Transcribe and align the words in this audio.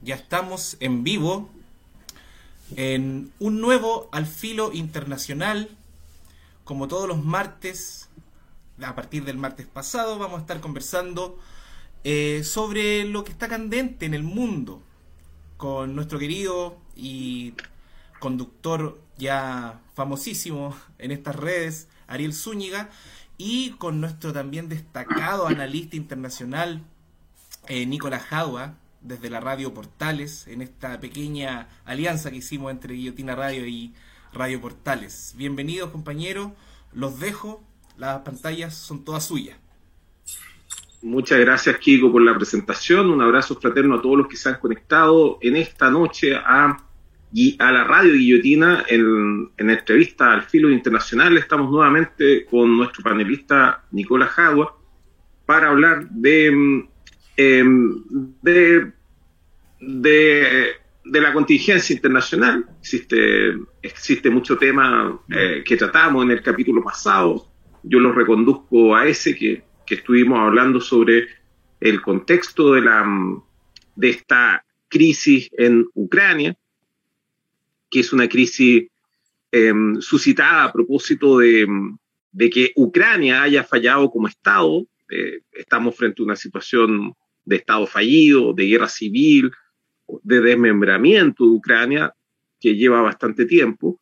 Ya 0.00 0.14
estamos 0.14 0.76
en 0.78 1.02
vivo 1.02 1.50
en 2.76 3.32
un 3.40 3.60
nuevo 3.60 4.08
Alfilo 4.12 4.72
Internacional. 4.72 5.76
Como 6.62 6.86
todos 6.86 7.08
los 7.08 7.24
martes, 7.24 8.08
a 8.80 8.94
partir 8.94 9.24
del 9.24 9.38
martes 9.38 9.66
pasado, 9.66 10.16
vamos 10.16 10.38
a 10.38 10.42
estar 10.42 10.60
conversando 10.60 11.36
eh, 12.04 12.42
sobre 12.44 13.04
lo 13.06 13.24
que 13.24 13.32
está 13.32 13.48
candente 13.48 14.06
en 14.06 14.14
el 14.14 14.22
mundo 14.22 14.80
con 15.56 15.96
nuestro 15.96 16.20
querido 16.20 16.78
y 16.94 17.54
conductor 18.20 19.00
ya 19.16 19.80
famosísimo 19.94 20.76
en 20.98 21.10
estas 21.10 21.34
redes, 21.34 21.88
Ariel 22.06 22.34
Zúñiga, 22.34 22.88
y 23.36 23.70
con 23.70 24.00
nuestro 24.00 24.32
también 24.32 24.68
destacado 24.68 25.48
analista 25.48 25.96
internacional, 25.96 26.82
eh, 27.66 27.84
Nicolás 27.84 28.22
Jadua, 28.22 28.76
desde 29.00 29.30
la 29.30 29.40
radio 29.40 29.72
Portales, 29.72 30.46
en 30.48 30.62
esta 30.62 30.98
pequeña 31.00 31.68
alianza 31.84 32.30
que 32.30 32.38
hicimos 32.38 32.70
entre 32.70 32.94
Guillotina 32.94 33.34
Radio 33.34 33.66
y 33.66 33.92
Radio 34.32 34.60
Portales. 34.60 35.34
Bienvenidos 35.36 35.90
compañeros, 35.90 36.52
los 36.92 37.20
dejo, 37.20 37.62
las 37.96 38.20
pantallas 38.20 38.74
son 38.74 39.04
todas 39.04 39.26
suyas. 39.26 39.58
Muchas 41.00 41.38
gracias 41.38 41.78
Kiko 41.78 42.10
por 42.10 42.22
la 42.22 42.34
presentación, 42.34 43.10
un 43.10 43.22
abrazo 43.22 43.54
fraterno 43.60 43.96
a 43.96 44.02
todos 44.02 44.18
los 44.18 44.26
que 44.26 44.36
se 44.36 44.48
han 44.48 44.58
conectado 44.58 45.38
en 45.40 45.56
esta 45.56 45.90
noche 45.90 46.34
a, 46.34 46.76
a 47.58 47.72
la 47.72 47.84
radio 47.84 48.14
Guillotina 48.14 48.84
en, 48.88 49.50
en 49.56 49.70
entrevista 49.70 50.32
al 50.32 50.42
filo 50.42 50.70
internacional. 50.70 51.38
Estamos 51.38 51.70
nuevamente 51.70 52.44
con 52.46 52.76
nuestro 52.76 53.04
panelista 53.04 53.84
Nicolás 53.92 54.30
Jadua 54.30 54.76
para 55.46 55.68
hablar 55.68 56.08
de 56.10 56.88
Em, 57.40 58.02
de, 58.42 58.92
de, 59.80 60.74
la 61.04 61.32
contingencia 61.32 61.94
internacional. 61.94 62.66
Existe, 62.80 63.56
existe 63.80 64.28
mucho 64.28 64.58
tema 64.58 65.22
eh, 65.30 65.62
que 65.64 65.76
tratamos 65.76 66.24
en 66.24 66.32
el 66.32 66.42
capítulo 66.42 66.82
pasado. 66.82 67.46
Yo 67.84 68.00
lo 68.00 68.10
reconduzco 68.10 68.96
a 68.96 69.06
ese 69.06 69.36
que, 69.36 69.62
estuvimos 69.88 70.40
hablando 70.40 70.80
sobre 70.80 71.28
el 71.80 72.02
contexto 72.02 72.74
de, 72.74 72.80
la, 72.82 73.06
de 73.94 74.10
esta 74.10 74.66
crisis 74.88 75.48
en 75.56 75.86
Ucrania, 75.94 76.56
que 77.88 78.00
es 78.00 78.12
una 78.12 78.28
crisis 78.28 78.88
em, 79.52 80.00
suscitada 80.00 80.64
a 80.64 80.72
propósito 80.72 81.38
de, 81.38 81.66
de, 82.32 82.50
que 82.50 82.72
Ucrania 82.74 83.42
haya 83.42 83.62
fallado 83.62 84.10
como 84.10 84.26
Estado. 84.26 84.84
Eh, 85.08 85.40
estamos 85.52 85.96
frente 85.96 86.20
a 86.20 86.24
una 86.24 86.36
situación 86.36 87.14
de 87.48 87.56
Estado 87.56 87.86
fallido, 87.86 88.52
de 88.52 88.66
guerra 88.66 88.88
civil, 88.88 89.50
de 90.22 90.40
desmembramiento 90.40 91.44
de 91.44 91.50
Ucrania, 91.50 92.14
que 92.60 92.74
lleva 92.76 93.00
bastante 93.00 93.46
tiempo, 93.46 93.98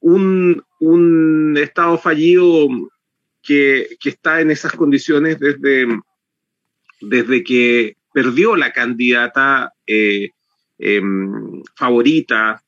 un, 0.00 0.62
un 0.80 1.56
Estado 1.56 1.96
fallido 1.96 2.68
que, 3.42 3.96
que, 3.98 4.10
está 4.10 4.40
en 4.40 4.50
esas 4.50 4.72
condiciones 4.72 5.38
desde, 5.38 5.86
desde 7.00 7.42
que 7.42 7.96
perdió 8.12 8.56
la 8.56 8.72
candidata 8.72 9.72
eh, 9.86 10.30
em, 10.78 11.62
favorita 11.74 12.62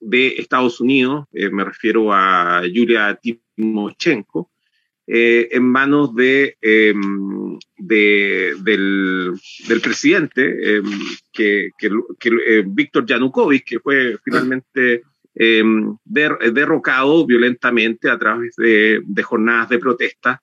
de 0.00 0.28
Estados 0.38 0.80
Unidos, 0.80 1.26
eh, 1.32 1.50
me 1.50 1.64
refiero 1.64 2.12
a 2.12 2.62
Yulia 2.66 3.18
Timoshenko, 3.22 4.50
eh, 5.12 5.48
en 5.50 5.64
manos 5.64 6.14
de, 6.14 6.56
em, 6.60 7.58
del, 7.76 9.34
presidente, 9.82 10.76
em, 10.76 10.84
que, 11.32 11.70
eh, 11.74 12.62
Víctor 12.64 13.04
Yanukovych, 13.06 13.64
que 13.64 13.80
fue 13.80 14.18
finalmente 14.24 15.02
em, 15.34 15.96
derrocado 16.04 17.26
violentamente 17.26 18.08
a 18.08 18.16
través 18.18 18.54
de, 18.54 19.02
jornadas 19.24 19.70
de 19.70 19.80
protesta 19.80 20.40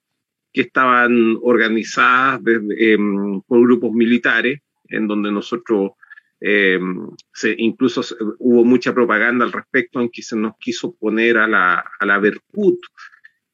que 0.52 0.60
estaban 0.62 1.38
organizadas 1.40 2.42
por 3.46 3.62
grupos 3.62 3.92
militares, 3.92 4.60
en 4.90 5.08
donde 5.08 5.32
nosotros 5.32 5.92
se, 6.38 7.54
incluso 7.56 8.02
hubo 8.38 8.64
mucha 8.66 8.92
propaganda 8.92 9.46
al 9.46 9.52
respecto 9.52 9.98
en 9.98 10.10
que 10.10 10.20
se 10.20 10.36
nos 10.36 10.58
quiso 10.58 10.94
poner 10.94 11.38
a 11.38 11.46
la, 11.46 11.90
a 11.98 12.04
la 12.04 12.18
Berkut, 12.18 12.80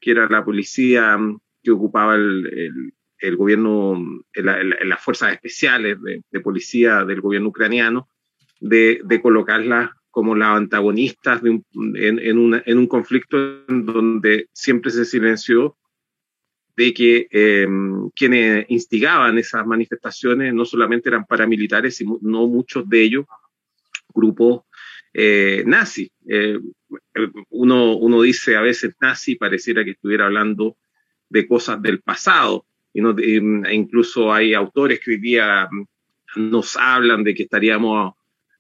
que 0.04 0.10
era 0.10 0.28
la 0.28 0.44
policía 0.44 1.16
mm, 1.16 1.40
que 1.62 1.70
ocupaba 1.70 2.14
el, 2.14 2.92
el, 3.18 3.36
gobierno, 3.36 3.98
las 4.34 5.02
fuerzas 5.02 5.32
especiales 5.32 5.96
de, 6.02 6.40
policía 6.40 7.04
del 7.04 7.22
gobierno 7.22 7.48
ucraniano, 7.48 8.06
de, 8.60 9.00
de 9.02 9.22
colocarlas 9.22 9.90
como 10.10 10.34
las 10.34 10.58
antagonistas 10.58 11.42
de 11.42 11.50
un, 11.50 11.64
en, 11.96 12.18
en, 12.18 12.62
en, 12.66 12.78
un 12.78 12.86
conflicto 12.86 13.64
en 13.66 13.86
donde 13.86 14.48
siempre 14.52 14.90
se 14.90 15.06
silenció 15.06 15.78
de 16.76 16.92
que 16.92 17.26
eh, 17.30 17.66
quienes 18.14 18.66
instigaban 18.68 19.38
esas 19.38 19.66
manifestaciones 19.66 20.52
no 20.52 20.66
solamente 20.66 21.08
eran 21.08 21.24
paramilitares, 21.24 21.96
sino 21.96 22.18
muchos 22.20 22.86
de 22.88 23.02
ellos 23.02 23.24
grupos 24.12 24.64
eh, 25.14 25.62
nazi. 25.64 26.10
Eh, 26.28 26.58
uno, 27.50 27.96
uno 27.96 28.22
dice 28.22 28.56
a 28.56 28.60
veces 28.60 28.96
nazi, 29.00 29.36
pareciera 29.36 29.84
que 29.84 29.92
estuviera 29.92 30.26
hablando 30.26 30.76
de 31.28 31.46
cosas 31.46 31.80
del 31.80 32.00
pasado, 32.00 32.66
y 32.92 33.00
no, 33.00 33.16
e 33.18 33.74
incluso 33.74 34.32
hay 34.32 34.54
autores 34.54 35.00
que 35.00 35.12
hoy 35.12 35.18
día 35.18 35.68
nos 36.36 36.76
hablan 36.76 37.24
de 37.24 37.34
que 37.34 37.44
estaríamos, 37.44 38.14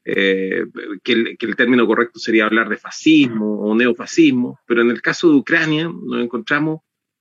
eh, 0.04 0.64
que, 1.02 1.12
el, 1.12 1.38
que, 1.38 1.46
el, 1.46 1.56
término 1.56 1.86
correcto 1.86 2.18
sería 2.18 2.46
hablar 2.46 2.68
de 2.68 2.76
fascismo 2.76 3.60
o 3.60 3.74
neofascismo, 3.74 4.60
pero 4.66 4.82
en 4.82 4.90
el 4.90 5.02
caso 5.02 5.28
de 5.28 5.36
Ucrania 5.36 5.84
nos 5.84 6.22
encontramos 6.22 6.80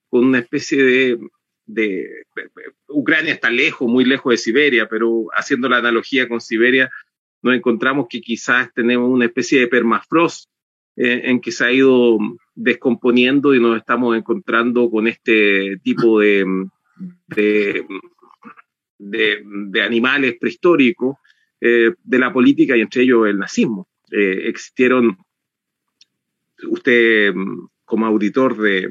con 0.10 0.26
una 0.26 0.40
especie 0.40 0.84
de, 0.84 1.20
de, 1.66 2.26
Ucrania 2.88 3.34
está 3.34 3.50
lejos, 3.50 3.88
muy 3.88 4.06
lejos 4.06 4.32
de 4.32 4.38
Siberia, 4.38 4.88
pero 4.88 5.28
haciendo 5.36 5.70
la 5.70 5.78
analogía 5.78 6.28
con 6.28 6.42
Siberia, 6.42 6.92
nos 7.44 7.56
encontramos 7.56 8.08
que 8.10 8.22
quizás 8.22 8.74
tenemos 8.74 9.10
una 9.10 9.26
especie 9.26 9.60
de 9.60 9.68
permafrost 9.68 10.50
eh, 10.96 11.22
en 11.26 11.42
que 11.42 11.52
se 11.52 11.66
ha 11.66 11.72
ido 11.72 12.18
descomponiendo 12.56 13.54
y 13.54 13.60
nos 13.60 13.78
estamos 13.78 14.16
encontrando 14.16 14.90
con 14.90 15.08
este 15.08 15.78
tipo 15.84 16.20
de, 16.20 16.46
de, 18.98 19.82
animales 19.82 20.38
prehistóricos 20.40 21.18
eh, 21.60 21.94
de 22.02 22.20
la 22.20 22.32
política 22.32 22.78
y 22.78 22.82
entre 22.82 23.04
ellos 23.04 23.28
el 23.28 23.40
nazismo. 23.40 23.88
Eh, 24.12 24.44
existieron, 24.46 25.18
usted 26.70 27.34
como 27.84 28.06
auditor 28.06 28.56
de, 28.58 28.90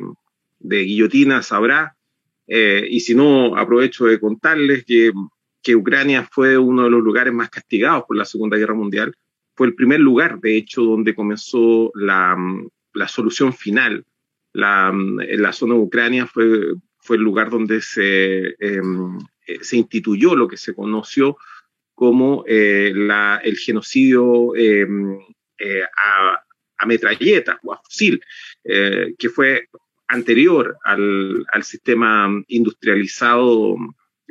de 0.59 0.83
Guillotina 0.83 1.43
sabrá, 1.43 1.97
y 2.47 3.01
si 3.01 3.15
no, 3.15 3.57
aprovecho 3.57 4.05
de 4.05 4.21
contarles 4.21 4.85
que 4.85 5.11
que 5.63 5.77
Ucrania 5.77 6.29
fue 6.31 6.59
uno 6.59 6.85
de 6.85 6.91
los 6.91 7.03
lugares 7.03 7.33
más 7.33 7.51
castigados 7.51 8.05
por 8.05 8.17
la 8.17 8.25
Segunda 8.25 8.57
Guerra 8.57 8.75
Mundial. 8.75 9.15
Fue 9.55 9.67
el 9.67 9.75
primer 9.75 10.01
lugar, 10.01 10.41
de 10.41 10.57
hecho, 10.57 10.83
donde 10.83 11.15
comenzó 11.15 11.93
la, 11.95 12.37
la 12.95 13.09
solución 13.09 13.53
final. 13.53 14.05
La, 14.53 14.89
en 14.91 15.43
la 15.43 15.53
zona 15.53 15.75
de 15.75 15.81
Ucrania 15.81 16.27
fue, 16.27 16.75
fue 16.99 17.17
el 17.17 17.23
lugar 17.23 17.49
donde 17.49 17.81
se, 17.81 18.55
em, 18.59 19.19
eh, 19.47 19.59
se 19.63 19.77
instituyó 19.77 20.35
lo 20.35 20.49
que 20.49 20.57
se 20.57 20.75
conoció 20.75 21.37
como 21.95 22.45
eh, 22.47 22.93
la, 22.95 23.41
el 23.43 23.57
genocidio 23.57 24.55
em, 24.57 25.19
eh, 25.59 25.83
a, 25.83 26.43
a, 26.79 26.87
metralleta 26.87 27.61
o 27.63 27.73
a 27.73 27.81
fusil, 27.83 28.21
que 28.65 29.29
fue 29.29 29.69
anterior 30.09 30.77
al, 30.85 31.47
al 31.53 31.63
sistema 31.63 32.29
industrializado 32.49 33.77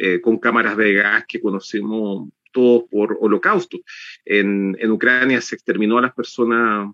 eh, 0.03 0.19
con 0.19 0.39
cámaras 0.39 0.75
de 0.77 0.93
gas 0.93 1.25
que 1.27 1.39
conocemos 1.39 2.27
todos 2.51 2.85
por 2.89 3.19
holocausto. 3.21 3.77
En, 4.25 4.75
en 4.79 4.89
Ucrania 4.89 5.39
se 5.41 5.53
exterminó 5.53 5.99
a 5.99 6.01
las 6.01 6.13
personas 6.15 6.91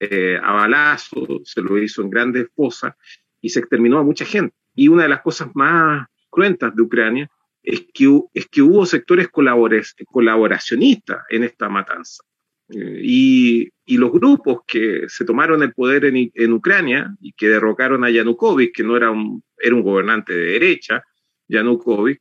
eh, 0.00 0.36
a 0.42 0.52
balazos, 0.52 1.42
se 1.44 1.62
lo 1.62 1.78
hizo 1.78 2.02
en 2.02 2.10
grandes 2.10 2.48
fosas 2.56 2.94
y 3.40 3.50
se 3.50 3.60
exterminó 3.60 3.98
a 3.98 4.02
mucha 4.02 4.24
gente. 4.24 4.52
Y 4.74 4.88
una 4.88 5.04
de 5.04 5.10
las 5.10 5.22
cosas 5.22 5.50
más 5.54 6.08
cruentas 6.28 6.74
de 6.74 6.82
Ucrania 6.82 7.30
es 7.62 7.86
que, 7.94 8.20
es 8.34 8.48
que 8.48 8.62
hubo 8.62 8.84
sectores 8.84 9.28
colaboracionistas 9.28 11.18
en 11.30 11.44
esta 11.44 11.68
matanza. 11.68 12.24
Eh, 12.70 13.00
y, 13.00 13.68
y, 13.84 13.96
los 13.96 14.10
grupos 14.10 14.62
que 14.66 15.04
se 15.06 15.24
tomaron 15.24 15.62
el 15.62 15.72
poder 15.72 16.06
en, 16.06 16.32
en, 16.34 16.52
Ucrania 16.52 17.14
y 17.20 17.32
que 17.32 17.48
derrocaron 17.48 18.02
a 18.02 18.10
Yanukovych, 18.10 18.74
que 18.74 18.82
no 18.82 18.96
era 18.96 19.12
un, 19.12 19.44
era 19.56 19.76
un 19.76 19.82
gobernante 19.82 20.32
de 20.32 20.52
derecha, 20.52 21.04
Yanukovych, 21.48 22.20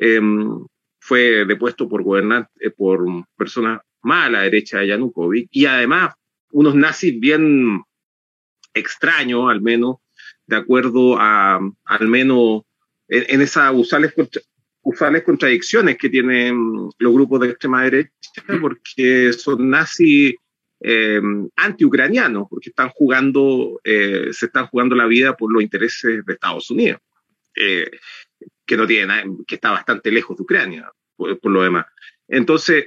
em, 0.00 0.64
fue 0.98 1.44
depuesto 1.44 1.88
por 1.88 2.02
gobernantes, 2.02 2.50
eh, 2.60 2.70
por 2.70 3.04
personas 3.36 3.80
más 4.02 4.26
a 4.26 4.30
la 4.30 4.42
derecha 4.42 4.78
de 4.78 4.88
Yanukovych, 4.88 5.48
y 5.50 5.66
además 5.66 6.14
unos 6.52 6.74
nazis 6.74 7.20
bien 7.20 7.82
extraños, 8.72 9.50
al 9.50 9.60
menos, 9.60 9.96
de 10.46 10.56
acuerdo 10.56 11.16
a, 11.18 11.60
al 11.84 12.08
menos, 12.08 12.62
en, 13.08 13.40
esa 13.40 13.70
usar 13.72 14.02
usuales 14.82 15.22
contradicciones 15.22 15.98
que 15.98 16.08
tienen 16.08 16.88
los 16.98 17.12
grupos 17.12 17.40
de 17.40 17.50
extrema 17.50 17.84
derecha, 17.84 18.10
porque 18.60 19.32
son 19.34 19.68
nazis 19.68 20.34
eh, 20.80 21.20
anti-ucranianos, 21.56 22.46
porque 22.48 22.70
están 22.70 22.88
jugando, 22.90 23.80
eh, 23.84 24.28
se 24.32 24.46
están 24.46 24.66
jugando 24.68 24.94
la 24.94 25.06
vida 25.06 25.36
por 25.36 25.52
los 25.52 25.62
intereses 25.62 26.24
de 26.24 26.32
Estados 26.32 26.70
Unidos, 26.70 27.00
eh, 27.54 27.90
que 28.70 28.76
no 28.76 28.86
tiene 28.86 29.24
que 29.48 29.56
está 29.56 29.72
bastante 29.72 30.12
lejos 30.12 30.36
de 30.36 30.44
Ucrania, 30.44 30.92
por, 31.16 31.50
lo 31.50 31.64
demás. 31.64 31.86
Entonces, 32.28 32.86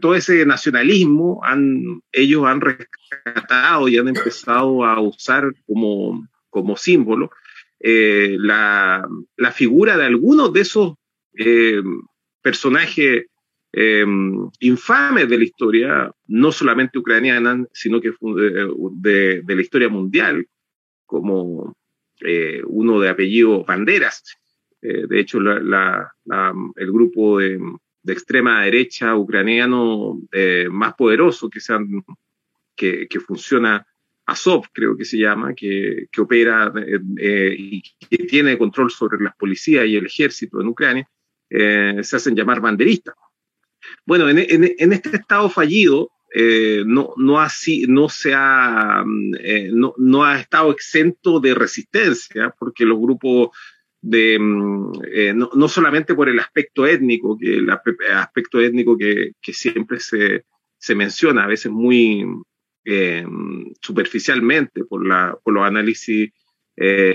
todo 0.00 0.16
ese 0.16 0.44
nacionalismo 0.44 1.40
han, 1.44 2.02
ellos 2.10 2.44
han 2.44 2.60
rescatado 2.60 3.86
y 3.86 3.98
han 3.98 4.08
empezado 4.08 4.84
a 4.84 5.00
usar 5.00 5.52
como, 5.64 6.28
como 6.48 6.76
símbolo 6.76 7.30
la, 7.78 9.06
la, 9.36 9.52
figura 9.52 9.96
de 9.96 10.06
algunos 10.06 10.52
de 10.52 10.60
esos 10.62 10.94
personajes 12.42 13.26
eh, 13.72 14.04
infames 14.58 15.28
de 15.28 15.38
la 15.38 15.44
historia, 15.44 16.12
no 16.26 16.50
solamente 16.50 16.98
ucraniana, 16.98 17.64
sino 17.72 18.00
que 18.00 18.10
de, 18.10 19.42
de, 19.44 19.54
la 19.54 19.62
historia 19.62 19.88
mundial, 19.88 20.48
como 21.06 21.76
eh, 22.20 22.62
uno 22.66 23.00
de 23.00 23.08
apellido 23.08 23.64
Banderas. 23.64 24.39
Eh, 24.82 25.06
de 25.06 25.20
hecho, 25.20 25.38
el 25.38 26.92
grupo 26.92 27.38
de, 27.38 27.60
extrema 28.06 28.64
derecha 28.64 29.14
ucraniano 29.14 30.20
eh, 30.32 30.68
más 30.70 30.94
poderoso 30.94 31.50
que, 31.50 33.06
que, 33.08 33.20
funciona, 33.20 33.86
Azov 34.26 34.68
creo 34.72 34.96
que 34.96 35.04
se 35.04 35.18
llama, 35.18 35.54
que, 35.54 36.08
opera 36.18 36.72
eh, 37.18 37.54
y 37.56 37.82
que 37.82 38.24
tiene 38.24 38.56
control 38.56 38.90
sobre 38.90 39.22
las 39.22 39.36
policías 39.36 39.86
y 39.86 39.96
el 39.96 40.06
ejército 40.06 40.60
en 40.60 40.68
Ucrania, 40.68 41.08
se 41.50 42.16
hacen 42.16 42.36
llamar 42.36 42.60
banderistas. 42.60 43.14
Bueno, 44.06 44.28
en, 44.28 44.92
este 44.92 45.16
estado 45.16 45.50
fallido, 45.50 46.10
no, 46.86 47.12
no, 47.16 47.48
se 48.08 48.32
ha, 48.34 49.04
no, 49.04 49.94
no, 49.98 50.24
ha 50.24 50.40
estado 50.40 50.70
exento 50.70 51.40
de 51.40 51.54
resistencia, 51.54 52.54
porque 52.56 52.84
los 52.84 53.00
grupos 53.00 53.50
de, 54.02 54.38
mm, 54.38 54.92
eh, 55.12 55.32
no, 55.34 55.50
no, 55.54 55.68
solamente 55.68 56.14
por 56.14 56.28
el 56.28 56.38
aspecto 56.38 56.86
étnico, 56.86 57.36
que 57.38 57.56
el 57.56 57.70
aspecto 57.70 58.60
étnico 58.60 58.96
que, 58.96 59.32
que 59.40 59.52
siempre 59.52 60.00
se, 60.00 60.44
se, 60.78 60.94
menciona, 60.94 61.44
a 61.44 61.48
veces 61.48 61.70
muy 61.70 62.24
superficialmente 63.80 64.84
por, 64.84 65.06
la, 65.06 65.38
por 65.44 65.54
los 65.54 65.64
análisis 65.64 66.30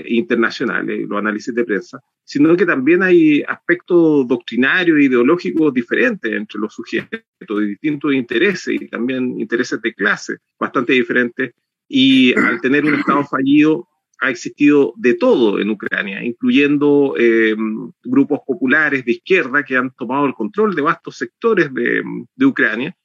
internacionales, 0.06 1.06
los 1.08 1.18
análisis 1.18 1.52
de 1.54 1.64
prensa, 1.64 2.00
sino 2.26 2.56
que 2.56 2.66
también 2.66 3.04
hay 3.04 3.42
aspectos 3.46 4.26
doctrinarios 4.26 4.98
e 4.98 5.04
ideológicos 5.04 5.72
diferentes 5.72 6.32
entre 6.32 6.58
los 6.58 6.74
sujetos 6.74 7.20
de 7.40 7.66
distintos 7.66 8.12
intereses 8.12 8.74
y 8.74 8.88
también 8.88 9.40
intereses 9.40 9.80
de 9.80 9.94
clase 9.94 10.38
bastante 10.58 10.92
diferentes. 10.92 11.52
Y 11.88 12.36
al 12.36 12.60
tener 12.60 12.84
un 12.84 12.96
Estado 12.96 13.22
fallido, 13.24 13.88
ha 14.20 14.30
existido 14.30 14.94
de 14.96 15.14
todo 15.14 15.60
en 15.60 15.70
Ucrania, 15.70 16.24
incluyendo 16.24 17.14
eh, 17.18 17.54
grupos 18.04 18.40
populares 18.46 19.04
de 19.04 19.12
izquierda 19.12 19.64
que 19.64 19.76
han 19.76 19.90
tomado 19.94 20.26
el 20.26 20.34
control 20.34 20.74
de 20.74 20.82
vastos 20.82 21.16
sectores 21.16 21.72
de, 21.72 22.02
de 22.34 22.46
Ucrania. 22.46 22.96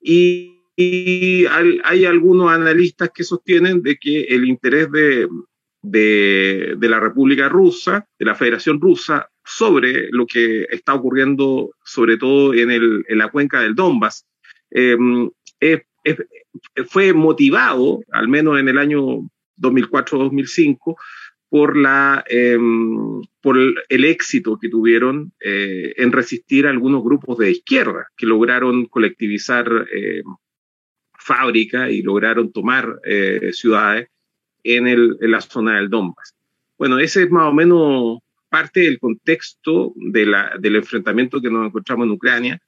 Y, 0.00 0.60
y 0.76 1.46
hay, 1.46 1.80
hay, 1.84 2.04
algunos 2.04 2.50
analistas 2.50 3.10
que 3.14 3.24
sostienen 3.24 3.82
de 3.82 3.96
que 3.96 4.22
el 4.22 4.48
interés 4.48 4.90
de, 4.90 5.28
de, 5.82 6.88
la 6.88 7.00
República 7.00 7.48
Rusa, 7.48 8.06
de 8.18 8.24
la 8.24 8.34
Federación 8.34 8.80
Rusa, 8.80 9.28
sobre 9.44 10.08
lo 10.10 10.26
que 10.26 10.66
está 10.70 10.94
ocurriendo, 10.94 11.70
sobre 11.84 12.16
todo 12.16 12.54
en, 12.54 12.70
el, 12.70 13.04
en 13.08 13.18
la 13.18 13.30
cuenca 13.30 13.60
del 13.60 13.74
Donbass. 13.74 14.26
Em, 14.70 15.30
fue 16.86 17.12
motivado, 17.12 18.00
al 18.12 18.28
menos 18.28 18.58
en 18.58 18.68
el 18.68 18.78
año 18.78 19.28
2004-2005, 19.58 20.96
por, 21.48 21.76
la, 21.76 22.24
em, 22.28 23.22
por 23.40 23.56
el, 23.58 24.04
éxito 24.04 24.58
que 24.58 24.68
tuvieron 24.68 25.32
eh, 25.40 25.94
en 25.96 26.12
resistir 26.12 26.66
a 26.66 26.70
algunos 26.70 27.02
grupos 27.02 27.38
de 27.38 27.50
izquierda 27.50 28.08
que 28.16 28.26
lograron 28.26 28.86
colectivizar 28.86 29.86
eh, 29.94 30.22
fábricas 31.18 31.90
y 31.90 32.02
lograron 32.02 32.52
tomar 32.52 33.00
eh, 33.04 33.50
ciudades 33.52 34.08
en, 34.62 34.86
el, 34.88 35.16
en 35.20 35.30
la 35.30 35.40
zona 35.40 35.76
del 35.76 35.88
Donbass. 35.88 36.34
Bueno, 36.76 36.98
ese 36.98 37.24
es 37.24 37.30
más 37.30 37.48
o 37.48 37.52
menos 37.52 38.18
parte 38.48 38.80
del 38.80 38.98
contexto 38.98 39.92
del 39.96 40.76
enfrentamiento 40.76 41.40
que 41.40 41.50
nos 41.50 41.66
encontramos 41.66 42.06
en 42.06 42.12
Ucrania. 42.12 42.60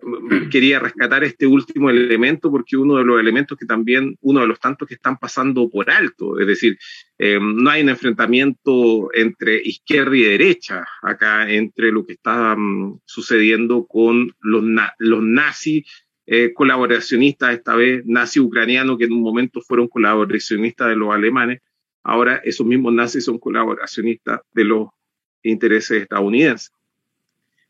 Quería 0.50 0.78
rescatar 0.78 1.24
este 1.24 1.46
último 1.46 1.90
elemento 1.90 2.50
porque 2.50 2.76
uno 2.76 2.96
de 2.96 3.04
los 3.04 3.20
elementos 3.20 3.56
que 3.58 3.66
también, 3.66 4.16
uno 4.20 4.40
de 4.40 4.46
los 4.46 4.60
tantos 4.60 4.86
que 4.86 4.94
están 4.94 5.16
pasando 5.18 5.68
por 5.70 5.90
alto, 5.90 6.38
es 6.38 6.46
decir, 6.46 6.78
eh, 7.18 7.38
no 7.40 7.70
hay 7.70 7.82
un 7.82 7.88
enfrentamiento 7.88 9.08
entre 9.14 9.56
izquierda 9.62 10.16
y 10.16 10.22
derecha 10.22 10.84
acá, 11.02 11.50
entre 11.50 11.90
lo 11.92 12.04
que 12.04 12.14
está 12.14 12.54
um, 12.54 12.98
sucediendo 13.04 13.86
con 13.86 14.34
los, 14.40 14.64
los 14.98 15.22
nazis 15.22 15.84
eh, 16.26 16.52
colaboracionistas, 16.52 17.54
esta 17.54 17.76
vez 17.76 18.02
nazi 18.04 18.40
ucraniano, 18.40 18.98
que 18.98 19.04
en 19.04 19.12
un 19.12 19.22
momento 19.22 19.60
fueron 19.60 19.88
colaboracionistas 19.88 20.88
de 20.88 20.96
los 20.96 21.14
alemanes, 21.14 21.62
ahora 22.02 22.36
esos 22.44 22.66
mismos 22.66 22.92
nazis 22.92 23.24
son 23.24 23.38
colaboracionistas 23.38 24.40
de 24.52 24.64
los 24.64 24.88
intereses 25.42 26.02
estadounidenses. 26.02 26.72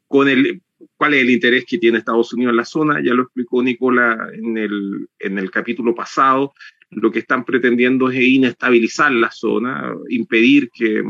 Con 0.09 0.29
el, 0.29 0.63
¿Cuál 0.97 1.15
es 1.15 1.23
el 1.23 1.31
interés 1.31 1.65
que 1.65 1.79
tiene 1.79 1.99
Estados 1.99 2.33
Unidos 2.33 2.53
en 2.53 2.57
la 2.57 2.65
zona? 2.65 3.03
Ya 3.03 3.15
lo 3.15 3.23
explicó 3.23 3.63
Nicola 3.63 4.29
en 4.33 4.57
el, 4.59 5.09
en 5.19 5.39
el 5.39 5.51
capítulo 5.51 5.95
pasado. 5.95 6.53
Lo 6.91 7.11
que 7.11 7.21
están 7.21 7.45
pretendiendo 7.45 8.11
es 8.11 8.21
inestabilizar 8.21 9.13
la 9.13 9.31
zona, 9.31 9.93
impedir 10.09 10.71
que, 10.71 11.03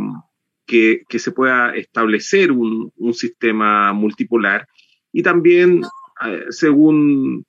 que, 0.66 1.18
se 1.18 1.32
pueda 1.32 1.74
establecer 1.76 2.50
un, 2.50 2.92
un 2.96 3.14
sistema 3.14 3.92
multipolar 3.92 4.66
y 5.12 5.22
también 5.22 5.82
eh, 6.26 6.44
según, 6.50 7.46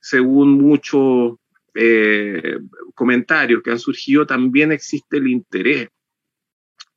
según 0.00 0.52
muchos 0.52 1.36
eh, 1.74 2.58
comentarios 2.94 3.62
que 3.62 3.70
han 3.70 3.78
surgido, 3.78 4.26
también 4.26 4.72
existe 4.72 5.18
el 5.18 5.28
interés, 5.28 5.88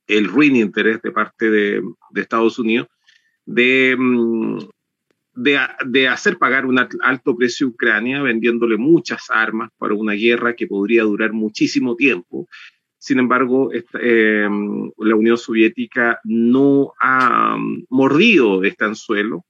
el 0.06 0.26
ruin 0.26 0.56
interés 0.56 1.02
de 1.02 1.12
parte 1.12 1.50
de, 1.50 1.82
Estados 2.14 2.58
Unidos 2.58 2.88
de, 3.46 3.96
mm, 3.98 4.58
de, 5.34 6.08
hacer 6.08 6.38
pagar 6.38 6.66
un 6.66 6.78
alto 6.78 7.36
precio 7.36 7.66
a 7.66 7.70
Ucrania 7.70 8.22
vendiéndole 8.22 8.76
muchas 8.76 9.30
armas 9.30 9.70
para 9.78 9.94
una 9.94 10.12
guerra 10.12 10.54
que 10.54 10.66
podría 10.66 11.02
durar 11.02 11.32
muchísimo 11.32 11.96
tiempo. 11.96 12.48
Sin 12.98 13.18
embargo, 13.18 13.70
eh, 13.72 14.48
la 14.98 15.16
Unión 15.16 15.36
Soviética 15.36 16.20
no 16.24 16.92
ha 17.00 17.56
mm, 17.56 17.86
mordido 17.90 18.64
este 18.64 18.84
anzuelo 18.84 19.44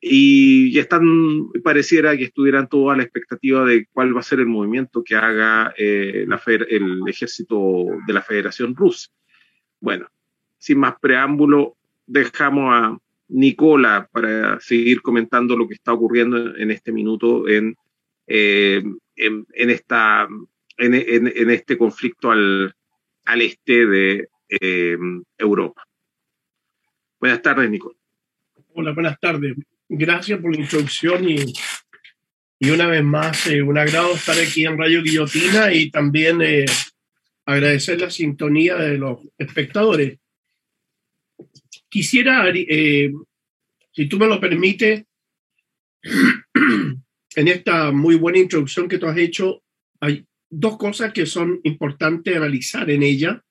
y 0.00 0.78
están, 0.78 1.48
pareciera 1.64 2.16
que 2.16 2.24
estuvieran 2.24 2.68
todos 2.68 2.92
a 2.92 2.96
la 2.96 3.02
expectativa 3.02 3.64
de 3.64 3.86
cuál 3.92 4.14
va 4.14 4.20
a 4.20 4.22
ser 4.22 4.40
el 4.40 4.46
movimiento 4.46 5.02
que 5.02 5.16
haga 5.16 5.74
eh, 5.76 6.26
el 6.68 7.00
ejército 7.08 7.86
de 8.06 8.12
la 8.12 8.22
Federación 8.22 8.76
Rusa. 8.76 9.08
Bueno, 9.80 10.06
sin 10.58 10.78
más 10.78 10.94
preámbulo, 11.00 11.76
dejamos 12.06 12.72
a 12.72 12.98
Nicola 13.28 14.08
para 14.12 14.60
seguir 14.60 15.02
comentando 15.02 15.56
lo 15.56 15.66
que 15.66 15.74
está 15.74 15.92
ocurriendo 15.92 16.56
en 16.56 16.70
este 16.70 16.92
minuto 16.92 17.48
en, 17.48 17.76
eh, 18.26 18.82
en, 19.16 19.70
esta, 19.70 20.28
en, 20.78 20.94
en, 20.94 21.50
este 21.50 21.76
conflicto 21.76 22.30
al, 22.30 22.74
al 23.24 23.42
este 23.42 23.86
de 23.86 24.28
eh, 24.48 24.96
Europa. 25.38 25.82
Buenas 27.18 27.42
tardes, 27.42 27.70
Nicola. 27.70 27.96
Hola, 28.74 28.92
buenas 28.92 29.18
tardes 29.18 29.56
gracias 29.88 30.40
por 30.40 30.54
la 30.54 30.62
introducción 30.62 31.28
y, 31.28 31.52
y 32.58 32.70
una 32.70 32.86
vez 32.86 33.04
más, 33.04 33.46
eh, 33.46 33.62
un 33.62 33.78
agrado 33.78 34.14
estar 34.14 34.36
aquí 34.38 34.64
en 34.64 34.78
Radio 34.78 35.02
Guillotina 35.02 35.72
y 35.72 35.90
también 35.90 36.40
eh, 36.42 36.64
agradecer 37.44 38.00
la 38.00 38.10
sintonía 38.10 38.76
de 38.76 38.98
los 38.98 39.20
espectadores. 39.38 40.18
Quisiera, 41.88 42.48
eh, 42.54 43.12
si 43.92 44.08
tú 44.08 44.18
me 44.18 44.26
lo 44.26 44.40
permites, 44.40 45.04
en 47.36 47.48
esta 47.48 47.92
muy 47.92 48.16
buena 48.16 48.38
introducción 48.38 48.88
que 48.88 48.98
tú 48.98 49.06
has 49.06 49.18
hecho, 49.18 49.62
hay 50.00 50.26
dos 50.48 50.76
cosas 50.76 51.12
que 51.12 51.26
son 51.26 51.60
importantes 51.64 52.36
analizar 52.36 52.90
en 52.90 53.02
ella 53.02 53.42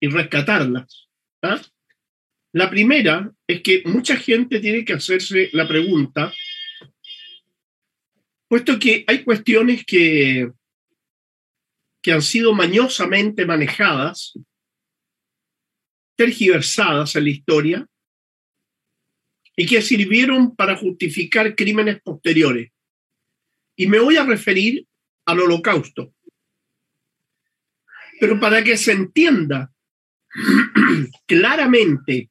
y 0.00 0.08
rescatarlas. 0.08 1.08
¿ah? 1.42 1.60
La 2.52 2.70
primera 2.70 3.32
es 3.46 3.62
que 3.62 3.82
mucha 3.84 4.16
gente 4.16 4.60
tiene 4.60 4.84
que 4.84 4.94
hacerse 4.94 5.50
la 5.52 5.66
pregunta, 5.66 6.32
puesto 8.48 8.78
que 8.78 9.04
hay 9.06 9.24
cuestiones 9.24 9.84
que, 9.84 10.52
que 12.00 12.12
han 12.12 12.22
sido 12.22 12.52
mañosamente 12.52 13.44
manejadas, 13.44 14.34
tergiversadas 16.16 17.16
en 17.16 17.24
la 17.24 17.30
historia, 17.30 17.88
y 19.56 19.66
que 19.66 19.82
sirvieron 19.82 20.54
para 20.56 20.76
justificar 20.76 21.54
crímenes 21.54 22.00
posteriores. 22.02 22.72
Y 23.76 23.86
me 23.86 23.98
voy 23.98 24.16
a 24.16 24.24
referir 24.24 24.86
al 25.26 25.40
holocausto. 25.40 26.12
Pero 28.20 28.38
para 28.40 28.62
que 28.62 28.76
se 28.76 28.92
entienda 28.92 29.72
claramente, 31.26 32.30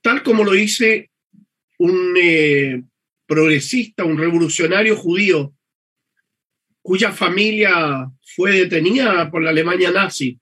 tal 0.00 0.22
como 0.22 0.44
lo 0.44 0.52
dice 0.52 1.10
un 1.78 2.14
eh, 2.16 2.82
progresista, 3.26 4.04
un 4.04 4.18
revolucionario 4.18 4.96
judío, 4.96 5.54
cuya 6.82 7.12
familia 7.12 8.10
fue 8.34 8.52
detenida 8.52 9.30
por 9.30 9.42
la 9.42 9.50
Alemania 9.50 9.90
nazi, 9.90 10.38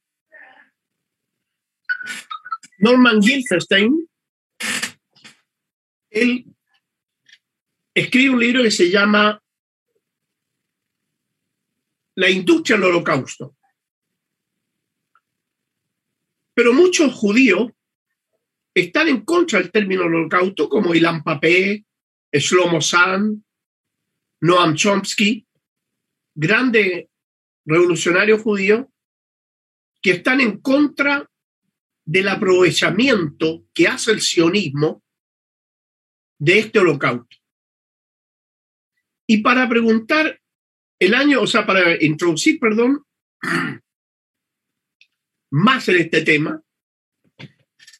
Norman 2.78 3.20
Gilfestein, 3.20 4.08
él 6.10 6.44
escribe 7.94 8.30
un 8.30 8.40
libro 8.40 8.62
que 8.62 8.70
se 8.70 8.90
llama 8.90 9.42
La 12.14 12.30
industria 12.30 12.76
del 12.76 12.86
holocausto. 12.86 13.56
Pero 16.54 16.72
muchos 16.72 17.14
judíos 17.14 17.70
están 18.74 19.08
en 19.08 19.24
contra 19.24 19.58
del 19.60 19.70
término 19.70 20.04
holocausto, 20.04 20.68
como 20.68 20.94
Ilan 20.94 21.22
Papé, 21.22 21.84
Shlomo 22.32 22.80
San, 22.80 23.44
Noam 24.40 24.74
Chomsky, 24.74 25.46
grandes 26.34 27.06
revolucionarios 27.64 28.42
judíos 28.42 28.86
que 30.00 30.12
están 30.12 30.40
en 30.40 30.60
contra 30.60 31.28
del 32.08 32.28
aprovechamiento 32.28 33.66
que 33.74 33.86
hace 33.86 34.12
el 34.12 34.22
sionismo 34.22 35.02
de 36.38 36.60
este 36.60 36.78
holocausto. 36.78 37.36
Y 39.26 39.42
para 39.42 39.68
preguntar 39.68 40.40
el 40.98 41.14
año, 41.14 41.42
o 41.42 41.46
sea, 41.46 41.66
para 41.66 42.02
introducir, 42.02 42.58
perdón, 42.58 43.04
más 45.50 45.86
en 45.90 45.96
este 45.96 46.22
tema, 46.22 46.62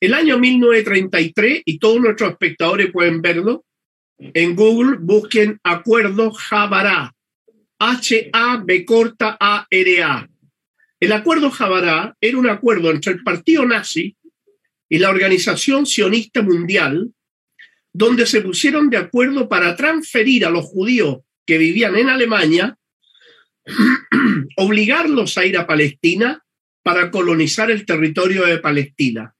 el 0.01 0.15
año 0.15 0.39
1933, 0.39 1.63
y 1.67 1.79
todos 1.79 2.01
nuestros 2.01 2.31
espectadores 2.31 2.91
pueden 2.91 3.21
verlo, 3.21 3.67
en 4.17 4.57
Google 4.57 4.97
busquen 5.01 5.61
Acuerdo 5.63 6.33
Jabará, 6.33 7.15
H-A-B 7.79 8.87
corta 8.87 9.37
A-R-A. 9.39 10.31
El 11.01 11.13
Acuerdo 11.13 11.51
Jabará 11.51 12.17
era 12.21 12.39
un 12.39 12.49
acuerdo 12.49 12.91
entre 12.91 13.13
el 13.13 13.23
Partido 13.23 13.65
Nazi 13.65 14.17
y 14.89 14.99
la 14.99 15.11
Organización 15.11 15.87
Sionista 15.87 16.43
Mundial, 16.43 17.13
donde 17.93 18.27
se 18.27 18.41
pusieron 18.41 18.91
de 18.91 18.97
acuerdo 18.97 19.49
para 19.49 19.77
transferir 19.77 20.45
a 20.45 20.51
los 20.51 20.65
judíos 20.65 21.19
que 21.47 21.59
vivían 21.59 21.97
en 21.97 22.09
Alemania, 22.09 22.77
obligarlos 24.57 25.39
a 25.39 25.47
ir 25.47 25.57
a 25.57 25.67
Palestina 25.67 26.45
para 26.83 27.11
colonizar 27.11 27.71
el 27.71 27.85
territorio 27.85 28.45
de 28.47 28.59
Palestina. 28.59 29.35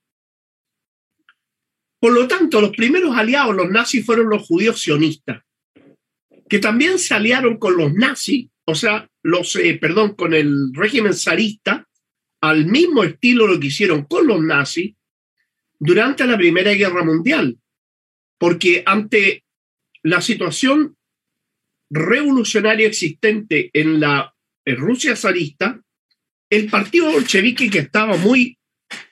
Por 1.99 2.13
lo 2.13 2.27
tanto, 2.27 2.61
los 2.61 2.71
primeros 2.71 3.17
aliados, 3.17 3.55
los 3.55 3.69
nazis, 3.69 4.05
fueron 4.05 4.29
los 4.29 4.47
judíos 4.47 4.81
sionistas, 4.81 5.43
que 6.47 6.59
también 6.59 6.97
se 6.97 7.13
aliaron 7.13 7.57
con 7.57 7.75
los 7.75 7.93
nazis, 7.93 8.47
o 8.69 8.75
sea, 8.75 9.09
los, 9.23 9.55
eh, 9.55 9.77
perdón, 9.79 10.15
con 10.15 10.33
el 10.33 10.71
régimen 10.73 11.13
zarista, 11.13 11.87
al 12.41 12.65
mismo 12.65 13.03
estilo 13.03 13.47
lo 13.47 13.59
que 13.59 13.67
hicieron 13.67 14.05
con 14.05 14.27
los 14.27 14.41
nazis 14.41 14.95
durante 15.77 16.25
la 16.25 16.37
Primera 16.37 16.71
Guerra 16.73 17.03
Mundial, 17.03 17.57
porque 18.37 18.83
ante 18.85 19.43
la 20.03 20.21
situación 20.21 20.97
revolucionaria 21.89 22.87
existente 22.87 23.69
en 23.73 23.99
la 23.99 24.33
Rusia 24.65 25.15
zarista, 25.15 25.81
el 26.49 26.69
partido 26.69 27.11
bolchevique 27.11 27.69
que 27.69 27.79
estaba 27.79 28.15
muy 28.17 28.59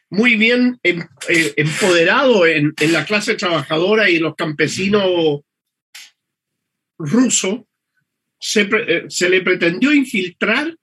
muy 0.09 0.35
bien 0.35 0.79
em, 0.83 1.01
eh, 1.27 1.53
empoderado 1.57 2.45
en, 2.45 2.73
la 2.91 3.05
clase 3.05 3.35
trabajadora 3.35 4.09
y 4.09 4.19
los 4.19 4.35
campesinos 4.35 5.41
rusos, 6.97 7.61
eh, 8.39 9.05
se, 9.09 9.29
le 9.29 9.41
pretendió 9.41 9.93
infiltrar 9.93 10.75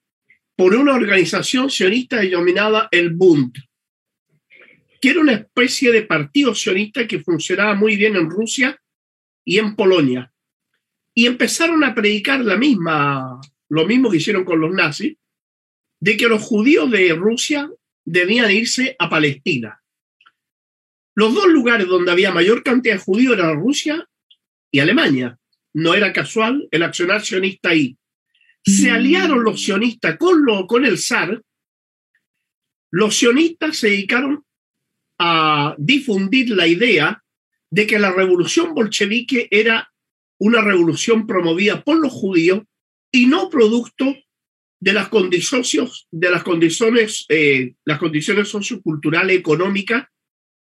por 0.57 0.75
una 0.75 0.95
organización 0.95 1.71
sionista 1.71 2.21
denominada 2.21 2.89
el 2.91 3.11
Bund, 3.11 3.55
que 5.01 5.11
era 5.11 5.21
una 5.21 5.33
especie 5.33 5.93
de 5.93 6.03
partido 6.03 6.55
sionista 6.55 7.07
que 7.07 7.21
funcionaba 7.21 7.75
muy 7.75 7.97
bien 7.97 8.17
en 8.17 8.31
Rusia 8.31 8.81
y 9.45 9.59
en 9.59 9.77
Polonia. 9.77 10.33
Y 11.15 11.27
empezaron 11.27 11.85
a 11.85 11.95
predicar 11.95 12.45
la 12.45 12.57
misma, 12.57 13.41
lo 13.69 13.87
mismo 13.87 14.11
que 14.11 14.17
hicieron 14.17 14.45
con 14.45 14.61
los 14.61 14.73
nazis, 14.73 15.17
de 16.01 16.17
que 16.17 16.29
los 16.29 16.43
judíos 16.43 16.91
de 16.91 17.15
Rusia 17.15 17.71
debían 18.05 18.51
irse 18.51 18.97
a 18.99 19.09
Palestina. 19.09 19.81
Los 21.15 21.35
dos 21.35 21.47
lugares 21.47 21.87
donde 21.87 22.11
había 22.11 22.33
mayor 22.33 22.63
cantidad 22.65 22.95
de 22.95 23.01
judíos 23.01 23.35
eran 23.35 23.61
Rusia 23.61 24.09
y 24.71 24.81
Alemania. 24.81 25.39
No 25.75 25.95
era 25.95 26.13
casual 26.13 26.69
el 26.71 26.83
accionar 26.83 27.23
sionista 27.25 27.71
ahí. 27.71 27.97
Se 28.65 28.91
aliaron 28.91 29.45
los 29.45 29.63
sionistas 29.63 30.17
con, 30.17 30.45
lo, 30.45 30.67
con 30.67 30.87
el 30.87 30.99
zar. 30.99 31.43
Los 32.91 33.17
sionistas 33.17 33.77
se 33.77 33.91
dedicaron 33.91 34.45
a 35.19 35.75
difundir 35.79 36.51
la 36.51 36.67
idea 36.67 37.23
de 37.71 37.87
que 37.87 37.99
la 37.99 38.13
revolución 38.13 38.73
bolchevique 38.73 39.49
era 39.51 39.93
una 40.39 40.63
revolución 40.63 41.27
promovida 41.27 41.83
por 41.83 41.99
los 41.99 42.13
judíos 42.13 42.63
y 43.11 43.27
no 43.27 43.51
producto 43.51 44.15
de 44.81 44.93
las 44.93 45.09
condiciones, 45.09 46.07
de 46.11 46.31
las 46.31 46.43
condiciones, 46.43 47.27
eh, 47.29 47.75
las 47.85 47.99
condiciones 47.99 48.49
socioculturales, 48.49 49.39
económicas, 49.39 50.07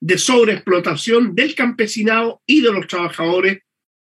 de 0.00 0.18
sobreexplotación 0.18 1.34
del 1.34 1.54
campesinado 1.54 2.42
y 2.46 2.60
de 2.60 2.72
los 2.72 2.86
trabajadores 2.86 3.62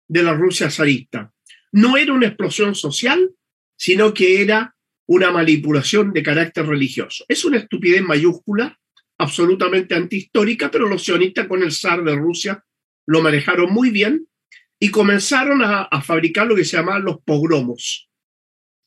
de 0.07 0.23
la 0.23 0.33
Rusia 0.33 0.69
zarista. 0.69 1.31
No 1.71 1.97
era 1.97 2.13
una 2.13 2.27
explosión 2.27 2.75
social, 2.75 3.31
sino 3.77 4.13
que 4.13 4.41
era 4.41 4.75
una 5.05 5.31
manipulación 5.31 6.13
de 6.13 6.23
carácter 6.23 6.65
religioso. 6.65 7.25
Es 7.27 7.45
una 7.45 7.57
estupidez 7.57 8.01
mayúscula, 8.01 8.79
absolutamente 9.17 9.95
antihistórica, 9.95 10.71
pero 10.71 10.87
los 10.87 11.03
sionistas 11.03 11.47
con 11.47 11.63
el 11.63 11.71
zar 11.71 12.03
de 12.03 12.15
Rusia 12.15 12.63
lo 13.05 13.21
manejaron 13.21 13.71
muy 13.71 13.89
bien 13.89 14.27
y 14.79 14.89
comenzaron 14.89 15.61
a, 15.63 15.87
fabricar 16.01 16.47
lo 16.47 16.55
que 16.55 16.65
se 16.65 16.77
llamaban 16.77 17.05
los 17.05 17.21
pogromos, 17.23 18.09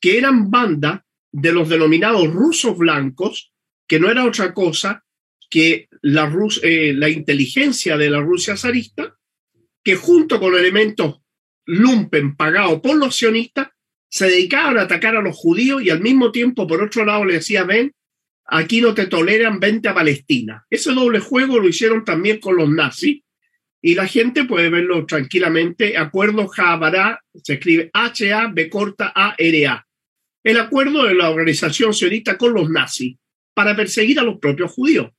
que 0.01 0.19
eran 0.19 0.51
bandas 0.51 1.01
de 1.33 1.53
los 1.53 1.69
denominados 1.69 2.29
rusos 2.33 2.77
blancos, 2.77 3.53
que 3.87 4.01
no 4.01 4.11
era 4.11 4.25
otra 4.25 4.53
cosa 4.53 5.05
que 5.49 5.89
la, 6.03 6.31
eh, 6.63 6.93
la 6.95 7.09
inteligencia 7.09 7.97
de 7.97 8.11
la 8.11 8.21
Rusia 8.21 8.57
zarista, 8.57 9.17
que 9.87 9.95
junto 9.95 10.41
con 10.41 10.57
elementos 10.57 11.21
lumpen 11.65 12.35
pagados 12.35 12.81
por 12.81 12.97
los 12.97 13.15
sionistas, 13.15 13.69
se 14.09 14.27
dedicaban 14.27 14.79
a 14.79 14.83
atacar 14.83 15.15
a 15.15 15.21
los 15.21 15.37
judíos 15.37 15.81
y 15.81 15.91
al 15.91 16.01
mismo 16.01 16.33
tiempo, 16.33 16.67
por 16.67 16.83
otro 16.83 17.05
lado, 17.05 17.25
le 17.25 17.35
decía, 17.35 17.63
ven, 17.63 17.95
aquí 18.47 18.81
no 18.81 18.95
te 18.95 19.07
toleran, 19.07 19.61
vente 19.61 19.89
a 19.89 19.95
Palestina. 19.95 20.67
Ese 20.69 20.93
doble 20.93 21.21
juego 21.21 21.61
lo 21.61 21.69
hicieron 21.69 22.05
también 22.05 22.41
con 22.41 22.57
los 22.57 22.69
nazis 22.69 23.23
y 23.81 23.95
la 23.95 24.09
gente 24.09 24.43
puede 24.43 24.71
verlo 24.71 25.07
tranquilamente. 25.07 25.97
Acuerdo 25.97 26.49
Jabará, 26.49 27.23
se 27.41 27.55
escribe 27.55 27.89
H-A, 27.93 28.49
B 28.49 28.69
corta 28.69 29.13
A-R-A 29.15 29.87
el 30.43 30.59
acuerdo 30.59 31.05
de 31.05 31.15
la 31.15 31.31
organización 31.31 31.95
sionista 31.95 32.37
con 32.37 32.55
los 32.55 32.69
nazis 32.71 33.17
para 33.55 33.77
perseguir 33.77 34.19
a 34.19 34.25
los 34.25 34.39
propios 34.39 34.73
judíos. 34.73 35.13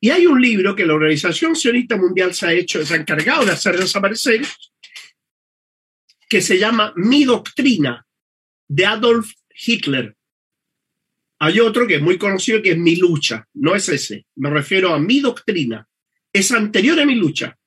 Y 0.00 0.10
hay 0.10 0.26
un 0.26 0.40
libro 0.40 0.76
que 0.76 0.84
la 0.84 0.94
Organización 0.94 1.56
Sionista 1.56 1.96
Mundial 1.96 2.34
se 2.34 2.46
ha 2.46 2.52
hecho, 2.52 2.84
se 2.84 2.94
ha 2.94 2.98
encargado 2.98 3.46
de 3.46 3.52
hacer 3.52 3.78
desaparecer, 3.78 4.46
que 6.28 6.40
se 6.42 6.58
llama 6.58 6.92
Mi 6.96 7.24
Doctrina, 7.24 8.06
de 8.68 8.86
Adolf 8.86 9.32
Hitler. 9.54 10.16
Hay 11.38 11.60
otro 11.60 11.86
que 11.86 11.96
es 11.96 12.02
muy 12.02 12.18
conocido 12.18 12.62
que 12.62 12.72
es 12.72 12.78
Mi 12.78 12.96
Lucha, 12.96 13.46
no 13.54 13.74
es 13.74 13.88
ese, 13.88 14.26
me 14.36 14.50
refiero 14.50 14.92
a 14.92 14.98
Mi 14.98 15.20
Doctrina, 15.20 15.88
es 16.32 16.50
anterior 16.52 16.98
a 17.00 17.06
Mi 17.06 17.14
Lucha. 17.14 17.58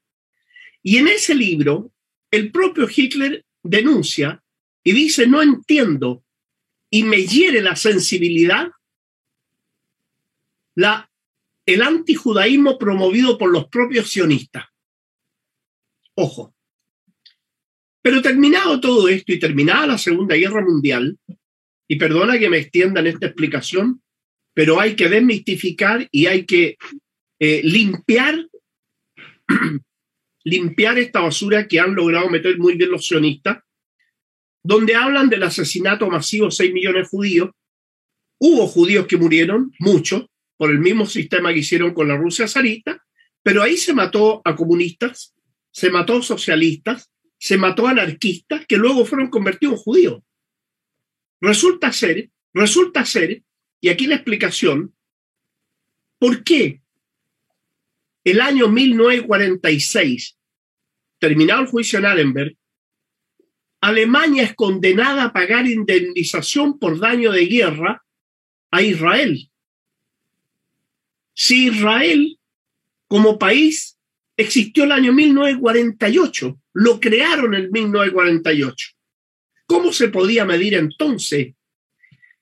Y 0.84 0.98
en 0.98 1.08
ese 1.08 1.34
libro, 1.36 1.92
el 2.32 2.52
propio 2.52 2.88
Hitler 2.94 3.46
denuncia 3.64 4.44
y 4.84 4.94
dice, 4.94 5.28
no 5.28 5.42
entiendo 5.42 6.24
y 6.90 7.04
me 7.04 7.26
hiere 7.26 7.62
la 7.62 7.76
sensibilidad 7.76 8.70
la, 10.76 11.07
el 11.68 11.82
antijudaísmo 11.82 12.80
promovido 12.80 13.38
por 13.38 13.52
los 13.52 13.68
propios 13.68 14.10
sionistas. 14.10 14.66
Ojo. 16.16 16.56
Pero 18.02 18.22
terminado 18.22 18.80
todo 18.80 19.10
esto 19.10 19.34
y 19.34 19.40
terminada 19.40 19.86
la 19.86 19.98
Segunda 19.98 20.36
Guerra 20.36 20.62
Mundial, 20.62 21.20
y 21.90 21.98
perdona 21.98 22.40
que 22.40 22.50
me 22.50 22.58
extienda 22.58 23.02
en 23.02 23.08
esta 23.08 23.28
explicación, 23.28 24.02
pero 24.54 24.80
hay 24.80 24.96
que 24.96 25.10
desmistificar 25.10 26.08
y 26.10 26.26
hay 26.26 26.46
que 26.46 26.78
eh, 27.40 27.62
limpiar 27.64 28.48
limpiar 30.44 30.98
esta 30.98 31.20
basura 31.20 31.68
que 31.68 31.80
han 31.80 31.94
logrado 31.94 32.30
meter 32.30 32.58
muy 32.58 32.76
bien 32.76 32.92
los 32.92 33.06
sionistas, 33.06 33.60
donde 34.64 34.96
hablan 34.96 35.30
del 35.30 35.44
asesinato 35.44 36.10
masivo 36.10 36.46
de 36.46 36.52
6 36.52 36.74
millones 36.74 37.04
de 37.04 37.10
judíos. 37.10 37.50
Hubo 38.40 38.68
judíos 38.68 39.08
que 39.08 39.18
murieron, 39.18 39.74
muchos, 39.80 40.28
por 40.58 40.72
el 40.72 40.80
mismo 40.80 41.06
sistema 41.06 41.54
que 41.54 41.60
hicieron 41.60 41.94
con 41.94 42.08
la 42.08 42.18
Rusia 42.18 42.48
zarista, 42.48 43.04
pero 43.44 43.64
ahí 43.64 43.78
se 43.78 43.94
mató 43.94 44.42
a 44.44 44.56
comunistas, 44.56 45.36
se 45.72 45.90
mató 45.90 46.18
a 46.18 46.22
socialistas, 46.22 47.12
se 47.38 47.58
mató 47.58 47.88
a 47.88 47.92
anarquistas 47.92 48.66
que 48.66 48.78
luego 48.78 49.06
fueron 49.06 49.30
convertidos 49.30 49.76
en 49.76 49.84
judíos. 49.84 50.24
Resulta 51.40 51.94
ser, 51.94 52.30
resulta 52.54 53.06
ser, 53.06 53.44
y 53.80 53.90
aquí 53.90 54.08
la 54.08 54.16
explicación, 54.16 54.96
¿por 56.18 56.44
qué 56.44 56.82
el 58.24 58.42
año 58.42 58.68
1946, 58.68 60.38
terminado 61.20 61.62
el 61.62 61.68
juicio 61.68 62.00
en 62.00 62.06
Allenberg, 62.06 62.58
Alemania 63.80 64.44
es 64.44 64.54
condenada 64.54 65.24
a 65.24 65.34
pagar 65.34 65.66
indemnización 65.66 66.78
por 66.78 67.00
daño 67.00 67.32
de 67.32 67.46
guerra 67.46 68.04
a 68.72 68.82
Israel. 68.82 69.50
Si 71.40 71.68
Israel 71.68 72.40
como 73.08 73.38
país 73.38 74.00
existió 74.36 74.86
el 74.86 74.92
año 74.92 75.14
1948, 75.14 76.60
lo 76.74 77.00
crearon 77.00 77.54
en 77.54 77.72
1948. 77.72 78.90
¿Cómo 79.68 79.94
se 79.94 80.08
podía 80.08 80.46
medir 80.46 80.74
entonces 80.74 81.54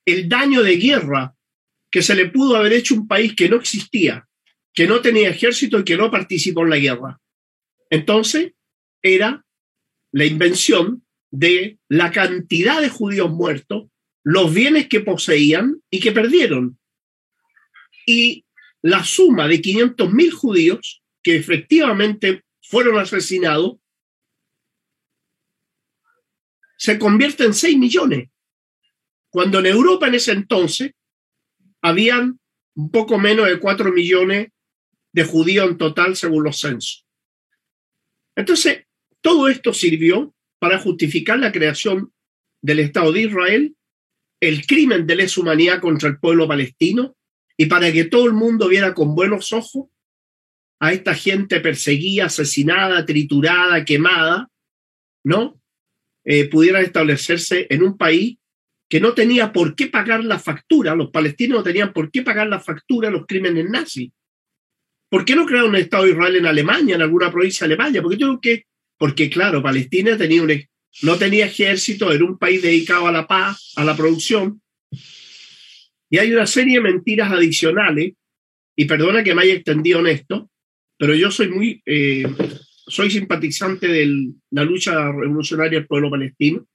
el 0.05 0.29
daño 0.29 0.63
de 0.63 0.77
guerra 0.77 1.35
que 1.91 2.01
se 2.01 2.15
le 2.15 2.29
pudo 2.29 2.55
haber 2.55 2.71
hecho 2.71 2.95
a 2.95 2.99
un 2.99 3.07
país 3.07 3.35
que 3.35 3.49
no 3.49 3.57
existía, 3.57 4.29
que 4.73 4.87
no 4.87 5.01
tenía 5.01 5.29
ejército 5.29 5.79
y 5.79 5.83
que 5.83 5.97
no 5.97 6.09
participó 6.09 6.63
en 6.63 6.69
la 6.69 6.77
guerra? 6.77 7.19
Entonces, 7.89 8.53
era 9.01 9.45
la 10.13 10.25
invención 10.25 11.05
de 11.31 11.79
la 11.89 12.11
cantidad 12.11 12.79
de 12.79 12.87
judíos 12.87 13.29
muertos, 13.29 13.89
los 14.23 14.53
bienes 14.53 14.87
que 14.87 15.01
poseían 15.01 15.81
y 15.89 15.99
que 15.99 16.13
perdieron. 16.13 16.79
Y 18.05 18.44
la 18.86 19.04
suma 19.04 19.48
de 19.48 19.60
500.000 19.63 20.32
judíos 20.32 21.01
que 21.24 21.36
efectivamente 21.36 22.44
fueron 22.62 23.00
asesinados 23.00 23.77
se 26.77 27.00
convierte 27.00 27.46
en 27.46 27.56
6 27.56 27.80
millones, 27.80 28.30
cuando 29.32 29.58
en 29.58 29.65
Europa 29.65 30.08
en 30.08 30.13
ese 30.13 30.34
entonces 30.34 30.92
habían 31.82 32.39
un 32.75 32.92
poco 32.92 33.18
menos 33.18 33.48
de 33.48 33.60
4 33.60 33.92
millones 33.92 34.50
de 35.13 35.24
judíos 35.24 35.68
en 35.68 35.80
total 35.80 36.15
según 36.15 36.44
los 36.44 36.60
censos. 36.60 37.08
Entonces, 38.36 38.86
todo 39.20 39.48
esto 39.48 39.74
sirvió 39.74 40.36
para 40.60 40.77
justificar 40.77 41.39
la 41.39 41.51
creación 41.51 42.13
del 42.62 42.82
Estado 42.82 43.12
de 43.13 43.22
Israel, 43.22 43.75
el 44.39 44.68
crimen 44.68 45.08
de 45.08 45.15
lesa 45.15 45.42
humanidad 45.42 45.82
contra 45.82 46.08
el 46.08 46.20
pueblo 46.20 46.48
palestino 46.48 47.15
y 47.57 47.67
para 47.67 47.91
que 47.91 48.05
todo 48.05 48.25
el 48.25 48.33
mundo 48.33 48.67
viera 48.67 48.93
con 48.93 49.15
buenos 49.15 49.53
ojos 49.53 49.88
a 50.79 50.93
esta 50.93 51.15
gente 51.15 51.59
perseguida, 51.62 52.25
asesinada, 52.25 53.05
triturada, 53.05 53.85
quemada, 53.85 54.50
¿no? 55.24 55.62
Eh, 56.24 56.50
pudiera 56.50 56.81
establecerse 56.81 57.67
en 57.69 57.83
un 57.83 57.97
país 57.97 58.38
que 58.89 59.00
no 59.00 59.13
tenía 59.13 59.53
por 59.53 59.75
qué 59.75 59.88
pagar 59.88 60.24
la 60.24 60.39
factura, 60.39 60.95
los 60.95 61.12
palestinos 61.12 61.59
no 61.59 61.63
tenían 61.63 61.93
por 61.93 62.12
qué 62.12 62.21
pagar 62.21 62.47
la 62.47 62.59
factura 62.59 63.07
a 63.07 63.12
los 63.12 63.25
crímenes 63.25 63.69
nazis. 63.69 64.12
¿Por 65.09 65.24
qué 65.24 65.35
no 65.35 65.45
crearon 65.45 65.69
un 65.69 65.75
Estado 65.77 66.03
de 66.03 66.12
Israel 66.12 66.35
en 66.35 66.45
Alemania, 66.45 66.95
en 66.95 67.01
alguna 67.01 67.31
provincia 67.31 67.67
de 67.67 67.74
Alemania? 67.74 68.01
Porque 68.01 68.17
tengo 68.17 68.41
que 68.41 68.65
porque 68.97 69.29
claro, 69.29 69.62
Palestina 69.62 70.17
tenía 70.17 70.41
un, 70.41 70.51
no 71.01 71.17
tenía 71.17 71.45
ejército, 71.45 72.12
era 72.12 72.24
un 72.24 72.38
país 72.38 72.62
dedicado 72.62 73.07
a 73.07 73.12
la 73.12 73.27
paz, 73.27 73.74
a 73.75 73.83
la 73.83 73.95
producción. 73.95 74.62
Y 76.10 76.18
hay 76.18 76.32
una 76.32 76.46
serie 76.48 76.76
de 76.76 76.82
mentiras 76.82 77.32
adicionales, 77.32 78.13
y 78.76 78.86
perdona 78.86 79.24
que 79.24 79.34
me 79.34 79.44
haya 79.44 79.54
extendido 79.54 80.00
en 80.00 80.08
esto, 80.08 80.50
pero 80.98 81.13
yo 81.15 81.32
soy 81.32 81.50
muy, 81.50 81.82
eh, 81.86 82.26
soy 82.88 83.10
simpatizante 83.10 83.88
de 83.88 84.34
la 84.52 84.63
lucha 84.63 85.12
revolucionaria 85.12 85.80
del 85.80 85.88
pueblo 85.88 86.10
palestino. 86.10 86.68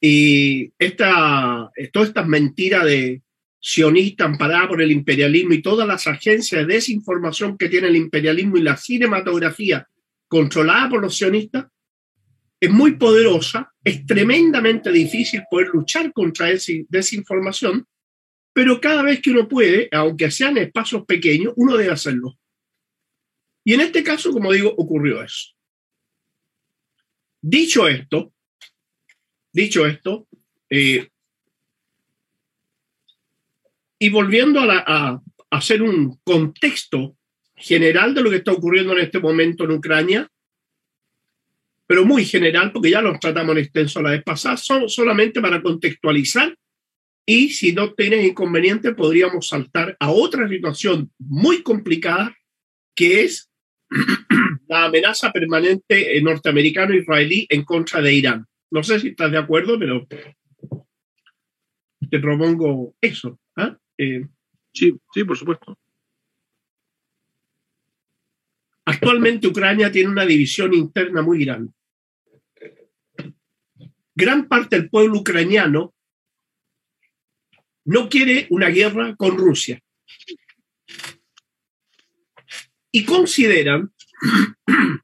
Y 0.00 0.72
esta, 0.78 1.70
todas 1.92 2.08
estas 2.08 2.26
mentiras 2.26 2.84
de 2.84 3.22
sionista 3.60 4.24
amparada 4.24 4.68
por 4.68 4.80
el 4.80 4.90
imperialismo 4.90 5.52
y 5.52 5.62
todas 5.62 5.86
las 5.86 6.06
agencias 6.06 6.66
de 6.66 6.74
desinformación 6.74 7.58
que 7.58 7.68
tiene 7.68 7.88
el 7.88 7.96
imperialismo 7.96 8.56
y 8.56 8.62
la 8.62 8.76
cinematografía 8.76 9.86
controlada 10.26 10.88
por 10.88 11.02
los 11.02 11.16
sionistas, 11.16 11.66
es 12.60 12.70
muy 12.70 12.92
poderosa, 12.92 13.72
es 13.82 14.06
tremendamente 14.06 14.92
difícil 14.92 15.42
poder 15.50 15.68
luchar 15.72 16.12
contra 16.12 16.50
esa 16.50 16.72
desinformación, 16.88 17.86
pero 18.52 18.80
cada 18.80 19.02
vez 19.02 19.20
que 19.20 19.30
uno 19.30 19.48
puede, 19.48 19.88
aunque 19.92 20.30
sean 20.30 20.56
espacios 20.58 21.04
pequeños, 21.06 21.52
uno 21.56 21.76
debe 21.76 21.92
hacerlo. 21.92 22.38
Y 23.64 23.74
en 23.74 23.82
este 23.82 24.02
caso, 24.02 24.32
como 24.32 24.52
digo, 24.52 24.74
ocurrió 24.76 25.22
eso. 25.22 25.50
Dicho 27.42 27.88
esto, 27.88 28.32
dicho 29.52 29.86
esto, 29.86 30.26
eh, 30.68 31.08
y 33.98 34.08
volviendo 34.08 34.60
a, 34.60 35.22
hacer 35.50 35.82
un 35.82 36.18
contexto 36.22 37.16
general 37.56 38.14
de 38.14 38.22
lo 38.22 38.30
que 38.30 38.36
está 38.36 38.52
ocurriendo 38.52 38.92
en 38.92 39.00
este 39.00 39.18
momento 39.18 39.64
en 39.64 39.72
Ucrania, 39.72 40.30
pero 41.86 42.04
muy 42.04 42.24
general, 42.24 42.70
porque 42.72 42.90
ya 42.90 43.02
lo 43.02 43.18
tratamos 43.18 43.52
en 43.52 43.62
extenso 43.64 44.00
la 44.00 44.12
vez 44.12 44.22
pasada, 44.22 44.56
son 44.56 44.88
solamente 44.88 45.40
para 45.40 45.60
contextualizar 45.60 46.56
y 47.26 47.50
si 47.50 47.72
no 47.72 47.92
tienes 47.94 48.24
inconveniente 48.24 48.94
podríamos 48.94 49.48
saltar 49.48 49.96
a 50.00 50.10
otra 50.10 50.48
situación 50.48 51.10
muy 51.18 51.62
complicada 51.62 52.34
que 52.94 53.22
es 53.24 53.50
la 54.68 54.84
amenaza 54.84 55.32
permanente 55.32 56.20
norteamericano-israelí 56.22 57.46
en 57.48 57.64
contra 57.64 58.00
de 58.00 58.14
Irán. 58.14 58.46
No 58.70 58.82
sé 58.82 59.00
si 59.00 59.08
estás 59.08 59.32
de 59.32 59.38
acuerdo, 59.38 59.78
pero 59.78 60.06
te 62.08 62.18
propongo 62.20 62.94
eso. 63.00 63.38
¿ah? 63.56 63.76
Eh, 63.98 64.26
sí, 64.72 64.96
sí, 65.12 65.24
por 65.24 65.36
supuesto. 65.36 65.76
Actualmente 68.84 69.46
Ucrania 69.46 69.90
tiene 69.92 70.10
una 70.10 70.26
división 70.26 70.74
interna 70.74 71.22
muy 71.22 71.44
grande. 71.44 71.72
Gran 74.14 74.48
parte 74.48 74.76
del 74.76 74.90
pueblo 74.90 75.20
ucraniano 75.20 75.94
no 77.84 78.08
quiere 78.08 78.46
una 78.50 78.68
guerra 78.68 79.16
con 79.16 79.36
Rusia. 79.36 79.80
Y 82.92 83.04
consideran 83.04 83.92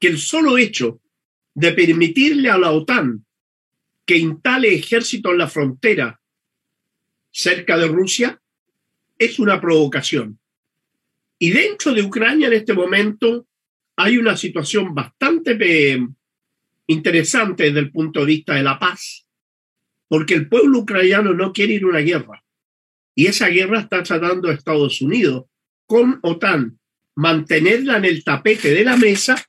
que 0.00 0.08
el 0.08 0.18
solo 0.18 0.58
hecho 0.58 1.00
de 1.54 1.72
permitirle 1.72 2.50
a 2.50 2.58
la 2.58 2.72
OTAN 2.72 3.24
que 4.04 4.16
instale 4.16 4.74
ejército 4.74 5.32
en 5.32 5.38
la 5.38 5.48
frontera 5.48 6.20
cerca 7.30 7.76
de 7.76 7.88
Rusia 7.88 8.40
es 9.18 9.38
una 9.38 9.60
provocación. 9.60 10.38
Y 11.38 11.50
dentro 11.50 11.92
de 11.92 12.02
Ucrania 12.02 12.46
en 12.46 12.54
este 12.54 12.72
momento 12.72 13.46
hay 13.96 14.18
una 14.18 14.36
situación 14.36 14.94
bastante 14.94 15.56
eh, 15.60 16.06
interesante 16.86 17.64
desde 17.64 17.80
el 17.80 17.90
punto 17.90 18.20
de 18.20 18.26
vista 18.26 18.54
de 18.54 18.62
la 18.62 18.78
paz, 18.78 19.25
porque 20.08 20.34
el 20.34 20.48
pueblo 20.48 20.80
ucraniano 20.80 21.34
no 21.34 21.52
quiere 21.52 21.74
ir 21.74 21.84
a 21.84 21.88
una 21.88 22.00
guerra. 22.00 22.44
Y 23.14 23.26
esa 23.26 23.48
guerra 23.48 23.80
está 23.80 24.02
tratando 24.02 24.48
a 24.48 24.54
Estados 24.54 25.00
Unidos 25.00 25.46
con 25.86 26.18
OTAN 26.22 26.78
mantenerla 27.16 27.96
en 27.96 28.04
el 28.04 28.22
tapete 28.22 28.74
de 28.74 28.84
la 28.84 28.96
mesa, 28.96 29.42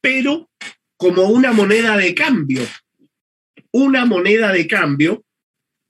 pero 0.00 0.50
como 0.96 1.24
una 1.24 1.52
moneda 1.52 1.96
de 1.96 2.14
cambio, 2.14 2.62
una 3.72 4.04
moneda 4.04 4.52
de 4.52 4.66
cambio 4.66 5.24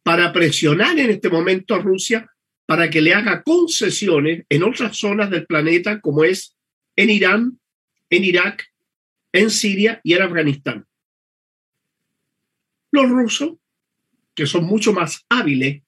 para 0.03 0.33
presionar 0.33 0.99
en 0.99 1.11
este 1.11 1.29
momento 1.29 1.75
a 1.75 1.81
Rusia 1.81 2.31
para 2.67 2.91
que 2.91 3.01
le 3.01 3.15
haga 3.15 3.43
concesiones 3.43 4.45
en 4.49 4.63
otras 4.63 4.97
zonas 4.97 5.31
del 5.31 5.47
planeta, 5.47 6.01
como 6.01 6.23
es 6.23 6.57
en 6.97 7.11
Irán, 7.11 7.59
en 8.11 8.25
Irak, 8.25 8.67
en 9.33 9.51
Siria 9.51 10.01
y 10.05 10.13
en 10.13 10.23
Afganistán. 10.23 10.87
Los 12.91 13.09
rusos, 13.09 13.53
que 14.39 14.47
son 14.47 14.67
mucho 14.67 14.93
más 14.93 15.27
hábiles, 15.29 15.83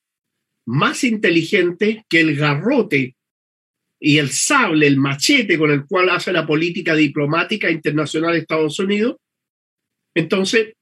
más 0.67 1.05
inteligentes 1.05 1.99
que 2.09 2.19
el 2.19 2.35
garrote 2.35 3.15
y 4.01 4.19
el 4.19 4.31
sable, 4.31 4.89
el 4.89 4.97
machete 4.97 5.57
con 5.57 5.71
el 5.71 5.85
cual 5.85 6.09
hace 6.09 6.33
la 6.33 6.45
política 6.45 6.97
diplomática 6.97 7.71
internacional 7.71 8.33
de 8.33 8.41
Estados 8.41 8.77
Unidos, 8.81 9.19
entonces 10.17 10.75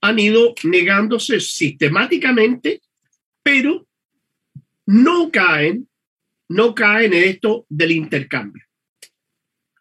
han 0.00 0.18
ido 0.18 0.52
negándose 0.64 1.38
sistemáticamente, 1.38 2.80
pero 3.40 3.86
no 4.86 5.30
caen, 5.30 5.88
no 6.48 6.74
caen 6.74 7.14
en 7.14 7.22
esto 7.22 7.66
del 7.68 7.92
intercambio. 7.92 8.64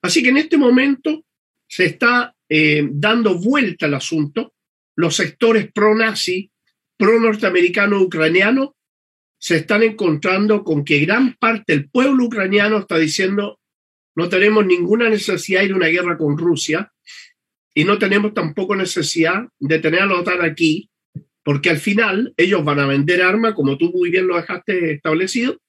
Así 0.04 0.22
que 0.22 0.30
en 0.30 0.38
este 0.38 0.58
momento 0.58 1.26
se 1.68 1.86
está 1.86 2.36
eh, 2.48 2.88
dando 2.88 3.34
vuelta 3.34 3.88
al 3.88 3.96
asunto. 3.96 4.54
Los 4.96 5.16
sectores 5.16 5.72
pro-nazi, 5.72 6.52
pro-norteamericano, 6.98 8.02
ucraniano, 8.02 8.76
se 9.38 9.58
están 9.58 9.84
encontrando 9.84 10.64
con 10.64 10.84
que 10.84 11.00
gran 11.00 11.36
parte 11.36 11.74
del 11.74 11.90
pueblo 11.90 12.26
ucraniano 12.26 12.80
está 12.80 12.98
diciendo 12.98 13.60
no 14.16 14.30
tenemos 14.30 14.66
ninguna 14.66 15.10
necesidad 15.10 15.60
de 15.60 15.66
ir 15.68 15.74
a 15.74 15.76
una 15.76 15.88
guerra 15.88 16.18
con 16.18 16.38
Rusia 16.38 16.92
y 17.74 17.84
no 17.84 18.00
tenemos 18.00 18.34
tampoco 18.34 18.76
necesidad 18.76 19.48
de 19.60 19.80
tener 19.80 20.04
a 20.04 20.06
la 20.06 20.20
OTAN 20.20 20.42
aquí, 20.42 20.90
porque 21.44 21.70
al 21.70 21.78
final 21.78 22.34
ellos 22.38 22.64
van 22.64 22.80
a 22.80 22.88
vender 22.88 23.22
armas, 23.22 23.54
como 23.54 23.78
tú 23.78 23.92
muy 23.92 24.10
bien 24.10 24.28
lo 24.28 24.38
dejaste 24.38 24.94
establecido, 24.94 25.60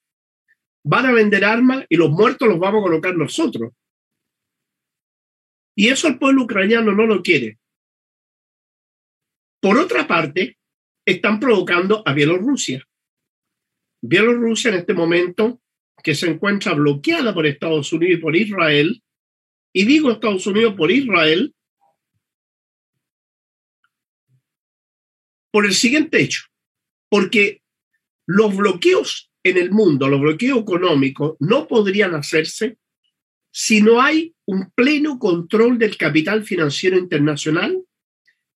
van 0.84 1.06
a 1.06 1.12
vender 1.12 1.44
armas 1.44 1.84
y 1.88 1.96
los 1.96 2.10
muertos 2.10 2.46
los 2.46 2.60
vamos 2.60 2.80
a 2.80 2.84
colocar 2.84 3.16
nosotros. 3.16 3.72
Y 5.74 5.88
eso 5.88 6.06
el 6.06 6.18
pueblo 6.18 6.44
ucraniano 6.44 6.92
no 6.92 7.04
lo 7.04 7.22
quiere. 7.22 7.58
Por 9.60 9.76
otra 9.76 10.06
parte, 10.06 10.56
están 11.06 11.38
provocando 11.38 12.02
a 12.04 12.12
Bielorrusia. 12.12 12.86
Bielorrusia 14.02 14.70
en 14.70 14.78
este 14.78 14.92
momento 14.92 15.62
que 16.02 16.14
se 16.14 16.28
encuentra 16.28 16.74
bloqueada 16.74 17.32
por 17.32 17.46
Estados 17.46 17.92
Unidos 17.92 18.18
y 18.18 18.22
por 18.22 18.36
Israel, 18.36 19.02
y 19.72 19.84
digo 19.84 20.10
Estados 20.10 20.46
Unidos 20.46 20.74
por 20.74 20.90
Israel, 20.90 21.54
por 25.50 25.64
el 25.64 25.74
siguiente 25.74 26.20
hecho, 26.20 26.42
porque 27.08 27.62
los 28.26 28.54
bloqueos 28.54 29.30
en 29.42 29.56
el 29.56 29.70
mundo, 29.70 30.08
los 30.08 30.20
bloqueos 30.20 30.58
económicos, 30.58 31.36
no 31.38 31.68
podrían 31.68 32.14
hacerse 32.14 32.78
si 33.52 33.80
no 33.80 34.02
hay 34.02 34.34
un 34.44 34.70
pleno 34.72 35.18
control 35.18 35.78
del 35.78 35.96
capital 35.96 36.44
financiero 36.44 36.98
internacional, 36.98 37.85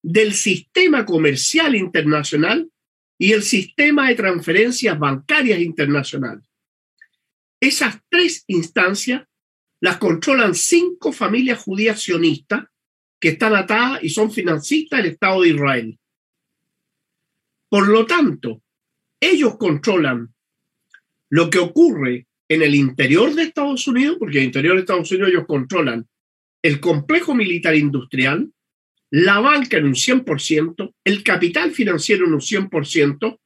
del 0.03 0.33
sistema 0.33 1.05
comercial 1.05 1.75
internacional 1.75 2.71
y 3.19 3.33
el 3.33 3.43
sistema 3.43 4.09
de 4.09 4.15
transferencias 4.15 4.99
bancarias 4.99 5.61
internacional. 5.61 6.43
Esas 7.61 8.01
tres 8.09 8.45
instancias 8.47 9.25
las 9.81 9.99
controlan 9.99 10.55
cinco 10.55 11.13
familias 11.13 11.63
judías 11.63 12.01
sionistas 12.01 12.65
que 13.21 13.31
están 13.31 13.55
atadas 13.55 14.03
y 14.03 14.09
son 14.09 14.31
financistas 14.31 15.03
del 15.03 15.13
Estado 15.13 15.43
de 15.43 15.49
Israel. 15.51 15.99
Por 17.69 17.89
lo 17.89 18.07
tanto, 18.07 18.63
ellos 19.21 19.57
controlan 19.59 20.35
lo 21.29 21.51
que 21.51 21.59
ocurre 21.59 22.27
en 22.49 22.63
el 22.63 22.75
interior 22.75 23.35
de 23.35 23.45
Estados 23.45 23.87
Unidos, 23.87 24.17
porque 24.19 24.39
en 24.39 24.43
el 24.43 24.47
interior 24.47 24.75
de 24.75 24.81
Estados 24.81 25.11
Unidos 25.13 25.31
ellos 25.31 25.47
controlan 25.47 26.09
el 26.63 26.81
complejo 26.81 27.35
militar 27.35 27.77
industrial, 27.77 28.53
la 29.11 29.41
banca 29.41 29.77
en 29.77 29.87
un 29.87 29.95
100%, 29.95 30.95
el 31.05 31.23
capital 31.23 31.73
financiero 31.73 32.27
en 32.27 32.35
un 32.35 32.41
100% 32.41 33.39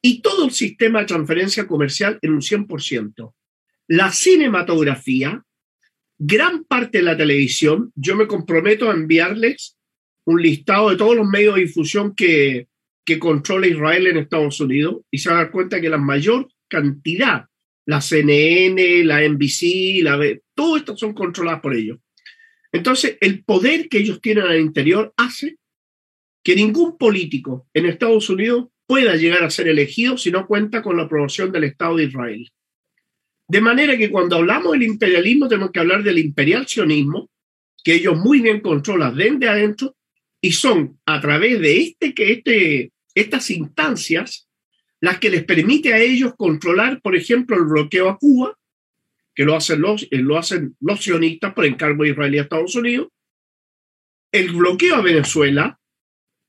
y 0.00 0.20
todo 0.20 0.44
el 0.44 0.52
sistema 0.52 1.00
de 1.00 1.06
transferencia 1.06 1.66
comercial 1.66 2.18
en 2.22 2.32
un 2.32 2.40
100% 2.40 3.32
la 3.88 4.10
cinematografía, 4.10 5.44
gran 6.18 6.64
parte 6.64 6.98
de 6.98 7.04
la 7.04 7.16
televisión, 7.16 7.92
yo 7.94 8.16
me 8.16 8.26
comprometo 8.26 8.90
a 8.90 8.94
enviarles 8.94 9.76
un 10.24 10.40
listado 10.40 10.90
de 10.90 10.96
todos 10.96 11.16
los 11.16 11.26
medios 11.26 11.56
de 11.56 11.62
difusión 11.62 12.14
que, 12.14 12.68
controla 13.20 13.66
Israel 13.66 14.06
en 14.06 14.16
Estados 14.16 14.58
Unidos 14.60 15.02
y 15.10 15.18
se 15.18 15.28
van 15.28 15.38
a 15.38 15.42
dar 15.42 15.52
cuenta 15.52 15.78
que 15.82 15.90
la 15.90 15.98
mayor 15.98 16.48
cantidad, 16.66 17.44
la 17.84 18.00
CNN, 18.00 19.04
la 19.04 19.28
NBC, 19.28 20.02
la 20.02 20.18
todo 20.54 20.78
esto 20.78 20.96
son 20.96 21.12
controladas 21.12 21.60
por 21.60 21.74
ellos. 21.74 21.98
Entonces, 22.72 23.18
el 23.20 23.44
poder 23.44 23.88
que 23.88 23.98
ellos 23.98 24.20
tienen 24.20 24.44
al 24.44 24.58
interior 24.58 25.12
hace 25.16 25.56
que 26.42 26.56
ningún 26.56 26.96
político 26.96 27.68
en 27.74 27.86
Estados 27.86 28.28
Unidos 28.30 28.68
pueda 28.86 29.14
llegar 29.16 29.44
a 29.44 29.50
ser 29.50 29.68
elegido 29.68 30.18
si 30.18 30.30
no 30.30 30.46
cuenta 30.46 30.82
con 30.82 30.96
la 30.96 31.04
aprobación 31.04 31.52
del 31.52 31.64
Estado 31.64 31.96
de 31.96 32.04
Israel. 32.04 32.50
De 33.48 33.60
manera 33.60 33.96
que 33.96 34.10
cuando 34.10 34.36
hablamos 34.36 34.72
del 34.72 34.82
imperialismo 34.82 35.48
tenemos 35.48 35.70
que 35.70 35.80
hablar 35.80 36.02
del 36.02 36.18
imperial 36.18 36.66
sionismo, 36.66 37.30
que 37.84 37.94
ellos 37.94 38.16
muy 38.16 38.40
bien 38.40 38.60
controlan 38.60 39.14
desde 39.16 39.48
adentro 39.48 39.94
y 40.40 40.52
son 40.52 40.98
a 41.06 41.20
través 41.20 41.60
de 41.60 41.76
este, 41.78 42.14
que 42.14 42.32
este, 42.32 42.92
estas 43.14 43.50
instancias 43.50 44.48
las 45.00 45.18
que 45.18 45.30
les 45.30 45.44
permite 45.44 45.92
a 45.92 46.00
ellos 46.00 46.34
controlar, 46.36 47.00
por 47.02 47.16
ejemplo, 47.16 47.56
el 47.56 47.64
bloqueo 47.64 48.08
a 48.08 48.18
Cuba, 48.18 48.56
que 49.34 49.44
lo 49.44 49.54
hacen 49.54 49.80
los, 49.80 50.02
eh, 50.04 50.18
lo 50.18 50.38
hacen 50.38 50.76
los 50.80 51.02
sionistas 51.02 51.54
por 51.54 51.64
encargo 51.64 52.04
de 52.04 52.10
Israel 52.10 52.34
y 52.34 52.38
Estados 52.38 52.74
Unidos, 52.74 53.08
el 54.32 54.52
bloqueo 54.52 54.96
a 54.96 55.02
Venezuela, 55.02 55.78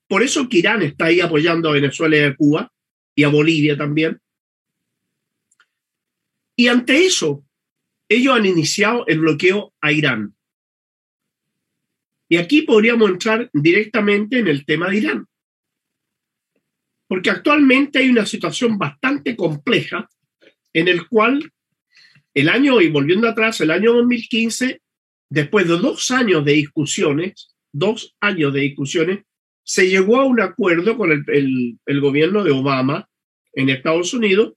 por 0.08 0.22
eso 0.22 0.48
que 0.48 0.58
Irán 0.58 0.82
está 0.82 1.06
ahí 1.06 1.20
apoyando 1.20 1.68
a 1.68 1.72
Venezuela 1.72 2.16
y 2.16 2.20
a 2.20 2.36
Cuba, 2.36 2.72
y 3.14 3.24
a 3.24 3.28
Bolivia 3.28 3.76
también, 3.76 4.20
y 6.56 6.68
ante 6.68 7.04
eso, 7.04 7.44
ellos 8.08 8.34
han 8.36 8.46
iniciado 8.46 9.06
el 9.06 9.20
bloqueo 9.20 9.74
a 9.80 9.92
Irán. 9.92 10.34
Y 12.28 12.36
aquí 12.36 12.62
podríamos 12.62 13.10
entrar 13.10 13.50
directamente 13.52 14.38
en 14.38 14.48
el 14.48 14.64
tema 14.64 14.88
de 14.88 14.96
Irán. 14.96 15.26
Porque 17.06 17.30
actualmente 17.30 17.98
hay 17.98 18.08
una 18.08 18.24
situación 18.24 18.78
bastante 18.78 19.36
compleja 19.36 20.08
en 20.72 20.88
el 20.88 21.06
cual 21.08 21.52
el 22.34 22.48
año, 22.48 22.80
y 22.80 22.88
volviendo 22.90 23.28
atrás, 23.28 23.60
el 23.60 23.70
año 23.70 23.92
2015, 23.94 24.80
después 25.30 25.68
de 25.68 25.78
dos 25.78 26.10
años 26.10 26.44
de 26.44 26.52
discusiones, 26.52 27.54
dos 27.72 28.14
años 28.20 28.52
de 28.52 28.60
discusiones, 28.60 29.20
se 29.64 29.88
llegó 29.88 30.20
a 30.20 30.24
un 30.24 30.40
acuerdo 30.40 30.96
con 30.96 31.10
el, 31.10 32.00
gobierno 32.00 32.44
de 32.44 32.50
Obama 32.50 33.08
en 33.54 33.70
Estados 33.70 34.12
Unidos 34.12 34.54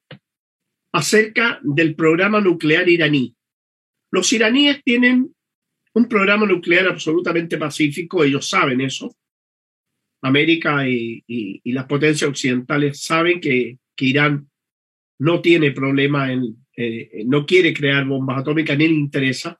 acerca 0.91 1.59
del 1.63 1.95
programa 1.95 2.41
nuclear 2.41 2.89
iraní. 2.89 3.35
Los 4.11 4.31
iraníes 4.33 4.83
tienen 4.83 5.33
un 5.93 6.07
programa 6.07 6.45
nuclear 6.45 6.87
absolutamente 6.87 7.57
pacífico, 7.57 8.23
ellos 8.23 8.49
saben 8.49 8.81
eso. 8.81 9.15
América 10.21 10.87
y, 10.87 11.23
las 11.65 11.85
potencias 11.85 12.29
occidentales 12.29 13.01
saben 13.01 13.39
que, 13.39 13.77
Irán 13.99 14.47
no 15.19 15.41
tiene 15.41 15.71
problema 15.71 16.31
en, 16.31 16.66
eh, 16.79 17.23
no 17.25 17.45
quiere 17.45 17.73
crear 17.73 18.05
bombas 18.05 18.37
atómicas 18.39 18.77
ni 18.77 18.87
le 18.87 18.93
interesa. 18.93 19.59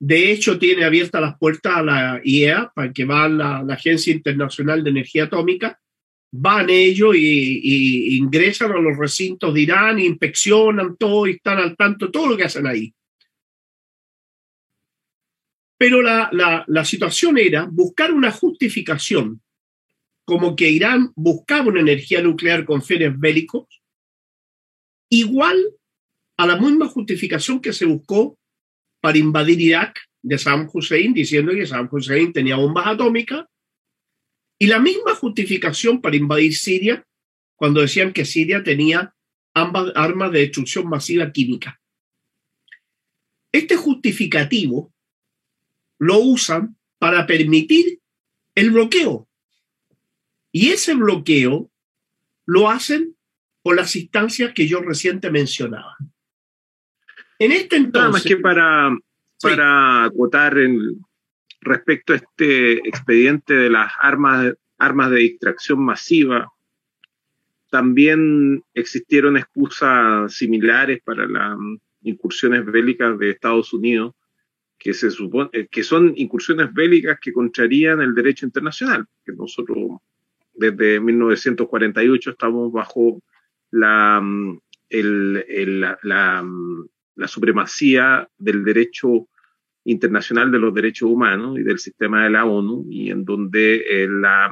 De 0.00 0.32
hecho, 0.32 0.58
tiene 0.58 0.84
abiertas 0.84 1.20
las 1.20 1.38
puertas 1.38 1.76
a 1.76 1.82
la 1.84 2.20
IEA 2.24 2.72
para 2.74 2.92
que 2.92 3.04
va 3.04 3.28
la, 3.28 3.58
Agencia 3.70 4.12
Internacional 4.12 4.82
de 4.82 4.90
Energía 4.90 5.24
Atómica 5.24 5.78
van 6.32 6.70
ellos 6.70 7.14
y, 7.14 8.16
ingresan 8.16 8.72
a 8.72 8.80
los 8.80 8.96
recintos 8.96 9.54
de 9.54 9.60
Irán, 9.60 10.00
inspeccionan 10.00 10.96
todo 10.96 11.28
y 11.28 11.32
están 11.32 11.58
al 11.58 11.76
tanto 11.76 12.06
de 12.06 12.12
todo 12.12 12.30
lo 12.30 12.36
que 12.36 12.44
hacen 12.44 12.66
ahí. 12.66 12.92
Pero 15.78 16.02
la, 16.02 16.84
situación 16.84 17.38
era 17.38 17.68
buscar 17.70 18.12
una 18.12 18.32
justificación, 18.32 19.40
como 20.24 20.56
que 20.56 20.70
Irán 20.70 21.12
buscaba 21.14 21.68
una 21.68 21.80
energía 21.80 22.22
nuclear 22.22 22.64
con 22.64 22.82
fines 22.82 23.16
bélicos, 23.16 23.81
igual 25.12 25.62
a 26.38 26.46
la 26.46 26.56
misma 26.56 26.88
justificación 26.88 27.60
que 27.60 27.74
se 27.74 27.84
buscó 27.84 28.38
para 29.00 29.18
invadir 29.18 29.60
Irak 29.60 30.00
de 30.22 30.38
Saddam 30.38 30.70
Hussein, 30.72 31.12
diciendo 31.12 31.52
que 31.52 31.66
Saddam 31.66 31.90
Hussein 31.92 32.32
tenía 32.32 32.56
bombas 32.56 32.86
atómicas 32.86 33.44
y 34.58 34.68
la 34.68 34.78
misma 34.78 35.14
justificación 35.14 36.00
para 36.00 36.16
invadir 36.16 36.56
Siria 36.56 37.06
cuando 37.56 37.82
decían 37.82 38.14
que 38.14 38.24
Siria 38.24 38.62
tenía 38.62 39.14
ambas 39.52 39.92
armas 39.94 40.32
de 40.32 40.40
destrucción 40.40 40.88
masiva 40.88 41.30
química. 41.30 41.78
Este 43.52 43.76
justificativo 43.76 44.94
lo 45.98 46.20
usan 46.20 46.74
para 46.98 47.26
permitir 47.26 48.00
el 48.54 48.70
bloqueo. 48.70 49.28
Y 50.52 50.70
ese 50.70 50.94
bloqueo 50.94 51.70
lo 52.46 52.70
hacen 52.70 53.14
por 53.62 53.76
las 53.76 53.94
instancias 53.96 54.52
que 54.52 54.66
yo 54.66 54.80
reciente 54.80 55.30
mencionaba. 55.30 55.96
En 57.38 57.52
este 57.52 57.76
entonces. 57.76 58.00
Nada 58.00 58.12
más 58.12 58.22
que 58.22 58.36
para, 58.36 58.96
para 59.40 60.04
acotar 60.04 60.58
el, 60.58 60.96
respecto 61.62 62.12
a 62.12 62.16
este 62.16 62.88
expediente 62.88 63.54
de 63.54 63.70
las 63.70 63.92
armas, 64.00 64.54
armas 64.78 65.10
de 65.10 65.18
distracción 65.18 65.84
masiva, 65.84 66.52
también 67.70 68.62
existieron 68.74 69.36
excusas 69.36 70.34
similares 70.34 71.00
para 71.02 71.26
las 71.26 71.56
incursiones 72.02 72.66
bélicas 72.66 73.18
de 73.18 73.30
Estados 73.30 73.72
Unidos, 73.72 74.14
que, 74.78 74.92
se 74.92 75.10
supone, 75.10 75.48
eh, 75.52 75.68
que 75.70 75.84
son 75.84 76.12
incursiones 76.16 76.72
bélicas 76.74 77.18
que 77.20 77.32
contrarían 77.32 78.00
el 78.02 78.14
derecho 78.14 78.44
internacional, 78.44 79.06
que 79.24 79.32
nosotros 79.32 79.78
desde 80.54 81.00
1948 81.00 82.30
estamos 82.30 82.72
bajo 82.72 83.22
la, 83.72 84.22
la, 84.90 86.44
la 87.16 87.28
supremacía 87.28 88.28
del 88.38 88.64
derecho 88.64 89.28
internacional 89.84 90.50
de 90.50 90.58
los 90.58 90.72
derechos 90.72 91.10
humanos 91.10 91.58
y 91.58 91.62
del 91.62 91.78
sistema 91.78 92.24
de 92.24 92.30
la 92.30 92.44
ONU, 92.44 92.86
y 92.88 93.10
en 93.10 93.24
donde 93.24 93.76
eh, 93.76 94.08
la, 94.08 94.50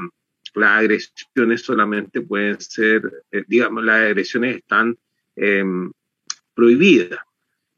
las 0.55 0.81
agresiones 0.81 1.63
solamente 1.63 2.21
pueden 2.23 2.61
ser, 2.61 3.25
eh, 3.31 3.45
digamos, 3.47 3.85
las 3.85 4.01
agresiones 4.01 4.57
están 4.57 4.99
em, 5.37 5.91
prohibidas. 6.55 7.21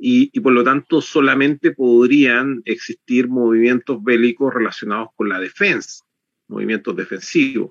Y, 0.05 0.41
por 0.41 0.53
lo 0.53 0.65
tanto 0.65 1.01
solamente 1.01 1.71
podrían 1.71 2.61
existir 2.65 3.29
movimientos 3.29 4.03
bélicos 4.03 4.53
relacionados 4.53 5.11
con 5.15 5.29
la 5.29 5.39
defensa, 5.39 6.05
movimientos 6.49 6.97
defensivos. 6.97 7.71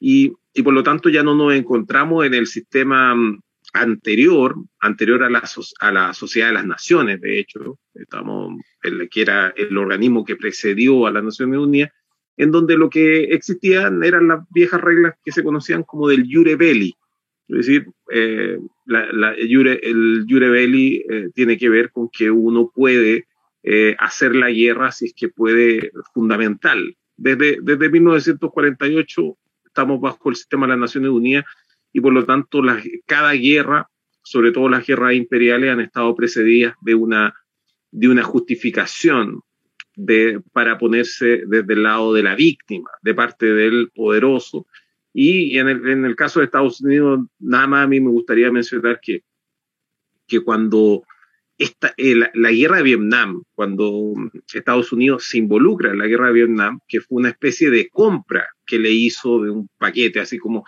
Y, 0.00 0.32
y 0.54 0.62
por 0.62 0.74
lo 0.74 0.82
tanto 0.82 1.08
ya 1.08 1.22
no 1.22 1.34
nos 1.34 1.54
encontramos 1.54 2.26
en 2.26 2.34
el 2.34 2.46
sistema 2.46 3.14
mm, 3.14 3.40
anterior, 3.72 4.56
anterior 4.80 5.22
a 5.22 5.30
la, 5.30 5.42
a 5.80 5.92
la 5.92 6.14
Sociedad 6.14 6.48
de 6.48 6.54
las 6.54 6.66
Naciones, 6.66 7.20
de 7.20 7.38
hecho, 7.38 7.78
estamos, 7.94 8.60
el, 8.82 9.08
que 9.08 9.22
era 9.22 9.52
el 9.56 9.76
organismo 9.76 10.24
que 10.24 10.36
precedió 10.36 11.06
a 11.06 11.12
las 11.12 11.22
Naciones 11.22 11.58
Unidas, 11.58 11.90
en 12.36 12.50
donde 12.50 12.76
lo 12.76 12.88
que 12.88 13.24
existían 13.24 14.02
eran 14.02 14.28
las 14.28 14.40
viejas 14.50 14.80
reglas 14.80 15.14
que 15.22 15.32
se 15.32 15.44
conocían 15.44 15.82
como 15.82 16.08
del 16.08 16.26
Jure 16.30 16.56
Belli. 16.56 16.94
Es 17.48 17.56
decir, 17.58 17.86
eh, 18.10 18.58
la, 18.86 19.12
la, 19.12 19.34
el 19.34 20.24
Jure 20.28 20.48
Belli 20.48 21.04
eh, 21.08 21.28
tiene 21.34 21.58
que 21.58 21.68
ver 21.68 21.90
con 21.90 22.08
que 22.08 22.30
uno 22.30 22.70
puede 22.74 23.26
eh, 23.62 23.94
hacer 23.98 24.34
la 24.34 24.50
guerra 24.50 24.90
si 24.90 25.06
es 25.06 25.14
que 25.14 25.28
puede, 25.28 25.92
fundamental. 26.14 26.96
Desde, 27.16 27.58
desde 27.60 27.90
1948 27.90 29.36
estamos 29.70 30.00
bajo 30.00 30.30
el 30.30 30.36
sistema 30.36 30.66
de 30.66 30.70
las 30.70 30.80
Naciones 30.80 31.10
Unidas 31.10 31.44
y 31.92 32.00
por 32.00 32.12
lo 32.12 32.24
tanto 32.24 32.60
cada 33.06 33.32
guerra, 33.32 33.88
sobre 34.22 34.52
todo 34.52 34.68
las 34.68 34.86
guerras 34.86 35.14
imperiales, 35.14 35.70
han 35.70 35.80
estado 35.80 36.14
precedidas 36.14 36.74
de 36.82 36.94
una, 36.94 37.34
de 37.90 38.08
una 38.08 38.22
justificación 38.22 39.40
para 40.52 40.78
ponerse 40.78 41.42
desde 41.46 41.74
el 41.74 41.82
lado 41.82 42.14
de 42.14 42.22
la 42.22 42.34
víctima, 42.34 42.90
de 43.02 43.14
parte 43.14 43.46
del 43.46 43.90
poderoso. 43.94 44.66
Y 45.12 45.58
en 45.58 45.68
el, 45.68 45.88
en 45.88 46.04
el 46.04 46.16
caso 46.16 46.40
de 46.40 46.46
Estados 46.46 46.80
Unidos, 46.80 47.20
nada 47.38 47.66
más 47.66 47.84
a 47.84 47.88
mí 47.88 48.00
me 48.00 48.10
gustaría 48.10 48.50
mencionar 48.50 49.00
que, 49.00 49.22
que 50.26 50.40
cuando 50.40 51.02
esta, 51.58 51.92
eh, 51.96 52.14
la, 52.14 52.30
la, 52.34 52.50
guerra 52.50 52.78
de 52.78 52.84
Vietnam, 52.84 53.42
cuando 53.52 54.14
Estados 54.52 54.92
Unidos 54.92 55.26
se 55.26 55.38
involucra 55.38 55.90
en 55.90 55.98
la 55.98 56.06
guerra 56.06 56.28
de 56.28 56.32
Vietnam, 56.32 56.80
que 56.88 57.00
fue 57.00 57.18
una 57.18 57.30
especie 57.30 57.68
de 57.68 57.88
compra 57.90 58.46
que 58.70 58.78
le 58.78 58.92
hizo 58.92 59.42
de 59.42 59.50
un 59.50 59.68
paquete, 59.76 60.20
así 60.20 60.38
como 60.38 60.64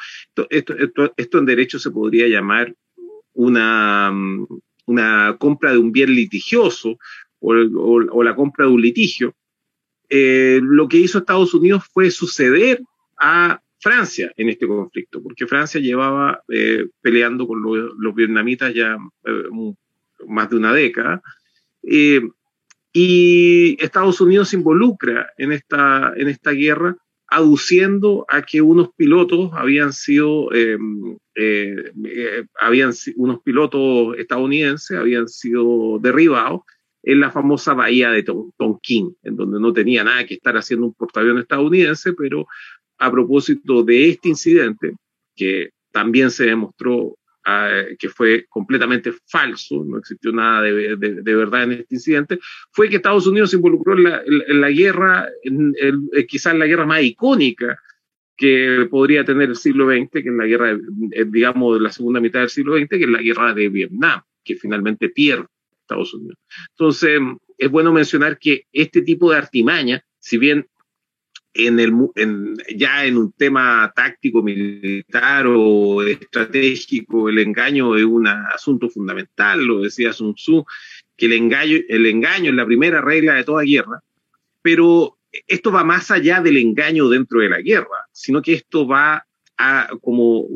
esto, 0.50 0.74
en 1.38 1.46
derecho 1.46 1.78
se 1.78 1.92
podría 1.92 2.26
llamar 2.26 2.74
una, 3.32 4.12
compra 5.38 5.70
de 5.70 5.78
un 5.78 5.92
bien 5.92 6.12
litigioso 6.12 6.98
o, 7.38 8.22
la 8.22 8.34
compra 8.34 8.66
de 8.66 8.72
un 8.72 8.82
litigio. 8.82 9.36
Eh, 10.08 10.60
lo 10.62 10.88
que 10.88 10.98
hizo 10.98 11.18
Estados 11.18 11.54
Unidos 11.54 11.84
fue 11.92 12.10
suceder 12.10 12.82
a 13.18 13.62
Francia 13.78 14.32
en 14.36 14.48
este 14.48 14.66
conflicto, 14.66 15.22
porque 15.22 15.46
Francia 15.46 15.80
llevaba 15.80 16.42
eh, 16.48 16.88
peleando 17.00 17.46
con 17.46 17.62
los, 17.62 18.14
vietnamitas 18.14 18.74
ya 18.74 18.96
eh, 19.24 19.44
más 20.26 20.50
de 20.50 20.56
una 20.56 20.72
década. 20.72 21.22
Y 22.94 23.82
Estados 23.82 24.20
Unidos 24.20 24.50
se 24.50 24.56
involucra 24.56 25.32
en 25.38 25.52
esta 25.52 26.12
guerra 26.52 26.96
aduciendo 27.32 28.26
a 28.28 28.42
que 28.42 28.60
unos 28.60 28.90
pilotos 28.94 29.50
habían 29.54 29.94
sido, 29.94 30.52
eh, 30.52 30.76
eh, 31.34 31.92
eh, 32.04 32.44
habían, 32.60 32.92
unos 33.16 33.40
pilotos 33.40 34.18
estadounidenses 34.18 34.98
habían 34.98 35.28
sido 35.28 35.98
derribados 35.98 36.60
en 37.02 37.20
la 37.20 37.30
famosa 37.30 37.72
bahía 37.72 38.10
de 38.10 38.22
Tonkin, 38.22 39.16
en 39.22 39.36
donde 39.36 39.58
no 39.58 39.72
tenía 39.72 40.04
nada 40.04 40.26
que 40.26 40.34
estar 40.34 40.56
haciendo 40.58 40.86
un 40.86 40.94
portaavión 40.94 41.38
estadounidense, 41.38 42.12
pero 42.12 42.46
a 42.98 43.10
propósito 43.10 43.82
de 43.82 44.10
este 44.10 44.28
incidente, 44.28 44.94
que 45.34 45.70
también 45.90 46.30
se 46.30 46.44
demostró 46.44 47.16
que 47.98 48.09
fue 48.09 48.46
completamente 48.48 49.12
falso, 49.26 49.85
no 49.85 49.98
existió 49.98 50.33
nada 50.33 50.62
de, 50.62 50.96
de, 50.96 51.22
de, 51.22 51.35
verdad 51.35 51.64
en 51.64 51.72
este 51.72 51.94
incidente, 51.96 52.38
fue 52.70 52.88
que 52.88 52.96
Estados 52.96 53.26
Unidos 53.26 53.50
se 53.50 53.57
involucró 53.57 53.96
en 53.96 54.05
la, 54.05 54.22
en 54.24 54.61
la 54.61 54.70
guerra, 54.70 55.28
en 55.42 55.74
eh, 55.81 56.26
quizás 56.26 56.55
la 56.55 56.66
guerra 56.66 56.87
más 56.87 57.02
icónica 57.02 57.78
que 58.37 58.87
podría 58.90 59.24
tener 59.24 59.50
el 59.50 59.57
siglo 59.57 59.87
XX, 59.87 60.11
que 60.11 60.18
es 60.20 60.35
la 60.35 60.46
guerra, 60.46 60.72
eh, 60.72 61.24
digamos, 61.28 61.74
de 61.74 61.83
la 61.83 61.92
segunda 61.92 62.20
mitad 62.20 62.40
del 62.40 62.48
siglo 62.48 62.76
XX, 62.76 62.88
que 62.88 63.05
es 63.05 63.09
la 63.09 63.22
guerra 63.22 63.55
de 63.55 63.68
Vietnam, 63.68 64.22
que 64.44 64.57
finalmente 64.57 65.09
pierde 65.09 65.46
Estados 65.81 66.14
Unidos. 66.14 66.38
Entonces, 66.70 67.20
es 67.59 67.70
bueno 67.70 67.92
mencionar 67.92 68.38
que 68.38 68.66
este 68.72 69.02
tipo 69.02 69.31
de 69.31 69.38
artimaña, 69.38 70.05
si 70.18 70.38
bien 70.38 70.66
en 71.54 71.78
el, 71.80 71.92
en, 72.14 72.56
ya 72.74 73.04
en 73.04 73.18
un 73.18 73.32
tema 73.32 73.92
táctico, 73.94 74.42
militar 74.42 75.46
o 75.46 76.02
estratégico, 76.02 77.28
el 77.28 77.38
engaño 77.38 77.96
es 77.96 78.04
un 78.04 78.26
asunto 78.26 78.88
fundamental, 78.88 79.64
lo 79.64 79.82
decía 79.82 80.12
Sun 80.12 80.34
Tzu, 80.34 80.64
que 81.16 81.26
el 81.26 81.34
engaño, 81.34 81.78
el 81.88 82.06
engaño 82.06 82.50
es 82.50 82.56
la 82.56 82.66
primera 82.66 83.00
regla 83.00 83.34
de 83.34 83.44
toda 83.44 83.64
guerra, 83.64 84.00
pero 84.62 85.18
esto 85.46 85.70
va 85.70 85.84
más 85.84 86.10
allá 86.10 86.40
del 86.40 86.56
engaño 86.56 87.08
dentro 87.08 87.40
de 87.40 87.50
la 87.50 87.60
guerra, 87.60 88.06
sino 88.12 88.40
que 88.40 88.54
esto 88.54 88.86
va 88.86 89.26
a, 89.58 89.88
como 90.00 90.46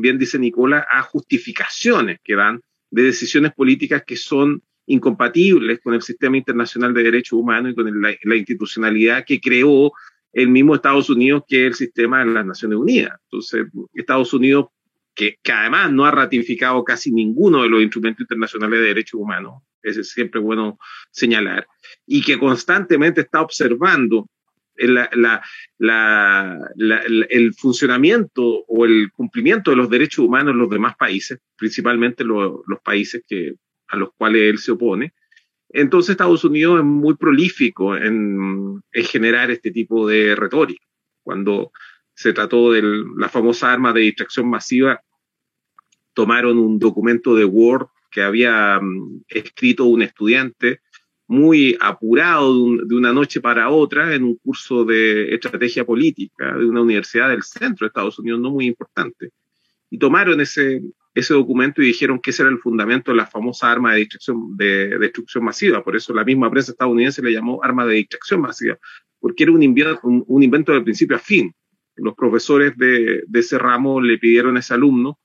bien 0.00 0.18
dice 0.18 0.38
Nicola, 0.38 0.86
a 0.90 1.02
justificaciones 1.02 2.18
que 2.24 2.34
dan 2.34 2.60
de 2.90 3.02
decisiones 3.02 3.52
políticas 3.52 4.02
que 4.06 4.16
son 4.16 4.62
incompatibles 4.86 5.80
con 5.80 5.92
el 5.92 6.00
sistema 6.00 6.38
internacional 6.38 6.94
de 6.94 7.02
derechos 7.02 7.38
humanos 7.38 7.72
y 7.72 7.74
con 7.74 8.00
la, 8.00 8.14
la 8.22 8.36
institucionalidad 8.36 9.24
que 9.26 9.38
creó 9.38 9.92
el 10.32 10.48
mismo 10.48 10.74
Estados 10.74 11.10
Unidos 11.10 11.42
que 11.46 11.66
el 11.66 11.74
sistema 11.74 12.20
de 12.20 12.32
las 12.32 12.46
Naciones 12.46 12.78
Unidas. 12.78 13.18
Entonces, 13.24 13.66
Estados 13.94 14.32
Unidos, 14.32 14.66
que, 15.14 15.36
que, 15.42 15.52
además 15.52 15.90
no 15.92 16.04
ha 16.04 16.10
ratificado 16.10 16.84
casi 16.84 17.12
ninguno 17.12 17.62
de 17.62 17.68
los 17.68 17.82
instrumentos 17.82 18.20
internacionales 18.20 18.80
de 18.80 18.86
derechos 18.86 19.20
humanos, 19.20 19.62
es 19.82 20.10
siempre 20.10 20.40
bueno 20.40 20.78
señalar, 21.10 21.66
y 22.06 22.22
que 22.22 22.38
constantemente 22.38 23.22
está 23.22 23.40
observando 23.40 24.28
la, 24.76 25.42
la, 25.78 26.58
el 27.28 27.54
funcionamiento 27.54 28.64
o 28.68 28.84
el 28.84 29.10
cumplimiento 29.12 29.70
de 29.70 29.76
los 29.76 29.90
derechos 29.90 30.24
humanos 30.24 30.52
en 30.52 30.58
los 30.58 30.70
demás 30.70 30.96
países, 30.96 31.40
principalmente 31.56 32.24
lo, 32.24 32.62
los 32.66 32.80
países 32.80 33.22
que, 33.26 33.54
a 33.88 33.96
los 33.96 34.10
cuales 34.16 34.42
él 34.42 34.58
se 34.58 34.72
opone, 34.72 35.14
entonces 35.70 36.10
Estados 36.10 36.44
Unidos 36.44 36.78
es 36.78 36.84
muy 36.84 37.16
prolífico 37.16 37.96
en, 37.96 38.82
en 38.92 39.04
generar 39.04 39.50
este 39.50 39.70
tipo 39.70 40.06
de 40.06 40.34
retórica. 40.34 40.84
Cuando 41.22 41.72
se 42.14 42.32
trató 42.32 42.72
de 42.72 42.82
la 43.16 43.28
famosa 43.28 43.72
arma 43.72 43.92
de 43.92 44.00
distracción 44.00 44.48
masiva, 44.48 45.00
tomaron 46.14 46.58
un 46.58 46.78
documento 46.78 47.34
de 47.36 47.44
Word 47.44 47.88
que 48.10 48.22
había 48.22 48.78
um, 48.80 49.22
escrito 49.28 49.84
un 49.84 50.02
estudiante 50.02 50.80
muy 51.26 51.76
apurado 51.80 52.70
de, 52.70 52.86
de, 52.86 52.94
una 52.96 53.12
noche 53.12 53.40
para 53.40 53.68
otra 53.68 54.14
en 54.14 54.24
un 54.24 54.36
curso 54.36 54.84
de 54.84 55.34
estrategia 55.34 55.84
política 55.84 56.56
de 56.56 56.64
una 56.64 56.80
universidad 56.80 57.28
del 57.28 57.42
centro 57.42 57.84
de 57.84 57.88
Estados 57.88 58.18
Unidos, 58.18 58.40
no 58.40 58.50
muy 58.50 58.66
importante. 58.66 59.30
Y 59.90 59.98
tomaron 59.98 60.40
ese, 60.40 60.82
ese 61.14 61.34
documento 61.34 61.82
y 61.82 61.86
dijeron 61.86 62.20
que 62.20 62.30
ese 62.30 62.42
era 62.42 62.50
el 62.50 62.58
fundamento 62.58 63.10
de 63.10 63.16
la 63.16 63.26
famosa 63.26 63.70
arma 63.70 63.92
de 63.92 64.00
destrucción, 64.00 64.56
de, 64.56 64.98
destrucción 64.98 65.44
masiva. 65.44 65.82
Por 65.82 65.96
eso 65.96 66.12
la 66.14 66.24
misma 66.24 66.50
prensa 66.50 66.72
estadounidense 66.72 67.22
le 67.22 67.32
llamó 67.32 67.62
arma 67.62 67.86
de 67.86 67.94
distracción 67.94 68.40
masiva, 68.40 68.78
porque 69.18 69.44
era 69.44 69.52
un 69.52 69.62
invento, 69.62 70.00
un, 70.02 70.40
de 70.40 70.80
principio 70.82 71.16
a 71.16 71.20
fin. 71.20 71.52
Los 71.96 72.14
profesores 72.14 72.76
de, 72.76 73.24
de, 73.26 73.40
ese 73.40 73.58
ramo 73.58 74.00
le 74.00 74.18
pidieron 74.18 74.56
a 74.56 74.60
ese 74.60 74.74
alumno 74.74 75.18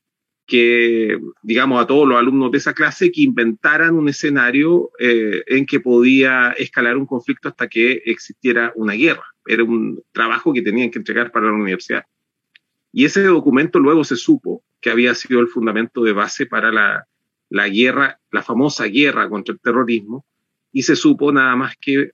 que, 0.45 1.19
digamos, 1.41 1.81
a 1.81 1.87
todos 1.87 2.07
los 2.07 2.17
alumnos 2.17 2.51
de 2.51 2.57
esa 2.57 2.73
clase 2.73 3.11
que 3.11 3.21
inventaran 3.21 3.95
un 3.95 4.09
escenario 4.09 4.91
eh, 4.99 5.43
en 5.47 5.65
que 5.65 5.79
podía 5.79 6.51
escalar 6.57 6.97
un 6.97 7.05
conflicto 7.05 7.49
hasta 7.49 7.67
que 7.67 8.01
existiera 8.05 8.73
una 8.75 8.93
guerra. 8.93 9.23
Era 9.45 9.63
un 9.63 10.01
trabajo 10.11 10.53
que 10.53 10.61
tenían 10.61 10.91
que 10.91 10.99
entregar 10.99 11.31
para 11.31 11.47
la 11.47 11.53
universidad. 11.53 12.03
Y 12.93 13.05
ese 13.05 13.23
documento 13.23 13.79
luego 13.79 14.03
se 14.03 14.15
supo 14.15 14.63
que 14.79 14.91
había 14.91 15.15
sido 15.15 15.39
el 15.39 15.47
fundamento 15.47 16.03
de 16.03 16.13
base 16.13 16.45
para 16.45 16.71
la, 16.71 17.05
la 17.49 17.67
guerra, 17.67 18.19
la 18.31 18.43
famosa 18.43 18.85
guerra 18.85 19.27
contra 19.27 19.53
el 19.53 19.59
terrorismo, 19.59 20.25
y 20.71 20.83
se 20.83 20.95
supo 20.95 21.31
nada 21.31 21.55
más 21.55 21.75
que 21.81 22.11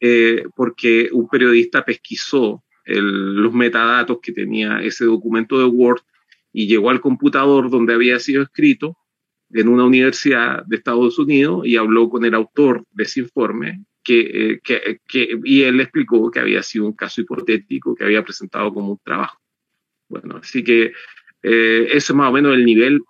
eh, 0.00 0.44
porque 0.56 1.10
un 1.12 1.28
periodista 1.28 1.84
pesquisó 1.84 2.64
los 2.86 3.52
metadatos 3.52 4.18
que 4.22 4.32
tenía 4.32 4.82
ese 4.82 5.04
documento 5.04 5.58
de 5.58 5.66
Word 5.66 6.00
y 6.52 6.66
llegó 6.66 6.90
al 6.90 7.00
computador 7.00 7.70
donde 7.70 7.94
había 7.94 8.18
sido 8.18 8.42
escrito 8.42 8.96
en 9.50 9.68
una 9.68 9.84
universidad 9.84 10.64
de 10.64 10.76
Estados 10.76 11.18
Unidos 11.18 11.66
y 11.66 11.76
habló 11.76 12.08
con 12.08 12.24
el 12.24 12.34
autor 12.34 12.84
de 12.90 13.04
ese 13.04 13.20
informe 13.20 13.84
que, 14.02 14.54
eh, 14.54 14.60
que, 15.06 15.38
y 15.44 15.62
él 15.62 15.80
explicó 15.80 16.30
que 16.30 16.40
había 16.40 16.62
sido 16.62 16.86
un 16.86 16.94
caso 16.94 17.20
hipotético 17.20 17.94
que 17.94 18.04
había 18.04 18.24
presentado 18.24 18.72
como 18.72 18.92
un 18.92 18.98
trabajo. 19.04 19.38
Bueno, 20.10 20.40
así 20.42 20.64
que 20.64 20.92
eh, 21.42 21.88
eso 21.92 22.12
es 22.12 22.16
más 22.16 22.28
o 22.28 22.32
menos 22.32 22.54
el 22.54 22.66
nivel 22.66 23.00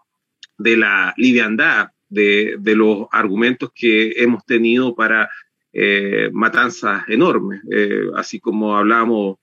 de 0.59 0.77
la 0.77 1.15
liviandad 1.17 1.89
de, 2.11 2.57
de, 2.59 2.77
los 2.77 3.07
argumentos 3.11 3.71
que 3.75 4.13
hemos 4.23 4.45
tenido 4.45 4.95
para 4.95 5.31
eh, 5.73 6.29
matanzas 6.33 7.09
enormes, 7.09 7.63
eh, 7.73 8.03
así 8.17 8.39
como 8.39 8.77
hablábamos 8.77 9.37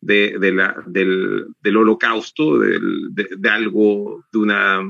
de, 0.00 0.36
la, 0.52 0.82
del, 0.86 1.46
del, 1.62 1.76
holocausto, 1.76 2.58
del, 2.58 3.10
de, 3.14 3.48
algo, 3.48 4.24
de 4.32 4.38
una, 4.38 4.80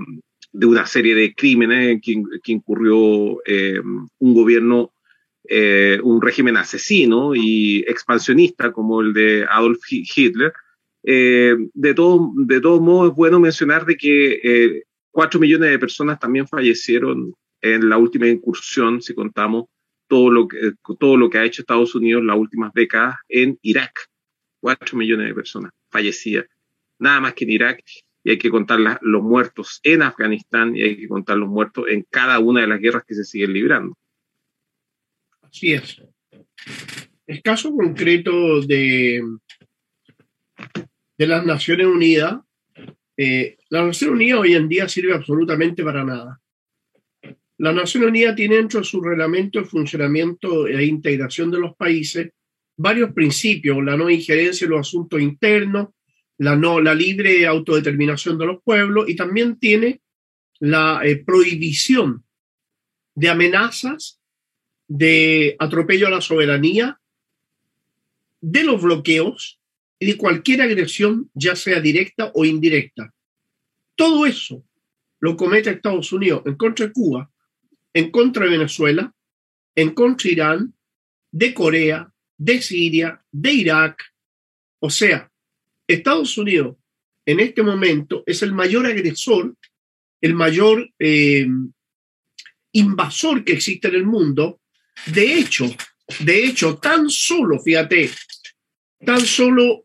de 0.53 0.67
una 0.67 0.87
serie 0.87 1.15
de 1.15 1.35
crímenes 1.35 2.01
que, 2.03 2.23
que 2.43 2.53
incurrió 2.53 2.97
un 2.97 4.35
gobierno, 4.35 4.93
un 6.03 6.23
régimen 6.23 6.57
asesino 6.57 7.35
y 7.37 7.85
expansionista 7.87 8.73
como 8.73 9.03
el 9.03 9.13
de 9.13 9.47
Adolf 9.49 9.83
Hitler. 9.89 10.53
De, 11.05 11.95
todo, 11.95 12.33
de 12.35 12.61
todos 12.61 12.81
modos, 12.81 13.11
es 13.11 13.17
bueno 13.17 13.39
mencionar 13.39 13.85
de 13.85 13.97
que 13.97 14.83
cuatro 15.11 15.39
millones 15.39 15.71
de 15.71 15.79
personas 15.79 16.19
también 16.19 16.49
fallecieron 16.49 17.35
en 17.61 17.89
la 17.89 17.99
última 17.99 18.27
incursión, 18.27 19.01
si 19.01 19.15
contamos 19.15 19.67
todo 20.07 20.31
lo 20.31 20.49
que, 20.49 20.73
todo 20.99 21.17
lo 21.17 21.31
que 21.31 21.39
ha 21.39 21.45
hecho 21.45 21.63
Estados 21.63 21.95
Unidos 21.95 22.21
en 22.21 22.27
las 22.27 22.37
últimas 22.37 22.73
décadas 22.75 23.17
en 23.29 23.59
Irak. 23.63 23.93
Cuatro 24.61 24.97
millones 24.97 25.29
de 25.29 25.35
personas 25.35 25.73
fallecidas, 25.91 26.47
nada 26.99 27.21
más 27.21 27.35
que 27.35 27.45
en 27.45 27.51
Irak, 27.51 27.83
y 28.25 28.31
hay 28.31 28.39
que 28.39 28.51
contar 28.51 28.81
los 29.03 29.23
muertos 29.23 29.81
en 29.83 30.03
Afganistán 30.03 30.75
y 30.75 30.83
hay 30.83 30.97
que 30.97 31.07
contar 31.07 31.37
los 31.37 31.49
muertos 31.49 31.85
en 31.89 32.07
cada 32.11 32.39
una 32.39 32.63
de 32.63 32.67
las 32.67 32.81
guerras 32.81 33.05
que 33.07 33.15
se 33.15 33.25
siguen 33.25 33.53
librando. 33.53 33.97
Así 35.43 35.75
es. 35.75 36.03
El 37.27 37.43
caso 37.43 37.75
concreto 37.75 38.63
de, 38.63 39.23
de 41.17 41.27
las 41.27 41.45
Naciones 41.45 41.87
Unidas, 41.87 42.41
eh, 43.17 43.57
la 43.69 43.87
Nación 43.87 44.15
Unida 44.15 44.41
hoy 44.41 44.55
en 44.55 44.69
día 44.69 44.89
sirve 44.89 45.15
absolutamente 45.15 45.85
para 45.85 46.05
nada. 46.05 46.41
La 47.59 47.73
Nación 47.73 48.05
Unida 48.05 48.35
tiene 48.35 48.57
dentro 48.57 48.81
de 48.81 48.87
su 48.87 49.01
reglamento 49.01 49.61
de 49.61 49.67
funcionamiento 49.67 50.67
e 50.67 50.85
integración 50.85 51.51
de 51.51 51.61
los 51.61 51.77
países 51.77 52.31
varios 52.77 53.13
principios, 53.13 53.83
la 53.85 53.97
no 53.97 54.11
injerencia 54.11 54.65
en 54.65 54.73
los 54.73 54.81
asuntos 54.81 55.21
internos, 55.21 55.89
la, 56.39 56.57
no, 56.57 56.81
la 56.81 56.95
libre 56.95 57.47
autodeterminación 57.47 58.37
de 58.37 58.47
los 58.47 58.63
pueblos 58.63 59.09
y 59.09 59.15
también 59.15 59.59
tiene 59.59 60.01
la 60.59 61.01
eh, 61.05 61.17
prohibición 61.25 62.25
de 63.15 63.29
amenazas, 63.29 64.21
de 64.89 65.55
atropello 65.61 66.09
a 66.09 66.11
la 66.11 66.21
soberanía, 66.21 67.01
de 68.41 68.65
los 68.65 68.83
bloqueos 68.83 69.61
y 70.05 70.07
de 70.07 70.19
cualquier 70.19 70.61
agresión, 70.61 71.31
ya 71.33 71.57
sea 71.57 71.81
directa 71.81 72.31
o 72.35 72.45
indirecta. 72.45 73.11
Todo 73.97 74.27
eso 74.27 74.63
lo 75.19 75.35
comete 75.35 75.71
Estados 75.71 76.13
Unidos 76.13 76.43
en 76.45 76.57
contra 76.57 76.87
de 76.87 76.93
Cuba 76.93 77.31
en 77.95 78.11
contra 78.11 78.45
de 78.45 78.51
Venezuela, 78.51 79.15
en 79.75 79.95
contra 79.95 80.29
de 80.29 80.33
Irán, 80.33 80.75
de 81.31 81.55
Corea, 81.55 82.13
de 82.37 82.61
Siria, 82.61 83.25
de 83.31 83.53
Irak. 83.53 84.03
O 84.81 84.91
sea, 84.91 85.31
Estados 85.87 86.37
Unidos 86.37 86.77
en 87.25 87.41
este 87.41 87.63
momento 87.63 88.25
es 88.27 88.43
el 88.43 88.53
mayor 88.53 88.85
agresor, 88.87 89.57
el 90.21 90.35
mayor 90.35 90.91
eh, 90.99 91.47
invasor 92.73 93.45
que 93.45 93.53
existe 93.53 93.89
en 93.89 93.95
el 93.95 94.07
mundo. 94.07 94.61
De 95.07 95.39
hecho, 95.39 95.65
de 96.19 96.45
hecho, 96.45 96.79
tan 96.79 97.09
solo, 97.09 97.61
fíjate, 97.61 98.11
tan 99.07 99.21
solo 99.21 99.84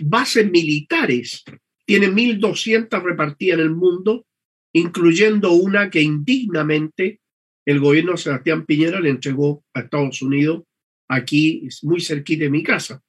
bases 0.00 0.50
militares 0.50 1.44
tiene 1.84 2.08
1.200 2.08 3.02
repartidas 3.02 3.58
en 3.58 3.64
el 3.64 3.70
mundo 3.70 4.26
incluyendo 4.72 5.52
una 5.52 5.90
que 5.90 6.00
indignamente 6.00 7.20
el 7.66 7.80
gobierno 7.80 8.12
de 8.12 8.18
Sebastián 8.18 8.64
Piñera 8.64 9.00
le 9.00 9.10
entregó 9.10 9.64
a 9.74 9.80
Estados 9.80 10.22
Unidos, 10.22 10.64
aquí 11.08 11.68
muy 11.82 12.00
cerquita 12.00 12.44
de 12.44 12.50
mi 12.50 12.62
casa. 12.62 13.02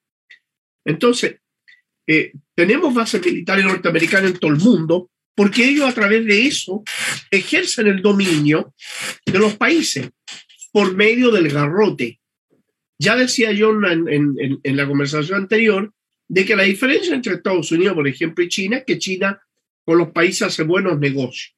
Entonces, 0.85 1.37
eh, 2.07 2.33
tenemos 2.55 2.93
bases 2.93 3.23
militares 3.25 3.65
norteamericanas 3.65 4.31
en 4.31 4.37
todo 4.37 4.51
el 4.51 4.57
mundo 4.57 5.11
porque 5.35 5.65
ellos 5.65 5.87
a 5.87 5.93
través 5.93 6.25
de 6.25 6.47
eso 6.47 6.83
ejercen 7.31 7.87
el 7.87 8.01
dominio 8.01 8.73
de 9.25 9.39
los 9.39 9.55
países 9.55 10.09
por 10.71 10.95
medio 10.95 11.31
del 11.31 11.49
garrote. 11.49 12.19
Ya 12.99 13.15
decía 13.15 13.53
yo 13.53 13.71
en, 13.71 14.59
en 14.63 14.77
la 14.77 14.87
conversación 14.87 15.41
anterior 15.41 15.93
de 16.29 16.45
que 16.45 16.55
la 16.55 16.63
diferencia 16.63 17.15
entre 17.15 17.33
Estados 17.33 17.71
Unidos, 17.71 17.95
por 17.95 18.07
ejemplo, 18.07 18.43
y 18.43 18.47
China 18.47 18.77
es 18.77 18.85
que 18.85 18.99
China 18.99 19.41
con 19.83 19.97
los 19.97 20.11
países 20.11 20.43
hace 20.43 20.63
buenos 20.63 20.99
negocios. 20.99 21.55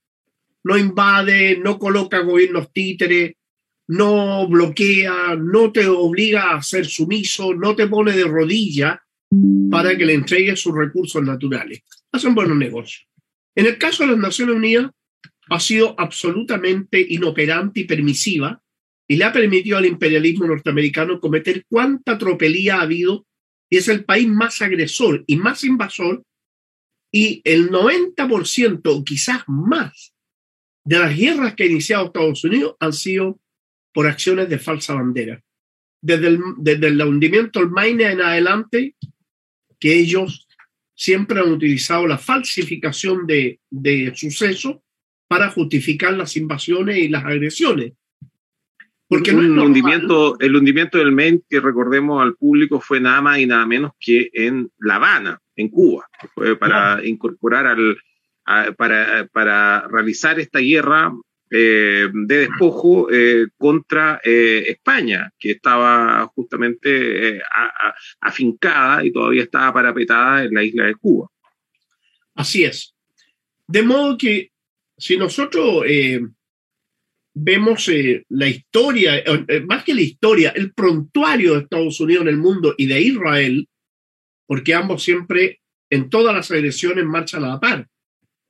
No 0.63 0.77
invade, 0.77 1.57
no 1.57 1.77
coloca 1.77 2.19
gobiernos 2.19 2.71
títeres, 2.71 3.33
no 3.87 4.47
bloquea, 4.47 5.35
no 5.35 5.71
te 5.73 5.85
obliga 5.87 6.55
a 6.55 6.63
ser 6.63 6.85
sumiso, 6.85 7.53
no 7.53 7.75
te 7.75 7.87
pone 7.87 8.13
de 8.13 8.23
rodilla 8.23 9.03
para 9.69 9.97
que 9.97 10.05
le 10.05 10.13
entregues 10.13 10.61
sus 10.61 10.73
recursos 10.73 11.21
naturales. 11.21 11.81
Hacen 12.11 12.33
buenos 12.33 12.57
negocios. 12.57 13.07
En 13.53 13.65
el 13.65 13.77
caso 13.77 14.03
de 14.03 14.11
las 14.11 14.19
Naciones 14.19 14.55
Unidas, 14.55 14.91
ha 15.49 15.59
sido 15.59 15.93
absolutamente 15.97 17.05
inoperante 17.09 17.81
y 17.81 17.83
permisiva 17.83 18.63
y 19.05 19.17
le 19.17 19.25
ha 19.25 19.33
permitido 19.33 19.77
al 19.77 19.85
imperialismo 19.85 20.47
norteamericano 20.47 21.19
cometer 21.19 21.65
cuánta 21.67 22.17
tropelía 22.17 22.77
ha 22.77 22.83
habido 22.83 23.25
y 23.71 23.77
es 23.77 23.87
el 23.87 24.03
país 24.03 24.27
más 24.27 24.61
agresor 24.61 25.23
y 25.25 25.37
más 25.37 25.63
invasor 25.63 26.23
y 27.11 27.41
el 27.45 27.71
90% 27.71 28.81
o 28.83 29.03
quizás 29.03 29.43
más 29.47 30.13
de 30.83 30.99
las 30.99 31.15
guerras 31.15 31.55
que 31.55 31.63
ha 31.63 31.67
iniciado 31.67 32.07
Estados 32.07 32.43
Unidos 32.43 32.75
han 32.79 32.91
sido 32.91 33.39
por 33.93 34.07
acciones 34.07 34.49
de 34.49 34.59
falsa 34.59 34.93
bandera. 34.93 35.41
Desde 36.01 36.27
el, 36.27 37.01
hundimiento 37.01 37.59
del 37.59 37.69
Maine 37.69 38.11
en 38.11 38.21
adelante, 38.21 38.95
que 39.79 39.99
ellos 39.99 40.47
siempre 40.93 41.39
han 41.39 41.51
utilizado 41.51 42.07
la 42.07 42.17
falsificación 42.17 43.25
de, 43.25 43.59
de 43.69 44.11
sucesos 44.15 44.77
para 45.27 45.49
justificar 45.49 46.13
las 46.13 46.35
invasiones 46.35 46.97
y 46.97 47.07
las 47.07 47.23
agresiones. 47.23 47.93
Porque 49.11 49.31
el 49.31 49.59
hundimiento, 49.59 50.39
el 50.39 50.55
hundimiento 50.55 50.97
del 50.97 51.11
Maine, 51.11 51.41
que 51.49 51.59
recordemos 51.59 52.23
al 52.23 52.35
público, 52.35 52.79
fue 52.79 53.01
nada 53.01 53.19
más 53.21 53.39
y 53.39 53.45
nada 53.45 53.65
menos 53.65 53.91
que 53.99 54.29
en 54.31 54.71
La 54.79 54.95
Habana, 54.95 55.37
en 55.57 55.67
Cuba, 55.67 56.07
fue 56.33 56.55
para 56.57 57.05
incorporar 57.05 57.67
al, 57.67 57.97
para, 58.77 59.27
para, 59.33 59.85
realizar 59.89 60.39
esta 60.39 60.59
guerra 60.59 61.11
eh, 61.49 62.07
de 62.09 62.37
despojo 62.37 63.11
eh, 63.11 63.47
contra 63.57 64.21
eh, 64.23 64.63
España, 64.69 65.29
que 65.37 65.51
estaba 65.51 66.25
justamente 66.27 67.41
afincada 68.21 69.03
y 69.03 69.11
todavía 69.11 69.43
estaba 69.43 69.73
parapetada 69.73 70.45
en 70.45 70.53
la 70.53 70.63
isla 70.63 70.85
de 70.85 70.95
Cuba. 70.95 71.27
Así 72.33 72.63
es. 72.63 72.95
De 73.67 73.83
modo 73.83 74.17
que 74.17 74.51
si 74.97 75.17
nosotros 75.17 75.83
vemos 77.33 77.87
eh, 77.89 78.25
la 78.29 78.47
historia, 78.47 79.17
eh, 79.17 79.45
eh, 79.47 79.59
más 79.61 79.83
que 79.83 79.93
la 79.93 80.01
historia, 80.01 80.51
el 80.55 80.73
prontuario 80.73 81.53
de 81.53 81.61
Estados 81.61 81.99
Unidos 81.99 82.23
en 82.23 82.29
el 82.29 82.37
mundo 82.37 82.73
y 82.77 82.87
de 82.87 83.01
Israel, 83.01 83.67
porque 84.47 84.73
ambos 84.73 85.03
siempre 85.03 85.61
en 85.89 86.09
todas 86.09 86.35
las 86.35 86.51
agresiones 86.51 87.05
marchan 87.05 87.43
a 87.43 87.49
la 87.49 87.59
par. 87.59 87.87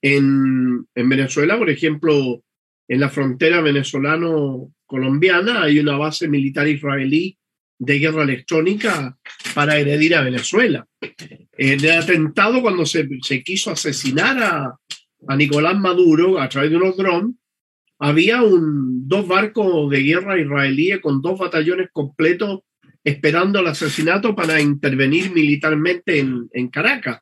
En, 0.02 0.86
en 0.96 1.10
Venezuela, 1.10 1.58
por 1.58 1.70
ejemplo, 1.70 2.44
en 2.88 3.00
la 3.00 3.10
frontera 3.10 3.62
venezolano-colombiana 3.62 5.64
hay 5.64 5.80
una 5.80 5.98
base 5.98 6.28
militar 6.28 6.68
israelí 6.68 7.38
de 7.80 8.00
guerra 8.00 8.24
electrónica 8.24 9.18
para 9.56 9.74
agredir 9.74 10.16
a 10.16 10.22
Venezuela. 10.22 10.88
En 11.58 11.84
el 11.84 11.92
atentado, 11.92 12.62
cuando 12.62 12.86
se, 12.86 13.08
se 13.22 13.44
quiso 13.44 13.72
asesinar 13.72 14.42
a, 14.42 14.76
a 15.28 15.36
Nicolás 15.36 15.80
Maduro 15.80 16.40
a 16.40 16.50
través 16.50 16.72
de 16.72 16.78
unos 16.78 16.98
drones, 16.98 17.36
había 18.02 18.42
un, 18.42 19.08
dos 19.08 19.28
barcos 19.28 19.90
de 19.92 20.02
guerra 20.02 20.40
israelíes 20.40 21.00
con 21.02 21.22
dos 21.22 21.38
batallones 21.38 21.90
completos 21.94 22.62
esperando 23.04 23.60
el 23.60 23.68
asesinato 23.68 24.36
para 24.36 24.60
intervenir 24.60 25.32
militarmente 25.32 26.20
en, 26.20 26.50
en 26.52 26.68
Caracas. 26.70 27.22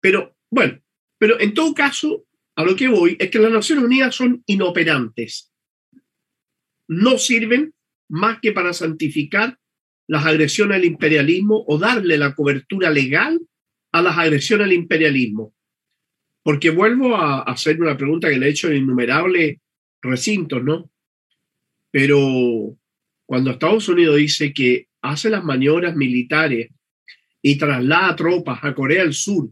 Pero 0.00 0.36
bueno, 0.50 0.78
pero 1.18 1.40
en 1.40 1.54
todo 1.54 1.72
caso, 1.72 2.26
a 2.54 2.64
lo 2.64 2.76
que 2.76 2.88
voy 2.88 3.16
es 3.18 3.30
que 3.30 3.38
las 3.38 3.50
Naciones 3.50 3.84
Unidas 3.84 4.14
son 4.14 4.42
inoperantes. 4.44 5.50
No 6.86 7.16
sirven 7.16 7.72
más 8.10 8.40
que 8.40 8.52
para 8.52 8.74
santificar 8.74 9.58
las 10.06 10.26
agresiones 10.26 10.76
al 10.76 10.84
imperialismo 10.84 11.64
o 11.66 11.78
darle 11.78 12.18
la 12.18 12.34
cobertura 12.34 12.90
legal 12.90 13.40
a 13.90 14.02
las 14.02 14.18
agresiones 14.18 14.66
al 14.66 14.74
imperialismo. 14.74 15.54
Porque 16.42 16.68
vuelvo 16.68 17.16
a 17.16 17.40
hacer 17.40 17.80
una 17.80 17.96
pregunta 17.96 18.28
que 18.28 18.38
le 18.38 18.46
he 18.46 18.50
hecho 18.50 18.70
innumerables 18.70 19.60
recintos, 20.04 20.62
¿no? 20.62 20.90
Pero 21.90 22.76
cuando 23.26 23.50
Estados 23.50 23.88
Unidos 23.88 24.16
dice 24.16 24.52
que 24.52 24.88
hace 25.02 25.30
las 25.30 25.44
maniobras 25.44 25.94
militares 25.96 26.70
y 27.42 27.56
traslada 27.56 28.16
tropas 28.16 28.58
a 28.62 28.74
Corea 28.74 29.02
del 29.02 29.12
Sur 29.12 29.50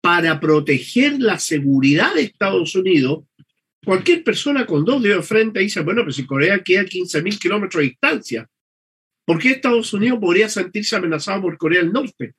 para 0.00 0.40
proteger 0.40 1.20
la 1.20 1.38
seguridad 1.38 2.14
de 2.14 2.22
Estados 2.22 2.74
Unidos, 2.74 3.24
cualquier 3.84 4.24
persona 4.24 4.66
con 4.66 4.84
dos 4.84 5.02
dedos 5.02 5.18
de 5.18 5.28
frente 5.28 5.60
dice, 5.60 5.82
bueno, 5.82 6.02
pero 6.02 6.12
si 6.12 6.26
Corea 6.26 6.62
queda 6.62 6.82
a 6.82 6.86
15.000 6.86 7.38
kilómetros 7.38 7.82
de 7.82 7.88
distancia, 7.88 8.50
¿por 9.24 9.38
qué 9.38 9.50
Estados 9.50 9.92
Unidos 9.92 10.18
podría 10.18 10.48
sentirse 10.48 10.96
amenazado 10.96 11.42
por 11.42 11.58
Corea 11.58 11.82
del 11.82 11.92
Norte? 11.92 12.34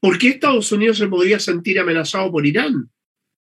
¿Por 0.00 0.18
qué 0.18 0.28
Estados 0.28 0.70
Unidos 0.70 0.98
se 0.98 1.08
podría 1.08 1.40
sentir 1.40 1.78
amenazado 1.78 2.30
por 2.30 2.46
Irán? 2.46 2.90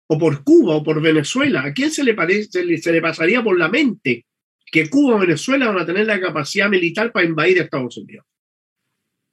¿O 0.07 0.17
por 0.17 0.43
Cuba 0.43 0.75
o 0.75 0.83
por 0.83 1.01
Venezuela? 1.01 1.63
¿A 1.63 1.73
quién 1.73 1.91
se 1.91 2.03
le, 2.03 2.13
parece, 2.13 2.77
se 2.77 2.91
le 2.91 3.01
pasaría 3.01 3.43
por 3.43 3.57
la 3.59 3.67
mente 3.67 4.25
que 4.71 4.89
Cuba 4.89 5.15
o 5.15 5.19
Venezuela 5.19 5.67
van 5.67 5.79
a 5.79 5.85
tener 5.85 6.05
la 6.05 6.19
capacidad 6.19 6.69
militar 6.69 7.11
para 7.11 7.25
invadir 7.25 7.59
a 7.59 7.63
Estados 7.63 7.97
Unidos? 7.97 8.25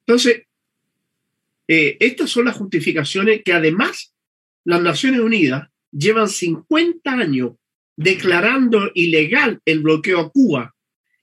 Entonces, 0.07 0.43
eh, 1.67 1.97
estas 2.01 2.31
son 2.31 2.47
las 2.47 2.57
justificaciones 2.57 3.43
que 3.45 3.53
además 3.53 4.15
las 4.65 4.83
Naciones 4.83 5.21
Unidas 5.21 5.69
llevan 5.91 6.29
50 6.29 7.11
años 7.11 7.53
declarando 7.97 8.91
ilegal 8.95 9.61
el 9.65 9.81
bloqueo 9.81 10.21
a 10.21 10.31
Cuba 10.31 10.75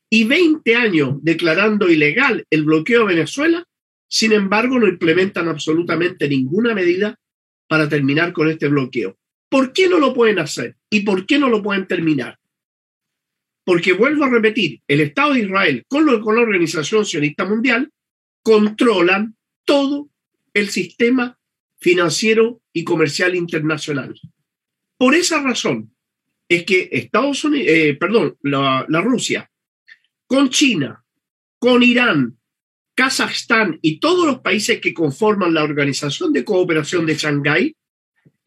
y 0.09 0.23
20 0.23 0.75
años 0.75 1.15
declarando 1.21 1.89
ilegal 1.89 2.45
el 2.49 2.63
bloqueo 2.63 3.03
a 3.03 3.05
Venezuela, 3.05 3.67
sin 4.07 4.33
embargo 4.33 4.79
no 4.79 4.87
implementan 4.87 5.47
absolutamente 5.47 6.27
ninguna 6.27 6.73
medida 6.73 7.19
para 7.67 7.87
terminar 7.87 8.33
con 8.33 8.49
este 8.49 8.67
bloqueo. 8.67 9.17
¿Por 9.51 9.73
qué 9.73 9.89
no 9.89 9.99
lo 9.99 10.13
pueden 10.13 10.39
hacer? 10.39 10.77
¿Y 10.89 11.01
por 11.01 11.25
qué 11.25 11.37
no 11.37 11.49
lo 11.49 11.61
pueden 11.61 11.85
terminar? 11.85 12.39
Porque 13.65 13.91
vuelvo 13.91 14.23
a 14.23 14.29
repetir, 14.29 14.81
el 14.87 15.01
Estado 15.01 15.33
de 15.33 15.41
Israel 15.41 15.83
con, 15.89 16.21
con 16.21 16.37
la 16.37 16.41
Organización 16.41 17.05
Sionista 17.05 17.43
Mundial 17.43 17.91
controlan 18.43 19.35
todo 19.65 20.09
el 20.53 20.69
sistema 20.69 21.37
financiero 21.79 22.61
y 22.71 22.85
comercial 22.85 23.35
internacional. 23.35 24.17
Por 24.97 25.15
esa 25.15 25.43
razón 25.43 25.93
es 26.47 26.63
que 26.63 26.87
Estados 26.89 27.43
Unidos, 27.43 27.67
eh, 27.67 27.97
perdón, 27.99 28.37
la, 28.43 28.85
la 28.87 29.01
Rusia, 29.01 29.51
con 30.27 30.49
China, 30.49 31.03
con 31.59 31.83
Irán, 31.83 32.37
Kazajstán 32.95 33.79
y 33.81 33.99
todos 33.99 34.25
los 34.25 34.39
países 34.39 34.79
que 34.79 34.93
conforman 34.93 35.53
la 35.53 35.63
Organización 35.65 36.31
de 36.31 36.45
Cooperación 36.45 37.05
de 37.05 37.15
Shanghái 37.15 37.75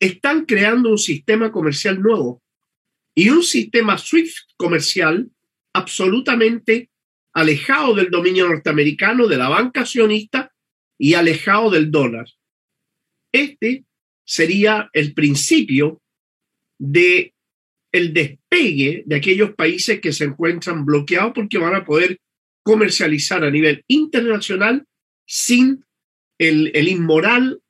están 0.01 0.45
creando 0.45 0.91
un 0.91 0.99
sistema 0.99 1.51
comercial 1.51 2.01
nuevo 2.01 2.43
y 3.17 3.29
un 3.29 3.43
sistema 3.43 3.97
SWIFT 3.97 4.53
comercial 4.57 5.31
absolutamente 5.75 6.91
alejado 7.35 7.95
del 7.95 8.11
dominio 8.11 8.49
norteamericano, 8.49 9.27
de 9.27 9.37
la 9.37 9.49
banca 9.49 9.85
sionista 9.85 10.53
y 10.99 11.15
alejado 11.15 11.71
del 11.71 11.91
dólar. 11.91 12.27
Este 13.33 13.85
sería 14.25 14.89
el 14.93 15.15
principio 15.15 16.01
de 16.79 17.35
el 17.93 18.13
despegue 18.13 19.05
de 19.07 19.17
aquellos 19.17 19.55
países 19.55 20.01
que 20.01 20.13
se 20.13 20.25
encuentran 20.25 20.85
bloqueados 20.85 21.33
porque 21.35 21.59
van 21.59 21.77
a 21.77 21.85
poder 21.85 22.19
comercializar 22.65 23.45
a 23.45 23.51
nivel 23.51 23.85
internacional 23.87 24.85
sin 25.27 25.85
el, 26.39 26.73
el 26.75 26.89
inmoral, 26.89 27.61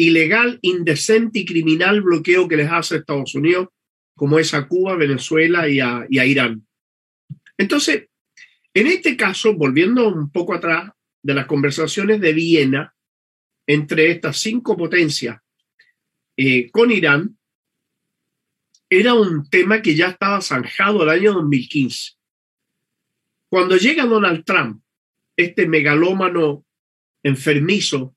ilegal, 0.00 0.58
indecente 0.62 1.40
y 1.40 1.44
criminal 1.44 2.00
bloqueo 2.00 2.48
que 2.48 2.56
les 2.56 2.70
hace 2.70 2.96
Estados 2.96 3.34
Unidos, 3.34 3.68
como 4.16 4.38
es 4.38 4.54
a 4.54 4.66
Cuba, 4.66 4.96
Venezuela 4.96 5.68
y 5.68 5.80
a, 5.80 6.06
Irán. 6.10 6.66
Entonces, 7.58 8.08
en 8.72 8.86
este 8.86 9.14
caso, 9.14 9.54
volviendo 9.54 10.08
un 10.08 10.30
poco 10.30 10.54
atrás 10.54 10.90
de 11.22 11.34
las 11.34 11.44
conversaciones 11.44 12.18
de 12.20 12.32
Viena 12.32 12.94
entre 13.66 14.10
estas 14.10 14.38
cinco 14.38 14.74
potencias 14.74 15.38
eh, 16.34 16.70
con 16.70 16.90
Irán, 16.90 17.36
era 18.88 19.12
un 19.12 19.50
tema 19.50 19.82
que 19.82 19.94
ya 19.94 20.08
estaba 20.08 20.40
zanjado 20.40 21.02
el 21.02 21.10
año 21.10 21.34
2015. 21.34 22.12
Cuando 23.50 23.76
llega 23.76 24.06
Donald 24.06 24.44
Trump, 24.44 24.82
este 25.36 25.68
megalómano 25.68 26.64
enfermizo 27.22 28.16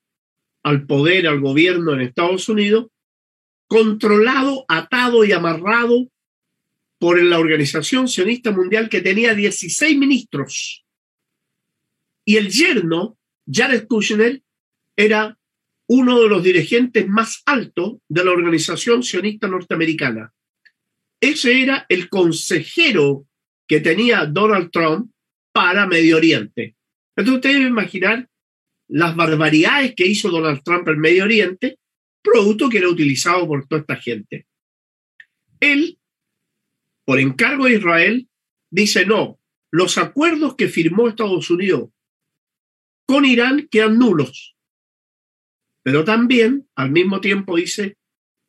al 0.64 0.86
poder, 0.86 1.28
al 1.28 1.40
gobierno 1.40 1.92
en 1.92 2.00
Estados 2.00 2.48
Unidos, 2.48 2.86
controlado, 3.68 4.64
atado 4.68 5.24
y 5.24 5.32
amarrado 5.32 6.08
por 6.98 7.22
la 7.22 7.38
Organización 7.38 8.08
Sionista 8.08 8.50
Mundial 8.50 8.88
que 8.88 9.02
tenía 9.02 9.34
16 9.34 9.96
ministros. 9.98 10.84
Y 12.24 12.36
el 12.36 12.50
yerno, 12.50 13.18
Jared 13.46 13.86
Kushner, 13.86 14.42
era 14.96 15.38
uno 15.86 16.20
de 16.20 16.28
los 16.28 16.42
dirigentes 16.42 17.06
más 17.08 17.42
altos 17.44 17.98
de 18.08 18.24
la 18.24 18.30
Organización 18.30 19.02
Sionista 19.02 19.46
Norteamericana. 19.48 20.32
Ese 21.20 21.62
era 21.62 21.84
el 21.88 22.08
consejero 22.08 23.26
que 23.66 23.80
tenía 23.80 24.24
Donald 24.24 24.70
Trump 24.70 25.10
para 25.52 25.86
Medio 25.86 26.16
Oriente. 26.16 26.76
Entonces 27.16 27.34
ustedes 27.36 27.56
deben 27.56 27.72
imaginar 27.72 28.28
las 28.88 29.16
barbaridades 29.16 29.94
que 29.94 30.06
hizo 30.06 30.30
Donald 30.30 30.62
Trump 30.62 30.88
en 30.88 30.98
Medio 30.98 31.24
Oriente, 31.24 31.78
producto 32.22 32.68
que 32.68 32.78
era 32.78 32.88
utilizado 32.88 33.46
por 33.46 33.66
toda 33.66 33.80
esta 33.80 33.96
gente. 33.96 34.46
Él, 35.60 35.98
por 37.04 37.18
encargo 37.18 37.64
de 37.64 37.74
Israel, 37.74 38.28
dice, 38.70 39.06
no, 39.06 39.38
los 39.70 39.98
acuerdos 39.98 40.56
que 40.56 40.68
firmó 40.68 41.08
Estados 41.08 41.50
Unidos 41.50 41.90
con 43.06 43.24
Irán 43.24 43.68
quedan 43.70 43.98
nulos. 43.98 44.56
Pero 45.82 46.04
también, 46.04 46.68
al 46.74 46.90
mismo 46.90 47.20
tiempo, 47.20 47.56
dice, 47.56 47.98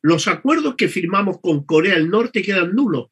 los 0.02 0.28
acuerdos 0.28 0.76
que 0.76 0.88
firmamos 0.88 1.40
con 1.40 1.64
Corea 1.64 1.94
del 1.94 2.08
Norte 2.08 2.42
quedan 2.42 2.74
nulos. 2.74 3.08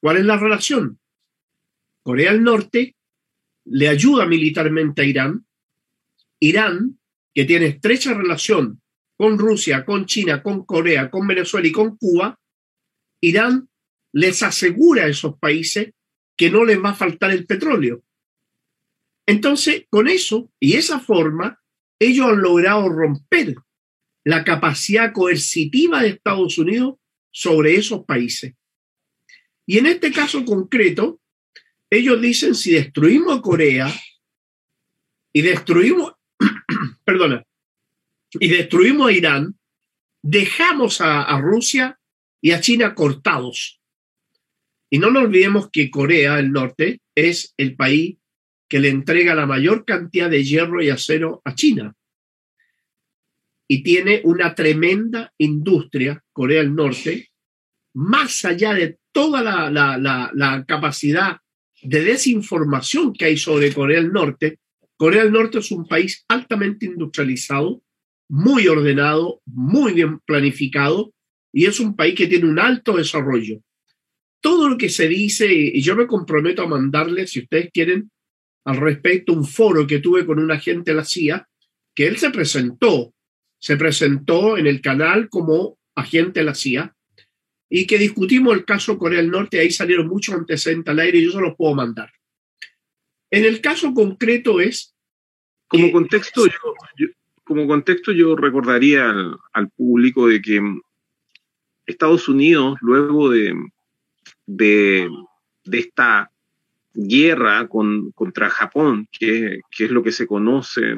¿Cuál 0.00 0.18
es 0.18 0.24
la 0.24 0.36
relación? 0.38 0.98
Corea 2.02 2.32
del 2.32 2.42
Norte 2.42 2.96
le 3.64 3.88
ayuda 3.88 4.26
militarmente 4.26 5.02
a 5.02 5.04
Irán. 5.04 5.45
Irán, 6.40 6.98
que 7.34 7.44
tiene 7.44 7.66
estrecha 7.66 8.14
relación 8.14 8.80
con 9.16 9.38
Rusia, 9.38 9.84
con 9.84 10.06
China, 10.06 10.42
con 10.42 10.64
Corea, 10.64 11.10
con 11.10 11.26
Venezuela 11.26 11.66
y 11.66 11.72
con 11.72 11.96
Cuba, 11.96 12.38
Irán 13.20 13.68
les 14.12 14.42
asegura 14.42 15.04
a 15.04 15.08
esos 15.08 15.38
países 15.38 15.92
que 16.36 16.50
no 16.50 16.64
les 16.64 16.82
va 16.82 16.90
a 16.90 16.94
faltar 16.94 17.30
el 17.30 17.46
petróleo. 17.46 18.02
Entonces, 19.26 19.84
con 19.90 20.08
eso 20.08 20.52
y 20.60 20.74
esa 20.74 21.00
forma, 21.00 21.60
ellos 21.98 22.26
han 22.26 22.42
logrado 22.42 22.88
romper 22.88 23.54
la 24.24 24.44
capacidad 24.44 25.12
coercitiva 25.12 26.02
de 26.02 26.08
Estados 26.08 26.58
Unidos 26.58 26.96
sobre 27.30 27.76
esos 27.76 28.04
países. 28.04 28.54
Y 29.66 29.78
en 29.78 29.86
este 29.86 30.12
caso 30.12 30.44
concreto, 30.44 31.20
ellos 31.90 32.20
dicen, 32.20 32.54
si 32.54 32.72
destruimos 32.72 33.38
a 33.38 33.42
Corea 33.42 33.92
y 35.32 35.42
destruimos, 35.42 36.15
perdona, 37.06 37.42
y 38.32 38.48
destruimos 38.48 39.08
a 39.08 39.12
Irán, 39.12 39.58
dejamos 40.22 41.00
a, 41.00 41.40
Rusia 41.40 41.98
y 42.42 42.50
a 42.50 42.60
China 42.60 42.94
cortados. 42.94 43.80
Y 44.90 44.98
no 44.98 45.10
nos 45.10 45.24
olvidemos 45.24 45.70
que 45.70 45.90
Corea 45.90 46.36
del 46.36 46.52
Norte 46.52 47.00
es 47.14 47.54
el 47.56 47.76
país 47.76 48.18
que 48.68 48.80
le 48.80 48.88
entrega 48.88 49.34
la 49.34 49.46
mayor 49.46 49.84
cantidad 49.84 50.28
de 50.28 50.44
hierro 50.44 50.82
y 50.82 50.90
acero 50.90 51.40
a 51.44 51.54
China 51.54 51.94
y 53.68 53.82
tiene 53.82 54.20
una 54.24 54.54
tremenda 54.54 55.32
industria, 55.38 56.22
Corea 56.32 56.62
del 56.62 56.74
Norte, 56.74 57.30
más 57.94 58.44
allá 58.44 58.74
de 58.74 58.98
toda 59.12 59.42
la, 59.42 59.70
la, 59.70 60.64
capacidad 60.66 61.38
de 61.82 62.04
desinformación 62.04 63.12
que 63.12 63.26
hay 63.26 63.36
sobre 63.36 63.72
Corea 63.72 64.00
del 64.00 64.12
Norte, 64.12 64.60
Corea 64.96 65.24
del 65.24 65.32
Norte 65.32 65.58
es 65.58 65.70
un 65.70 65.86
país 65.86 66.24
altamente 66.28 66.86
industrializado, 66.86 67.82
muy 68.28 68.66
ordenado, 68.66 69.40
muy 69.46 69.92
bien 69.92 70.20
planificado 70.20 71.12
y 71.52 71.66
es 71.66 71.80
un 71.80 71.94
país 71.94 72.14
que 72.14 72.26
tiene 72.26 72.48
un 72.48 72.58
alto 72.58 72.96
desarrollo. 72.96 73.60
Todo 74.40 74.68
lo 74.68 74.76
que 74.76 74.88
se 74.88 75.08
dice, 75.08 75.52
y 75.52 75.80
yo 75.80 75.96
me 75.96 76.06
comprometo 76.06 76.62
a 76.62 76.68
mandarle, 76.68 77.26
si 77.26 77.40
ustedes 77.40 77.70
quieren, 77.72 78.10
al 78.64 78.76
respecto, 78.78 79.32
un 79.32 79.44
foro 79.44 79.86
que 79.86 80.00
tuve 80.00 80.26
con 80.26 80.38
un 80.38 80.50
agente 80.50 80.90
de 80.90 80.96
la 80.96 81.04
CIA, 81.04 81.48
que 81.94 82.06
él 82.06 82.16
se 82.18 82.30
presentó 82.30 83.14
se 83.58 83.76
presentó 83.76 84.56
en 84.56 84.66
el 84.66 84.80
canal 84.80 85.28
como 85.28 85.78
agente 85.94 86.40
de 86.40 86.46
la 86.46 86.54
CIA 86.54 86.94
y 87.68 87.86
que 87.86 87.98
discutimos 87.98 88.54
el 88.54 88.64
caso 88.64 88.98
Corea 88.98 89.20
del 89.20 89.30
Norte, 89.30 89.58
ahí 89.58 89.70
salieron 89.70 90.06
muchos 90.06 90.34
antecedentes 90.34 90.92
al 90.92 91.00
aire 91.00 91.18
y 91.18 91.24
yo 91.24 91.32
se 91.32 91.40
los 91.40 91.56
puedo 91.56 91.74
mandar. 91.74 92.10
En 93.30 93.44
el 93.44 93.60
caso 93.60 93.92
concreto 93.94 94.60
es... 94.60 94.94
Como 95.68 95.90
contexto, 95.90 96.46
yo, 96.46 97.08
como 97.42 97.66
contexto 97.66 98.12
yo 98.12 98.36
recordaría 98.36 99.12
al, 99.52 99.68
público 99.70 100.28
de 100.28 100.40
que 100.40 100.60
Estados 101.86 102.28
Unidos, 102.28 102.78
luego 102.80 103.30
de, 103.30 103.52
de, 104.46 105.08
esta 105.72 106.30
guerra 106.94 107.66
con, 107.66 108.12
contra 108.12 108.48
Japón, 108.48 109.08
que, 109.10 109.60
que, 109.70 109.86
es 109.86 109.90
lo 109.90 110.04
que 110.04 110.12
se 110.12 110.28
conoce 110.28 110.96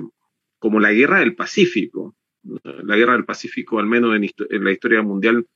como 0.59 0.81
la 0.81 0.93
guerra 0.93 1.21
del 1.21 1.35
Pacífico, 1.35 2.15
la 2.43 2.97
guerra 2.97 3.13
del 3.13 3.25
Pacífico, 3.25 3.79
al 3.79 3.87
menos 3.87 4.17
en, 4.17 4.65
la 4.65 4.73
historia 4.73 5.03
mundial, 5.03 5.47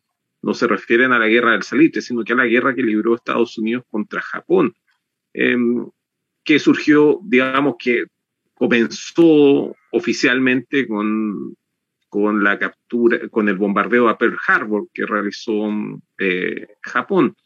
no 0.43 0.55
se 0.55 0.67
refieren 0.67 1.13
a 1.13 1.19
la 1.19 1.29
guerra 1.29 1.53
del 1.53 1.63
salitre, 1.63 2.03
sino 2.03 2.25
que 2.25 2.33
a 2.33 2.37
la 2.37 2.47
guerra 2.47 2.75
que 2.75 2.83
libró 2.83 3.15
Estados 3.15 3.57
Unidos 3.59 3.85
contra 3.91 4.21
Japón, 4.21 4.75
em, 5.33 5.87
que 6.45 6.59
surgió, 6.59 7.21
digamos 7.25 7.77
que 7.79 8.07
comenzó 8.55 9.75
oficialmente 9.91 10.87
con, 10.87 11.57
con 12.09 12.45
la 12.45 12.59
captura, 12.59 13.29
con 13.29 13.49
el 13.49 13.57
bombardeo 13.57 14.09
a 14.09 14.19
Pearl 14.19 14.39
Harbor 14.47 14.89
que 14.93 15.07
realizó 15.07 15.71
eh, 16.19 16.69
Japón. 16.81 17.37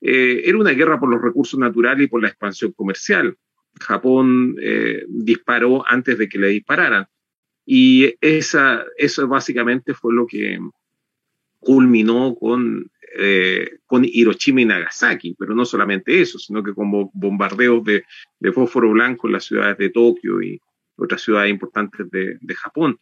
Eh, 0.00 0.42
era 0.44 0.58
una 0.58 0.72
guerra 0.72 1.00
por 1.00 1.08
los 1.08 1.20
recursos 1.20 1.58
naturales 1.58 2.06
y 2.06 2.08
por 2.08 2.22
la 2.22 2.28
expansión 2.28 2.72
comercial. 2.72 3.36
Japón 3.80 4.56
eh, 4.60 5.04
disparó 5.08 5.84
antes 5.88 6.18
de 6.18 6.28
que 6.28 6.38
le 6.38 6.48
dispararan. 6.48 7.06
Y 7.66 8.14
esa, 8.20 8.84
eso 8.98 9.26
básicamente 9.26 9.94
fue 9.94 10.12
lo 10.14 10.26
que 10.26 10.60
culminó 11.58 12.34
con, 12.34 12.90
eh, 13.16 13.78
con 13.86 14.04
Hiroshima 14.04 14.62
y 14.62 14.64
Nagasaki, 14.64 15.34
pero 15.38 15.54
no 15.54 15.64
solamente 15.64 16.20
eso, 16.20 16.38
sino 16.38 16.62
que 16.62 16.74
con 16.74 17.10
bombardeos 17.12 17.84
de, 17.84 18.04
de 18.40 18.52
fósforo 18.52 18.90
blanco 18.90 19.26
en 19.26 19.34
las 19.34 19.44
ciudades 19.44 19.78
de 19.78 19.90
Tokio 19.90 20.42
y 20.42 20.60
otras 20.96 21.22
ciudades 21.22 21.50
importantes 21.50 22.10
de, 22.10 22.54
Japón. 22.54 22.98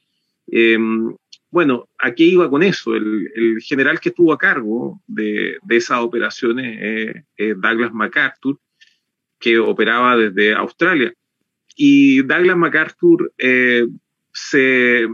Em, 0.46 1.14
bueno, 1.50 1.88
¿a 1.98 2.14
qué 2.14 2.24
iba 2.24 2.48
con 2.50 2.62
eso? 2.62 2.94
El, 2.94 3.60
general 3.60 4.00
que 4.00 4.10
estuvo 4.10 4.32
a 4.32 4.38
cargo 4.38 5.00
de, 5.06 5.56
de 5.62 5.76
esas 5.76 6.00
operaciones 6.00 6.78
es 6.80 7.24
eh, 7.36 7.54
Douglas 7.56 7.92
MacArthur, 7.92 8.58
que 9.38 9.58
operaba 9.58 10.16
desde 10.16 10.54
Australia. 10.54 11.12
Y 11.76 12.22
Douglas 12.22 12.56
MacArthur 12.56 13.32
eh, 13.38 13.86
se, 14.32 15.08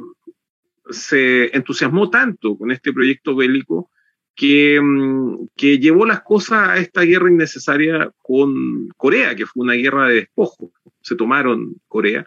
se 0.90 1.57
entusiasmó 1.57 2.11
tanto 2.11 2.57
con 2.57 2.70
este 2.70 2.92
proyecto 2.92 3.34
bélico 3.34 3.90
que, 4.39 4.80
mm, 4.80 5.49
que, 5.57 5.78
llevó 5.78 6.07
las 6.07 6.22
cosas 6.22 6.68
a 6.68 6.78
esta 6.78 7.03
guerra 7.03 7.28
innecesaria 7.28 8.12
con 8.22 8.89
Corea, 8.97 9.34
que 9.34 9.47
fue 9.47 9.64
una 9.64 9.74
guerra 9.74 10.09
de 10.09 10.14
despojo. 10.14 10.70
Se 11.03 11.16
tomaron 11.16 11.74
Corea. 11.89 12.24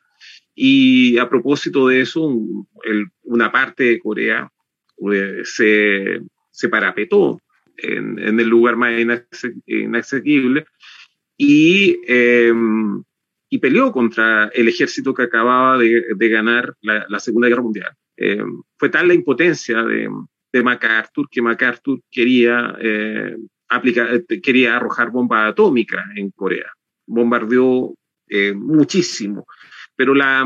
Y 0.54 1.18
a 1.18 1.30
propósito 1.30 1.88
de 1.88 2.02
eso, 2.02 2.30
una 3.24 3.52
parte 3.52 3.86
de 3.86 4.00
Corea 4.00 4.52
eh, 5.14 5.40
se, 5.46 6.22
se 6.52 6.68
parapetó 6.68 7.40
en, 7.78 8.20
en, 8.20 8.40
el 8.42 8.48
lugar 8.50 8.76
más 8.76 8.92
inaccesible 9.66 10.66
y, 11.38 11.98
eh, 12.06 12.54
y 13.50 13.58
peleó 13.60 13.94
contra 13.94 14.50
el 14.54 14.68
ejército 14.68 15.14
que 15.14 15.24
acababa 15.24 15.78
de, 15.78 16.04
de 16.14 16.30
ganar 16.30 16.76
la, 16.82 17.06
la, 17.08 17.20
Segunda 17.20 17.48
Guerra 17.48 17.64
Mundial. 17.64 17.94
Eh, 18.18 18.44
fue 18.78 18.90
tal 18.90 19.08
la 19.08 19.14
impotencia 19.14 19.82
de, 19.84 20.10
de 20.52 20.64
MacArthur 20.64 21.28
que 21.30 21.42
MacArthur 21.42 22.02
quería, 22.10 22.76
eh, 22.82 23.36
aplicar, 23.70 24.24
quería 24.44 24.76
arrojar 24.76 25.12
bomba 25.12 25.48
atómica 25.48 26.06
en 26.16 26.32
Corea. 26.32 26.72
Bombardeó 27.08 27.96
eh, 28.28 28.54
muchísimo. 28.54 29.46
Pero 29.96 30.14
la, 30.14 30.46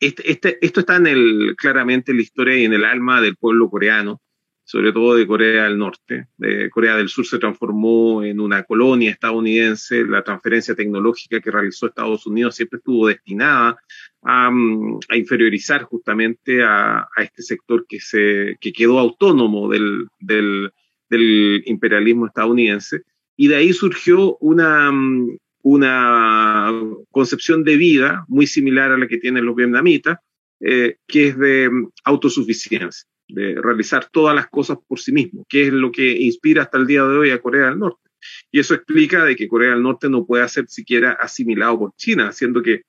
este, 0.00 0.30
este, 0.30 0.58
esto 0.64 0.80
está 0.80 0.96
en 0.96 1.06
el, 1.06 1.54
claramente 1.56 2.10
en 2.10 2.18
la 2.18 2.22
historia 2.22 2.56
y 2.56 2.64
en 2.64 2.74
el 2.74 2.84
alma 2.84 3.20
del 3.20 3.36
pueblo 3.36 3.70
coreano 3.70 4.20
sobre 4.66 4.92
todo 4.92 5.14
de 5.14 5.28
Corea 5.28 5.64
del 5.64 5.78
Norte. 5.78 6.26
De 6.36 6.68
Corea 6.70 6.96
del 6.96 7.08
Sur 7.08 7.24
se 7.24 7.38
transformó 7.38 8.24
en 8.24 8.40
una 8.40 8.64
colonia 8.64 9.12
estadounidense. 9.12 10.04
La 10.04 10.24
transferencia 10.24 10.74
tecnológica 10.74 11.40
que 11.40 11.52
realizó 11.52 11.86
Estados 11.86 12.26
Unidos 12.26 12.56
siempre 12.56 12.78
estuvo 12.78 13.06
destinada 13.06 13.78
a, 14.22 14.50
mm, 14.50 14.98
inferiorizar 15.14 15.84
justamente 15.84 16.64
a, 16.64 16.98
a, 16.98 17.22
este 17.22 17.42
sector 17.42 17.86
que, 17.88 18.00
se, 18.00 18.56
que 18.60 18.72
quedó 18.72 18.98
autónomo 18.98 19.68
del, 19.68 20.08
del, 20.18 20.72
del 21.08 21.62
imperialismo 21.66 22.26
estadounidense. 22.26 23.02
Y 23.36 23.46
de 23.46 23.56
ahí 23.56 23.72
surgió 23.72 24.36
una, 24.38 24.90
mm, 24.90 25.38
una 25.62 26.72
concepción 27.12 27.62
de 27.62 27.76
vida 27.76 28.24
muy 28.26 28.48
similar 28.48 28.90
a 28.90 28.98
la 28.98 29.06
que 29.06 29.18
tienen 29.18 29.44
los 29.44 29.54
vietnamitas, 29.54 30.18
eh, 30.58 30.96
que 31.06 31.28
es 31.28 31.38
de 31.38 31.70
mm, 31.70 31.90
autosuficiencia 32.02 33.06
de 33.28 33.60
realizar 33.60 34.08
todas 34.10 34.34
las 34.34 34.48
cosas 34.48 34.78
por 34.86 35.00
sí 35.00 35.12
mismo, 35.12 35.44
que 35.48 35.66
es 35.66 35.72
lo 35.72 35.90
que 35.90 36.12
inspira 36.12 36.62
hasta 36.62 36.78
el 36.78 36.86
día 36.86 37.02
de 37.04 37.16
hoy 37.16 37.30
a 37.30 37.40
Corea 37.40 37.68
del 37.68 37.78
Norte. 37.78 38.08
Y 38.50 38.60
eso 38.60 38.74
explica 38.74 39.24
de 39.24 39.36
que 39.36 39.48
Corea 39.48 39.70
del 39.70 39.82
Norte 39.82 40.08
no 40.08 40.26
pueda 40.26 40.48
ser 40.48 40.66
siquiera 40.68 41.12
asimilado 41.12 41.78
por 41.78 41.94
China, 41.96 42.32
siendo 42.32 42.62
que 42.62 42.82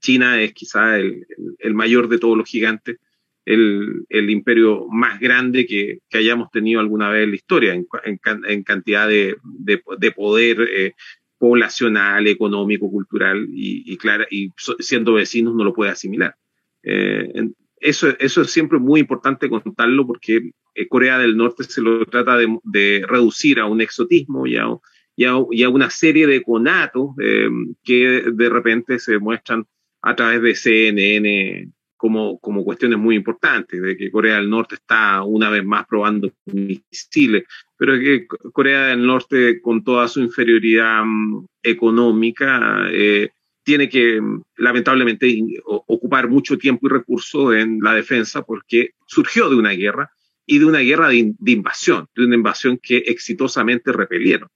China 0.00 0.40
es 0.40 0.52
quizá 0.52 0.98
el, 0.98 1.26
el 1.58 1.74
mayor 1.74 2.08
de 2.08 2.18
todos 2.18 2.36
los 2.36 2.48
gigantes, 2.48 2.98
el, 3.44 4.04
el 4.08 4.30
imperio 4.30 4.86
más 4.88 5.18
grande 5.18 5.66
que, 5.66 5.98
que, 6.08 6.18
hayamos 6.18 6.50
tenido 6.50 6.80
alguna 6.80 7.10
vez 7.10 7.24
en 7.24 7.30
la 7.30 7.36
historia, 7.36 7.74
en, 7.74 7.86
en, 8.04 8.20
en 8.46 8.62
cantidad 8.62 9.08
de, 9.08 9.36
de, 9.42 9.82
de 9.98 10.12
poder 10.12 10.60
eh, 10.70 10.92
poblacional, 11.38 12.26
económico, 12.28 12.88
cultural, 12.88 13.48
y, 13.50 13.92
y, 13.92 13.96
claro, 13.96 14.24
y 14.30 14.50
siendo 14.78 15.14
vecinos 15.14 15.54
no 15.54 15.64
lo 15.64 15.74
puede 15.74 15.90
asimilar. 15.90 16.36
Eh, 16.84 17.50
eso, 17.82 18.08
eso 18.18 18.42
es 18.42 18.50
siempre 18.50 18.78
muy 18.78 19.00
importante 19.00 19.48
contarlo 19.48 20.06
porque 20.06 20.52
eh, 20.74 20.88
Corea 20.88 21.18
del 21.18 21.36
Norte 21.36 21.64
se 21.64 21.82
lo 21.82 22.04
trata 22.06 22.36
de, 22.36 23.04
reducir 23.06 23.60
a 23.60 23.66
un 23.66 23.80
exotismo 23.80 24.46
y 24.46 24.56
a, 24.56 24.68
y 25.16 25.64
una 25.64 25.90
serie 25.90 26.26
de 26.26 26.42
conatos 26.42 27.10
eh, 27.20 27.48
que 27.82 28.24
de 28.32 28.48
repente 28.48 28.98
se 28.98 29.18
muestran 29.18 29.66
a 30.00 30.16
través 30.16 30.42
de 30.42 30.54
CNN 30.54 31.72
como, 31.96 32.40
como 32.40 32.64
cuestiones 32.64 32.98
muy 32.98 33.14
importantes, 33.14 33.80
de 33.80 33.96
que 33.96 34.10
Corea 34.10 34.36
del 34.36 34.50
Norte 34.50 34.74
está 34.74 35.22
una 35.22 35.50
vez 35.50 35.64
más 35.64 35.86
probando 35.86 36.32
misiles, 36.46 37.44
pero 37.76 37.96
que 37.98 38.26
Corea 38.52 38.86
del 38.86 39.06
Norte, 39.06 39.60
con 39.60 39.84
toda 39.84 40.08
su 40.08 40.20
inferioridad 40.20 41.02
um, 41.02 41.46
económica, 41.62 42.88
eh, 42.90 43.30
tiene 43.62 43.88
que 43.88 44.20
lamentablemente 44.56 45.34
ocupar 45.64 46.28
mucho 46.28 46.58
tiempo 46.58 46.86
y 46.86 46.90
recursos 46.90 47.54
en 47.54 47.78
la 47.80 47.94
defensa 47.94 48.42
porque 48.42 48.90
surgió 49.06 49.48
de 49.48 49.56
una 49.56 49.70
guerra 49.70 50.10
y 50.46 50.58
de 50.58 50.64
una 50.64 50.80
guerra 50.80 51.08
de, 51.08 51.32
de 51.38 51.52
invasión, 51.52 52.08
de 52.14 52.24
una 52.24 52.34
invasión 52.34 52.78
que 52.78 52.98
exitosamente 52.98 53.92
repelieron. 53.92 54.48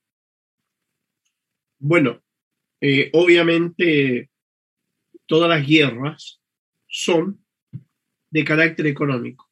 Bueno, 1.78 2.22
eh, 2.80 3.10
obviamente 3.12 4.30
todas 5.26 5.48
las 5.48 5.66
guerras 5.66 6.40
son 6.88 7.44
de 8.30 8.44
carácter 8.44 8.86
económico. 8.86 9.50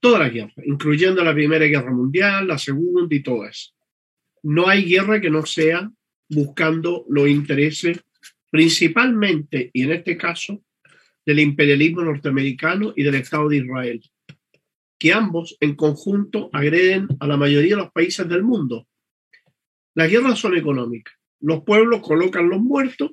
Todas 0.00 0.20
las 0.20 0.32
guerras, 0.32 0.54
incluyendo 0.64 1.22
la 1.22 1.34
Primera 1.34 1.64
Guerra 1.66 1.92
Mundial, 1.92 2.48
la 2.48 2.58
Segunda 2.58 3.14
y 3.14 3.22
todas. 3.22 3.74
No 4.42 4.68
hay 4.68 4.84
guerra 4.84 5.20
que 5.20 5.30
no 5.30 5.46
sea 5.46 5.90
buscando 6.28 7.04
los 7.08 7.28
intereses 7.28 8.02
principalmente, 8.52 9.70
y 9.72 9.84
en 9.84 9.92
este 9.92 10.18
caso, 10.18 10.62
del 11.24 11.40
imperialismo 11.40 12.02
norteamericano 12.02 12.92
y 12.94 13.02
del 13.02 13.14
Estado 13.14 13.48
de 13.48 13.56
Israel, 13.56 14.02
que 14.98 15.12
ambos 15.12 15.56
en 15.58 15.74
conjunto 15.74 16.50
agreden 16.52 17.08
a 17.18 17.26
la 17.26 17.38
mayoría 17.38 17.76
de 17.76 17.82
los 17.82 17.92
países 17.92 18.28
del 18.28 18.42
mundo. 18.42 18.86
Las 19.94 20.10
guerras 20.10 20.38
son 20.38 20.54
económicas. 20.54 21.14
Los 21.40 21.64
pueblos 21.64 22.02
colocan 22.02 22.50
los 22.50 22.60
muertos, 22.60 23.12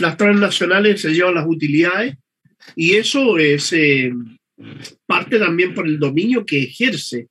las 0.00 0.16
transnacionales 0.16 1.00
se 1.00 1.14
llevan 1.14 1.36
las 1.36 1.46
utilidades 1.46 2.16
y 2.74 2.96
eso 2.96 3.38
es 3.38 3.72
eh, 3.72 4.12
parte 5.06 5.38
también 5.38 5.72
por 5.72 5.86
el 5.86 6.00
dominio 6.00 6.44
que 6.44 6.64
ejerce 6.64 7.28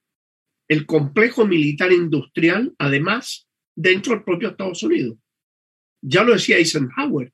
el 0.69 0.85
complejo 0.85 1.45
militar 1.45 1.91
industrial, 1.91 2.73
además, 2.77 3.47
dentro 3.75 4.13
del 4.13 4.23
propio 4.23 4.49
Estados 4.49 4.81
Unidos. 4.81 5.17
Ya 6.01 6.23
lo 6.23 6.33
decía 6.33 6.57
Eisenhower, 6.57 7.33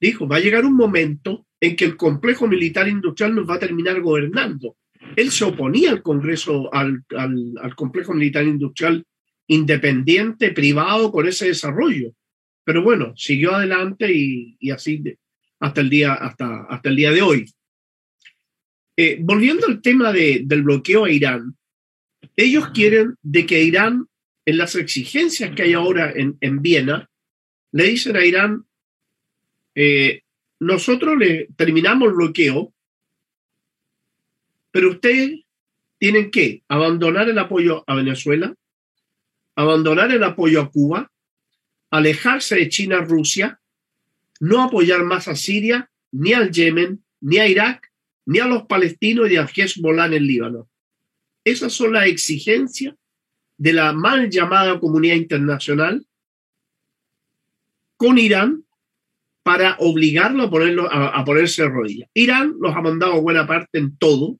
dijo, 0.00 0.28
va 0.28 0.36
a 0.36 0.40
llegar 0.40 0.64
un 0.64 0.74
momento 0.74 1.46
en 1.60 1.76
que 1.76 1.84
el 1.84 1.96
complejo 1.96 2.46
militar 2.46 2.88
industrial 2.88 3.34
nos 3.34 3.48
va 3.48 3.54
a 3.54 3.60
terminar 3.60 4.00
gobernando. 4.00 4.76
Él 5.16 5.30
se 5.30 5.44
oponía 5.44 5.90
al 5.90 6.02
Congreso, 6.02 6.72
al, 6.72 7.04
al, 7.16 7.74
complejo 7.74 8.14
militar 8.14 8.44
industrial 8.44 9.04
independiente, 9.46 10.52
privado, 10.52 11.10
con 11.10 11.26
ese 11.26 11.46
desarrollo. 11.46 12.12
Pero 12.64 12.82
bueno, 12.82 13.14
siguió 13.16 13.54
adelante 13.54 14.12
y, 14.12 14.56
y 14.60 14.70
así 14.70 15.02
hasta, 15.58 15.80
el 15.80 15.88
día, 15.88 16.12
hasta, 16.12 16.64
hasta 16.64 16.88
el 16.88 16.96
día 16.96 17.10
de 17.12 17.22
hoy. 17.22 17.46
Eh, 18.96 19.16
volviendo 19.20 19.66
al 19.66 19.80
tema 19.80 20.12
de, 20.12 20.42
del 20.44 20.62
bloqueo 20.62 21.04
a 21.04 21.10
Irán, 21.10 21.56
ellos 22.36 22.68
quieren 22.74 23.14
de 23.22 23.46
que 23.46 23.62
Irán, 23.62 24.06
en 24.44 24.58
las 24.58 24.74
exigencias 24.74 25.54
que 25.54 25.62
hay 25.62 25.72
ahora 25.72 26.12
en, 26.14 26.36
en 26.40 26.60
Viena, 26.62 27.08
le 27.72 27.84
dicen 27.84 28.16
a 28.16 28.24
Irán, 28.24 28.64
eh, 29.80 30.22
nosotros 30.58 31.16
le 31.16 31.50
terminamos 31.54 32.08
el 32.08 32.14
bloqueo, 32.14 32.74
pero 34.72 34.90
ustedes 34.90 35.44
tienen 35.98 36.32
que 36.32 36.64
abandonar 36.66 37.28
el 37.28 37.38
apoyo 37.38 37.84
a 37.86 37.94
Venezuela, 37.94 38.52
abandonar 39.54 40.10
el 40.10 40.24
apoyo 40.24 40.60
a 40.60 40.70
Cuba, 40.72 41.12
alejarse 41.90 42.56
de 42.56 42.68
China, 42.68 43.02
Rusia, 43.02 43.60
no 44.40 44.64
apoyar 44.64 45.04
más 45.04 45.28
a 45.28 45.36
Siria, 45.36 45.88
ni 46.10 46.32
al 46.32 46.50
Yemen, 46.50 47.04
ni 47.20 47.38
a 47.38 47.46
Irak, 47.46 47.92
ni 48.26 48.40
a 48.40 48.46
los 48.46 48.64
palestinos 48.64 49.28
ni 49.28 49.36
a 49.36 49.44
Hezbollah 49.46 50.06
en 50.06 50.26
Líbano. 50.26 50.68
Esas 51.44 51.72
son 51.72 51.92
las 51.92 52.06
exigencias 52.06 52.96
de 53.56 53.72
la 53.74 53.92
mal 53.92 54.28
llamada 54.28 54.80
comunidad 54.80 55.14
internacional 55.14 56.04
con 57.96 58.18
Irán 58.18 58.64
para 59.42 59.76
obligarlo 59.78 60.44
a, 60.44 60.50
ponerlo, 60.50 60.92
a, 60.92 61.24
ponerse 61.24 61.62
de 61.62 61.68
rodillas. 61.68 62.10
Irán 62.14 62.54
los 62.60 62.74
ha 62.76 62.82
mandado 62.82 63.20
buena 63.22 63.46
parte 63.46 63.78
en 63.78 63.96
todo, 63.96 64.38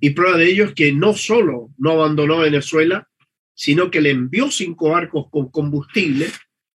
y 0.00 0.10
prueba 0.10 0.36
de 0.36 0.50
ello 0.50 0.64
es 0.64 0.74
que 0.74 0.92
no 0.92 1.14
solo 1.14 1.70
no 1.78 1.92
abandonó 1.92 2.38
Venezuela, 2.38 3.08
sino 3.54 3.90
que 3.90 4.00
le 4.00 4.10
envió 4.10 4.50
cinco 4.50 4.90
barcos 4.90 5.26
con 5.30 5.50
combustible, 5.50 6.28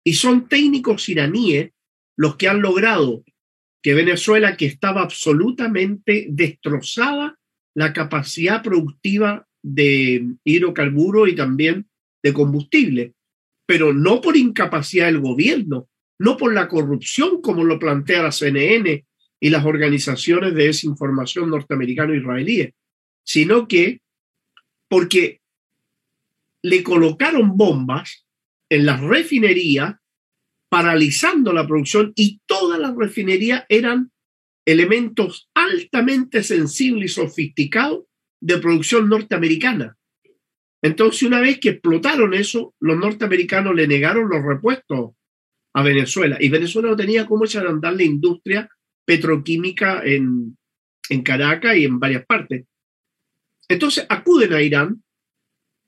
y 0.04 0.14
son 0.14 0.48
técnicos 0.48 1.10
iraníes 1.10 1.72
los 2.18 2.36
que 2.36 2.48
han 2.48 2.62
logrado 2.62 3.24
que 3.82 3.94
Venezuela, 3.94 4.58
que 4.58 4.66
estaba 4.66 5.02
absolutamente 5.02 6.28
destrozada 6.30 7.40
la 7.76 7.94
capacidad 7.94 8.62
productiva 8.62 9.48
de 9.64 10.28
hidrocarburo 10.44 11.28
y 11.28 11.36
también 11.36 11.88
de 12.24 12.34
combustible, 12.34 13.14
pero 13.66 13.94
no 13.94 14.22
por 14.22 14.38
incapacidad 14.38 15.06
del 15.08 15.20
gobierno, 15.20 15.88
no 16.22 16.38
por 16.38 16.54
la 16.54 16.68
corrupción 16.68 17.42
como 17.42 17.64
lo 17.64 17.80
plantea 17.80 18.22
la 18.22 18.32
CNN 18.32 19.06
y 19.40 19.50
las 19.50 19.66
organizaciones 19.66 20.54
de 20.54 20.66
desinformación 20.68 21.50
norteamericano-israelíes, 21.50 22.76
sino 23.24 23.68
que 23.68 24.02
porque 24.88 25.42
le 26.62 26.84
colocaron 26.84 27.58
bombas 27.58 28.28
en 28.70 28.86
las 28.86 29.02
refinerías, 29.02 29.96
paralizando 30.70 31.54
la 31.54 31.66
producción 31.66 32.14
y 32.16 32.40
todas 32.46 32.80
las 32.80 32.96
refinerías 32.96 33.66
eran 33.68 34.12
elementos 34.64 35.50
altamente 35.56 36.44
sensibles 36.44 37.12
y 37.12 37.14
sofisticados 37.16 38.04
de 38.40 38.60
producción 38.60 39.10
norteamericana. 39.10 39.98
Entonces, 40.84 41.24
una 41.24 41.40
vez 41.40 41.60
que 41.60 41.70
explotaron 41.70 42.36
eso, 42.36 42.76
los 42.80 42.96
norteamericanos 42.96 43.74
le 43.74 43.88
negaron 43.88 44.30
los 44.30 44.46
repuestos 44.46 45.16
a 45.74 45.84
Venezuela. 45.84 46.38
Y 46.40 46.50
Venezuela 46.50 46.90
no 46.90 46.96
tenía 46.96 47.26
cómo 47.26 47.46
echar 47.46 47.66
a 47.66 47.70
andar 47.70 47.94
la 47.94 48.04
industria 48.04 48.70
petroquímica 49.06 50.02
en, 50.04 50.58
en 51.10 51.22
Caracas 51.24 51.78
y 51.78 51.86
en 51.86 52.00
varias 52.00 52.26
partes. 52.26 52.66
Entonces 53.68 54.06
acuden 54.10 54.54
a 54.54 54.62
Irán. 54.62 55.04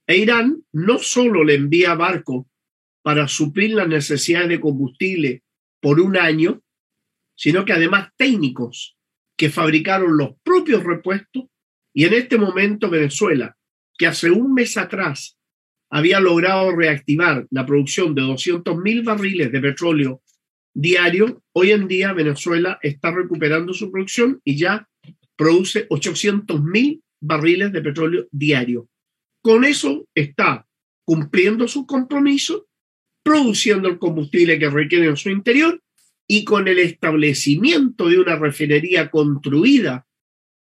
E 0.07 0.17
Irán 0.17 0.63
no 0.71 0.99
solo 0.99 1.43
le 1.43 1.55
envía 1.55 1.95
barcos 1.95 2.45
para 3.01 3.27
suplir 3.27 3.71
las 3.71 3.87
necesidades 3.87 4.49
de 4.49 4.59
combustible 4.59 5.43
por 5.81 5.99
un 5.99 6.17
año, 6.17 6.61
sino 7.35 7.65
que 7.65 7.73
además 7.73 8.09
técnicos 8.17 8.97
que 9.37 9.49
fabricaron 9.49 10.17
los 10.17 10.35
propios 10.43 10.83
repuestos 10.83 11.45
y 11.93 12.05
en 12.05 12.13
este 12.13 12.37
momento 12.37 12.89
Venezuela, 12.89 13.57
que 13.97 14.07
hace 14.07 14.31
un 14.31 14.53
mes 14.53 14.77
atrás 14.77 15.37
había 15.93 16.19
logrado 16.19 16.71
reactivar 16.75 17.45
la 17.51 17.67
producción 17.67 18.15
de 18.15 18.23
200 18.23 18.77
mil 18.77 19.03
barriles 19.03 19.51
de 19.51 19.61
petróleo 19.61 20.23
diario, 20.73 21.43
hoy 21.53 21.69
en 21.69 21.87
día 21.87 22.13
Venezuela 22.13 22.79
está 22.81 23.11
recuperando 23.11 23.75
su 23.75 23.91
producción 23.91 24.41
y 24.43 24.57
ya 24.57 24.89
produce 25.35 25.85
800 25.89 26.63
mil 26.63 27.03
barriles 27.21 27.71
de 27.71 27.81
petróleo 27.83 28.27
diario. 28.31 28.89
Con 29.43 29.65
eso 29.65 30.07
está 30.15 30.65
cumpliendo 31.05 31.67
su 31.67 31.85
compromiso, 31.85 32.65
produciendo 33.21 33.87
el 33.87 33.99
combustible 33.99 34.57
que 34.57 34.71
requiere 34.71 35.05
en 35.05 35.17
su 35.17 35.29
interior 35.29 35.79
y 36.27 36.43
con 36.43 36.67
el 36.67 36.79
establecimiento 36.79 38.09
de 38.09 38.17
una 38.17 38.35
refinería 38.35 39.11
construida 39.11 40.07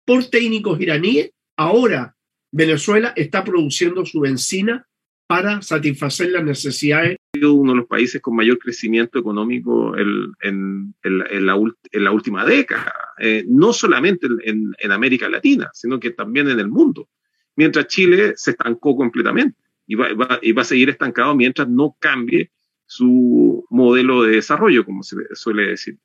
por 0.05 0.26
técnicos 0.26 0.78
iraníes, 0.78 1.30
ahora 1.57 2.16
Venezuela 2.53 3.14
está 3.16 3.43
produciendo 3.43 4.05
su 4.05 4.20
benzina 4.20 4.87
para 5.26 5.62
satisfacer 5.62 6.30
las 6.30 6.44
necesidades. 6.44 7.16
Uno 7.42 7.72
de 7.72 7.78
los 7.78 7.86
países 7.86 8.20
con 8.20 8.36
mayor 8.36 8.58
crecimiento 8.58 9.18
económico 9.18 9.96
en, 9.96 10.94
la, 11.02 12.12
última 12.12 12.44
década, 12.44 12.92
eh, 13.18 13.44
no 13.48 13.72
solamente 13.72 14.26
en, 14.44 14.92
América 14.92 15.28
Latina, 15.28 15.70
sino 15.72 15.98
que 15.98 16.10
también 16.10 16.48
en 16.50 16.60
el 16.60 16.68
mundo, 16.68 17.08
mientras 17.56 17.86
Chile 17.86 18.34
se 18.36 18.52
estancó 18.52 18.94
completamente 18.96 19.56
y 19.86 19.94
va, 19.94 20.08
y 20.42 20.52
va 20.52 20.62
a 20.62 20.66
seguir 20.66 20.90
estancado 20.90 21.34
mientras 21.34 21.68
no 21.68 21.96
cambie 21.98 22.50
su 22.84 23.64
modelo 23.70 24.22
de 24.22 24.36
desarrollo, 24.36 24.84
como 24.84 25.02
se 25.02 25.16
suele 25.32 25.68
decir, 25.68 25.98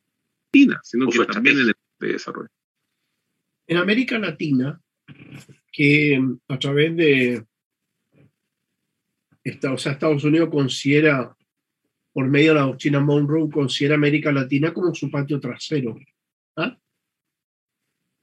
sino 0.84 1.08
que 1.10 1.26
también 1.26 1.60
en 1.60 1.68
el 1.70 1.76
de 2.00 2.14
desarrollo. 2.14 2.50
En 3.68 3.78
América 3.78 4.18
Latina, 4.18 4.80
que 5.72 6.22
a 6.48 6.60
través 6.60 6.96
de 6.96 7.46
o 9.72 9.78
sea, 9.78 9.94
Estados 9.94 10.24
Unidos 10.24 10.50
considera, 10.50 11.36
por 12.14 12.28
medio 12.28 12.54
de 12.54 12.60
la 12.60 12.66
doctrina 12.66 13.00
Monroe, 13.00 13.50
considera 13.50 13.96
América 13.96 14.32
Latina 14.32 14.74
como 14.74 14.94
su 14.94 15.10
patio 15.10 15.40
trasero. 15.40 15.98
¿ah? 16.56 16.78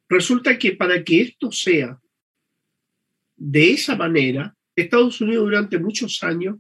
Resulta 0.09 0.59
que 0.59 0.73
para 0.73 1.03
que 1.03 1.23
esto 1.23 1.51
sea 1.51 2.01
de 3.37 3.73
esa 3.73 3.97
manera, 3.97 4.55
Estados 4.77 5.21
Unidos 5.21 5.45
durante 5.45 5.79
muchos 5.79 6.23
años 6.23 6.57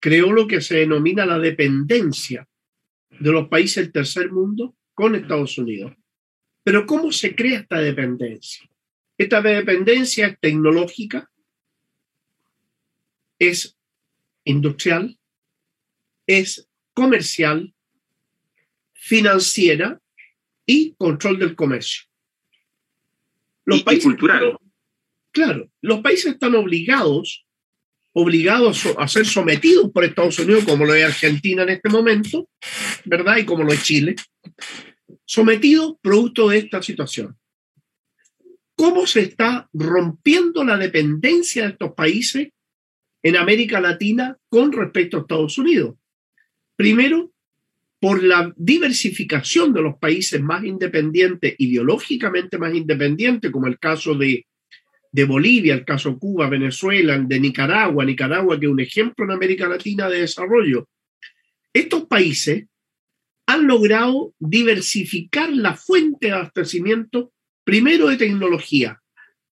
creó 0.00 0.32
lo 0.32 0.46
que 0.46 0.60
se 0.60 0.78
denomina 0.78 1.26
la 1.26 1.38
dependencia 1.38 2.48
de 3.10 3.32
los 3.32 3.48
países 3.48 3.84
del 3.84 3.92
tercer 3.92 4.32
mundo 4.32 4.76
con 4.94 5.14
Estados 5.14 5.58
Unidos. 5.58 5.92
Pero 6.62 6.86
¿cómo 6.86 7.12
se 7.12 7.34
crea 7.34 7.60
esta 7.60 7.78
dependencia? 7.78 8.68
Esta 9.16 9.42
dependencia 9.42 10.26
es 10.26 10.40
tecnológica, 10.40 11.30
es 13.38 13.76
industrial, 14.50 15.18
es 16.26 16.68
comercial, 16.94 17.74
financiera 18.92 20.00
y 20.66 20.94
control 20.94 21.38
del 21.38 21.56
comercio. 21.56 22.04
Los 23.64 23.82
países, 23.82 24.04
cultural. 24.04 24.58
Claro, 25.32 25.70
los 25.80 26.00
países 26.00 26.34
están 26.34 26.54
obligados, 26.54 27.46
obligados 28.12 28.86
a 28.98 29.08
ser 29.08 29.26
sometidos 29.26 29.90
por 29.92 30.04
Estados 30.04 30.38
Unidos, 30.38 30.64
como 30.64 30.84
lo 30.84 30.94
es 30.94 31.04
Argentina 31.04 31.62
en 31.62 31.70
este 31.70 31.88
momento, 31.88 32.48
¿verdad? 33.04 33.38
Y 33.38 33.44
como 33.44 33.64
lo 33.64 33.72
es 33.72 33.82
Chile, 33.82 34.16
sometidos 35.24 35.94
producto 36.02 36.48
de 36.48 36.58
esta 36.58 36.82
situación. 36.82 37.36
¿Cómo 38.74 39.06
se 39.06 39.20
está 39.20 39.68
rompiendo 39.72 40.64
la 40.64 40.76
dependencia 40.76 41.64
de 41.64 41.70
estos 41.72 41.92
países 41.92 42.48
en 43.22 43.36
América 43.36 43.80
Latina 43.80 44.36
con 44.48 44.72
respecto 44.72 45.16
a 45.16 45.20
Estados 45.20 45.58
Unidos. 45.58 45.96
Primero, 46.76 47.32
por 48.00 48.22
la 48.22 48.52
diversificación 48.56 49.74
de 49.74 49.82
los 49.82 49.98
países 49.98 50.40
más 50.40 50.64
independientes, 50.64 51.54
ideológicamente 51.58 52.56
más 52.56 52.74
independientes, 52.74 53.50
como 53.50 53.66
el 53.66 53.78
caso 53.78 54.14
de, 54.14 54.46
de 55.12 55.24
Bolivia, 55.24 55.74
el 55.74 55.84
caso 55.84 56.18
Cuba, 56.18 56.48
Venezuela, 56.48 57.18
de 57.18 57.40
Nicaragua, 57.40 58.04
Nicaragua, 58.04 58.58
que 58.58 58.66
es 58.66 58.72
un 58.72 58.80
ejemplo 58.80 59.26
en 59.26 59.32
América 59.32 59.68
Latina 59.68 60.08
de 60.08 60.22
desarrollo. 60.22 60.88
Estos 61.74 62.06
países 62.06 62.64
han 63.46 63.66
logrado 63.66 64.32
diversificar 64.38 65.50
la 65.52 65.74
fuente 65.74 66.28
de 66.28 66.32
abastecimiento, 66.32 67.32
primero 67.64 68.08
de 68.08 68.16
tecnología. 68.16 69.02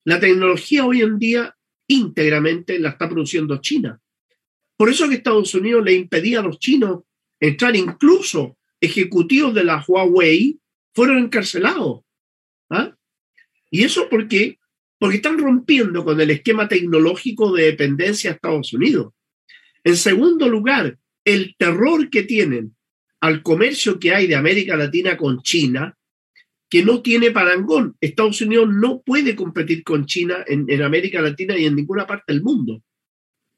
La 0.04 0.18
tecnología 0.20 0.86
hoy 0.86 1.02
en 1.02 1.18
día 1.18 1.54
íntegramente 1.88 2.78
la 2.78 2.90
está 2.90 3.08
produciendo 3.08 3.60
China. 3.60 4.00
Por 4.76 4.88
eso 4.88 5.08
que 5.08 5.16
Estados 5.16 5.54
Unidos 5.54 5.84
le 5.84 5.94
impedía 5.94 6.38
a 6.38 6.42
los 6.42 6.60
chinos 6.60 7.02
entrar, 7.40 7.74
incluso 7.74 8.56
ejecutivos 8.80 9.52
de 9.54 9.64
la 9.64 9.84
Huawei 9.86 10.60
fueron 10.94 11.18
encarcelados. 11.18 12.02
¿Ah? 12.70 12.94
Y 13.70 13.82
eso 13.82 14.08
porque, 14.08 14.58
porque 14.98 15.16
están 15.16 15.38
rompiendo 15.38 16.04
con 16.04 16.20
el 16.20 16.30
esquema 16.30 16.68
tecnológico 16.68 17.52
de 17.52 17.64
dependencia 17.64 18.30
de 18.30 18.34
Estados 18.36 18.72
Unidos. 18.72 19.12
En 19.82 19.96
segundo 19.96 20.48
lugar, 20.48 20.98
el 21.24 21.56
terror 21.58 22.08
que 22.10 22.22
tienen 22.22 22.76
al 23.20 23.42
comercio 23.42 23.98
que 23.98 24.14
hay 24.14 24.26
de 24.26 24.36
América 24.36 24.76
Latina 24.76 25.16
con 25.16 25.42
China 25.42 25.97
que 26.68 26.84
no 26.84 27.02
tiene 27.02 27.30
parangón. 27.30 27.96
Estados 28.00 28.40
Unidos 28.40 28.68
no 28.70 29.02
puede 29.02 29.34
competir 29.34 29.82
con 29.82 30.06
China 30.06 30.44
en, 30.46 30.82
América 30.82 31.20
Latina 31.20 31.56
y 31.56 31.64
en 31.64 31.76
ninguna 31.76 32.06
parte 32.06 32.32
del 32.32 32.42
mundo. 32.42 32.82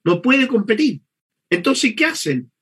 No 0.05 0.23
puede 0.23 0.47
competir. 0.47 1.03
Entonces, 1.51 1.95
¿qué 1.97 2.05
hacen? 2.07 2.53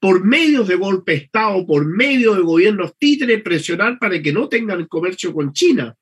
Por 0.00 0.24
medio 0.24 0.64
de 0.64 0.74
golpe 0.74 1.12
de 1.12 1.18
Estado, 1.18 1.64
por 1.64 1.86
medio 1.86 2.34
de 2.34 2.42
gobiernos 2.42 2.96
títeres, 2.98 3.42
presionar 3.42 3.98
para 4.00 4.20
que 4.20 4.32
no 4.32 4.48
tengan 4.48 4.86
comercio 4.86 5.32
con 5.32 5.52
China. 5.52 5.96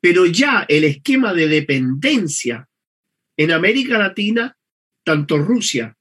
Pero 0.00 0.26
ya 0.26 0.66
el 0.68 0.84
esquema 0.84 1.32
de 1.32 1.46
dependencia 1.46 2.68
en 3.36 3.52
América 3.52 3.98
Latina, 3.98 4.56
tanto 5.04 5.38
Rusia 5.38 5.96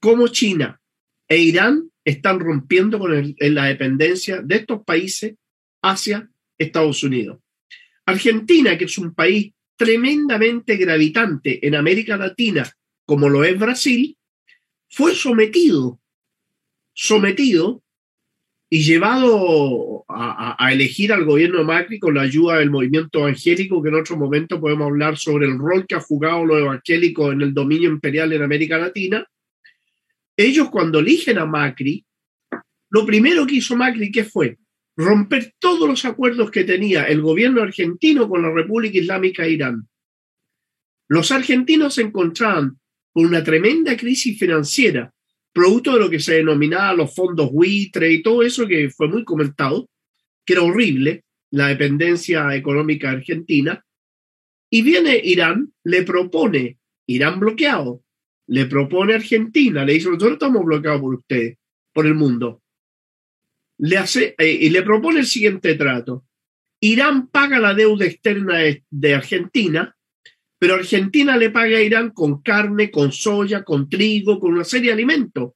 como 0.00 0.28
China 0.28 0.78
e 1.26 1.38
Irán 1.38 1.90
están 2.04 2.38
rompiendo 2.38 2.98
con 2.98 3.34
la 3.38 3.64
dependencia 3.64 4.42
de 4.42 4.56
estos 4.56 4.84
países 4.84 5.36
hacia 5.82 6.30
Estados 6.58 7.02
Unidos. 7.02 7.38
Argentina, 8.06 8.76
que 8.76 8.84
es 8.84 8.98
un 8.98 9.14
país 9.14 9.52
tremendamente 9.76 10.76
gravitante 10.76 11.66
en 11.66 11.74
América 11.74 12.16
Latina, 12.16 12.70
como 13.06 13.28
lo 13.28 13.44
es 13.44 13.58
Brasil, 13.58 14.16
fue 14.88 15.14
sometido, 15.14 16.00
sometido 16.92 17.82
y 18.70 18.82
llevado 18.82 20.04
a, 20.08 20.72
elegir 20.72 21.12
al 21.12 21.24
gobierno 21.24 21.58
de 21.58 21.64
Macri 21.64 21.98
con 21.98 22.14
la 22.14 22.22
ayuda 22.22 22.58
del 22.58 22.70
movimiento 22.70 23.20
evangélico, 23.20 23.82
que 23.82 23.88
en 23.88 23.94
otro 23.96 24.16
momento 24.16 24.60
podemos 24.60 24.86
hablar 24.86 25.16
sobre 25.16 25.46
el 25.46 25.58
rol 25.58 25.86
que 25.86 25.94
ha 25.94 26.00
jugado 26.00 26.44
los 26.44 26.58
evangélicos 26.58 27.32
en 27.32 27.42
el 27.42 27.54
dominio 27.54 27.90
imperial 27.90 28.32
en 28.32 28.42
América 28.42 28.78
Latina. 28.78 29.24
Ellos 30.36 30.70
cuando 30.70 30.98
eligen 30.98 31.38
a 31.38 31.46
Macri, 31.46 32.04
lo 32.90 33.06
primero 33.06 33.46
que 33.46 33.56
hizo 33.56 33.76
Macri, 33.76 34.10
¿qué 34.10 34.24
fue? 34.24 34.58
Romper 34.96 35.54
todos 35.58 35.88
los 35.88 36.04
acuerdos 36.04 36.50
que 36.50 36.64
tenía 36.64 37.04
el 37.04 37.20
gobierno 37.20 37.62
argentino 37.62 38.28
con 38.28 38.42
la 38.42 38.50
República 38.50 38.98
Islámica 38.98 39.42
de 39.42 39.50
Irán. 39.50 39.88
Los 41.08 41.32
argentinos 41.32 41.94
se 41.94 42.02
encontraban 42.02 42.78
con 43.12 43.26
una 43.26 43.42
tremenda 43.42 43.96
crisis 43.96 44.38
financiera 44.38 45.14
producto 45.54 45.92
de 45.92 46.00
lo 46.00 46.10
que 46.10 46.20
se 46.20 46.34
denominaba 46.34 46.92
los 46.94 47.14
fondos 47.14 47.50
buitre 47.50 48.12
y 48.12 48.22
todo 48.22 48.42
eso 48.42 48.66
que 48.66 48.90
fue 48.90 49.08
muy 49.08 49.24
comentado, 49.24 49.88
que 50.44 50.54
era 50.54 50.62
horrible, 50.62 51.24
la 51.50 51.68
dependencia 51.68 52.54
económica 52.54 53.10
argentina. 53.10 53.82
Y 54.68 54.82
viene 54.82 55.20
Irán, 55.22 55.72
le 55.84 56.02
propone, 56.02 56.78
Irán 57.06 57.38
bloqueado, 57.38 58.02
le 58.48 58.66
propone 58.66 59.14
Argentina, 59.14 59.84
le 59.84 59.94
dice, 59.94 60.08
nosotros 60.08 60.32
estamos 60.32 60.64
bloqueados 60.64 61.00
por 61.00 61.14
ustedes, 61.14 61.56
por 61.92 62.06
el 62.06 62.16
mundo. 62.16 62.60
Le 63.78 63.98
hace, 63.98 64.34
eh, 64.38 64.58
y 64.62 64.70
le 64.70 64.82
propone 64.82 65.20
el 65.20 65.26
siguiente 65.26 65.74
trato. 65.74 66.24
Irán 66.80 67.28
paga 67.28 67.58
la 67.58 67.74
deuda 67.74 68.04
externa 68.04 68.58
de 68.90 69.14
Argentina 69.14 69.94
pero 70.64 70.76
Argentina 70.76 71.36
le 71.36 71.50
paga 71.50 71.76
a 71.76 71.82
Irán 71.82 72.10
con 72.12 72.40
carne, 72.40 72.90
con 72.90 73.12
soya, 73.12 73.64
con 73.64 73.90
trigo, 73.90 74.40
con 74.40 74.54
una 74.54 74.64
serie 74.64 74.86
de 74.86 74.94
alimentos. 74.94 75.52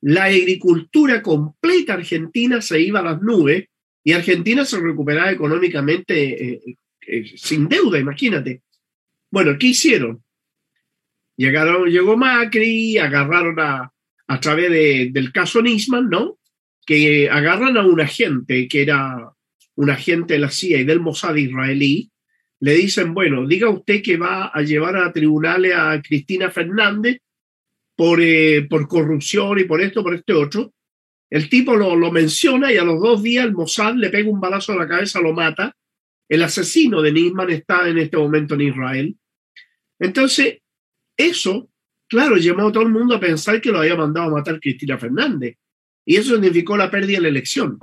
La 0.00 0.26
agricultura 0.26 1.22
completa 1.22 1.94
argentina 1.94 2.62
se 2.62 2.80
iba 2.80 3.00
a 3.00 3.02
las 3.02 3.20
nubes 3.20 3.66
y 4.04 4.12
Argentina 4.12 4.64
se 4.64 4.78
recuperaba 4.78 5.32
económicamente 5.32 6.52
eh, 6.52 6.76
eh, 7.04 7.36
sin 7.36 7.68
deuda, 7.68 7.98
imagínate. 7.98 8.62
Bueno, 9.28 9.56
¿qué 9.58 9.66
hicieron? 9.66 10.22
Llegaron, 11.36 11.88
llegó 11.88 12.16
Macri, 12.16 12.96
agarraron 12.96 13.58
a, 13.58 13.92
a 14.28 14.40
través 14.40 15.12
del 15.12 15.32
caso 15.32 15.60
Nisman, 15.60 16.08
¿no? 16.08 16.37
Que 16.88 17.28
agarran 17.28 17.76
a 17.76 17.86
un 17.86 18.00
agente 18.00 18.66
que 18.66 18.80
era 18.80 19.30
un 19.76 19.90
agente 19.90 20.34
de 20.34 20.40
la 20.40 20.50
CIA 20.50 20.78
y 20.78 20.84
del 20.84 21.00
Mossad 21.00 21.36
israelí, 21.36 22.10
le 22.60 22.72
dicen, 22.72 23.12
bueno, 23.12 23.46
diga 23.46 23.68
usted 23.68 24.02
que 24.02 24.16
va 24.16 24.46
a 24.46 24.62
llevar 24.62 24.96
a 24.96 25.12
tribunales 25.12 25.74
a 25.76 26.00
Cristina 26.00 26.50
Fernández 26.50 27.18
por, 27.94 28.20
eh, 28.22 28.66
por 28.70 28.88
corrupción 28.88 29.58
y 29.58 29.64
por 29.64 29.82
esto, 29.82 30.02
por 30.02 30.14
este 30.14 30.32
otro. 30.32 30.72
El 31.30 31.50
tipo 31.50 31.76
lo, 31.76 31.94
lo, 31.94 32.10
menciona 32.10 32.72
y 32.72 32.78
a 32.78 32.84
los 32.84 33.00
dos 33.00 33.22
días 33.22 33.44
el 33.44 33.52
Mossad 33.52 33.94
le 33.94 34.08
pega 34.08 34.30
un 34.30 34.40
balazo 34.40 34.72
a 34.72 34.76
la 34.76 34.88
cabeza, 34.88 35.20
lo 35.20 35.34
mata. 35.34 35.76
El 36.26 36.42
asesino 36.42 37.02
de 37.02 37.12
Nisman 37.12 37.50
está 37.50 37.86
en 37.86 37.98
este 37.98 38.16
momento 38.16 38.54
en 38.54 38.62
Israel. 38.62 39.16
Entonces, 40.00 40.58
eso, 41.16 41.70
claro, 42.08 42.36
llamó 42.36 42.68
a 42.68 42.72
todo 42.72 42.82
el 42.82 42.92
mundo 42.92 43.14
a 43.14 43.20
pensar 43.20 43.60
que 43.60 43.70
lo 43.70 43.80
había 43.80 43.96
mandado 43.96 44.28
a 44.28 44.38
matar 44.38 44.58
Cristina 44.58 44.96
Fernández. 44.96 45.56
Y 46.08 46.16
eso 46.16 46.32
significó 46.32 46.74
la 46.78 46.90
pérdida 46.90 47.18
de 47.18 47.24
la 47.24 47.28
elección. 47.28 47.78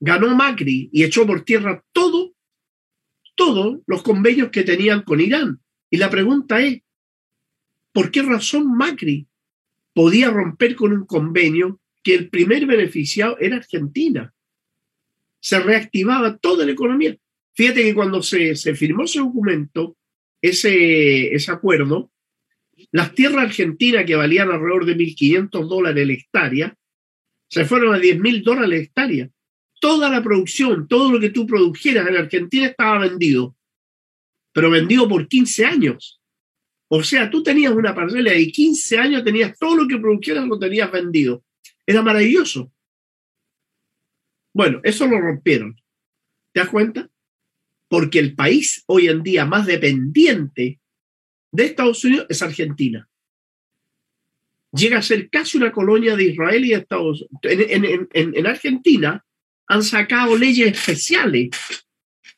Ganó 0.00 0.34
Macri 0.34 0.88
y 0.90 1.04
echó 1.04 1.26
por 1.26 1.44
tierra 1.44 1.84
todo 1.92 2.34
todos 3.34 3.80
los 3.86 4.02
convenios 4.02 4.48
que 4.48 4.62
tenían 4.62 5.02
con 5.02 5.20
Irán. 5.20 5.60
Y 5.90 5.98
la 5.98 6.08
pregunta 6.08 6.62
es, 6.62 6.80
¿por 7.92 8.10
qué 8.10 8.22
razón 8.22 8.74
Macri 8.74 9.28
podía 9.92 10.30
romper 10.30 10.74
con 10.74 10.94
un 10.94 11.04
convenio 11.04 11.82
que 12.02 12.14
el 12.14 12.30
primer 12.30 12.64
beneficiado 12.64 13.36
era 13.38 13.56
Argentina? 13.56 14.32
Se 15.38 15.60
reactivaba 15.60 16.38
toda 16.38 16.64
la 16.64 16.72
economía. 16.72 17.14
Fíjate 17.52 17.82
que 17.82 17.94
cuando 17.94 18.22
se, 18.22 18.56
se 18.56 18.74
firmó 18.74 19.04
ese 19.04 19.18
documento, 19.18 19.98
ese, 20.40 21.34
ese 21.34 21.52
acuerdo, 21.52 22.10
las 22.90 23.14
tierras 23.14 23.44
argentinas 23.44 24.06
que 24.06 24.16
valían 24.16 24.50
alrededor 24.50 24.86
de 24.86 24.96
1.500 24.96 25.68
dólares 25.68 26.06
la 26.06 26.12
hectárea, 26.14 26.78
se 27.54 27.64
fueron 27.64 27.94
a 27.94 27.98
10.000 27.98 28.42
dólares 28.42 28.68
la 28.68 28.76
hectárea 28.76 29.30
toda 29.84 30.08
la 30.08 30.22
producción, 30.22 30.88
todo 30.88 31.12
lo 31.12 31.20
que 31.20 31.28
tú 31.28 31.46
produjeras 31.46 32.08
en 32.08 32.16
Argentina 32.16 32.68
estaba 32.68 33.00
vendido, 33.00 33.54
pero 34.50 34.70
vendido 34.70 35.06
por 35.06 35.28
15 35.28 35.66
años. 35.66 36.22
O 36.88 37.02
sea, 37.02 37.28
tú 37.28 37.42
tenías 37.42 37.74
una 37.74 37.94
parcela 37.94 38.32
de 38.32 38.50
15 38.50 38.96
años, 38.96 39.24
tenías 39.24 39.58
todo 39.58 39.76
lo 39.76 39.86
que 39.86 39.98
produjeras, 39.98 40.46
lo 40.46 40.58
tenías 40.58 40.90
vendido. 40.90 41.44
Era 41.84 42.00
maravilloso. 42.00 42.72
Bueno, 44.54 44.80
eso 44.84 45.06
lo 45.06 45.20
rompieron. 45.20 45.76
¿Te 46.54 46.60
das 46.60 46.70
cuenta? 46.70 47.10
Porque 47.86 48.20
el 48.20 48.34
país 48.34 48.84
hoy 48.86 49.08
en 49.08 49.22
día 49.22 49.44
más 49.44 49.66
dependiente 49.66 50.80
de 51.52 51.64
Estados 51.64 52.02
Unidos 52.06 52.26
es 52.30 52.40
Argentina. 52.40 53.06
Llega 54.74 54.98
a 54.98 55.02
ser 55.02 55.30
casi 55.30 55.56
una 55.56 55.70
colonia 55.70 56.16
de 56.16 56.24
Israel 56.24 56.64
y 56.64 56.72
Estados 56.72 57.26
Unidos. 57.30 57.68
En, 57.70 58.34
en 58.34 58.46
Argentina, 58.46 59.24
han 59.66 59.82
sacado 59.82 60.36
leyes 60.36 60.72
especiales. 60.72 61.50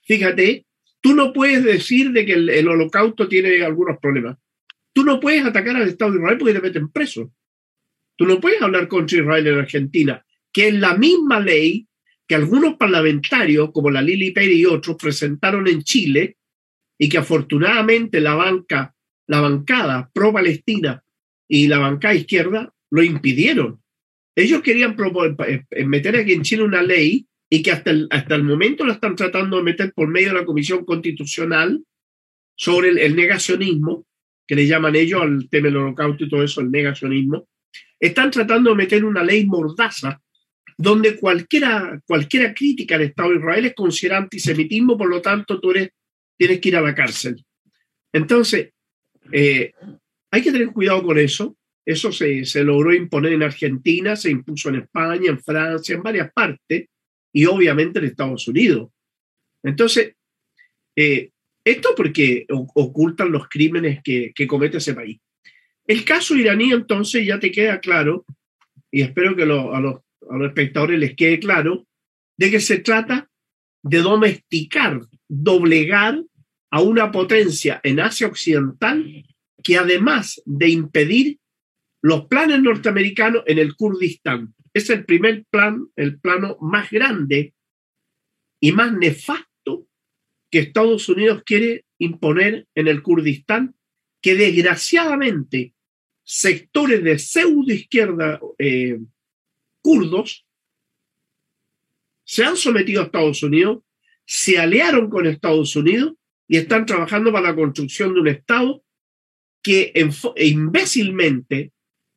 Fíjate, 0.03 0.66
tú 1.01 1.14
no 1.14 1.32
puedes 1.32 1.64
decir 1.64 2.12
de 2.12 2.24
que 2.24 2.34
el, 2.34 2.68
holocausto 2.68 3.28
tiene 3.28 3.62
algunos 3.64 3.99
problemas. 3.99 4.39
Tú 4.93 5.05
no 5.05 5.20
puedes 5.20 5.45
atacar 5.45 5.76
al 5.76 5.89
Estado 5.89 6.12
de 6.12 6.18
Israel 6.18 6.39
porque 6.39 6.55
te 6.55 6.61
meten 6.61 6.89
preso. 6.91 7.32
Tú 8.16 8.26
no 8.26 8.41
puedes 8.41 8.62
hablar 8.62 8.89
contra 8.89 9.18
Israel 9.18 9.47
en 9.47 9.59
Argentina, 9.59 10.24
que 10.53 10.68
es 10.68 10.74
la 10.74 10.97
misma 10.97 11.41
ley 11.41 11.87
que 12.26 12.34
algunos 12.34 12.76
parlamentarios, 12.76 13.70
como 13.72 13.91
la 13.91 14.03
Lili 14.03 14.30
Pérez 14.30 14.57
y 14.57 14.66
otros, 14.66 14.97
presentaron 14.97 15.68
en 15.68 15.82
Chile 15.82 16.39
y 16.99 17.09
que 17.09 17.18
afortunadamente 17.18 18.20
la 18.20 18.34
banca, 18.34 18.95
la 19.26 19.41
bancada 19.41 20.11
pro-palestina 20.12 21.05
y 21.49 21.68
la 21.68 21.78
bancada 21.78 22.14
izquierda 22.14 22.72
lo 22.90 23.03
impidieron. 23.03 23.80
Ellos 24.34 24.62
querían 24.62 24.97
eh, 25.47 25.64
eh, 25.70 25.84
meter 25.84 26.16
aquí 26.16 26.34
en 26.34 26.42
Chile 26.42 26.62
una 26.62 26.82
ley 26.82 27.26
y 27.49 27.62
que 27.62 27.72
hasta 27.72 27.90
el, 27.90 28.07
hasta 28.11 28.34
el 28.34 28.44
momento 28.44 28.84
la 28.84 28.94
están 28.94 29.16
tratando 29.16 29.57
de 29.57 29.62
meter 29.62 29.92
por 29.94 30.09
medio 30.09 30.28
de 30.28 30.40
la 30.40 30.44
Comisión 30.44 30.84
Constitucional 30.84 31.82
sobre 32.55 32.88
el, 32.88 33.14
negacionismo, 33.14 34.07
que 34.47 34.57
le 34.57 34.66
llaman 34.66 34.97
ellos 34.97 35.22
al 35.22 35.49
tema 35.49 35.68
del 35.68 35.76
holocausto 35.76 36.24
y 36.24 36.28
todo 36.28 36.42
eso, 36.42 36.61
el 36.61 36.70
negacionismo. 36.70 37.49
Están 37.99 38.30
tratando 38.30 38.70
de 38.70 38.76
meter 38.76 39.05
una 39.05 39.22
ley 39.22 39.47
mordaza 39.47 40.20
donde 40.78 41.16
cualquiera, 41.16 42.01
cualquiera 42.07 42.53
crítica 42.53 42.97
al 42.97 43.03
Estado 43.03 43.30
de 43.30 43.36
Israel 43.36 43.64
es 43.66 43.74
considerada 43.74 44.22
antisemitismo, 44.22 44.99
por 44.99 45.09
lo 45.09 45.22
tanto 45.22 45.59
tú 45.61 45.70
eres, 45.70 45.90
tienes 46.36 46.61
que 46.61 46.68
ir 46.68 46.76
a 46.76 46.82
la 46.82 46.94
cárcel. 46.94 47.42
Entonces, 48.12 48.70
eh, 49.32 49.72
hay 50.37 50.43
que 50.43 50.53
tener 50.53 50.68
cuidado 50.68 51.03
con 51.03 51.18
eso. 51.18 51.57
Eso 51.87 52.12
se, 52.12 52.45
logró 52.62 52.93
imponer 52.93 53.32
en 53.32 53.43
Argentina, 53.43 54.16
se 54.16 54.30
impuso 54.30 54.68
en 54.68 54.76
España, 54.76 55.30
en 55.30 55.41
Francia, 55.41 55.95
en 55.95 56.03
varias 56.03 56.30
partes 56.32 56.89
y 57.32 57.47
obviamente 57.47 57.99
en 57.99 58.05
Estados 58.05 58.47
Unidos. 58.47 58.91
Entonces, 59.62 60.14
eh, 60.95 61.30
esto 61.64 61.91
porque 61.97 62.45
ocultan 62.49 63.32
los 63.32 63.49
crímenes 63.49 64.03
que, 64.03 64.32
comete 64.47 64.76
ese 64.76 64.95
país. 64.95 65.18
El 65.87 66.05
caso 66.05 66.37
iraní 66.37 66.72
entonces 66.72 67.24
ya 67.26 67.41
te 67.41 67.51
queda 67.51 67.80
claro, 67.80 68.26
y 68.91 69.03
espero 69.03 69.34
que 69.34 69.45
a, 69.45 69.47
los, 69.47 69.74
a 69.74 69.80
los 69.80 70.49
espectadores 70.49 70.99
les 70.99 71.16
quede 71.16 71.39
claro, 71.39 71.87
de 72.37 72.51
que 72.51 72.61
se 72.61 72.78
trata 72.78 73.30
de 73.82 73.99
domesticar, 73.99 75.01
doblegar 75.28 76.22
a 76.70 76.82
una 76.82 77.11
potencia 77.11 77.80
en 77.82 78.01
Asia 78.01 78.26
Occidental 78.26 79.24
que 79.66 79.76
además 79.76 80.40
de 80.44 80.68
impedir 80.68 81.40
los 82.00 82.26
planes 82.26 82.62
norteamericanos 82.62 83.42
en 83.46 83.58
el 83.58 83.74
Kurdistán. 83.74 84.54
Es 84.72 84.90
el 84.90 85.04
primer 85.04 85.44
plan, 85.50 85.88
el 85.96 86.20
plano 86.20 86.56
más 86.60 86.88
grande 86.88 87.52
y 88.60 88.70
más 88.70 88.92
nefasto 88.92 89.88
que 90.52 90.60
Estados 90.60 91.08
Unidos 91.08 91.42
quiere 91.44 91.84
imponer 91.98 92.68
en 92.76 92.86
el 92.86 93.02
Kurdistán, 93.02 93.74
que 94.22 94.36
desgraciadamente 94.36 95.74
sectores 96.22 97.02
de 97.02 97.18
pseudo 97.18 97.72
izquierda 97.72 98.38
eh, 98.58 99.00
kurdos 99.82 100.46
se 102.22 102.44
han 102.44 102.56
sometido 102.56 103.02
a 103.02 103.06
Estados 103.06 103.42
Unidos, 103.42 103.82
se 104.24 104.60
aliaron 104.60 105.10
con 105.10 105.26
Estados 105.26 105.74
Unidos 105.74 106.14
y 106.46 106.56
están 106.56 106.86
trabajando 106.86 107.32
para 107.32 107.50
la 107.50 107.56
construcción 107.56 108.14
de 108.14 108.20
un 108.20 108.28
Estado 108.28 108.86
que 109.66 109.92
imbécilmente 110.36 111.72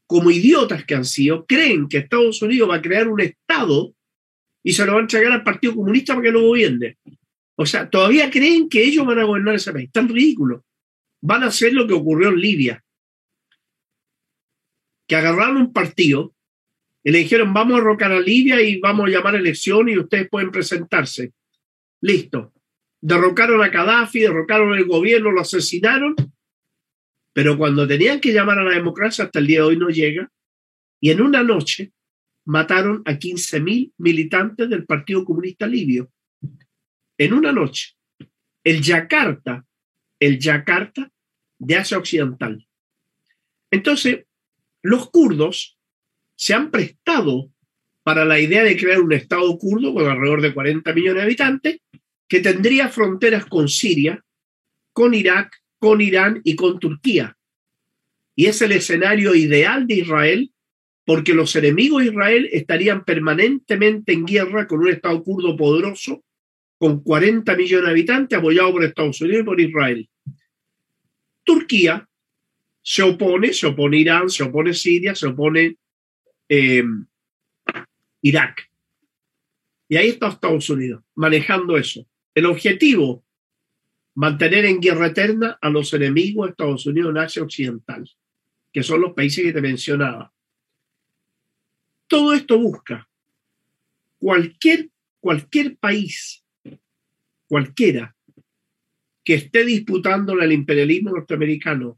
como 0.05 0.29
idiotas 0.29 0.85
que 0.85 0.93
han 0.93 1.03
sido, 1.03 1.47
creen 1.47 1.87
que 1.89 1.97
Estados 1.97 2.43
Unidos 2.43 2.69
va 2.69 2.75
a 2.75 2.81
crear 2.81 3.07
un 3.07 3.21
Estado 3.21 3.95
y 4.61 4.73
se 4.73 4.85
lo 4.85 4.91
va 4.93 4.99
a 4.99 5.01
entregar 5.01 5.31
al 5.31 5.43
Partido 5.43 5.73
Comunista 5.73 6.13
para 6.13 6.27
que 6.27 6.31
lo 6.31 6.41
gobierne. 6.41 6.99
O 7.55 7.65
sea, 7.65 7.89
todavía 7.89 8.29
creen 8.29 8.69
que 8.69 8.83
ellos 8.83 9.03
van 9.03 9.17
a 9.17 9.23
gobernar 9.23 9.55
ese 9.55 9.73
país. 9.73 9.91
Tan 9.91 10.07
ridículo. 10.07 10.63
Van 11.21 11.41
a 11.41 11.47
hacer 11.47 11.73
lo 11.73 11.87
que 11.87 11.95
ocurrió 11.95 12.29
en 12.29 12.39
Libia. 12.39 12.83
Que 15.07 15.15
agarraron 15.15 15.57
un 15.57 15.73
partido 15.73 16.35
y 17.03 17.09
le 17.09 17.17
dijeron, 17.17 17.51
vamos 17.51 17.79
a 17.79 17.83
rocar 17.83 18.11
a 18.11 18.19
Libia 18.19 18.61
y 18.61 18.79
vamos 18.79 19.07
a 19.07 19.09
llamar 19.09 19.33
a 19.33 19.39
elección 19.39 19.89
y 19.89 19.97
ustedes 19.97 20.29
pueden 20.29 20.51
presentarse. 20.51 21.33
Listo. 22.01 22.53
Derrocaron 23.01 23.63
a 23.63 23.69
Gaddafi, 23.69 24.19
derrocaron 24.19 24.77
el 24.77 24.85
gobierno, 24.85 25.31
lo 25.31 25.41
asesinaron, 25.41 26.15
pero 27.39 27.57
cuando 27.57 27.87
tenían 27.87 28.19
que 28.19 28.33
llamar 28.33 28.59
a 28.59 28.63
la 28.65 28.75
democracia, 28.75 29.23
hasta 29.23 29.39
el 29.39 29.47
día 29.47 29.59
de 29.59 29.67
hoy 29.67 29.77
no 29.77 29.87
llega. 29.87 30.29
Y 30.99 31.09
en 31.09 31.21
una 31.21 31.41
noche 31.41 31.93
mataron 32.43 33.01
a 33.05 33.13
15.000 33.13 33.93
militantes 33.97 34.69
del 34.69 34.85
Partido 34.85 35.23
Comunista 35.23 35.65
Libio 35.65 36.11
en 37.17 37.31
una 37.31 37.53
noche 37.53 37.95
el 38.61 38.81
Yakarta, 38.81 39.65
el 40.19 40.37
Yakarta 40.37 41.09
de 41.59 41.77
Asia 41.77 41.97
Occidental. 41.97 42.67
Entonces, 43.71 44.25
los 44.81 45.09
kurdos 45.09 45.79
se 46.35 46.53
han 46.53 46.71
prestado 46.71 47.53
para 48.03 48.25
la 48.25 48.37
idea 48.37 48.65
de 48.65 48.75
crear 48.75 48.99
un 48.99 49.13
Estado 49.13 49.57
kurdo 49.57 49.93
con 49.93 50.05
alrededor 50.05 50.41
de 50.41 50.53
40 50.53 50.91
millones 50.91 51.15
de 51.15 51.23
habitantes, 51.23 51.79
que 52.27 52.41
tendría 52.41 52.89
fronteras 52.89 53.45
con 53.45 53.69
Siria, 53.69 54.21
con 54.91 55.13
Irak, 55.13 55.55
con 55.79 56.01
Irán 56.01 56.41
y 56.43 56.55
con 56.55 56.79
Turquía. 56.79 57.37
Y 58.35 58.45
es 58.45 58.61
el 58.61 58.71
escenario 58.73 59.33
ideal 59.35 59.87
de 59.87 59.95
Israel 59.95 60.51
porque 61.05 61.33
los 61.33 61.55
enemigos 61.55 62.03
de 62.03 62.09
Israel 62.09 62.49
estarían 62.51 63.03
permanentemente 63.03 64.13
en 64.13 64.25
guerra 64.25 64.67
con 64.67 64.81
un 64.81 64.89
Estado 64.89 65.23
kurdo 65.23 65.57
poderoso 65.57 66.23
con 66.77 67.01
40 67.01 67.55
millones 67.55 67.85
de 67.85 67.91
habitantes, 67.91 68.37
apoyado 68.37 68.71
por 68.71 68.83
Estados 68.83 69.19
Unidos 69.19 69.41
y 69.41 69.45
por 69.45 69.59
Israel. 69.59 70.09
Turquía 71.43 72.07
se 72.81 73.01
opone, 73.01 73.53
se 73.53 73.67
opone 73.67 73.97
Irán, 73.97 74.29
se 74.29 74.43
opone 74.43 74.73
Siria, 74.73 75.15
se 75.15 75.27
opone 75.27 75.77
eh, 76.47 76.83
Irak. 78.21 78.69
Y 79.87 79.97
ahí 79.97 80.09
está 80.09 80.29
Estados 80.29 80.69
Unidos, 80.69 81.03
manejando 81.15 81.75
eso. 81.75 82.05
El 82.35 82.45
objetivo, 82.45 83.23
mantener 84.19 84.65
en 84.65 84.81
guerra 84.81 85.07
eterna 85.07 85.57
a 85.61 85.69
los 85.69 85.93
enemigos 85.93 86.45
de 86.45 86.51
Estados 86.51 86.85
Unidos 86.85 87.11
en 87.11 87.19
Asia 87.19 87.41
Occidental, 87.41 88.11
que 88.73 88.83
son 88.83 88.99
los 88.99 89.13
países 89.13 89.45
que 89.45 89.53
te 89.53 89.61
mencionaba. 89.61 90.33
Todo 92.05 92.33
esto 92.33 92.59
busca 92.59 93.09
cualquier, 94.17 94.89
cualquier 95.21 95.77
país 95.77 96.43
cualquiera 97.47 98.13
que 99.23 99.35
esté 99.35 99.63
disputando 99.63 100.33
al 100.33 100.51
imperialismo 100.51 101.11
norteamericano 101.11 101.97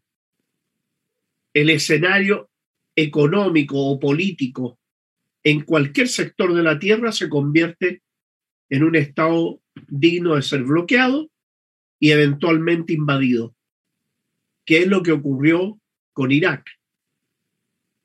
el 1.56 1.72
escenario 1.72 2.52
económico 2.96 3.84
o 3.84 4.00
político 4.00 4.80
en 5.44 5.62
cualquier 5.62 6.08
sector 6.08 6.54
de 6.54 6.62
la 6.62 6.78
Tierra 6.78 7.12
se 7.12 7.30
convierte 7.30 8.04
en 8.70 8.84
un 8.84 8.96
estado 8.96 9.60
digno 9.88 10.36
de 10.36 10.44
ser 10.44 10.62
bloqueado 10.62 11.31
y 12.02 12.10
eventualmente 12.10 12.93
invadido, 12.93 13.56
que 14.66 14.80
es 14.80 14.88
lo 14.88 15.04
que 15.04 15.12
ocurrió 15.12 15.80
con 16.14 16.32
Irak. 16.32 16.68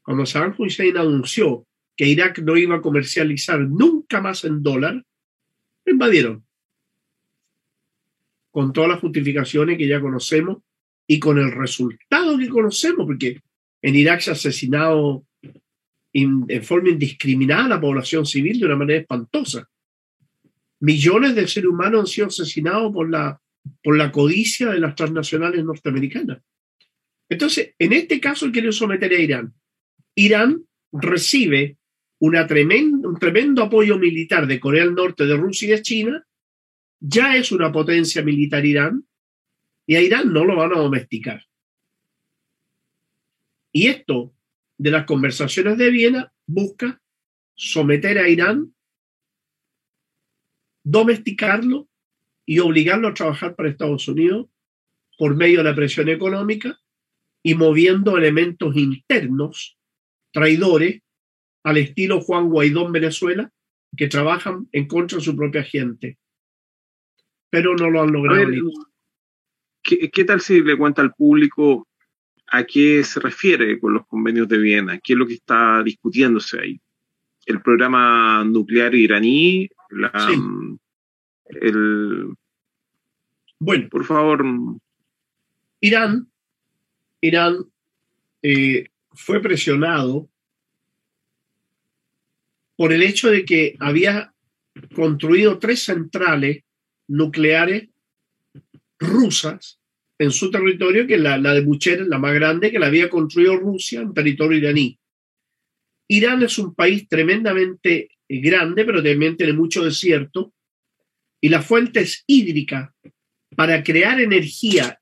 Cuando 0.03 0.26
Saddam 0.26 0.55
Hussein 0.57 0.99
anunció 0.99 1.66
que 1.97 2.07
Irak 2.07 2.40
no 2.40 2.59
iba 2.59 2.76
a 2.76 2.82
comercializar 2.82 3.59
nunca 3.59 4.20
más 4.20 4.44
en 4.44 4.62
dólar, 4.62 5.03
lo 5.86 5.92
invadieron 5.92 6.44
con 8.51 8.74
todas 8.74 8.90
las 8.90 9.01
justificaciones 9.01 9.78
que 9.78 9.88
ya 9.88 9.99
conocemos 9.99 10.59
y 11.07 11.18
con 11.18 11.38
el 11.38 11.51
resultado 11.51 12.36
que 12.36 12.51
conocemos, 12.51 13.07
porque 13.07 13.40
en 13.80 13.94
Irak 13.97 14.20
se 14.20 14.30
ha 14.30 14.34
asesinado 14.34 15.24
en 16.12 16.62
forma 16.62 16.90
indiscriminada 16.90 17.64
a 17.64 17.68
la 17.68 17.80
población 17.80 18.26
civil 18.26 18.61
de 18.61 18.66
una 18.66 18.76
manera 18.76 19.01
espantosa. 19.01 19.66
Millones 20.80 21.34
de 21.34 21.49
seres 21.49 21.70
humanos 21.70 22.01
han 22.01 22.07
sido 22.07 22.26
asesinados 22.26 22.92
por 22.92 23.09
la, 23.09 23.40
por 23.83 23.97
la 23.97 24.12
codicia 24.12 24.71
de 24.71 24.81
las 24.81 24.95
transnacionales 24.95 25.64
norteamericanas. 25.64 26.43
Entonces, 27.29 27.75
en 27.79 27.93
este 27.93 28.21
caso 28.21 28.51
quiere 28.53 28.73
someter 28.73 29.12
a 29.12 29.19
Irán. 29.19 29.55
Irán 30.14 30.64
recibe 30.93 31.79
una 32.19 32.43
un 32.43 33.19
tremendo 33.19 33.62
apoyo 33.62 33.99
militar 33.99 34.47
de 34.47 34.59
Corea 34.59 34.85
del 34.85 34.95
Norte, 34.95 35.27
de 35.27 35.37
Rusia 35.37 35.69
y 35.69 35.71
de 35.73 35.83
China, 35.83 36.27
ya 36.99 37.37
es 37.37 37.53
una 37.53 37.71
potencia 37.71 38.23
militar 38.23 38.64
Irán 38.64 39.07
y 39.87 39.97
a 39.97 40.01
Irán 40.01 40.33
no 40.33 40.45
lo 40.45 40.57
van 40.57 40.73
a 40.73 40.79
domesticar. 40.79 41.45
Y 43.71 43.89
esto 43.89 44.35
de 44.79 44.91
las 44.91 45.05
conversaciones 45.05 45.77
de 45.77 45.91
Viena 45.91 46.33
busca 46.47 47.01
someter 47.55 48.19
a 48.19 48.29
Irán, 48.29 48.75
domesticarlo 50.83 51.89
y 52.47 52.61
obligarlo 52.61 53.09
a 53.09 53.14
trabajar 53.14 53.55
para 53.55 53.68
Estados 53.68 54.09
Unidos 54.09 54.47
por 55.18 55.34
medio 55.34 55.59
de 55.59 55.64
la 55.64 55.74
presión 55.74 56.09
económica 56.09 56.78
y 57.42 57.55
moviendo 57.55 58.16
elementos 58.16 58.76
internos 58.76 59.76
traidores 60.32 61.03
al 61.64 61.76
estilo 61.78 62.20
Juan 62.20 62.49
Guaidó 62.49 62.86
en 62.86 62.92
Venezuela, 62.92 63.53
que 63.97 64.09
trabajan 64.09 64.68
en 64.72 64.86
contra 64.86 65.18
de 65.18 65.24
su 65.24 65.34
propia 65.36 65.64
gente 65.64 66.18
pero 67.51 67.74
no 67.74 67.90
lo 67.90 68.03
han 68.03 68.12
logrado. 68.12 68.51
¿qué, 69.82 70.24
tal 70.24 70.40
si 70.40 70.62
le 70.62 70.76
cuenta 70.76 71.01
al 71.01 71.14
público 71.14 71.86
a 72.49 72.64
qué 72.64 73.05
se 73.05 73.20
refiere 73.20 73.78
con 73.78 73.94
los 73.94 74.07
convenios 74.07 74.49
de 74.49 74.59
Viena? 74.59 74.99
¿Qué 74.99 75.12
es 75.12 75.18
lo 75.18 75.26
que 75.26 75.34
está 75.34 75.82
discutiéndose 75.82 76.61
ahí? 76.61 76.80
¿El 77.44 77.62
programa 77.62 78.44
nuclear 78.44 78.94
iraní? 78.94 79.70
El, 81.49 82.34
bueno, 83.59 83.88
por 83.88 84.05
favor. 84.05 84.44
Irán, 85.80 86.28
Irán 87.20 87.66
eh, 88.42 88.88
fue 89.12 89.40
presionado 89.40 90.28
por 92.76 92.92
el 92.92 93.03
hecho 93.03 93.30
de 93.30 93.44
que 93.44 93.76
había 93.80 94.34
construido 94.94 95.59
tres 95.59 95.84
centrales 95.84 96.64
nucleares 97.09 97.88
rusas 98.99 99.80
en 100.18 100.30
su 100.30 100.51
territorio, 100.51 101.07
que 101.07 101.14
es 101.14 101.20
la, 101.20 101.38
de 101.38 101.61
Bucher, 101.61 102.07
la 102.07 102.18
más 102.18 102.34
grande, 102.34 102.70
que 102.70 102.78
la 102.78 102.86
había 102.86 103.09
construido 103.09 103.57
Rusia 103.57 104.01
en 104.01 104.14
territorio 104.14 104.59
iraní. 104.59 104.99
Irán 106.09 106.42
es 106.42 106.59
un 106.59 106.74
país 106.74 107.09
tremendamente 107.09 108.11
grande, 108.28 108.84
pero 108.84 109.03
también 109.03 109.36
tiene 109.36 109.53
mucho 109.53 109.84
desierto, 109.84 110.53
y 111.47 111.49
las 111.49 111.64
fuentes 111.64 112.24
hídricas 112.26 112.90
para 113.55 113.84
crear 113.84 114.20
energía 114.20 115.01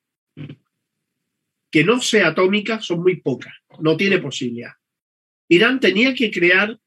que 1.71 1.85
no 1.85 2.03
sea 2.03 2.29
atómica 2.29 2.83
son 2.83 3.01
muy 3.01 3.17
pocas, 3.17 3.55
no 3.81 3.97
tiene 3.97 4.19
posibilidad. 4.19 4.73
Irán 5.49 5.81
tenía 5.81 6.15
que 6.15 6.31
crear 6.31 6.79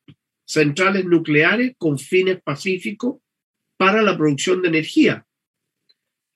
centrales 0.46 1.06
nucleares 1.06 1.74
con 1.80 1.98
fines 1.98 2.40
pacíficos 2.44 3.20
para 3.78 4.04
la 4.04 4.16
producción 4.16 4.62
de 4.62 4.68
energía. 4.68 5.26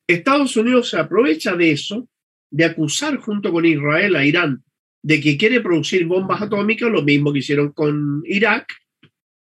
Estados 0.07 0.57
Unidos 0.57 0.89
se 0.89 0.97
aprovecha 0.97 1.55
de 1.55 1.73
eso, 1.73 2.09
de 2.49 2.65
acusar 2.65 3.17
junto 3.17 3.51
con 3.51 3.67
Israel 3.67 4.15
a 4.15 4.25
Irán 4.25 4.63
de 5.03 5.21
que 5.21 5.37
quiere 5.37 5.61
producir 5.61 6.07
bombas 6.07 6.41
atómicas, 6.41 6.89
lo 6.89 7.03
mismo 7.03 7.31
que 7.31 7.39
hicieron 7.39 7.71
con 7.71 8.23
Irak, 8.25 8.65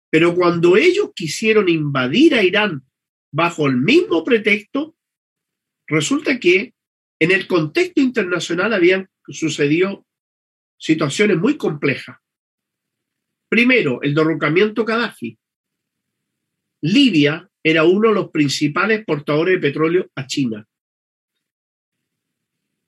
pero 0.09 0.33
cuando 0.33 0.75
ellos 0.75 1.11
quisieron 1.13 1.69
invadir 1.69 2.33
a 2.33 2.41
Irán 2.41 2.88
bajo 3.31 3.67
el 3.67 3.77
mismo 3.77 4.23
pretexto, 4.23 4.95
resulta 5.87 6.39
que 6.39 6.73
en 7.19 7.31
el 7.31 7.47
contexto 7.47 8.01
internacional 8.01 8.73
habían 8.73 9.09
sucedido 9.27 10.05
situaciones 10.77 11.37
muy 11.37 11.57
complejas. 11.57 12.17
Primero, 13.49 14.01
el 14.01 14.13
derrocamiento 14.13 14.85
Gaddafi. 14.85 15.37
Libia 16.81 17.49
era 17.61 17.83
uno 17.83 18.09
de 18.09 18.15
los 18.15 18.29
principales 18.29 18.99
exportadores 18.99 19.55
de 19.55 19.67
petróleo 19.67 20.09
a 20.15 20.25
China. 20.27 20.65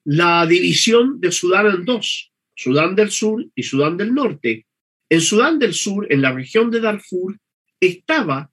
La 0.05 0.45
división 0.45 1.19
de 1.19 1.31
Sudán 1.31 1.67
en 1.67 1.85
dos, 1.85 2.31
Sudán 2.55 2.95
del 2.95 3.11
Sur 3.11 3.45
y 3.53 3.63
Sudán 3.63 3.97
del 3.97 4.13
Norte. 4.13 4.65
En 5.09 5.21
Sudán 5.21 5.59
del 5.59 5.73
Sur, 5.73 6.07
en 6.09 6.21
la 6.21 6.31
región 6.31 6.71
de 6.71 6.79
Darfur, 6.79 7.37
estaba 7.79 8.50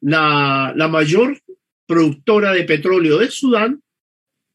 la, 0.00 0.72
la 0.76 0.88
mayor 0.88 1.40
productora 1.86 2.52
de 2.52 2.64
petróleo 2.64 3.18
de 3.18 3.30
Sudán, 3.30 3.82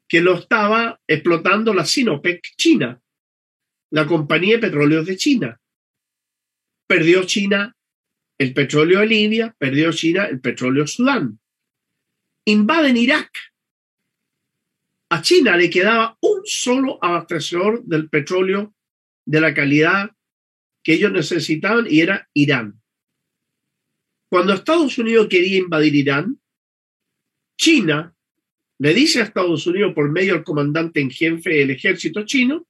que 0.07 0.21
lo 0.21 0.35
estaba 0.35 1.01
explotando 1.07 1.73
la 1.73 1.85
Sinopec 1.85 2.41
China, 2.55 3.01
la 3.89 4.05
compañía 4.05 4.55
de 4.55 4.61
petróleos 4.61 5.05
de 5.05 5.17
China. 5.17 5.59
Perdió 6.87 7.23
China 7.23 7.75
el 8.37 8.53
petróleo 8.53 8.99
de 8.99 9.07
Libia, 9.07 9.55
perdió 9.57 9.91
China 9.91 10.25
el 10.25 10.39
petróleo 10.39 10.83
de 10.83 10.87
Sudán. 10.87 11.39
invaden 12.45 12.97
Irak. 12.97 13.31
A 15.09 15.21
China 15.21 15.55
le 15.57 15.69
quedaba 15.69 16.17
un 16.21 16.41
solo 16.43 16.99
abastecedor 17.01 17.83
del 17.83 18.09
petróleo 18.09 18.75
de 19.25 19.41
la 19.41 19.53
calidad 19.53 20.11
que 20.83 20.93
ellos 20.93 21.11
necesitaban 21.11 21.87
y 21.89 22.01
era 22.01 22.29
Irán. 22.33 22.82
Cuando 24.33 24.53
Estados 24.53 24.97
Unidos 24.97 25.27
quería 25.29 25.59
invadir 25.59 25.93
Irán, 25.93 26.39
China 27.55 28.15
le 28.79 28.93
dice 28.95 29.21
a 29.21 29.25
Estados 29.25 29.67
Unidos 29.67 29.93
por 29.93 30.09
medio 30.09 30.33
del 30.33 30.43
comandante 30.43 31.01
en 31.01 31.11
jefe 31.11 31.51
del 31.51 31.69
ejército 31.69 32.25
chino 32.25 32.65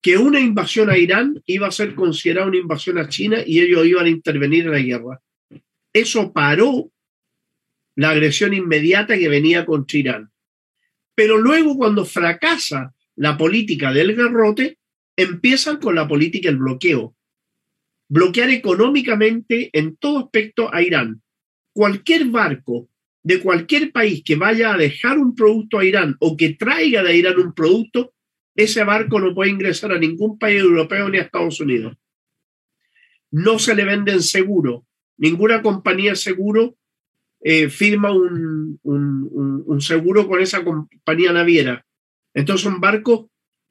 que 0.00 0.16
una 0.16 0.40
invasión 0.40 0.88
a 0.88 0.96
Irán 0.96 1.42
iba 1.44 1.66
a 1.66 1.70
ser 1.70 1.94
considerada 1.94 2.46
una 2.46 2.56
invasión 2.56 2.96
a 2.96 3.10
China 3.10 3.42
y 3.44 3.60
ellos 3.60 3.84
iban 3.84 4.06
a 4.06 4.08
intervenir 4.08 4.64
en 4.64 4.72
la 4.72 4.78
guerra. 4.78 5.22
Eso 5.92 6.32
paró 6.32 6.90
la 7.94 8.08
agresión 8.08 8.54
inmediata 8.54 9.18
que 9.18 9.28
venía 9.28 9.66
contra 9.66 9.98
Irán. 9.98 10.30
Pero 11.14 11.36
luego 11.36 11.76
cuando 11.76 12.06
fracasa 12.06 12.94
la 13.16 13.36
política 13.36 13.92
del 13.92 14.14
garrote, 14.14 14.78
empiezan 15.14 15.76
con 15.76 15.94
la 15.94 16.08
política 16.08 16.48
del 16.48 16.56
bloqueo. 16.56 17.15
Bloquear 18.08 18.50
económicamente 18.50 19.70
en 19.72 19.96
todo 19.96 20.18
aspecto 20.18 20.72
a 20.72 20.82
Irán. 20.82 21.22
Cualquier 21.72 22.26
barco 22.26 22.88
de 23.22 23.40
cualquier 23.40 23.90
país 23.90 24.22
que 24.24 24.36
vaya 24.36 24.72
a 24.72 24.76
dejar 24.76 25.18
un 25.18 25.34
producto 25.34 25.78
a 25.78 25.84
Irán 25.84 26.16
o 26.20 26.36
que 26.36 26.54
traiga 26.54 27.02
de 27.02 27.16
Irán 27.16 27.38
un 27.40 27.52
producto, 27.52 28.14
ese 28.54 28.84
barco 28.84 29.18
no 29.18 29.34
puede 29.34 29.50
ingresar 29.50 29.92
a 29.92 29.98
ningún 29.98 30.38
país 30.38 30.60
europeo 30.60 31.08
ni 31.08 31.18
a 31.18 31.22
Estados 31.22 31.60
Unidos. 31.60 31.96
No 33.32 33.58
se 33.58 33.74
le 33.74 33.84
venden 33.84 34.22
seguro. 34.22 34.86
Ninguna 35.18 35.60
compañía 35.60 36.14
seguro 36.14 36.76
eh, 37.40 37.68
firma 37.68 38.12
un, 38.12 38.78
un, 38.82 39.80
seguro 39.80 40.26
con 40.26 40.40
esa 40.40 40.64
compañía 40.64 41.32
naviera. 41.32 41.84
Entonces 42.34 42.64
son 42.64 42.80
barcos 42.80 43.26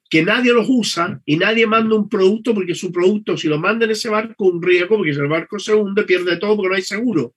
que 0.08 0.22
nadie 0.22 0.52
los 0.52 0.66
usa 0.68 1.20
y 1.24 1.36
nadie 1.36 1.66
manda 1.66 1.96
un 1.96 2.08
producto 2.08 2.54
porque 2.54 2.74
su 2.74 2.92
producto, 2.92 3.36
si 3.36 3.48
lo 3.48 3.58
manda 3.58 3.84
en 3.84 3.90
ese 3.90 4.08
barco, 4.08 4.46
un 4.46 4.62
riesgo, 4.62 4.96
porque 4.96 5.14
si 5.14 5.20
el 5.20 5.28
barco 5.28 5.58
se 5.58 5.74
hunde, 5.74 6.04
pierde 6.04 6.36
todo 6.36 6.56
porque 6.56 6.68
no 6.68 6.74
hay 6.76 6.82
seguro 6.82 7.34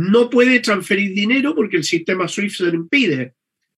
no 0.00 0.30
puede 0.30 0.60
transferir 0.60 1.14
dinero 1.14 1.54
porque 1.54 1.76
el 1.76 1.84
sistema 1.84 2.28
SWIFT 2.28 2.56
se 2.56 2.64
lo 2.64 2.74
impide. 2.74 3.34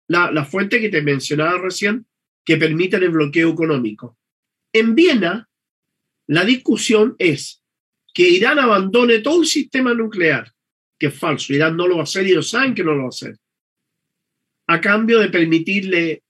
La, 0.08 0.44
fuente 0.44 0.80
que 0.80 0.88
te 0.88 1.02
mencionaba 1.02 1.58
recién, 1.58 2.06
que 2.44 2.56
permite 2.56 2.96
el 2.96 3.08
bloqueo 3.08 3.50
económico. 3.50 4.18
En 4.72 4.94
Viena, 4.94 5.48
la 6.28 6.44
discusión 6.44 7.16
es 7.18 7.62
que 8.12 8.28
Irán 8.28 8.58
abandone 8.58 9.20
todo 9.20 9.40
el 9.40 9.46
sistema 9.46 9.94
nuclear, 9.94 10.52
que 10.98 11.06
es 11.06 11.18
falso. 11.18 11.52
Irán 11.54 11.76
no 11.76 11.88
lo 11.88 11.96
va 11.96 12.00
a 12.00 12.04
hacer 12.04 12.26
y 12.26 12.32
ellos 12.32 12.50
saben 12.50 12.74
que 12.74 12.84
no 12.84 12.92
lo 12.92 12.98
va 12.98 13.06
a 13.06 13.08
hacer. 13.08 13.38
A 14.68 14.80
cambio 14.80 15.18
de 15.18 15.28
permitirle 15.28 16.21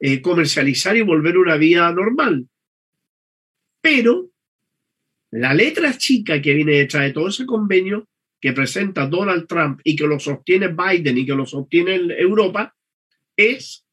eh, 0.00 0.22
comercializar 0.22 0.96
y 0.96 1.02
volver 1.02 1.36
una 1.36 1.56
vida 1.56 1.92
normal. 1.92 2.48
Pero 3.80 4.30
la 5.30 5.54
letra 5.54 5.96
chica 5.96 6.40
que 6.40 6.54
viene 6.54 6.72
detrás 6.72 7.04
de 7.04 7.12
todo 7.12 7.28
ese 7.28 7.46
convenio 7.46 8.08
que 8.40 8.52
presenta 8.52 9.06
Donald 9.06 9.46
Trump 9.46 9.80
y 9.84 9.94
que 9.94 10.06
lo 10.06 10.18
sostiene 10.18 10.68
Biden 10.68 11.18
y 11.18 11.26
que 11.26 11.34
lo 11.34 11.44
sostiene 11.44 11.96
Europa 12.18 12.74
es 13.36 13.84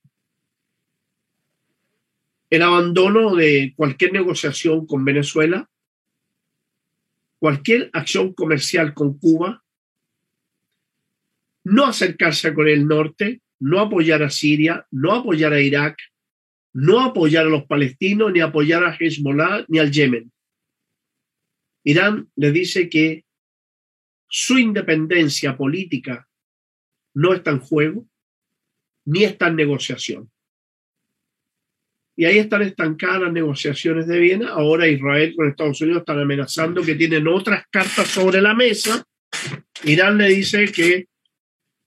el 2.49 2.61
abandono 2.61 3.35
de 3.35 3.73
cualquier 3.75 4.13
negociación 4.13 4.87
con 4.87 5.03
Venezuela, 5.03 5.69
cualquier 7.39 7.89
acción 7.91 8.33
comercial 8.33 8.93
con 8.93 9.17
Cuba, 9.17 9.63
no 11.65 11.85
acercarse 11.85 12.53
Corea 12.53 12.75
del 12.75 12.87
Norte, 12.87 13.41
no 13.59 13.79
apoyar 13.79 14.23
a 14.23 14.29
Siria, 14.29 14.85
no 14.91 15.13
apoyar 15.13 15.53
a 15.53 15.61
Irak, 15.61 15.97
no 16.73 17.01
apoyar 17.01 17.45
a 17.45 17.49
los 17.49 17.65
palestinos, 17.65 18.31
ni 18.31 18.39
apoyar 18.39 18.83
a 18.83 18.95
Hezbollah, 18.97 19.65
ni 19.67 19.79
al 19.79 19.91
Yemen. 19.91 20.31
Irán 21.83 22.29
le 22.35 22.51
dice 22.51 22.89
que 22.89 23.25
su 24.27 24.59
independencia 24.59 25.55
política 25.55 26.27
no 27.13 27.33
está 27.33 27.51
en 27.51 27.59
juego, 27.59 28.07
ni 29.05 29.23
está 29.23 29.47
en 29.47 29.55
negociación. 29.55 30.29
Y 32.15 32.25
ahí 32.25 32.39
están 32.39 32.63
estancadas 32.63 33.21
las 33.21 33.31
negociaciones 33.31 34.07
de 34.07 34.19
Viena. 34.19 34.49
Ahora 34.49 34.87
Israel 34.87 35.33
con 35.35 35.47
Estados 35.47 35.79
Unidos 35.81 36.01
están 36.01 36.19
amenazando 36.19 36.81
que 36.81 36.95
tienen 36.95 37.27
otras 37.27 37.63
cartas 37.71 38.07
sobre 38.07 38.41
la 38.41 38.53
mesa. 38.53 39.05
Irán 39.83 40.17
le 40.17 40.29
dice 40.29 40.71
que 40.71 41.07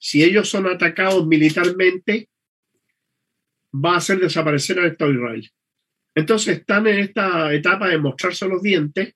si 0.01 0.25
ellos 0.25 0.49
son 0.49 0.67
atacados 0.67 1.27
militarmente, 1.27 2.31
va 3.73 3.95
a 3.95 3.99
hacer 3.99 4.19
desaparecer 4.19 4.79
al 4.79 4.93
Estado 4.93 5.11
de 5.11 5.17
Israel. 5.19 5.51
Entonces 6.15 6.59
están 6.59 6.87
en 6.87 6.99
esta 6.99 7.53
etapa 7.53 7.89
de 7.89 7.99
mostrarse 7.99 8.49
los 8.49 8.63
dientes, 8.63 9.15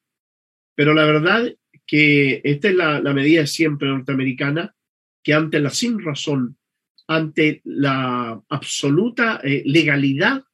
pero 0.77 0.93
la 0.93 1.07
verdad 1.07 1.53
que 1.87 2.43
esta 2.45 2.69
es 2.69 2.75
la, 2.75 3.01
medida 3.15 3.47
siempre 3.47 3.89
norteamericana, 3.89 4.75
que 5.23 5.33
ante 5.33 5.59
la 5.59 5.71
sin 5.71 5.99
razón, 6.05 6.59
ante 7.09 7.63
la 7.65 8.43
absoluta 8.49 9.41
eh, 9.43 9.63
legalidad, 9.65 10.45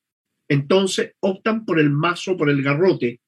entonces 0.48 1.14
optan 1.20 1.64
por 1.64 1.80
el 1.80 1.90
mazo, 1.90 2.36
por 2.36 2.50
el 2.50 2.62
garrote. 2.62 3.20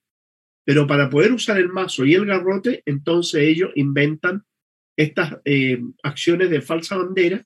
Pero 0.64 0.86
para 0.86 1.10
poder 1.10 1.32
usar 1.32 1.58
el 1.58 1.68
mazo 1.68 2.04
y 2.04 2.14
el 2.14 2.26
garrote, 2.26 2.82
entonces 2.86 3.42
ellos 3.42 3.70
inventan 3.74 4.44
estas 4.96 5.38
eh, 5.44 5.80
acciones 6.02 6.50
de 6.50 6.60
falsa 6.60 6.96
bandera. 6.96 7.42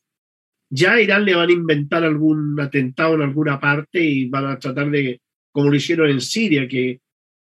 Ya 0.69 0.95
a 0.95 1.01
Irán 1.01 1.25
le 1.25 1.35
van 1.35 1.49
a 1.49 1.53
inventar 1.53 2.05
algún 2.05 2.59
atentado 2.61 3.15
en 3.15 3.23
alguna 3.23 3.61
parte 3.61 4.03
y 4.03 4.29
van 4.29 4.47
a 4.47 4.59
tratar 4.59 4.91
de, 4.91 5.21
como 5.53 5.71
lo 5.71 5.77
hicieron 5.77 6.11
en 6.11 6.21
Siria, 6.21 6.67
que 6.67 7.01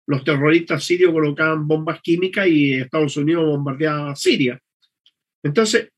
los 0.08 0.24
terroristas 0.24 0.84
sirios 0.84 1.12
colocaban 1.12 1.68
bombas 1.68 2.02
químicas 2.02 2.48
y 2.48 2.74
Estados 2.74 3.16
Unidos 3.18 3.46
bombardeaba 3.46 4.16
Siria. 4.16 4.60
Entonces, 5.44 5.90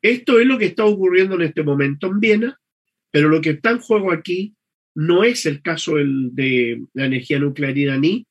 esto 0.00 0.38
es 0.40 0.46
lo 0.46 0.58
que 0.58 0.66
está 0.66 0.84
ocurriendo 0.84 1.36
en 1.36 1.42
este 1.42 1.62
momento 1.62 2.06
en 2.06 2.20
Viena, 2.20 2.60
pero 3.10 3.28
lo 3.28 3.40
que 3.40 3.50
está 3.50 3.70
en 3.70 3.78
juego 3.78 4.12
aquí 4.12 4.54
no 4.94 5.24
es 5.24 5.46
el 5.46 5.62
caso 5.62 5.94
de 5.96 6.82
la 6.94 7.06
energía 7.06 7.38
nuclear 7.38 7.76
iraní, 7.76 8.26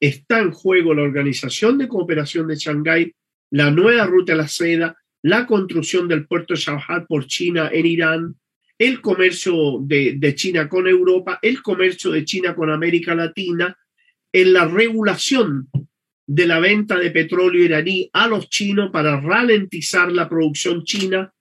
está 0.00 0.40
en 0.40 0.50
juego 0.50 0.94
la 0.94 1.02
Organización 1.02 1.78
de 1.78 1.88
Cooperación 1.88 2.48
de 2.48 2.56
Shanghái, 2.56 3.14
la 3.54 3.70
nueva 3.70 4.04
ruta 4.06 4.32
de 4.32 4.38
la 4.38 4.48
seda, 4.48 4.96
la 5.22 5.46
construcción 5.46 6.08
del 6.08 6.26
puerto 6.26 6.54
de 6.54 6.60
Shanghai 6.60 7.06
por 7.06 7.28
China 7.28 7.70
en 7.72 7.86
Irán, 7.86 8.34
el 8.76 9.00
comercio 9.00 9.78
de, 9.80 10.16
de 10.18 10.34
China 10.34 10.68
con 10.68 10.88
Europa, 10.88 11.38
el 11.40 11.62
comercio 11.62 12.10
de 12.10 12.24
China 12.24 12.56
con 12.56 12.68
América 12.68 13.14
Latina, 13.14 13.78
en 14.32 14.52
la 14.52 14.64
regulación 14.64 15.68
de 16.26 16.46
la 16.48 16.58
venta 16.58 16.98
de 16.98 17.12
petróleo 17.12 17.62
iraní 17.62 18.10
a 18.12 18.26
los 18.26 18.50
chinos 18.50 18.90
para 18.90 19.20
ralentizar 19.20 20.10
la 20.10 20.28
producción 20.28 20.82
china. 20.82 21.32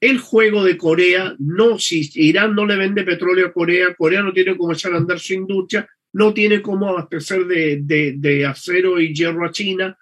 El 0.00 0.18
juego 0.18 0.62
de 0.62 0.76
Corea, 0.76 1.34
no, 1.40 1.80
si 1.80 2.08
Irán 2.14 2.54
no 2.54 2.66
le 2.66 2.76
vende 2.76 3.02
petróleo 3.02 3.48
a 3.48 3.52
Corea, 3.52 3.96
Corea 3.96 4.22
no 4.22 4.32
tiene 4.32 4.56
cómo 4.56 4.72
echar 4.72 4.92
a 4.92 4.98
andar 4.98 5.18
su 5.18 5.34
industria, 5.34 5.88
no 6.12 6.32
tiene 6.32 6.62
cómo 6.62 6.88
abastecer 6.88 7.46
de, 7.46 8.46
acero 8.46 9.00
y 9.00 9.12
hierro 9.12 9.44
a 9.44 9.50
China. 9.50 9.98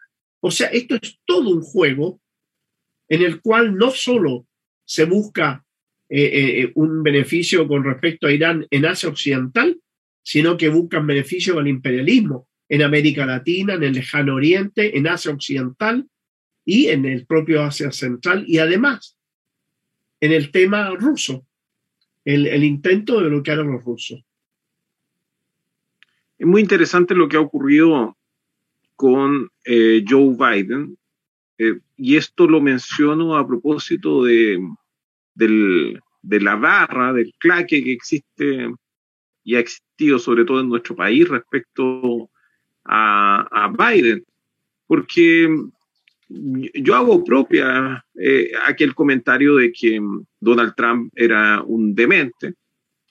O 0.46 0.50
sea, 0.50 0.66
esto 0.66 0.96
es 1.00 1.18
todo 1.24 1.48
un 1.48 1.62
juego 1.62 2.20
en 3.08 3.22
el 3.22 3.40
cual 3.40 3.78
no 3.78 3.90
solo 3.90 4.46
se 4.84 5.06
busca 5.06 5.64
eh, 6.10 6.60
eh, 6.60 6.72
un 6.74 7.02
beneficio 7.02 7.66
con 7.66 7.82
respecto 7.82 8.26
a 8.26 8.32
Irán 8.32 8.66
en 8.70 8.84
Asia 8.84 9.08
Occidental, 9.08 9.80
sino 10.22 10.58
que 10.58 10.68
buscan 10.68 11.06
beneficio 11.06 11.54
del 11.54 11.68
imperialismo 11.68 12.46
en 12.68 12.82
América 12.82 13.24
Latina, 13.24 13.72
en 13.72 13.84
el 13.84 13.94
lejano 13.94 14.34
oriente, 14.34 14.98
en 14.98 15.06
Asia 15.06 15.32
Occidental 15.32 16.06
y 16.62 16.88
en 16.88 17.06
el 17.06 17.24
propio 17.24 17.62
Asia 17.62 17.90
Central 17.90 18.44
y 18.46 18.58
además 18.58 19.16
en 20.20 20.32
el 20.32 20.50
tema 20.50 20.90
ruso, 20.90 21.46
el, 22.26 22.62
intento 22.62 23.18
de 23.18 23.30
bloquear 23.30 23.60
a 23.60 23.64
los 23.64 23.82
rusos. 23.82 24.22
Es 26.36 26.46
muy 26.46 26.60
interesante 26.60 27.14
lo 27.14 27.30
que 27.30 27.38
ha 27.38 27.40
ocurrido 27.40 28.18
con 28.96 29.50
eh, 29.64 30.04
Joe 30.08 30.36
Biden, 30.36 30.96
eh, 31.58 31.78
y 31.96 32.16
esto 32.16 32.46
lo 32.46 32.60
menciono 32.60 33.36
a 33.36 33.46
propósito 33.46 34.24
de, 34.24 34.60
de 35.34 36.40
la 36.40 36.56
barra, 36.56 37.12
del 37.12 37.32
claque 37.38 37.82
que 37.82 37.92
existe 37.92 38.68
y 39.44 39.54
ha 39.54 39.60
existido 39.60 40.18
sobre 40.18 40.44
todo 40.44 40.60
en 40.60 40.68
nuestro 40.68 40.96
país 40.96 41.28
respecto 41.28 42.30
a, 42.86 43.72
Biden, 43.78 44.24
porque 44.86 45.48
yo 46.28 46.94
hago 46.94 47.24
propia 47.24 48.04
eh, 48.14 48.52
aquel 48.66 48.94
comentario 48.94 49.56
de 49.56 49.72
que 49.72 50.00
Donald 50.40 50.74
Trump 50.76 51.12
era 51.14 51.62
un 51.62 51.94
demente, 51.94 52.54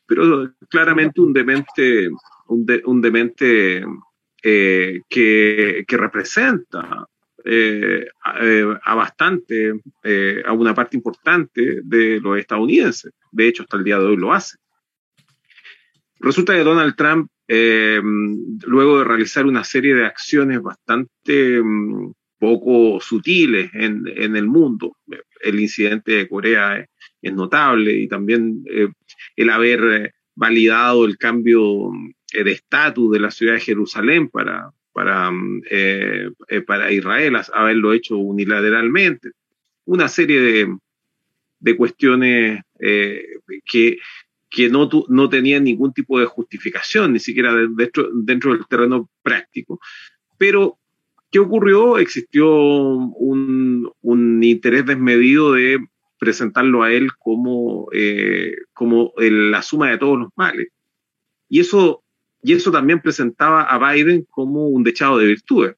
pero 0.06 0.52
claramente 0.70 1.22
un 1.22 1.34
demente, 1.34 2.10
un, 2.48 3.02
demente 3.02 3.84
eh, 4.46 5.00
que, 5.08 5.86
representa 5.88 7.08
eh, 7.46 8.06
a, 8.24 8.96
bastante, 8.96 9.74
a 10.46 10.52
una 10.52 10.76
parte 10.76 10.98
importante 10.98 11.80
de 11.82 12.20
los 12.20 12.38
estadounidenses. 12.38 13.14
De 13.32 13.48
hecho, 13.48 13.64
hasta 13.64 13.78
el 13.78 13.86
día 13.86 14.00
de 14.00 14.06
hoy 14.06 14.18
lo 14.18 14.34
hace. 14.34 14.58
Resulta 16.20 16.54
que 16.54 16.64
Donald 16.64 16.96
Trump, 16.96 17.30
luego 17.48 19.00
de 19.00 19.06
realizar 19.06 19.46
una 19.46 19.64
serie 19.64 19.96
de 19.96 20.06
acciones 20.06 20.62
bastante 20.62 21.62
mm, 21.62 22.12
poco 22.38 23.00
sutiles 23.00 23.72
en, 23.74 24.04
en, 24.08 24.36
el 24.36 24.48
mundo, 24.48 24.98
el 25.42 25.60
incidente 25.60 26.12
de 26.12 26.28
Corea 26.28 26.86
es, 27.22 27.34
notable 27.34 27.94
y 27.94 28.10
también 28.10 28.66
el 29.38 29.50
haber 29.50 30.14
validado 30.36 31.06
el 31.06 31.18
cambio 31.18 31.90
de 32.34 32.52
estatus 32.52 33.12
de 33.12 33.20
la 33.20 33.32
ciudad 33.32 33.54
de 33.54 33.60
Jerusalén 33.60 34.30
para, 34.30 34.72
para, 34.94 35.32
eh, 35.70 36.30
eh, 36.48 36.62
para 36.62 36.92
Israel, 36.92 37.36
haberlo 37.54 37.94
hecho 37.94 38.16
unilateralmente. 38.18 39.32
Una 39.86 40.08
serie 40.08 40.40
de, 40.40 40.78
de 41.60 41.76
cuestiones 41.76 42.62
eh, 42.80 43.26
que, 43.66 43.98
que 44.50 44.70
no, 44.70 44.90
no 45.10 45.30
tenían 45.30 45.66
ningún 45.66 45.94
tipo 45.94 46.20
de 46.20 46.26
justificación, 46.26 47.14
ni 47.14 47.20
siquiera 47.20 47.54
dentro, 47.54 48.10
dentro 48.14 48.54
del 48.54 48.66
terreno 48.68 49.10
práctico. 49.22 49.80
Pero, 50.38 50.78
¿qué 51.32 51.40
ocurrió? 51.40 51.98
Existió 51.98 52.50
un, 52.56 53.92
un 54.02 54.44
interés 54.44 54.86
desmedido 54.86 55.54
de 55.54 55.80
presentarlo 56.20 56.84
a 56.84 56.94
él 56.94 57.10
como, 57.18 57.90
como 58.74 59.14
la 59.18 59.62
suma 59.62 59.90
de 59.90 59.98
todos 59.98 60.20
los 60.20 60.30
males. 60.38 60.70
Y 61.50 61.60
eso 61.60 62.03
y 62.44 62.54
eso 62.54 62.72
también 62.72 63.02
presentaba 63.02 63.64
a 63.64 63.94
Biden 63.94 64.28
como 64.30 64.68
un 64.68 64.84
dechado 64.84 65.18
de 65.18 65.28
virtudes. 65.28 65.76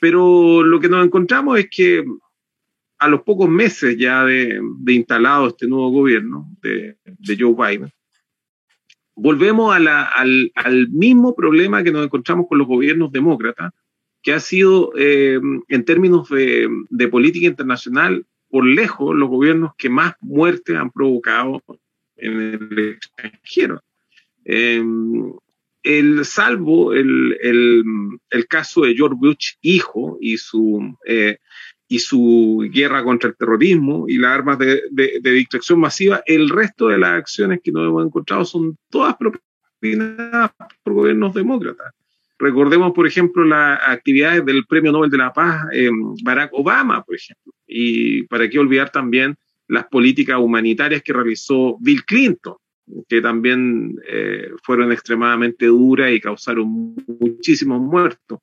Pero 0.00 0.62
lo 0.62 0.80
que 0.80 0.88
nos 0.88 1.06
encontramos 1.06 1.58
es 1.58 1.68
que 1.70 2.04
a 2.98 3.08
los 3.08 3.22
pocos 3.22 3.48
meses 3.48 3.96
ya 3.96 4.24
de, 4.24 4.60
instalado 4.88 5.48
este 5.48 5.68
nuevo 5.68 5.90
gobierno 5.90 6.50
de, 6.60 6.96
Joe 7.38 7.54
Biden, 7.54 7.92
volvemos 9.14 9.74
al, 9.74 9.86
al, 10.54 10.88
mismo 10.90 11.34
problema 11.34 11.82
que 11.82 11.92
nos 11.92 12.04
encontramos 12.04 12.46
con 12.48 12.58
los 12.58 12.66
gobiernos 12.66 13.12
demócratas, 13.12 13.72
que 14.22 14.32
ha 14.32 14.40
sido 14.40 14.92
eh, 14.98 15.40
en 15.68 15.84
términos 15.84 16.28
de, 16.28 16.68
de, 16.90 17.08
política 17.08 17.46
internacional, 17.46 18.26
por 18.48 18.66
lejos, 18.66 19.14
los 19.14 19.28
gobiernos 19.28 19.72
que 19.76 19.88
más 19.88 20.14
muertes 20.20 20.76
han 20.76 20.90
provocado 20.90 21.62
en 22.16 22.40
el 22.40 22.78
extranjero. 22.90 23.82
Eh, 24.44 24.82
el, 25.86 26.24
salvo 26.24 26.92
el, 26.92 27.38
el, 27.40 28.46
caso 28.48 28.82
de 28.82 28.94
George 28.94 29.16
Bush 29.18 29.52
hijo 29.62 30.18
y 30.20 30.36
su, 30.36 30.96
eh, 31.06 31.38
y 31.86 32.00
su 32.00 32.68
guerra 32.72 33.04
contra 33.04 33.30
el 33.30 33.36
terrorismo 33.36 34.06
y 34.08 34.18
las 34.18 34.32
armas 34.32 34.58
de, 34.58 34.82
de, 34.90 35.30
distracción 35.30 35.78
masiva, 35.78 36.22
el 36.26 36.48
resto 36.48 36.88
de 36.88 36.98
las 36.98 37.10
acciones 37.10 37.60
que 37.62 37.70
nos 37.70 37.86
hemos 37.86 38.04
encontrado 38.04 38.44
son 38.44 38.76
todas 38.90 39.16
propinadas 39.16 40.50
por 40.82 40.94
gobiernos 40.94 41.32
demócratas. 41.32 41.92
Recordemos, 42.38 42.92
por 42.92 43.06
ejemplo, 43.06 43.44
las 43.44 43.80
actividades 43.86 44.44
del 44.44 44.66
Premio 44.66 44.92
Nobel 44.92 45.10
de 45.10 45.18
la 45.18 45.32
Paz, 45.32 45.66
eh, 45.72 45.88
Barack 46.22 46.50
Obama, 46.52 47.02
por 47.02 47.14
ejemplo, 47.14 47.52
y 47.66 48.24
para 48.24 48.48
qué 48.50 48.58
olvidar 48.58 48.90
también 48.90 49.36
las 49.68 49.86
políticas 49.86 50.38
humanitarias 50.38 51.02
que 51.02 51.12
realizó 51.12 51.76
Bill 51.80 52.04
Clinton 52.04 52.56
que 53.08 53.20
también 53.20 53.96
eh, 54.08 54.50
fueron 54.62 54.92
extremadamente 54.92 55.66
duras 55.66 56.12
y 56.12 56.20
causaron 56.20 56.94
muchísimos 57.20 57.80
muertos. 57.80 58.40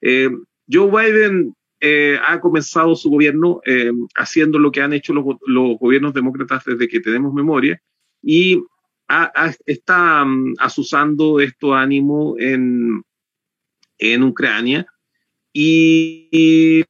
Eh, 0.00 0.30
Joe 0.70 0.90
Biden 0.90 1.54
eh, 1.80 2.18
ha 2.24 2.40
comenzado 2.40 2.94
su 2.94 3.10
gobierno 3.10 3.60
haciendo 4.16 4.58
lo 4.58 4.70
que 4.70 4.80
han 4.82 4.92
hecho 4.92 5.12
los, 5.12 5.24
gobiernos 5.78 6.14
demócratas 6.14 6.64
desde 6.64 6.88
que 6.88 7.00
tenemos 7.00 7.32
memoria 7.34 7.80
y 8.22 8.62
está 9.66 10.22
um, 10.22 10.54
asusando 10.58 11.40
estos 11.40 11.74
ánimos 11.74 12.36
en, 12.38 13.02
en 13.98 14.22
Ucrania 14.22 14.86
y, 15.52 16.28
y, 16.30 16.84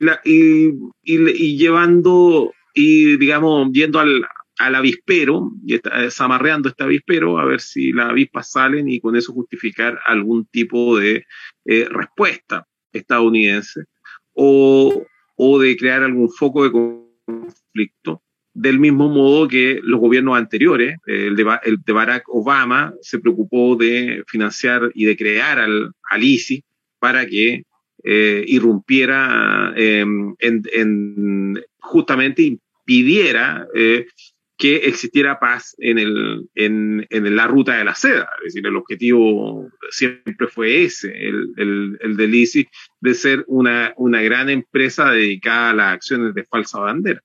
y, 1.02 1.56
llevando 1.56 2.52
y 2.74 3.16
digamos 3.16 3.72
yendo 3.72 3.98
al, 3.98 4.24
al 4.62 4.74
avispero, 4.76 5.50
y 5.66 5.74
está, 5.74 6.10
zamarreando 6.10 6.68
este 6.68 6.84
avispero, 6.84 7.38
a 7.38 7.44
ver 7.44 7.60
si 7.60 7.92
las 7.92 8.10
avispas 8.10 8.50
salen 8.50 8.88
y 8.88 9.00
con 9.00 9.16
eso 9.16 9.32
justificar 9.32 9.98
algún 10.06 10.46
tipo 10.46 10.96
de 10.98 11.26
eh, 11.64 11.88
respuesta 11.90 12.66
estadounidense 12.92 13.84
o, 14.32 15.04
o 15.36 15.58
de 15.58 15.76
crear 15.76 16.02
algún 16.02 16.30
foco 16.30 16.64
de 16.64 16.72
conflicto. 16.72 18.22
Del 18.54 18.78
mismo 18.78 19.08
modo 19.08 19.48
que 19.48 19.80
los 19.82 19.98
gobiernos 19.98 20.36
anteriores, 20.36 20.98
el 21.06 21.36
de, 21.36 21.58
el 21.64 21.78
de, 21.84 21.92
Barack 21.92 22.24
Obama, 22.28 22.92
se 23.00 23.18
preocupó 23.18 23.76
de 23.76 24.22
financiar 24.26 24.90
y 24.94 25.06
de 25.06 25.16
crear 25.16 25.58
al, 25.58 25.92
al 26.10 26.22
ISIS 26.22 26.62
para 26.98 27.26
que 27.26 27.64
eh, 28.04 28.44
irrumpiera 28.46 29.72
eh, 29.76 30.00
en, 30.00 30.36
en, 30.72 31.64
justamente 31.78 32.42
impidiera 32.42 33.66
eh, 33.74 34.06
que 34.62 34.76
existiera 34.76 35.40
paz 35.40 35.74
en, 35.78 35.98
el, 35.98 36.48
en, 36.54 37.04
en, 37.10 37.34
la 37.34 37.48
ruta 37.48 37.76
de 37.76 37.84
la 37.84 37.96
seda. 37.96 38.28
Es 38.38 38.54
decir, 38.54 38.64
el 38.64 38.76
objetivo 38.76 39.68
siempre 39.90 40.46
fue 40.46 40.84
ese, 40.84 41.10
el, 41.10 41.52
el, 41.56 41.98
el 42.00 42.16
del 42.16 42.30
de 43.00 43.14
ser 43.14 43.44
una, 43.48 43.92
una 43.96 44.22
gran 44.22 44.50
empresa 44.50 45.10
dedicada 45.10 45.70
a 45.70 45.74
las 45.74 45.94
acciones 45.94 46.32
de 46.32 46.44
falsa 46.44 46.78
bandera. 46.78 47.20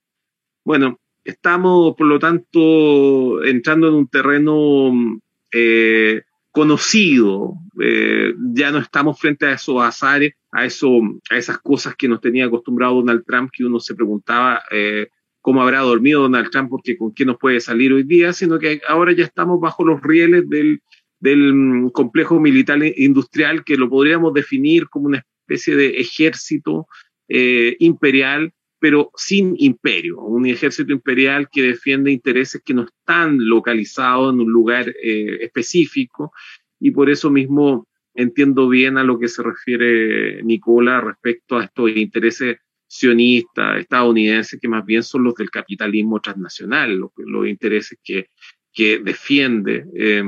Bueno, 0.66 1.00
estamos, 1.24 1.96
por 1.96 2.08
lo 2.08 2.18
tanto, 2.18 3.44
entrando 3.44 3.90
en 3.90 3.94
un 3.94 4.08
terreno 4.08 5.20
eh, 5.52 6.24
conocido. 6.50 7.54
Eh, 7.80 8.34
ya 8.56 8.72
no 8.72 8.80
estamos 8.80 9.20
frente 9.20 9.46
a 9.46 9.52
esos 9.52 9.80
azares, 9.80 10.34
a, 10.52 10.66
eso, 10.66 10.90
a 11.30 11.38
esas 11.38 11.60
cosas 11.60 11.96
que 11.96 12.08
nos 12.08 12.20
tenía 12.20 12.48
acostumbrado 12.48 12.96
Donald 12.96 13.24
Trump, 13.28 13.52
que 13.54 13.64
uno 13.64 13.80
se 13.80 13.94
preguntaba 13.94 14.64
eh, 14.72 15.10
cómo 15.48 15.62
habrá 15.62 15.80
dormido 15.80 16.24
Donald 16.24 16.50
Trump, 16.50 16.70
porque 16.70 16.98
con 16.98 17.14
qué 17.14 17.24
nos 17.24 17.38
puede 17.38 17.62
salir 17.62 17.94
hoy 17.94 18.04
día, 18.04 18.34
sino 18.34 18.60
que 18.60 18.82
ahora 18.86 19.14
ya 19.14 19.24
estamos 19.24 19.62
bajo 19.62 19.86
los 19.86 20.02
rieles 20.02 20.44
del, 20.50 20.82
mm, 21.22 21.92
complejo 21.92 22.38
militar 22.38 22.80
industrial 22.98 23.64
que 23.64 23.78
lo 23.78 23.88
podríamos 23.90 24.34
definir 24.34 24.90
como 24.90 25.06
una 25.06 25.26
especie 25.46 25.78
de 25.78 26.02
ejército 26.02 26.88
eh, 27.30 27.78
imperial, 27.80 28.52
pero 28.78 29.10
sin 29.16 29.56
imperio, 29.58 30.20
un 30.20 30.46
ejército 30.48 30.92
imperial 30.92 31.48
que 31.50 31.62
defiende 31.62 32.12
intereses 32.12 32.62
que 32.62 32.74
no 32.74 32.84
están 32.84 33.38
localizados 33.40 34.34
en 34.34 34.42
un 34.42 34.52
lugar 34.52 34.94
eh, 35.02 35.38
específico. 35.40 36.34
Y 36.78 36.92
por 36.92 37.10
eso 37.10 37.30
mismo 37.30 37.88
entiendo 38.14 38.68
bien 38.68 38.98
a 38.98 39.04
lo 39.06 39.18
que 39.18 39.30
se 39.30 39.44
refiere 39.44 40.44
Nicola 40.44 41.00
respecto 41.00 41.58
a 41.58 41.64
estos 41.64 41.90
intereses 41.96 42.58
sionistas 42.88 43.80
estadounidenses, 43.80 44.60
que 44.60 44.68
más 44.68 44.86
bien 44.86 45.04
son 45.04 45.24
los 45.24 45.36
del 45.36 45.50
capitalismo 45.50 46.20
transnacional, 46.20 46.98
los, 46.98 47.48
intereses 47.48 48.00
que, 48.04 48.30
que 48.74 49.00
defiende 49.00 49.86
eh, 49.96 50.24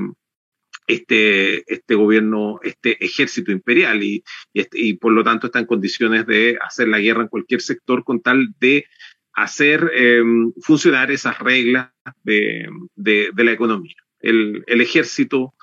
este, 0.90 1.72
este 1.72 1.96
gobierno, 1.96 2.60
este 2.64 3.04
ejército 3.04 3.52
imperial 3.52 4.04
y, 4.04 4.24
este, 4.54 4.80
y, 4.80 4.94
por 4.96 5.14
lo 5.14 5.24
tanto 5.24 5.48
está 5.48 5.60
en 5.60 5.68
condiciones 5.68 6.26
de 6.26 6.58
hacer 6.62 6.88
la 6.88 7.00
guerra 7.00 7.22
en 7.22 7.28
cualquier 7.28 7.62
sector 7.62 8.04
con 8.04 8.22
tal 8.22 8.48
de 8.60 8.86
hacer 9.34 9.92
eh, 9.94 10.24
funcionar 10.62 11.12
esas 11.12 11.38
reglas 11.40 11.92
de, 12.24 12.68
de, 12.96 13.30
de 13.34 13.44
la 13.44 13.52
economía. 13.52 13.96
El, 14.20 14.64
el, 14.68 14.82
ejército, 14.82 15.54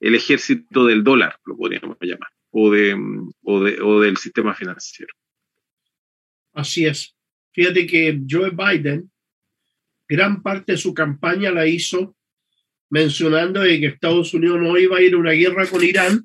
el 0.00 0.14
ejército 0.14 0.86
del 0.86 1.02
dólar, 1.02 1.36
lo 1.44 1.56
podríamos 1.56 1.96
llamar, 2.00 2.30
o, 2.50 2.70
de, 2.70 2.96
o, 3.42 3.64
de, 3.64 3.80
o 3.82 4.00
del 4.00 4.16
sistema 4.16 4.54
financiero. 4.54 5.12
Así 6.56 6.86
es. 6.86 7.14
Fíjate 7.52 7.86
que 7.86 8.18
Joe 8.28 8.50
Biden, 8.50 9.10
gran 10.08 10.42
parte 10.42 10.72
de 10.72 10.78
su 10.78 10.94
campaña 10.94 11.50
la 11.50 11.66
hizo 11.66 12.16
mencionando 12.88 13.60
de 13.60 13.78
que 13.78 13.86
Estados 13.86 14.32
Unidos 14.32 14.60
no 14.60 14.78
iba 14.78 14.96
a 14.96 15.02
ir 15.02 15.14
a 15.14 15.18
una 15.18 15.32
guerra 15.32 15.66
con 15.66 15.84
Irán 15.84 16.24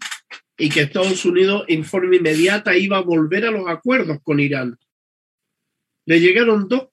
y 0.57 0.69
que 0.69 0.81
Estados 0.81 1.25
Unidos 1.25 1.65
en 1.67 1.83
forma 1.83 2.15
inmediata 2.15 2.77
iba 2.77 2.97
a 2.97 3.01
volver 3.01 3.45
a 3.45 3.51
los 3.51 3.67
acuerdos 3.67 4.19
con 4.23 4.39
Irán. 4.39 4.77
Le 6.05 6.21
llegaron 6.21 6.69
dos, 6.69 6.89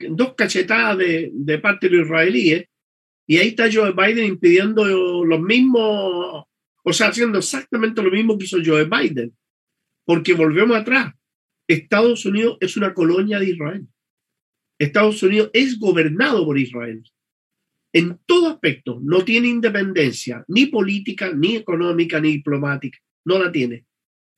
dos 0.00 0.34
cachetadas 0.34 0.98
de, 0.98 1.30
de 1.32 1.58
parte 1.58 1.88
de 1.88 1.96
los 1.96 2.06
israelíes 2.06 2.66
y 3.24 3.36
ahí 3.36 3.48
está 3.48 3.68
Joe 3.72 3.92
Biden 3.92 4.24
impidiendo 4.24 4.84
lo 5.24 5.38
mismo, 5.38 6.48
o 6.82 6.92
sea, 6.92 7.08
haciendo 7.08 7.38
exactamente 7.38 8.02
lo 8.02 8.10
mismo 8.10 8.36
que 8.36 8.46
hizo 8.46 8.58
Joe 8.64 8.84
Biden, 8.84 9.36
porque 10.04 10.32
volvemos 10.32 10.76
atrás. 10.76 11.14
Estados 11.68 12.24
Unidos 12.24 12.56
es 12.60 12.76
una 12.76 12.94
colonia 12.94 13.38
de 13.38 13.50
Israel. 13.50 13.86
Estados 14.78 15.22
Unidos 15.22 15.50
es 15.52 15.78
gobernado 15.78 16.44
por 16.44 16.58
Israel. 16.58 17.02
En 17.92 18.18
todo 18.26 18.48
aspecto, 18.48 18.98
no 19.02 19.24
tiene 19.24 19.48
independencia, 19.48 20.44
ni 20.48 20.66
política, 20.66 21.32
ni 21.32 21.56
económica, 21.56 22.20
ni 22.20 22.32
diplomática. 22.32 22.98
No 23.24 23.38
la 23.38 23.52
tiene. 23.52 23.86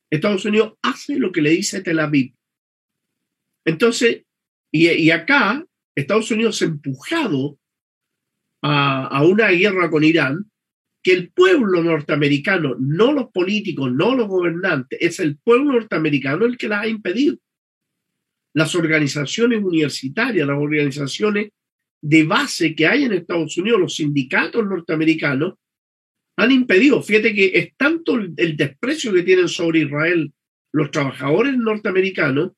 Estados 0.09 0.45
Unidos 0.45 0.73
hace 0.81 1.17
lo 1.17 1.31
que 1.31 1.41
le 1.41 1.51
dice 1.51 1.81
Tel 1.81 1.99
Aviv. 1.99 2.33
Entonces, 3.65 4.25
y, 4.71 5.09
acá 5.11 5.65
Estados 5.95 6.31
Unidos 6.31 6.61
empujado 6.61 7.59
a, 8.61 9.23
una 9.25 9.49
guerra 9.49 9.89
con 9.89 10.03
Irán 10.03 10.50
que 11.03 11.13
el 11.13 11.31
pueblo 11.31 11.83
norteamericano, 11.83 12.75
no 12.79 13.11
los 13.11 13.31
políticos, 13.31 13.91
no 13.91 14.15
los 14.15 14.27
gobernantes, 14.27 14.99
es 15.01 15.19
el 15.19 15.37
pueblo 15.37 15.73
norteamericano 15.73 16.45
el 16.45 16.57
que 16.57 16.67
la 16.67 16.81
ha 16.81 16.87
impedido. 16.87 17.37
Las 18.53 18.75
organizaciones 18.75 19.63
universitarias, 19.63 20.45
las 20.45 20.57
organizaciones 20.57 21.49
de 22.01 22.23
base 22.23 22.75
que 22.75 22.87
hay 22.87 23.03
en 23.03 23.13
Estados 23.13 23.57
Unidos, 23.57 23.79
los 23.79 23.95
sindicatos 23.95 24.65
norteamericanos, 24.65 25.55
han 26.37 26.51
impedido. 26.51 27.01
Fíjate 27.01 27.33
que 27.33 27.51
es 27.53 27.75
tanto 27.77 28.15
el 28.15 28.57
desprecio 28.57 29.13
que 29.13 29.23
tienen 29.23 29.47
sobre 29.47 29.81
Israel 29.81 30.33
los 30.71 30.91
trabajadores 30.91 31.57
norteamericanos 31.57 32.51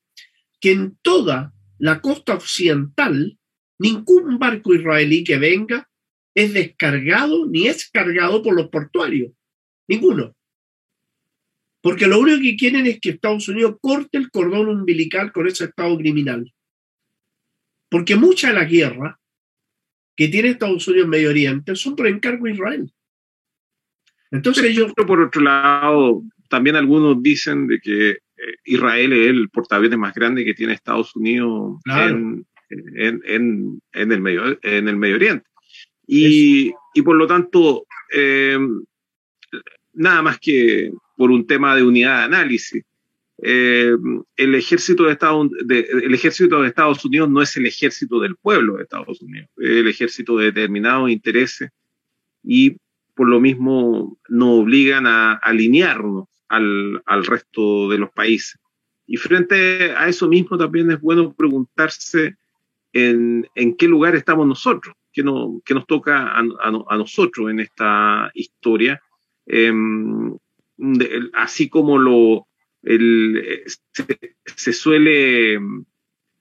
que 0.59 0.71
en 0.71 0.97
toda 1.01 1.53
la 1.77 1.99
costa 1.99 2.35
occidental 2.35 3.37
ningún 3.79 4.37
barco 4.39 4.73
israelí 4.73 5.23
que 5.23 5.37
venga 5.37 5.89
es 6.35 6.53
descargado 6.53 7.45
ni 7.47 7.67
es 7.67 7.89
cargado 7.89 8.41
por 8.41 8.55
los 8.55 8.69
portuarios. 8.69 9.31
Ninguno. 9.87 10.35
Porque 11.81 12.07
lo 12.07 12.19
único 12.19 12.41
que 12.41 12.55
quieren 12.55 12.87
es 12.87 12.99
que 12.99 13.09
Estados 13.09 13.47
Unidos 13.49 13.75
corte 13.81 14.17
el 14.17 14.31
cordón 14.31 14.69
umbilical 14.69 15.31
con 15.31 15.47
ese 15.47 15.65
estado 15.65 15.97
criminal. 15.97 16.51
Porque 17.89 18.15
mucha 18.15 18.47
de 18.47 18.53
la 18.53 18.63
guerra 18.63 19.19
que 20.15 20.27
tiene 20.29 20.49
Estados 20.49 20.87
Unidos 20.87 21.05
en 21.05 21.09
Medio 21.09 21.29
Oriente 21.29 21.75
son 21.75 21.95
por 21.95 22.07
encargo 22.07 22.45
de 22.45 22.53
Israel. 22.53 22.91
Entonces 24.31 24.63
ellos... 24.63 24.93
Por 24.93 25.19
otro 25.19 25.41
lado, 25.41 26.23
también 26.49 26.75
algunos 26.75 27.21
dicen 27.21 27.67
de 27.67 27.79
que 27.79 28.09
eh, 28.11 28.19
Israel 28.65 29.13
es 29.13 29.29
el 29.29 29.49
portaaviones 29.49 29.99
más 29.99 30.13
grande 30.13 30.45
que 30.45 30.53
tiene 30.53 30.73
Estados 30.73 31.15
Unidos 31.15 31.81
en, 31.85 32.45
el 33.93 34.21
medio, 34.21 34.57
en 34.63 34.87
el 34.87 34.95
Medio 34.95 35.15
Oriente. 35.15 35.45
Y, 36.05 36.71
por 37.03 37.15
lo 37.15 37.27
tanto, 37.27 37.85
eh, 38.13 38.57
nada 39.93 40.21
más 40.21 40.39
que 40.39 40.91
por 41.15 41.31
un 41.31 41.45
tema 41.45 41.75
de 41.75 41.83
unidad 41.83 42.19
de 42.19 42.23
análisis. 42.23 42.83
Eh, 43.41 43.95
el, 44.37 44.55
ejército 44.55 45.03
de 45.03 45.13
Estados, 45.13 45.49
el 45.69 46.13
ejército 46.13 46.61
de 46.61 46.67
Estados 46.67 47.03
Unidos 47.03 47.29
no 47.29 47.41
es 47.41 47.55
el 47.57 47.65
ejército 47.65 48.19
del 48.19 48.35
pueblo 48.35 48.77
de 48.77 48.83
Estados 48.83 49.21
Unidos, 49.21 49.49
es 49.57 49.69
el 49.69 49.87
ejército 49.87 50.37
de 50.37 50.45
determinados 50.45 51.09
intereses 51.09 51.71
y 52.43 52.77
por 53.15 53.27
lo 53.27 53.41
mismo 53.41 54.17
nos 54.29 54.61
obligan 54.61 55.07
a 55.07 55.33
alinearnos 55.33 56.27
al, 56.47 57.01
al 57.05 57.25
resto 57.25 57.89
de 57.89 57.97
los 57.97 58.11
países. 58.11 58.59
Y 59.07 59.17
frente 59.17 59.91
a 59.91 60.07
eso 60.07 60.27
mismo 60.27 60.57
también 60.57 60.91
es 60.91 61.01
bueno 61.01 61.33
preguntarse 61.33 62.37
en, 62.93 63.47
en 63.55 63.75
qué 63.75 63.87
lugar 63.87 64.15
estamos 64.15 64.47
nosotros, 64.47 64.95
qué, 65.13 65.23
no, 65.23 65.61
qué 65.63 65.73
nos 65.73 65.85
toca 65.85 66.35
a, 66.37 66.97
nosotros 66.97 67.51
en 67.51 67.59
esta 67.59 68.31
historia, 68.33 69.01
em, 69.45 70.35
así 71.33 71.69
como 71.69 71.97
lo, 71.97 72.47
el, 72.81 73.63
se, 73.91 74.05
se, 74.55 74.73
suele 74.73 75.59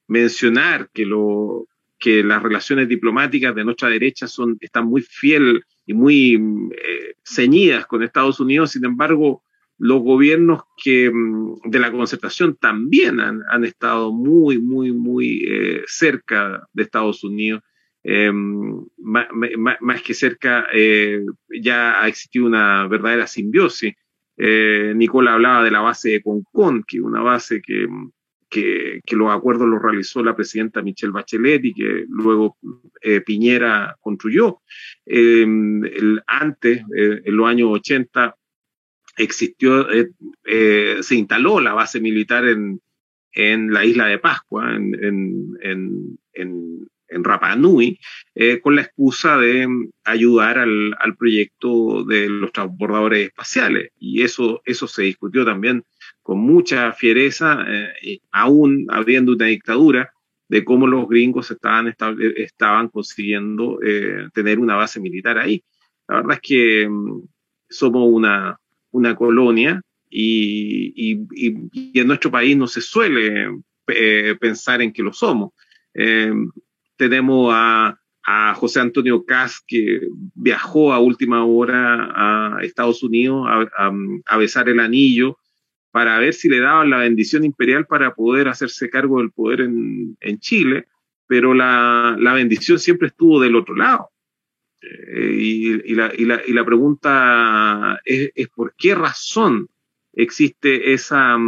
mencionar 0.09 0.91
que, 0.93 1.07
lo, 1.07 1.67
que 1.99 2.25
las 2.25 2.43
relaciones 2.43 2.89
diplomáticas 2.89 3.55
de 3.55 3.65
nuestra 3.65 3.89
derecha 3.89 4.27
son, 4.27 4.57
están 4.61 4.87
muy 4.87 5.03
fiel 5.03 5.63
y 5.87 5.95
muy 5.95 6.35
eh, 6.35 7.15
ceñidas 7.25 7.87
con 7.87 8.03
Estados 8.03 8.41
Unidos, 8.41 8.73
sin 8.73 8.85
embargo, 8.85 9.43
los 9.79 10.01
gobiernos 10.03 10.63
que, 10.77 11.11
mm, 11.11 11.71
de 11.71 11.79
la 11.79 11.91
concertación 11.91 12.57
también 12.57 13.21
han, 13.21 13.43
han 13.51 13.65
estado 13.65 14.13
muy, 14.13 14.59
muy, 14.59 14.93
muy 14.93 15.45
eh, 15.47 15.83
cerca 15.87 16.69
de 16.73 16.83
Estados 16.85 17.25
Unidos. 17.25 17.63
Eh, 18.05 18.33
más, 18.33 20.03
que 20.03 20.15
cerca, 20.15 20.67
eh, 20.73 21.25
ya 21.49 22.03
ha 22.03 22.09
existido 22.09 22.47
una 22.47 22.87
verdadera 22.87 23.27
simbiosis. 23.27 23.95
Eh, 24.37 24.93
Nicola 24.97 25.35
hablaba 25.35 25.63
de 25.63 25.71
la 25.71 25.81
base 25.81 26.11
de 26.11 26.23
Concon, 26.23 26.85
que 26.87 27.01
una 27.01 27.21
base 27.21 27.63
que, 27.63 27.87
que, 28.49 29.01
que, 29.05 29.17
los 29.17 29.31
acuerdos 29.31 29.69
los 29.69 29.81
realizó 29.81 30.23
la 30.23 30.35
presidenta 30.35 30.83
Michelle 30.83 31.13
Bachelet 31.13 31.65
y 31.65 31.75
que 31.75 32.05
luego 32.09 32.57
eh, 33.01 33.21
Piñera 33.21 33.97
construyó. 34.01 34.63
El, 35.07 36.23
antes, 36.27 36.83
en 36.91 37.37
los 37.37 37.47
años 37.47 37.69
80, 37.73 38.37
existió, 39.17 39.91
eh, 39.91 40.11
eh, 40.45 40.99
se 41.01 41.17
instaló 41.17 41.61
la 41.61 41.75
base 41.75 42.01
militar 42.01 42.47
en, 42.47 42.81
en 43.33 43.73
la 43.73 43.85
isla 43.85 44.07
de 44.07 44.19
Pascua, 44.19 44.75
en, 44.75 45.59
en, 45.63 46.89
en 47.13 47.25
Rapa 47.25 47.55
Nui, 47.57 47.99
eh, 48.35 48.61
con 48.61 48.77
la 48.77 48.83
excusa 48.83 49.37
de 49.39 49.69
ayudar 50.05 50.59
al, 50.59 50.95
al, 50.99 51.17
proyecto 51.17 52.05
de 52.05 52.29
los 52.29 52.53
transbordadores 52.53 53.29
espaciales. 53.29 53.91
Y 53.99 54.23
eso, 54.23 54.63
eso 54.65 54.87
se 54.87 55.03
discutió 55.03 55.45
también 55.45 55.85
con 56.23 56.39
mucha 56.39 56.93
fiereza, 56.93 57.65
eh, 57.69 58.21
aún 58.31 58.87
habiendo 58.91 59.33
una 59.33 59.47
dictadura, 59.47 60.13
de 60.53 60.65
cómo 60.65 60.87
los 60.87 61.09
gringos 61.09 61.51
estaban, 61.51 61.95
estaban 62.37 62.89
consiguiendo 62.89 63.79
eh, 63.83 64.29
tener 64.35 64.59
una 64.59 64.77
base 64.77 65.01
militar 65.01 65.39
ahí. 65.39 65.65
La 66.07 66.17
verdad 66.17 66.35
es 66.35 66.41
que 66.43 66.87
mm, 66.87 67.23
somos 67.71 68.07
una, 68.07 68.59
una 68.91 69.17
colonia 69.17 69.81
y, 70.11 70.93
y, 70.95 71.99
en 71.99 72.07
nuestro 72.07 72.31
país 72.31 72.55
no 72.55 72.67
se 72.67 72.83
suele 72.83 73.49
eh, 73.87 74.37
pensar 74.39 74.83
en 74.83 74.93
que 74.93 75.03
lo 75.03 75.15
somos. 75.15 75.53
Eh, 75.95 76.35
tenemos 76.97 77.53
a, 77.55 77.99
José 78.55 78.79
Antonio 78.79 79.25
Cas 79.25 79.61
que 79.67 80.01
viajó 80.35 80.93
a 80.93 81.01
última 81.01 81.45
hora 81.45 82.57
a 82.57 82.63
Estados 82.63 83.03
Unidos 83.03 83.49
a, 83.49 84.37
besar 84.37 84.69
el 84.69 84.79
anillo 84.79 85.39
para 85.91 86.19
ver 86.21 86.33
si 86.33 86.49
le 86.49 86.61
daban 86.61 86.91
la 86.91 86.99
bendición 86.99 87.43
imperial 87.45 87.85
para 87.87 88.15
poder 88.15 88.47
hacerse 88.47 88.89
cargo 88.91 89.19
del 89.19 89.33
poder 89.33 89.63
en, 89.63 90.39
Chile, 90.39 90.87
pero 91.27 91.53
la, 91.53 92.17
la 92.19 92.33
bendición 92.33 92.79
siempre 92.79 93.09
estuvo 93.09 93.41
del 93.41 93.57
otro 93.57 93.75
lado. 93.75 94.13
Eh, 94.83 95.37
y, 95.39 95.95
la, 95.95 96.13
y, 96.17 96.25
la, 96.25 96.43
y, 96.47 96.53
la, 96.53 96.65
pregunta 96.65 98.01
es, 98.05 98.31
es, 98.35 98.49
por 98.49 98.75
qué 98.77 98.95
razón 98.95 99.69
existe 100.13 100.93
esa, 100.93 101.39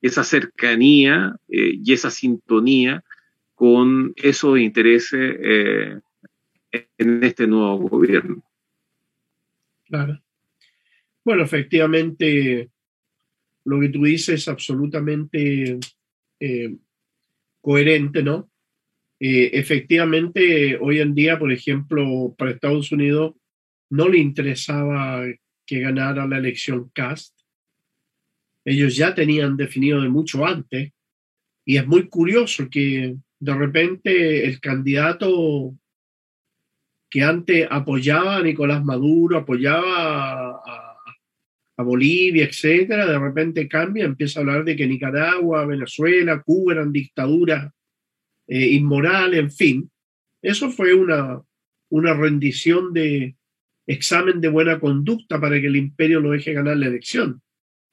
esa 0.00 0.24
cercanía 0.24 1.36
eh, 1.48 1.74
y 1.82 1.92
esa 1.92 2.10
sintonía 2.10 3.04
con 3.62 4.12
esos 4.16 4.58
intereses 4.58 5.36
eh, 5.40 6.00
en 6.98 7.22
este 7.22 7.46
nuevo 7.46 7.88
gobierno. 7.88 8.42
Claro. 9.84 10.20
Bueno, 11.24 11.44
efectivamente, 11.44 12.70
lo 13.64 13.78
que 13.78 13.88
tú 13.90 14.02
dices 14.02 14.40
es 14.40 14.48
absolutamente 14.48 15.78
eh, 16.40 16.74
coherente, 17.60 18.24
¿no? 18.24 18.50
Eh, 19.20 19.50
efectivamente, 19.52 20.76
hoy 20.80 20.98
en 20.98 21.14
día, 21.14 21.38
por 21.38 21.52
ejemplo, 21.52 22.34
para 22.36 22.50
Estados 22.50 22.90
Unidos 22.90 23.36
no 23.90 24.08
le 24.08 24.18
interesaba 24.18 25.22
que 25.64 25.78
ganara 25.78 26.26
la 26.26 26.38
elección 26.38 26.90
Cast. 26.92 27.38
Ellos 28.64 28.96
ya 28.96 29.14
tenían 29.14 29.56
definido 29.56 30.02
de 30.02 30.08
mucho 30.08 30.44
antes. 30.44 30.90
Y 31.64 31.76
es 31.76 31.86
muy 31.86 32.08
curioso 32.08 32.68
que 32.68 33.14
de 33.42 33.54
repente 33.56 34.46
el 34.46 34.60
candidato 34.60 35.74
que 37.10 37.24
antes 37.24 37.66
apoyaba 37.68 38.36
a 38.36 38.42
Nicolás 38.42 38.84
Maduro, 38.84 39.36
apoyaba 39.36 40.60
a, 40.64 40.88
Bolivia, 41.78 42.44
etcétera, 42.44 43.04
de 43.04 43.18
repente 43.18 43.66
cambia, 43.66 44.04
empieza 44.04 44.38
a 44.38 44.42
hablar 44.42 44.64
de 44.64 44.76
que 44.76 44.86
Nicaragua, 44.86 45.66
Venezuela, 45.66 46.40
Cuba 46.40 46.74
eran 46.74 46.92
dictaduras 46.92 47.72
eh, 48.46 48.68
inmoral, 48.68 49.34
en 49.34 49.50
fin. 49.50 49.90
Eso 50.40 50.70
fue 50.70 50.94
una, 50.94 51.42
una 51.88 52.14
rendición 52.14 52.92
de 52.92 53.34
examen 53.88 54.40
de 54.40 54.48
buena 54.48 54.78
conducta 54.78 55.40
para 55.40 55.60
que 55.60 55.66
el 55.66 55.74
imperio 55.74 56.20
lo 56.20 56.30
deje 56.30 56.52
ganar 56.52 56.76
la 56.76 56.86
elección. 56.86 57.42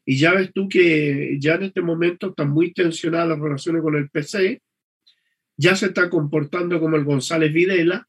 Y 0.06 0.20
ya 0.20 0.36
ves 0.36 0.54
tú 0.54 0.70
que 0.70 1.38
ya 1.40 1.56
en 1.56 1.64
este 1.64 1.82
momento 1.82 2.30
están 2.30 2.52
muy 2.52 2.72
tensionadas 2.74 3.30
las 3.30 3.40
relaciones 3.40 3.82
con 3.82 3.96
el 3.96 4.08
PC, 4.12 4.62
ya 5.60 5.76
se 5.76 5.88
está 5.88 6.10
comportando 6.10 6.80
como 6.80 6.96
el 6.96 7.04
González 7.04 7.52
Videla, 7.52 8.08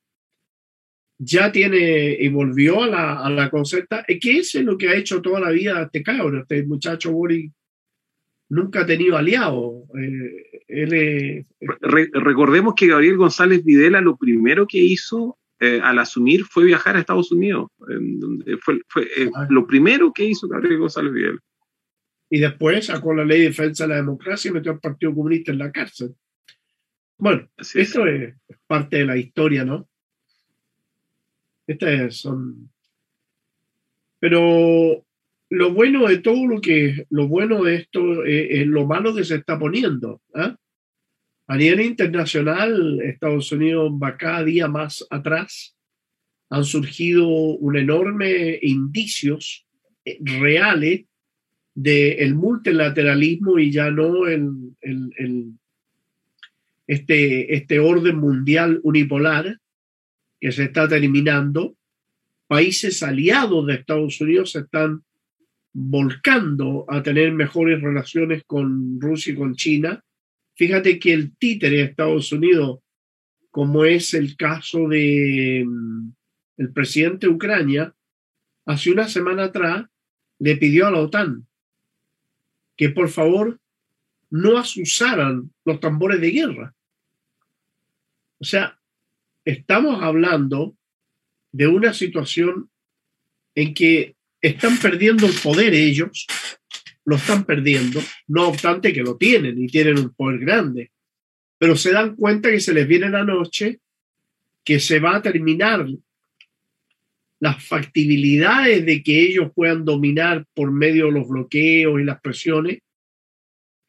ya 1.18 1.50
tiene 1.50 2.16
y 2.18 2.28
volvió 2.28 2.84
a 2.84 2.86
la, 2.86 3.26
a 3.26 3.28
la 3.28 3.50
concerta, 3.50 4.04
que 4.06 4.38
es 4.38 4.54
lo 4.54 4.78
que 4.78 4.88
ha 4.88 4.94
hecho 4.94 5.20
toda 5.20 5.40
la 5.40 5.50
vida 5.50 5.82
este 5.82 6.02
cabrón, 6.02 6.42
este 6.42 6.64
muchacho 6.64 7.10
Boris 7.12 7.50
nunca 8.50 8.82
ha 8.82 8.86
tenido 8.86 9.16
aliado. 9.16 9.84
Eh, 10.68 11.44
recordemos 12.12 12.74
que 12.76 12.86
Gabriel 12.86 13.16
González 13.16 13.64
Videla 13.64 14.00
lo 14.00 14.16
primero 14.16 14.66
que 14.66 14.78
hizo 14.78 15.36
eh, 15.58 15.80
al 15.82 15.98
asumir 15.98 16.44
fue 16.44 16.64
viajar 16.64 16.96
a 16.96 17.00
Estados 17.00 17.32
Unidos. 17.32 17.70
fue, 18.60 18.80
fue 18.88 19.02
eh, 19.02 19.28
ah. 19.34 19.48
lo 19.50 19.66
primero 19.66 20.12
que 20.12 20.24
hizo 20.24 20.46
Gabriel 20.46 20.78
González 20.78 21.12
Videla. 21.12 21.38
Y 22.30 22.38
después 22.38 22.86
sacó 22.86 23.12
la 23.12 23.24
ley 23.24 23.40
de 23.40 23.46
defensa 23.46 23.84
de 23.84 23.88
la 23.88 23.96
democracia 23.96 24.50
y 24.50 24.54
metió 24.54 24.70
al 24.70 24.78
Partido 24.78 25.12
Comunista 25.12 25.50
en 25.50 25.58
la 25.58 25.72
cárcel. 25.72 26.14
Bueno, 27.20 27.46
esto 27.58 28.06
es 28.06 28.34
parte 28.66 28.96
de 28.98 29.04
la 29.04 29.16
historia, 29.18 29.62
¿no? 29.62 29.86
Estas 31.66 32.16
son. 32.16 32.70
Pero 34.18 35.04
lo 35.50 35.72
bueno 35.74 36.08
de 36.08 36.18
todo 36.18 36.46
lo 36.46 36.60
que, 36.60 37.06
lo 37.10 37.28
bueno 37.28 37.62
de 37.62 37.76
esto 37.76 38.24
es, 38.24 38.66
lo 38.66 38.86
malo 38.86 39.14
que 39.14 39.24
se 39.24 39.36
está 39.36 39.58
poniendo. 39.58 40.22
¿ah? 40.34 40.56
A 41.46 41.56
nivel 41.56 41.82
internacional, 41.82 43.00
Estados 43.02 43.52
Unidos 43.52 43.92
va 44.02 44.16
cada 44.16 44.42
día 44.42 44.66
más 44.68 45.06
atrás. 45.10 45.76
Han 46.48 46.64
surgido 46.64 47.28
un 47.28 47.76
enorme 47.76 48.58
indicios 48.62 49.66
eh, 50.04 50.18
reales 50.20 51.04
del 51.74 52.34
multilateralismo 52.34 53.58
y 53.58 53.70
ya 53.70 53.90
no 53.90 54.26
el, 54.26 54.74
el, 54.80 55.54
este, 56.90 57.54
este 57.54 57.78
orden 57.78 58.16
mundial 58.16 58.80
unipolar 58.82 59.60
que 60.40 60.50
se 60.50 60.64
está 60.64 60.88
terminando. 60.88 61.76
Países 62.48 63.04
aliados 63.04 63.64
de 63.64 63.74
Estados 63.74 64.20
Unidos 64.20 64.50
se 64.50 64.58
están 64.58 65.04
volcando 65.72 66.84
a 66.88 67.00
tener 67.00 67.30
mejores 67.30 67.80
relaciones 67.80 68.42
con 68.44 69.00
Rusia 69.00 69.32
y 69.32 69.36
con 69.36 69.54
China. 69.54 70.02
Fíjate 70.56 70.98
que 70.98 71.12
el 71.12 71.36
títere 71.36 71.76
de 71.76 71.82
Estados 71.84 72.32
Unidos, 72.32 72.80
como 73.52 73.84
es 73.84 74.12
el 74.12 74.36
caso 74.36 74.88
de 74.88 75.64
mm, 75.64 76.10
el 76.56 76.72
presidente 76.72 77.28
de 77.28 77.32
Ucrania, 77.32 77.94
hace 78.66 78.90
una 78.90 79.06
semana 79.06 79.44
atrás 79.44 79.84
le 80.40 80.56
pidió 80.56 80.88
a 80.88 80.90
la 80.90 80.98
OTAN 80.98 81.46
que 82.76 82.88
por 82.88 83.10
favor 83.10 83.60
no 84.28 84.58
asusaran 84.58 85.52
los 85.64 85.78
tambores 85.78 86.20
de 86.20 86.30
guerra. 86.32 86.74
O 88.40 88.44
sea, 88.44 88.78
estamos 89.44 90.02
hablando 90.02 90.76
de 91.52 91.66
una 91.66 91.92
situación 91.92 92.70
en 93.54 93.74
que 93.74 94.16
están 94.40 94.78
perdiendo 94.78 95.26
el 95.26 95.34
poder 95.42 95.74
ellos, 95.74 96.26
lo 97.04 97.16
están 97.16 97.44
perdiendo, 97.44 98.00
no 98.28 98.48
obstante 98.48 98.92
que 98.92 99.02
lo 99.02 99.16
tienen 99.16 99.62
y 99.62 99.66
tienen 99.66 99.98
un 99.98 100.14
poder 100.14 100.40
grande, 100.40 100.90
pero 101.58 101.76
se 101.76 101.92
dan 101.92 102.16
cuenta 102.16 102.50
que 102.50 102.60
se 102.60 102.72
les 102.72 102.86
viene 102.86 103.10
la 103.10 103.24
noche, 103.24 103.80
que 104.64 104.80
se 104.80 105.00
va 105.00 105.16
a 105.16 105.22
terminar 105.22 105.86
las 107.40 107.64
factibilidades 107.64 108.84
de 108.84 109.02
que 109.02 109.22
ellos 109.22 109.50
puedan 109.54 109.84
dominar 109.84 110.46
por 110.54 110.70
medio 110.70 111.06
de 111.06 111.12
los 111.12 111.28
bloqueos 111.28 112.00
y 112.00 112.04
las 112.04 112.20
presiones, 112.20 112.78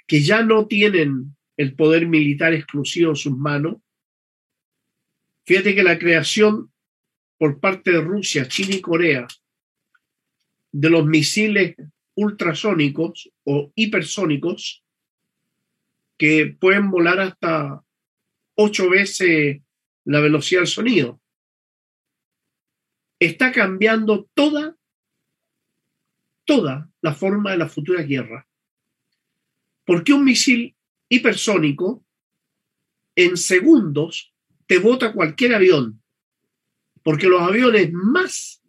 que 0.07 0.21
ya 0.21 0.43
no 0.43 0.67
tienen 0.67 1.35
el 1.57 1.75
poder 1.75 2.07
militar 2.07 2.53
exclusivo 2.53 3.11
en 3.11 3.15
sus 3.15 3.37
manos. 3.37 3.77
Fíjate 5.45 5.76
que 5.76 5.84
la 5.84 5.97
creación 5.97 6.72
por 7.38 7.59
parte 7.59 7.91
de 7.91 8.01
Rusia, 8.01 8.47
China 8.47 8.76
y 8.76 8.81
Corea 8.81 9.27
de 10.72 10.89
los 10.89 11.05
misiles 11.05 11.76
ultrasónicos 12.15 13.31
o 13.43 13.72
hipersónicos 13.76 14.84
que 16.18 16.55
pueden 16.59 16.91
volar 16.91 17.19
hasta 17.19 17.84
ocho 18.55 18.89
veces 18.89 19.61
la 20.05 20.19
velocidad 20.19 20.61
del 20.61 20.68
sonido 20.68 21.22
está 23.19 23.51
cambiando 23.51 24.30
toda, 24.34 24.76
toda 26.45 26.91
la 27.01 27.13
forma 27.13 27.51
de 27.51 27.57
la 27.57 27.69
futura 27.69 28.03
guerra. 28.03 28.47
Porque 29.85 30.13
un 30.13 30.23
misil 30.23 30.76
hipersónico 31.09 32.05
en 33.15 33.38
segundos 33.38 34.30
te 34.72 34.80
bota 34.80 35.11
cualquier 35.11 35.53
avión. 35.53 36.02
Porque 37.03 37.27
los 37.27 37.41
aviones 37.41 37.91
más 37.91 38.64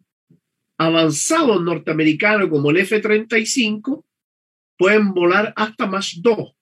avanzados 0.77 1.63
norteamericanos 1.63 2.49
como 2.49 2.71
el 2.71 2.77
F-35 2.79 4.03
pueden 4.77 5.13
volar 5.13 5.53
hasta 5.55 5.87
más 5.87 6.19
2 6.21 6.57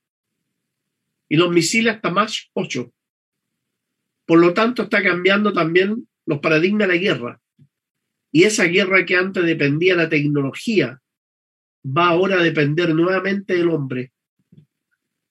y 1.28 1.38
los 1.38 1.50
misiles 1.50 1.96
hasta 1.96 2.12
más 2.12 2.52
8. 2.54 2.94
Por 4.28 4.38
lo 4.38 4.54
tanto, 4.54 4.84
está 4.84 5.02
cambiando 5.02 5.52
también 5.52 6.08
los 6.28 6.38
paradigmas 6.38 6.88
de 6.88 6.94
la 6.94 7.02
guerra. 7.02 7.42
Y 8.32 8.44
esa 8.44 8.66
guerra 8.66 9.08
que 9.08 9.16
antes 9.16 9.44
dependía 9.44 9.96
de 9.96 10.04
la 10.04 10.10
tecnología 10.10 11.02
va 11.84 12.10
ahora 12.10 12.36
a 12.36 12.44
depender 12.44 12.94
nuevamente 12.94 13.56
del 13.56 13.70
hombre, 13.70 14.14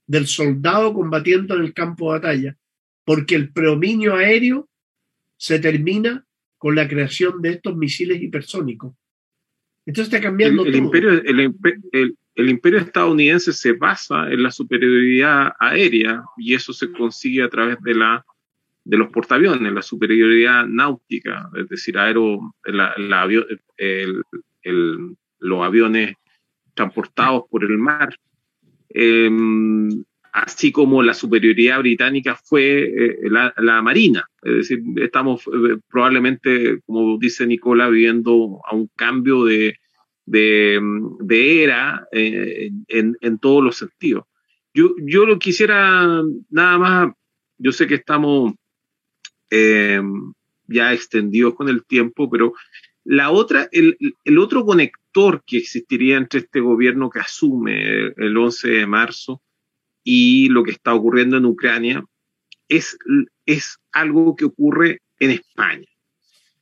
del 0.09 0.27
soldado 0.27 0.95
combatiendo 0.95 1.55
en 1.55 1.63
el 1.63 1.73
campo 1.73 2.13
de 2.13 2.19
batalla, 2.19 2.57
porque 3.11 3.35
el 3.35 3.53
predominio 3.53 4.15
aéreo 4.15 4.69
se 5.37 5.59
termina 5.59 6.25
con 6.59 6.77
la 6.77 6.87
creación 6.87 7.43
de 7.43 7.49
estos 7.49 7.77
misiles 7.77 8.23
hipersónicos. 8.23 8.95
Entonces 9.85 10.15
está 10.15 10.23
cambiando 10.23 10.65
el, 10.65 10.77
Imperio, 10.77 11.21
el, 11.21 12.49
imperio 12.49 12.79
estadounidense 12.79 13.53
se 13.53 13.73
basa 13.73 14.31
en 14.31 14.45
la 14.45 14.53
superioridad 14.53 15.55
aérea 15.59 16.23
y 16.39 16.55
eso 16.55 16.73
se 16.73 16.93
consigue 16.93 17.43
a 17.43 17.49
través 17.49 17.81
de 17.81 17.97
la 17.97 18.25
de 18.85 18.97
los 18.97 19.11
portaaviones, 19.11 19.73
la 19.73 19.83
superioridad 19.83 20.69
náutica, 20.69 21.51
es 21.57 21.69
decir, 21.69 21.99
aero, 21.99 22.55
los 25.41 25.67
aviones 25.67 26.15
transportados 26.75 27.43
por 27.51 27.65
el 27.65 27.77
mar, 27.77 28.17
em, 28.91 30.05
así 30.33 30.73
como 30.73 31.03
la 31.03 31.15
superioridad 31.15 31.81
británica 31.81 32.37
fue 32.37 32.83
eh, 32.83 33.19
la, 33.31 33.83
marina. 33.83 34.29
Es 34.43 34.69
decir, 34.69 34.83
estamos 34.97 35.47
eh, 35.47 35.79
probablemente, 35.89 36.81
como 36.87 37.19
dice 37.19 37.47
Nicola, 37.47 37.89
viviendo 37.89 38.61
a 38.65 38.75
un 38.75 38.89
cambio 38.97 39.45
de, 39.45 39.77
era 41.29 42.07
eh, 42.13 42.71
en, 42.89 43.17
en, 43.21 43.39
todos 43.39 43.65
los 43.65 43.77
sentidos. 43.77 44.25
Yo, 44.73 44.95
yo 45.03 45.27
lo 45.27 45.39
quisiera 45.39 46.23
nada 46.51 46.79
más, 46.79 47.15
yo 47.59 47.73
sé 47.73 47.87
que 47.87 47.97
estamos 47.97 48.55
ya 50.69 50.93
extendidos 50.93 51.55
con 51.55 51.69
el 51.69 51.85
tiempo, 51.85 52.31
pero 52.31 52.55
la 53.03 53.31
otra, 53.31 53.69
el, 53.73 53.97
el, 54.25 54.39
otro 54.39 54.65
conector 54.65 55.43
que 55.45 55.59
existiría 55.59 56.17
entre 56.17 56.41
este 56.41 56.61
gobierno 56.61 57.11
que 57.11 57.19
asume 57.19 58.13
el 58.17 58.37
11 58.37 58.71
de 58.71 58.87
marzo 58.87 59.43
y 60.03 60.49
lo 60.49 60.63
que 60.63 60.73
está 60.73 60.95
ocurriendo 60.95 61.37
en 61.37 61.47
Ucrania 61.47 62.05
es, 62.69 62.99
es 63.47 63.79
algo 63.93 64.37
que 64.37 64.45
ocurre 64.45 65.01
en 65.19 65.31
España. 65.31 65.87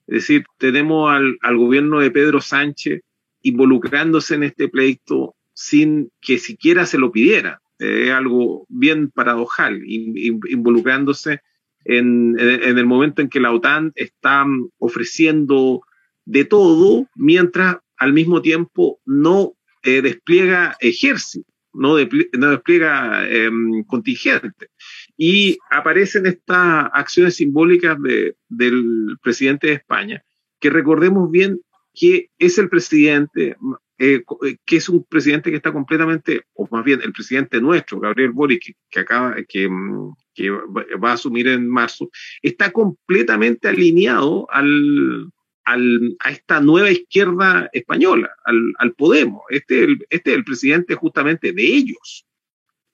Es 0.06 0.22
decir, 0.22 0.44
tenemos 0.56 1.10
al, 1.10 1.38
al 1.42 1.56
gobierno 1.56 2.00
de 2.00 2.10
Pedro 2.10 2.40
Sánchez 2.40 3.02
involucrándose 3.42 4.34
en 4.34 4.44
este 4.44 4.68
pleito 4.68 5.34
sin 5.52 6.10
que 6.20 6.38
siquiera 6.38 6.86
se 6.86 6.98
lo 6.98 7.10
pidiera. 7.10 7.60
Es 7.78 8.10
algo 8.10 8.64
bien 8.68 9.10
paradojal, 9.10 9.82
involucrándose 9.86 11.40
en, 11.84 12.36
el 12.38 12.86
momento 12.86 13.22
en 13.22 13.28
que 13.28 13.40
la 13.40 13.52
OTAN 13.52 13.92
está 13.94 14.44
ofreciendo 14.78 15.80
de 16.24 16.44
todo, 16.44 17.08
mientras 17.14 17.78
al 17.96 18.12
mismo 18.12 18.42
tiempo 18.42 19.00
no 19.04 19.54
eh, 19.82 20.02
despliega 20.02 20.76
ejército, 20.80 21.50
no, 21.78 21.96
despliega 21.96 23.28
em, 23.28 23.84
contingente. 23.84 24.68
Y 25.16 25.58
aparecen 25.70 26.26
estas 26.26 26.90
acciones 26.92 27.36
simbólicas 27.36 27.96
del 28.48 29.16
presidente 29.22 29.68
de 29.68 29.72
España, 29.74 30.22
que 30.60 30.70
recordemos 30.70 31.30
bien 31.30 31.60
que 31.94 32.30
es 32.38 32.58
el 32.58 32.68
presidente, 32.68 33.56
eh, 33.98 34.22
eh, 34.44 34.56
que 34.64 34.76
es 34.76 34.88
un 34.88 35.04
presidente 35.04 35.50
que 35.50 35.56
está 35.56 35.72
completamente, 35.72 36.42
o 36.54 36.68
más 36.70 36.84
bien 36.84 37.00
el 37.02 37.12
presidente 37.12 37.60
nuestro, 37.60 37.98
Gabriel 37.98 38.30
Boric, 38.30 38.76
que, 38.88 39.00
acaba, 39.00 39.36
que, 39.48 39.68
mm, 39.68 40.12
que 40.34 40.50
va 40.50 41.10
a 41.10 41.14
asumir 41.14 41.48
en 41.48 41.68
marzo, 41.68 42.08
está 42.42 42.70
completamente 42.70 43.66
alineado 43.66 44.46
al, 44.50 45.28
a 45.74 46.30
esta 46.30 46.60
nueva 46.60 46.90
izquierda 46.90 47.68
española, 47.72 48.30
al, 48.44 48.74
al 48.78 48.92
Podemos. 48.94 49.42
Este, 49.50 49.84
este 50.08 50.30
es 50.30 50.36
el 50.36 50.44
presidente 50.44 50.94
justamente 50.94 51.52
de 51.52 51.62
ellos. 51.62 52.26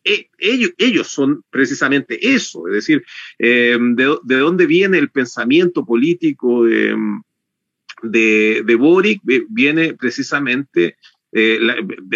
E, 0.04 0.28
ellos, 0.38 0.72
ellos 0.76 1.08
son 1.08 1.42
precisamente 1.50 2.34
eso, 2.34 2.68
es 2.68 2.74
decir, 2.74 3.04
eh, 3.38 3.78
de, 3.80 4.16
de, 4.22 4.36
dónde 4.36 4.66
viene 4.66 4.98
el 4.98 5.10
pensamiento 5.10 5.86
político 5.86 6.64
de, 6.64 6.94
de, 8.02 8.62
de 8.66 8.74
Boric, 8.74 9.22
viene 9.48 9.94
precisamente 9.94 10.98
eh, 11.36 11.58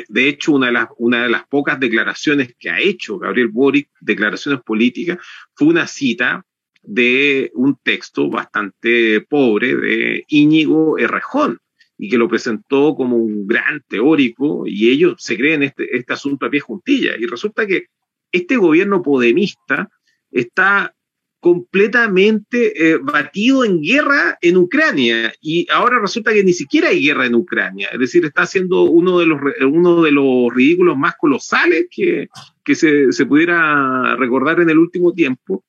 de, 0.09 0.29
hecho, 0.29 0.53
una 0.53 0.67
de, 0.67 0.73
las, 0.73 0.89
una 0.99 1.25
de 1.25 1.29
las 1.29 1.45
pocas 1.49 1.81
declaraciones 1.81 2.55
que 2.57 2.71
ha 2.71 2.79
hecho 2.79 3.19
Gabriel 3.19 3.49
Boric, 3.49 3.91
declaraciones 4.01 4.61
políticas, 4.63 5.19
fue 5.55 5.67
una 5.67 5.89
cita 5.89 6.47
de 6.83 7.51
un 7.55 7.77
texto 7.83 8.31
bastante 8.31 9.21
pobre 9.23 9.77
de 9.77 10.25
Íñigo 10.29 10.99
Errejón 10.99 11.59
y 11.97 12.09
que 12.09 12.19
lo 12.19 12.29
presentó 12.29 12.95
como 12.95 13.17
un 13.17 13.47
gran 13.47 13.83
teórico 13.89 14.65
y 14.67 14.91
ellos 14.91 15.17
se 15.19 15.37
creen 15.37 15.65
este, 15.65 15.97
este 15.97 16.13
asunto 16.13 16.47
a 16.47 16.51
pie 16.51 16.61
juntilla. 16.61 17.17
Y 17.19 17.27
resulta 17.27 17.67
que 17.67 17.87
este 18.31 18.57
gobierno 18.57 19.03
podemista 19.03 19.91
está 20.31 20.95
completamente 21.41 22.91
eh, 22.93 22.99
batido 22.99 23.65
en 23.65 23.81
guerra 23.81 24.39
en 24.41 24.57
Ucrania 24.57 25.33
y 25.41 25.67
ahora 25.71 26.01
resulta 26.01 26.33
que 26.33 26.43
ni 26.43 26.53
siquiera 26.53 26.89
hay 26.89 27.03
guerra 27.03 27.27
en 27.27 27.37
Ucrania, 27.37 27.89
es 27.93 27.99
decir, 27.99 28.25
está 28.25 28.43
haciendo 28.43 28.83
uno 28.83 29.21
de 29.21 29.27
los, 29.27 29.41
uno 29.63 30.03
de 30.03 30.11
los 30.11 30.53
ridículos 30.53 30.97
más 30.97 31.15
colosales 31.17 31.87
que, 31.91 32.29
que 32.65 32.75
se, 32.75 33.13
se 33.13 33.25
pudiera 33.25 34.17
recordar 34.17 34.61
en 34.61 34.71
el 34.71 34.79
último 34.79 35.13
tiempo. 35.13 35.65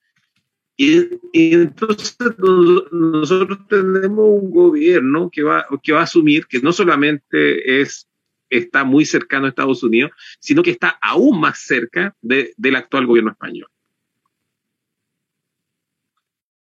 Y, 0.82 1.20
entonces 1.34 2.16
nosotros 2.40 3.68
tenemos 3.68 4.26
un 4.42 4.50
gobierno 4.50 5.30
que 5.30 5.44
va, 5.44 5.68
que 5.84 5.92
va 5.92 6.00
a 6.00 6.04
asumir 6.04 6.48
que 6.48 6.62
no 6.62 6.72
solamente 6.72 7.82
es, 7.82 8.08
está 8.50 8.86
muy 8.86 9.04
cercano 9.04 9.46
a 9.46 9.50
Estados 9.50 9.84
Unidos, 9.84 10.12
sino 10.40 10.64
que 10.64 10.72
está 10.72 10.98
aún 11.02 11.42
más 11.42 11.60
cerca 11.60 12.16
de, 12.22 12.54
del 12.56 12.78
actual 12.78 13.08
gobierno 13.08 13.32
español. 13.32 13.68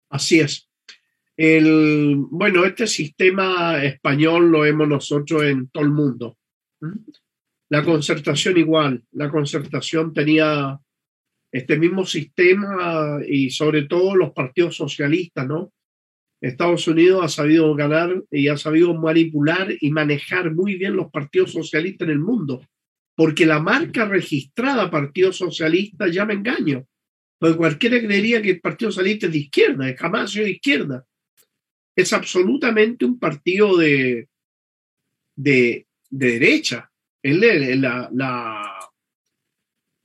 Así 0.09 0.41
es. 0.41 0.67
El, 1.37 2.15
bueno, 2.17 2.65
este 2.65 2.87
sistema 2.87 3.81
español 3.81 4.51
lo 4.51 4.65
hemos 4.65 4.89
nosotros 4.89 5.43
en 5.43 5.69
todo 5.69 5.85
el 5.85 5.91
mundo. 5.91 6.37
La 7.69 7.85
concertación 7.85 8.57
igual. 8.57 9.01
La 9.13 9.29
concertación 9.29 10.13
tenía 10.13 10.77
este 11.51 11.77
mismo 11.77 12.05
sistema 12.05 13.19
y 13.27 13.49
sobre 13.49 13.83
todo 13.83 14.15
los 14.15 14.31
partidos 14.31 14.75
socialistas, 14.75 15.47
¿no? 15.47 15.71
Estados 16.41 16.87
Unidos 16.87 17.23
ha 17.23 17.27
sabido 17.27 17.75
ganar 17.75 18.23
y 18.31 18.47
ha 18.47 18.57
sabido 18.57 18.93
manipular 18.93 19.73
y 19.79 19.91
manejar 19.91 20.53
muy 20.53 20.75
bien 20.75 20.95
los 20.95 21.11
partidos 21.11 21.51
socialistas 21.51 22.07
en 22.07 22.13
el 22.13 22.19
mundo, 22.19 22.61
porque 23.15 23.45
la 23.45 23.59
marca 23.59 24.05
registrada 24.05 24.89
Partido 24.89 25.33
Socialista 25.33 26.07
ya 26.07 26.25
me 26.25 26.35
engaño. 26.35 26.85
Porque 27.37 27.57
cualquiera 27.57 27.99
creería 27.99 28.41
que 28.41 28.51
el 28.51 28.61
Partido 28.61 28.91
Socialista 28.91 29.25
es 29.25 29.31
de 29.31 29.39
izquierda, 29.39 29.89
es 29.89 29.99
jamás 29.99 30.33
de 30.33 30.49
izquierda. 30.49 31.05
Es 31.95 32.13
absolutamente 32.13 33.05
un 33.05 33.19
partido 33.19 33.77
de, 33.77 34.27
de, 35.35 35.87
derecha. 36.09 36.89
la, 37.23 38.09
la, 38.13 38.78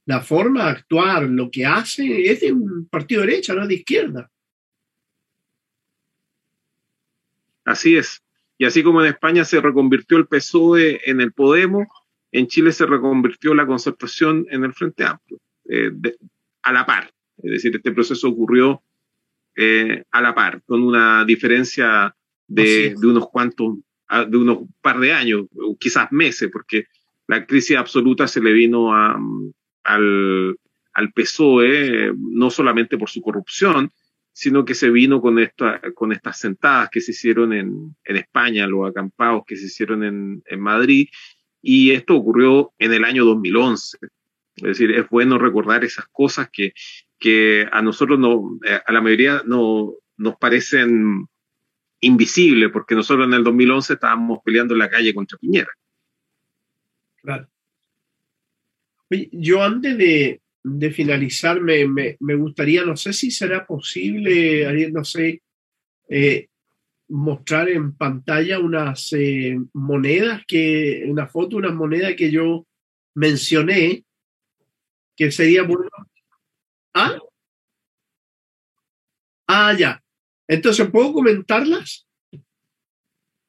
la, 0.07 0.21
forma 0.21 0.65
de 0.65 0.71
actuar, 0.71 1.25
lo 1.25 1.51
que 1.51 1.65
hace, 1.67 2.31
es 2.31 2.41
de 2.41 2.53
un 2.53 2.87
partido 2.89 3.23
de 3.23 3.29
derecha, 3.29 3.55
no 3.55 3.63
es 3.63 3.69
de 3.69 3.75
izquierda. 3.75 4.31
Así 7.65 7.97
es. 7.97 8.23
Y 8.59 8.65
así 8.65 8.83
como 8.83 9.01
en 9.03 9.09
España 9.09 9.45
se 9.45 9.61
reconvirtió 9.61 10.17
el 10.17 10.27
PSOE 10.27 11.01
en 11.11 11.21
el 11.21 11.33
Podemos, 11.33 11.89
en 12.31 12.47
Chile 12.47 12.73
se 12.73 12.87
reconvirtió 12.87 13.55
la 13.55 13.67
concertación 13.67 14.47
en 14.51 14.65
el 14.65 14.73
Frente 14.75 15.05
Amplio, 15.05 15.39
eh, 15.69 15.91
a 16.63 16.73
la 16.73 16.85
par. 16.85 17.11
Es 17.43 17.51
decir, 17.51 17.75
este 17.75 17.93
proceso 17.93 18.29
ocurrió 18.29 18.83
eh, 19.57 20.05
a 20.11 20.21
la 20.21 20.35
par, 20.35 20.63
con 20.67 20.83
una 20.83 21.25
diferencia 21.25 22.15
de, 22.47 22.95
unos 23.03 23.29
cuantos, 23.31 23.77
ah, 24.09 24.25
de 24.25 24.37
unos 24.37 24.59
par 24.81 24.99
de 24.99 25.13
años, 25.13 25.47
quizás 25.79 26.11
meses, 26.13 26.51
porque 26.53 26.87
la 27.27 27.47
crisis 27.47 27.77
absoluta 27.77 28.27
se 28.29 28.41
le 28.41 28.53
vino 28.53 28.93
al, 29.85 30.57
al 30.93 31.13
PSOE, 31.13 32.13
no 32.17 32.51
solamente 32.51 32.99
por 32.99 33.11
su 33.11 33.21
corrupción, 33.21 33.91
sino 34.33 34.65
que 34.65 34.75
se 34.75 34.91
vino 34.91 35.21
con, 35.21 35.39
esta, 35.39 35.81
con 35.95 36.13
estas 36.13 36.39
sentadas 36.39 36.91
que 36.91 37.01
se 37.01 37.13
hicieron 37.13 37.53
en, 37.53 37.97
en 38.05 38.17
España, 38.17 38.67
los 38.67 38.91
acampados 38.91 39.45
que 39.47 39.57
se 39.57 39.67
hicieron 39.67 40.03
en, 40.03 40.43
en 40.47 40.61
Madrid, 40.61 41.09
y 41.63 41.93
esto 41.93 42.17
ocurrió 42.17 42.73
en 42.79 42.93
el 42.93 43.05
año 43.05 43.25
2011. 43.25 43.99
Es 44.57 44.63
decir, 44.63 44.93
es 44.93 45.09
bueno 45.09 45.39
recordar 45.39 45.85
esas 45.85 46.07
cosas 46.09 46.49
que 46.51 46.75
que 47.25 47.67
a 47.73 47.81
nosotros, 47.81 48.19
no, 48.19 48.59
eh, 48.67 48.81
a 48.85 48.93
la 48.93 49.01
mayoría 49.01 49.43
no, 49.47 49.95
nos 50.19 50.37
parecen 50.37 51.27
invisibles, 52.01 52.71
porque 52.71 52.95
nosotros 52.95 53.27
en 53.27 53.33
el 53.33 53.43
2011 53.43 53.95
estábamos 53.95 54.41
peleando 54.45 54.75
en 54.75 54.81
la 54.81 54.91
calle 54.91 55.15
contra 55.15 55.39
Piñera. 55.39 55.71
Claro. 57.23 57.49
Yo 59.11 59.63
antes 59.63 59.99
de, 59.99 60.41
finalizar, 60.93 61.61
me, 61.61 61.87
me, 61.87 62.35
gustaría, 62.35 62.85
no 62.85 62.97
sé 62.97 63.13
si 63.13 63.31
será 63.31 63.67
posible, 63.67 64.67
Ariel, 64.67 64.93
no 64.93 65.05
sé, 65.05 65.43
eh, 66.09 66.49
mostrar 67.09 67.69
en 67.69 67.95
pantalla 67.97 68.59
unas 68.59 69.13
eh, 69.13 69.59
monedas 69.73 70.43
que, 70.47 71.05
una 71.07 71.27
foto, 71.27 71.57
una 71.57 71.71
moneda 71.71 72.17
que 72.17 72.31
yo 72.31 72.67
mencioné, 73.15 74.05
que 75.17 75.31
sería 75.31 75.67
¿Ah? 76.95 77.19
Ah, 79.47 79.75
ya. 79.77 80.03
Entonces, 80.49 80.91
¿puedo 80.91 81.13
comentarlas? 81.13 82.07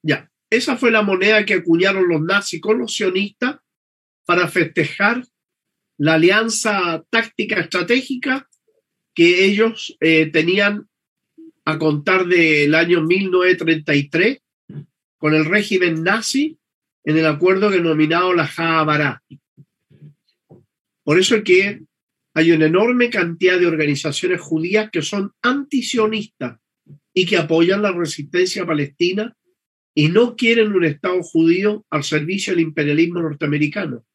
Ya. 0.02 0.30
Esa 0.50 0.78
fue 0.78 0.92
la 0.92 1.02
moneda 1.02 1.46
que 1.46 1.56
acuñaron 1.56 2.08
los 2.08 2.22
nazis 2.22 2.62
con 2.62 2.80
los 2.80 2.94
sionistas 2.94 3.58
para 4.26 4.48
festejar 4.48 5.24
la 5.98 6.16
alianza 6.16 7.04
táctica 7.10 7.60
estratégica 7.60 8.50
que 9.14 9.46
ellos 9.46 9.96
eh, 10.02 10.28
tenían 10.28 10.88
a 11.64 11.80
contar 11.80 12.28
del 12.28 12.76
año 12.76 13.02
1933 13.02 14.40
con 15.18 15.34
el 15.34 15.46
régimen 15.46 16.04
nazi 16.04 16.58
en 17.04 17.18
el 17.18 17.26
acuerdo 17.26 17.70
denominado 17.70 18.34
la 18.34 18.52
Habará. 18.58 19.24
Por 21.04 21.20
eso 21.20 21.36
es 21.36 21.44
que 21.44 21.82
hay 22.34 22.52
una 22.52 22.66
enorme 22.66 23.10
cantidad 23.10 23.58
de 23.58 23.68
organizaciones 23.68 24.42
judías 24.42 24.90
que 24.92 25.02
son 25.02 25.32
antisionistas 25.42 26.60
y 27.14 27.26
que 27.26 27.38
apoyan 27.38 27.82
la 27.82 27.94
resistencia 27.94 28.66
palestina 28.66 29.36
y 29.96 30.10
no 30.10 30.36
quieren 30.36 30.74
un 30.74 30.84
Estado 30.84 31.24
judío 31.24 31.86
al 31.90 32.04
servicio 32.04 32.54
del 32.54 32.64
imperialismo 32.64 33.22
norteamericano. 33.22 34.06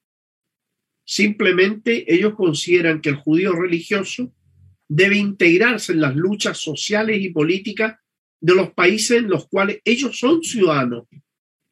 Simplemente 1.11 2.05
ellos 2.15 2.35
consideran 2.37 3.01
que 3.01 3.09
el 3.09 3.17
judío 3.17 3.53
religioso 3.57 4.33
debe 4.87 5.17
integrarse 5.17 5.91
en 5.91 6.03
las 6.03 6.15
luchas 6.15 6.59
sociales 6.59 7.21
y 7.21 7.31
políticas 7.31 7.97
de 8.41 8.55
los 8.55 8.71
países 8.75 9.19
en 9.19 9.29
los 9.29 9.49
cuales 9.49 9.81
ellos 9.85 10.17
son 10.17 10.45
ciudadanos 10.45 11.09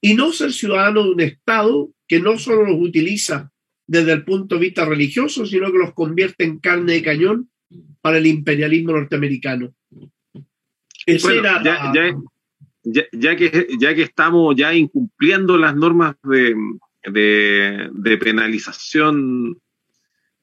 y 0.00 0.14
no 0.14 0.32
ser 0.32 0.52
ciudadanos 0.52 1.04
de 1.04 1.10
un 1.10 1.20
Estado 1.20 1.88
que 2.08 2.18
no 2.18 2.36
solo 2.36 2.64
los 2.64 2.80
utiliza 2.80 3.52
desde 3.86 4.14
el 4.14 4.24
punto 4.24 4.56
de 4.56 4.62
vista 4.62 4.84
religioso, 4.84 5.46
sino 5.46 5.70
que 5.70 5.78
los 5.78 5.94
convierte 5.94 6.42
en 6.42 6.58
carne 6.58 6.94
de 6.94 7.02
cañón 7.04 7.48
para 8.00 8.18
el 8.18 8.26
imperialismo 8.26 8.90
norteamericano. 8.90 9.72
ya, 12.82 13.36
que, 13.36 13.68
ya 13.78 13.94
que 13.94 14.02
estamos 14.02 14.56
ya 14.56 14.74
incumpliendo 14.74 15.56
las 15.56 15.76
normas 15.76 16.16
de, 16.24 16.56
de, 17.04 18.18
penalización 18.20 19.60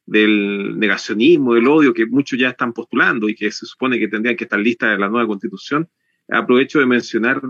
del 0.06 0.78
negacionismo, 0.78 1.56
del 1.56 1.68
odio 1.68 1.94
que 1.94 2.06
muchos 2.06 2.38
ya 2.40 2.50
están 2.50 2.74
postulando 2.74 3.28
y 3.28 3.36
que 3.36 3.52
se 3.52 3.66
supone 3.66 4.00
que 4.00 4.08
tendrían 4.08 4.36
que 4.36 4.44
estar 4.44 4.60
listas 4.60 4.94
en 4.94 5.02
la 5.02 5.10
nueva 5.10 5.28
constitución, 5.28 5.90
aprovecho 6.30 6.80
de 6.80 6.86
mencionar 6.86 7.42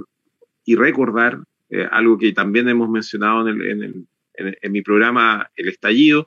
y 0.64 0.76
recordar 0.76 1.40
eh, 1.70 1.88
algo 1.92 2.18
que 2.18 2.32
también 2.32 2.70
hemos 2.70 2.90
mencionado 2.90 3.48
en 3.50 4.08
en, 4.38 4.72
mi 4.72 4.82
programa 4.82 5.50
El 5.56 5.70
Estallido, 5.70 6.26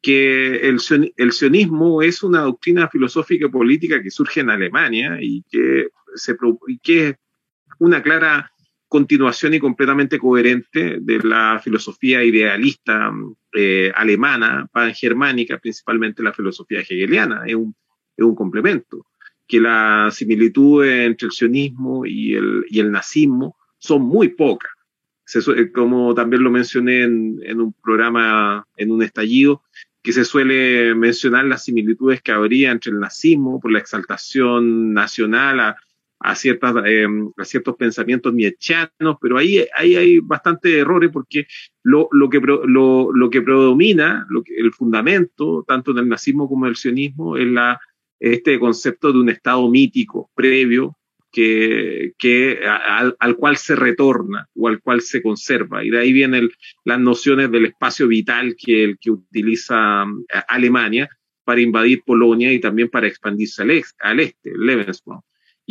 que 0.00 0.68
el, 0.68 0.78
el, 1.16 1.32
sionismo 1.32 2.02
es 2.02 2.22
una 2.22 2.40
doctrina 2.40 2.88
filosófica 2.88 3.46
y 3.46 3.50
política 3.50 4.02
que 4.02 4.10
surge 4.10 4.40
en 4.40 4.50
Alemania 4.50 5.18
y 5.20 5.44
que, 5.48 5.88
se, 6.14 6.36
y 6.66 6.78
que 6.78 7.08
es 7.08 7.16
una 7.78 8.02
clara 8.02 8.51
continuación 8.92 9.54
y 9.54 9.58
completamente 9.58 10.18
coherente 10.18 10.98
de 11.00 11.18
la 11.20 11.58
filosofía 11.64 12.22
idealista 12.22 13.10
eh, 13.54 13.90
alemana, 13.94 14.68
pangermánica, 14.70 15.56
principalmente 15.56 16.22
la 16.22 16.34
filosofía 16.34 16.80
hegeliana, 16.80 17.44
es 17.46 17.54
un, 17.54 17.74
es 18.14 18.22
un 18.22 18.34
complemento, 18.34 19.06
que 19.48 19.60
la 19.60 20.10
similitud 20.12 20.84
entre 20.84 21.24
el 21.28 21.32
sionismo 21.32 22.04
y 22.04 22.34
el, 22.34 22.66
y 22.68 22.80
el 22.80 22.92
nazismo 22.92 23.56
son 23.78 24.02
muy 24.02 24.28
pocas. 24.28 24.70
Eh, 25.34 25.72
como 25.72 26.14
también 26.14 26.42
lo 26.42 26.50
mencioné 26.50 27.04
en, 27.04 27.60
un 27.62 27.72
programa, 27.82 28.66
en 28.76 28.90
un 28.90 29.02
estallido, 29.02 29.62
que 30.02 30.12
se 30.12 30.26
suele 30.26 30.94
mencionar 30.94 31.46
las 31.46 31.64
similitudes 31.64 32.20
que 32.20 32.32
habría 32.32 32.70
entre 32.70 32.92
el 32.92 33.00
nazismo 33.00 33.58
por 33.58 33.72
la 33.72 33.78
exaltación 33.78 34.92
nacional 34.92 35.76
a, 36.22 36.34
ciertas, 36.34 36.74
eh, 36.86 37.06
a 37.36 37.44
ciertos 37.44 37.76
pensamientos 37.76 38.32
nietzscheanos, 38.32 39.16
pero 39.20 39.38
ahí, 39.38 39.64
ahí 39.76 39.96
hay 39.96 40.18
bastantes 40.20 40.72
errores 40.72 41.10
porque 41.12 41.46
lo, 41.82 42.08
lo, 42.12 42.28
que, 42.28 42.40
lo, 42.40 43.12
lo 43.12 43.30
que 43.30 43.42
predomina, 43.42 44.26
lo 44.28 44.42
que, 44.42 44.54
el 44.56 44.72
fundamento, 44.72 45.64
tanto 45.66 45.90
en 45.92 45.98
el 45.98 46.08
nazismo 46.08 46.48
como 46.48 46.66
en 46.66 46.70
el 46.70 46.76
sionismo, 46.76 47.36
es 47.36 47.46
la, 47.46 47.80
este 48.20 48.58
concepto 48.58 49.12
de 49.12 49.18
un 49.18 49.28
estado 49.28 49.68
mítico 49.68 50.30
previo 50.34 50.96
que, 51.32 52.12
que 52.18 52.60
al, 52.66 53.16
al, 53.18 53.36
cual 53.36 53.56
se 53.56 53.74
retorna 53.74 54.48
o 54.54 54.68
al 54.68 54.80
cual 54.80 55.00
se 55.00 55.22
conserva. 55.22 55.84
Y 55.84 55.90
de 55.90 55.98
ahí 55.98 56.12
vienen 56.12 56.50
las 56.84 57.00
nociones 57.00 57.50
del 57.50 57.66
espacio 57.66 58.06
vital 58.06 58.54
que, 58.56 58.84
el 58.84 58.98
que 58.98 59.10
utiliza 59.10 60.04
eh, 60.32 60.40
Alemania, 60.46 61.08
para 61.44 61.60
invadir 61.60 62.02
Polonia 62.04 62.52
y 62.52 62.60
también 62.60 62.88
para 62.88 63.06
expandirse 63.06 63.62
al, 63.62 64.20
este, 64.20 64.50
el 64.50 64.66
Lebensraum. 64.66 65.20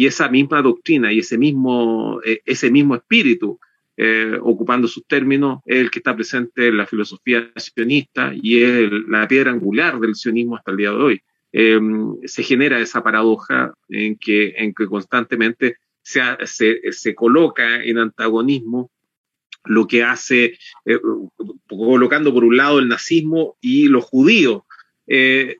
Y 0.02 0.08
esa 0.08 0.30
misma 0.30 0.64
doctrina 0.64 1.14
y 1.14 1.20
ese 1.20 1.38
mismo, 1.38 2.22
eh, 2.26 2.42
ese 2.44 2.72
mismo 2.72 2.96
espíritu, 2.96 3.60
eh, 3.96 4.36
ocupando 4.42 4.88
sus 4.88 5.06
términos, 5.06 5.60
es 5.64 5.78
el 5.78 5.92
que 5.92 6.00
está 6.00 6.16
presente 6.16 6.70
en 6.70 6.78
la 6.78 6.88
filosofía 6.88 7.52
sionista 7.56 8.34
y 8.34 8.64
es 8.64 8.90
la 9.08 9.28
piedra 9.28 9.52
angular 9.52 10.00
del 10.00 10.16
sionismo 10.16 10.56
hasta 10.56 10.72
el 10.72 10.78
día 10.78 10.90
de 10.90 10.96
hoy. 10.96 11.22
Em, 11.52 12.16
se 12.26 12.42
genera 12.42 12.80
esa 12.80 13.04
paradoja 13.04 13.76
en 13.90 14.16
que, 14.16 14.56
en 14.58 14.74
que 14.74 14.88
constantemente 14.88 15.76
se, 16.02 16.22
se, 16.46 16.80
se 16.94 17.14
coloca 17.14 17.84
en 17.84 18.00
antagonismo 18.00 18.90
lo 19.66 19.86
que 19.86 20.04
hace, 20.04 20.58
eh, 20.86 21.00
colocando 21.68 22.34
por 22.34 22.44
un 22.44 22.58
lado 22.58 22.80
el 22.80 22.88
nazismo 22.88 23.56
y 23.62 23.88
los 23.88 24.06
judíos, 24.06 24.64
eh, 25.08 25.58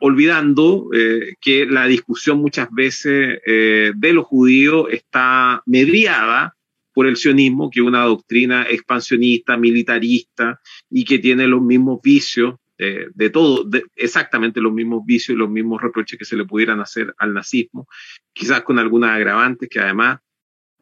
olvidando 0.00 0.88
eh, 0.92 1.34
que 1.40 1.66
la 1.66 1.86
discusión 1.86 2.38
muchas 2.38 2.68
veces 2.70 3.40
de 3.44 4.12
los 4.12 4.24
judíos 4.24 4.88
está 4.90 5.62
mediada 5.66 6.54
por 6.94 7.06
el 7.06 7.16
sionismo, 7.16 7.70
que 7.70 7.80
es 7.80 7.86
una 7.86 8.04
doctrina 8.04 8.66
expansionista, 8.68 9.56
militarista 9.56 10.60
y 10.90 11.04
que 11.04 11.18
tiene 11.18 11.46
los 11.46 11.62
mismos 11.62 12.00
vicios 12.02 12.54
de 12.78 13.30
todo, 13.30 13.66
exactamente 13.94 14.60
los 14.60 14.72
mismos 14.72 15.02
vicios 15.06 15.34
y 15.34 15.38
los 15.38 15.48
mismos 15.48 15.80
reproches 15.80 16.18
que 16.18 16.26
se 16.26 16.36
le 16.36 16.44
pudieran 16.44 16.80
hacer 16.80 17.14
al 17.16 17.32
nazismo, 17.32 17.88
quizás 18.34 18.62
con 18.62 18.78
algunas 18.78 19.16
agravantes 19.16 19.68
que 19.70 19.80
además 19.80 20.20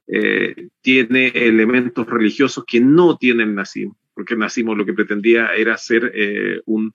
eh, 0.07 0.69
tiene 0.83 1.29
elementos 1.29 2.07
religiosos 2.07 2.65
que 2.67 2.79
no 2.79 3.17
tiene 3.17 3.45
el 3.45 3.55
nazismo, 3.55 3.97
porque 4.13 4.35
el 4.35 4.41
nazismo 4.41 4.75
lo 4.75 4.85
que 4.85 4.93
pretendía 4.93 5.55
era 5.55 5.79
ser 5.79 6.13
eh, 6.15 6.61
un, 6.67 6.93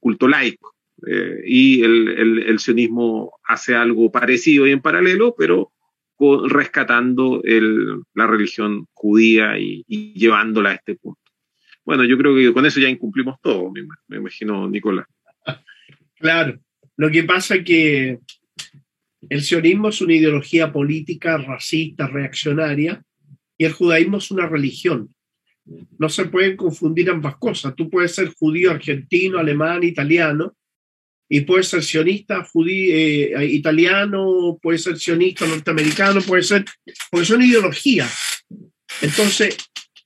culto 0.00 0.28
laico. 0.28 0.74
Eh, 1.06 1.42
y 1.44 1.82
el, 1.82 2.58
sionismo 2.58 3.32
hace 3.44 3.74
algo 3.74 4.10
parecido 4.10 4.66
y 4.66 4.72
en 4.72 4.80
paralelo, 4.80 5.34
pero 5.36 5.72
rescatando 6.48 7.42
la 8.14 8.26
religión 8.26 8.86
judía 8.94 9.58
y, 9.58 9.84
llevándola 10.14 10.70
a 10.70 10.74
este 10.74 10.94
punto. 10.94 11.20
Bueno, 11.84 12.04
yo 12.04 12.16
creo 12.16 12.34
que 12.34 12.52
con 12.52 12.66
eso 12.66 12.80
ya 12.80 12.88
incumplimos 12.88 13.36
todo, 13.42 13.70
me 14.08 14.16
imagino, 14.16 14.68
Nicolás. 14.68 15.06
Claro, 16.18 16.58
lo 16.96 17.10
que 17.10 17.24
pasa 17.24 17.56
es 17.56 17.64
que 17.64 18.18
el 19.28 19.42
sionismo 19.42 19.88
es 19.88 20.00
una 20.00 20.14
ideología 20.14 20.72
política 20.72 21.36
racista, 21.36 22.06
reaccionaria, 22.06 23.02
y 23.58 23.64
el 23.64 23.72
judaísmo 23.72 24.18
es 24.18 24.30
una 24.30 24.46
religión. 24.46 25.14
No 25.98 26.08
se 26.08 26.26
pueden 26.26 26.56
confundir 26.56 27.10
ambas 27.10 27.36
cosas. 27.36 27.74
Tú 27.74 27.90
puedes 27.90 28.14
ser 28.14 28.28
judío 28.28 28.70
argentino, 28.70 29.38
alemán, 29.38 29.82
italiano, 29.82 30.54
y 31.28 31.40
puedes 31.40 31.68
ser 31.68 31.82
sionista 31.82 32.44
judío, 32.44 32.94
eh, 32.94 33.46
italiano, 33.46 34.58
puedes 34.62 34.84
ser 34.84 34.96
sionista 34.98 35.46
norteamericano, 35.46 36.20
puede 36.20 36.44
ser, 36.44 36.64
porque 37.10 37.26
son 37.26 37.42
ideologías. 37.42 38.44
Entonces, 39.02 39.56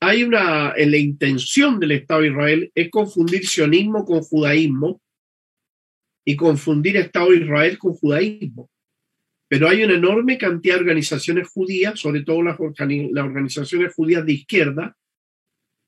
hay 0.01 0.25
una, 0.25 0.73
en 0.77 0.91
la 0.91 0.97
intención 0.97 1.79
del 1.79 1.93
Estado 1.93 2.23
de 2.23 2.29
Israel 2.29 2.73
es 2.75 2.91
confundir 2.91 3.47
sionismo 3.47 4.05
con 4.07 4.21
judaísmo 4.21 5.01
y 6.25 6.37
confundir 6.37 6.97
Estado 6.97 7.31
de 7.31 7.39
Israel 7.39 7.77
con 7.77 7.93
judaísmo. 7.93 8.71
Pero 9.49 9.69
hay 9.69 9.83
una 9.83 9.95
enorme 9.95 10.39
cantidad 10.39 10.77
de 10.77 10.83
organizaciones 10.83 11.49
judías, 11.49 11.99
sobre 11.99 12.23
todo 12.23 12.43
las, 12.43 12.59
organizaciones 12.59 13.93
judías 13.95 14.25
de 14.25 14.33
izquierda, 14.33 14.97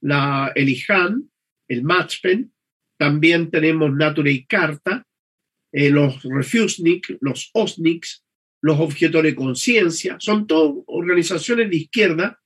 la, 0.02 0.52
el 0.54 0.68
IJAN, 0.68 1.30
el 1.68 1.82
Matchpen, 1.82 2.52
también 2.98 3.50
tenemos 3.50 3.92
Nature 3.92 4.30
y 4.30 4.44
Carta, 4.44 5.06
eh, 5.72 5.90
los 5.90 6.22
Refusnik, 6.22 7.16
los 7.20 7.50
OSNIKs, 7.54 8.24
los 8.60 8.78
objetores 8.78 9.32
de 9.32 9.36
conciencia, 9.36 10.16
son 10.20 10.46
todas 10.46 10.84
organizaciones 10.86 11.70
de 11.70 11.76
izquierda, 11.76 12.40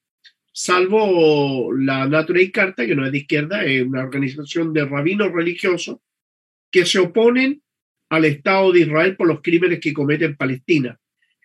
salvo 0.53 1.73
la 1.73 2.07
Nature 2.07 2.43
y 2.43 2.51
Carta, 2.51 2.87
que 2.87 2.95
no 2.95 3.05
es 3.05 3.13
de 3.13 3.19
izquierda, 3.19 3.65
es 3.65 3.83
una 3.83 4.05
organización 4.05 4.73
de 4.73 4.85
rabinos 4.85 5.33
religiosos 5.33 5.99
que 6.71 6.87
se 6.87 6.99
oponen 6.99 7.63
al 8.09 8.25
Estado 8.25 8.73
de 8.73 8.81
Israel 8.81 9.17
por 9.17 9.27
los 9.27 9.43
crímenes 9.43 9.81
que 9.81 9.93
comete 9.93 10.25
en 10.25 10.37
Palestina. 10.37 10.99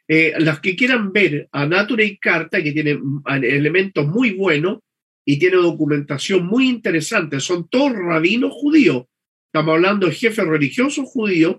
Eh, 0.07 0.33
las 0.39 0.59
que 0.59 0.75
quieran 0.75 1.11
ver 1.11 1.47
a 1.51 1.65
Nature 1.65 2.05
y 2.05 2.17
Carta, 2.17 2.61
que 2.61 2.71
tiene 2.71 2.99
elementos 3.41 4.07
muy 4.07 4.31
buenos 4.31 4.79
y 5.25 5.37
tiene 5.39 5.57
documentación 5.57 6.45
muy 6.45 6.69
interesante, 6.69 7.39
son 7.39 7.67
todos 7.67 7.93
rabinos 7.93 8.51
judíos. 8.53 9.05
Estamos 9.45 9.73
hablando 9.73 10.07
de 10.07 10.13
jefes 10.13 10.45
religiosos 10.45 11.05
judíos 11.07 11.57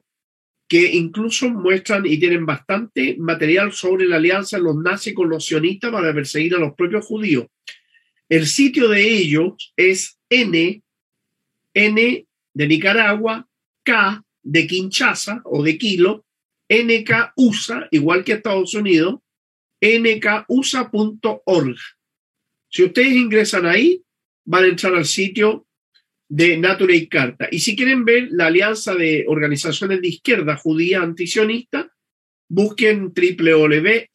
que 0.68 0.92
incluso 0.94 1.50
muestran 1.50 2.06
y 2.06 2.18
tienen 2.18 2.46
bastante 2.46 3.16
material 3.18 3.72
sobre 3.72 4.06
la 4.06 4.16
alianza 4.16 4.56
de 4.56 4.62
los 4.62 4.76
nazis 4.76 5.14
con 5.14 5.28
los 5.28 5.44
sionistas 5.44 5.92
para 5.92 6.14
perseguir 6.14 6.54
a 6.54 6.58
los 6.58 6.74
propios 6.74 7.04
judíos. 7.04 7.46
El 8.28 8.46
sitio 8.46 8.88
de 8.88 9.06
ellos 9.06 9.74
es 9.76 10.18
N, 10.30 10.82
N 11.74 12.26
de 12.54 12.66
Nicaragua, 12.66 13.46
K 13.82 14.24
de 14.42 14.66
Kinshasa 14.66 15.42
o 15.44 15.62
de 15.62 15.76
Kilo, 15.76 16.24
NKUSA, 16.68 17.88
igual 17.90 18.24
que 18.24 18.32
Estados 18.32 18.72
Unidos, 18.74 19.20
nkusa.org. 19.82 21.76
Si 22.72 22.82
ustedes 22.82 23.12
ingresan 23.12 23.66
ahí, 23.66 24.02
van 24.46 24.64
a 24.64 24.68
entrar 24.68 24.94
al 24.94 25.04
sitio 25.04 25.66
de 26.26 26.56
Nature 26.56 26.96
y 26.96 27.06
Carta. 27.06 27.46
Y 27.50 27.58
si 27.58 27.76
quieren 27.76 28.06
ver 28.06 28.28
la 28.30 28.46
alianza 28.46 28.94
de 28.94 29.26
organizaciones 29.28 30.00
de 30.00 30.08
izquierda 30.08 30.56
judía 30.56 31.02
antisionista, 31.02 31.92
busquen 32.48 33.12
www.ijan.net. 33.12 34.14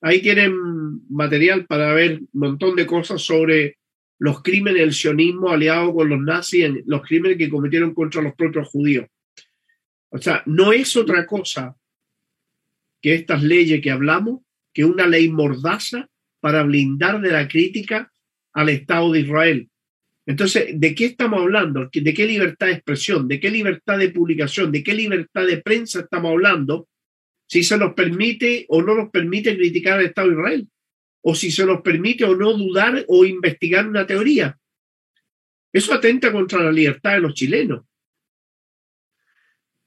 Ahí 0.00 0.20
tienen 0.22 1.06
material 1.08 1.66
para 1.66 1.94
ver 1.94 2.18
un 2.18 2.28
montón 2.32 2.74
de 2.74 2.86
cosas 2.86 3.22
sobre 3.22 3.78
los 4.18 4.42
crímenes 4.42 4.80
del 4.80 4.92
sionismo 4.92 5.50
aliado 5.50 5.94
con 5.94 6.08
los 6.08 6.20
nazis, 6.20 6.68
los 6.86 7.02
crímenes 7.02 7.38
que 7.38 7.48
cometieron 7.48 7.94
contra 7.94 8.22
los 8.22 8.34
propios 8.34 8.66
judíos. 8.68 9.06
O 10.10 10.18
sea, 10.18 10.42
no 10.46 10.72
es 10.72 10.96
otra 10.96 11.24
cosa 11.26 11.76
que 13.00 13.14
estas 13.14 13.44
leyes 13.44 13.80
que 13.80 13.92
hablamos, 13.92 14.40
que 14.78 14.84
una 14.84 15.08
ley 15.08 15.28
mordaza 15.28 16.08
para 16.38 16.62
blindar 16.62 17.20
de 17.20 17.32
la 17.32 17.48
crítica 17.48 18.12
al 18.52 18.68
Estado 18.68 19.10
de 19.10 19.20
Israel. 19.22 19.68
Entonces, 20.24 20.68
¿de 20.72 20.94
qué 20.94 21.06
estamos 21.06 21.40
hablando? 21.40 21.90
¿De 21.92 22.14
qué 22.14 22.24
libertad 22.24 22.68
de 22.68 22.74
expresión? 22.74 23.26
¿De 23.26 23.40
qué 23.40 23.50
libertad 23.50 23.98
de 23.98 24.10
publicación? 24.10 24.70
¿De 24.70 24.84
qué 24.84 24.94
libertad 24.94 25.48
de 25.48 25.56
prensa 25.60 25.98
estamos 25.98 26.30
hablando? 26.30 26.86
Si 27.48 27.64
se 27.64 27.76
nos 27.76 27.94
permite 27.94 28.66
o 28.68 28.80
no 28.80 28.94
nos 28.94 29.10
permite 29.10 29.56
criticar 29.56 29.98
al 29.98 30.04
Estado 30.04 30.28
de 30.28 30.34
Israel 30.34 30.68
o 31.22 31.34
si 31.34 31.50
se 31.50 31.66
nos 31.66 31.82
permite 31.82 32.24
o 32.24 32.36
no 32.36 32.52
dudar 32.52 33.04
o 33.08 33.24
investigar 33.24 33.84
una 33.84 34.06
teoría. 34.06 34.56
Eso 35.72 35.92
atenta 35.92 36.30
contra 36.30 36.62
la 36.62 36.70
libertad 36.70 37.14
de 37.14 37.20
los 37.20 37.34
chilenos. 37.34 37.84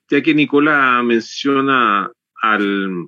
Ya 0.10 0.22
que 0.22 0.36
Nicola 0.36 1.02
menciona 1.02 2.12
al, 2.42 3.08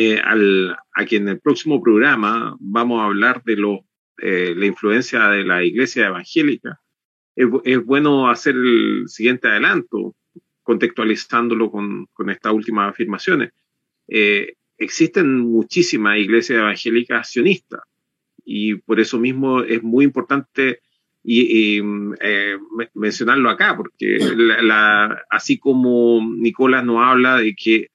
eh, 0.00 0.20
al, 0.22 0.76
a 0.94 1.04
quien 1.06 1.22
en 1.22 1.30
el 1.30 1.40
próximo 1.40 1.82
programa 1.82 2.56
vamos 2.60 3.00
a 3.00 3.06
hablar 3.06 3.42
de 3.42 3.56
lo, 3.56 3.84
eh, 4.18 4.54
la 4.56 4.66
influencia 4.66 5.26
de 5.30 5.42
la 5.42 5.64
iglesia 5.64 6.06
evangélica, 6.06 6.80
es, 7.34 7.84
bueno 7.84 8.30
hacer 8.30 8.54
el 8.54 9.08
siguiente 9.08 9.48
adelanto, 9.48 10.14
contextualizándolo 10.62 11.72
con, 11.72 12.06
con 12.12 12.30
estas 12.30 12.52
últimas 12.52 12.90
afirmaciones. 12.90 13.50
Eh, 14.06 14.54
existen 14.76 15.40
muchísimas 15.40 16.18
iglesias 16.18 16.60
evangélicas 16.60 17.28
sionistas 17.28 17.80
y 18.44 18.76
por 18.76 19.00
eso 19.00 19.18
mismo 19.18 19.62
es 19.62 19.82
muy 19.82 20.04
importante 20.04 20.78
y, 21.24 21.80
eh, 22.20 22.58
mencionarlo 22.94 23.50
acá, 23.50 23.76
porque 23.76 24.18
así 25.28 25.58
como 25.58 26.20
Nicolás 26.36 26.84
nos 26.84 27.04
habla 27.04 27.38
de 27.38 27.56
que 27.56 27.88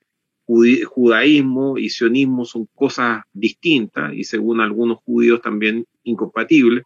judaísmo 0.45 1.77
y 1.77 1.89
sionismo 1.89 2.45
son 2.45 2.67
cosas 2.75 3.23
distintas 3.31 4.13
y 4.13 4.23
según 4.23 4.59
algunos 4.59 4.97
judíos 4.99 5.41
también 5.41 5.85
incompatibles, 6.03 6.83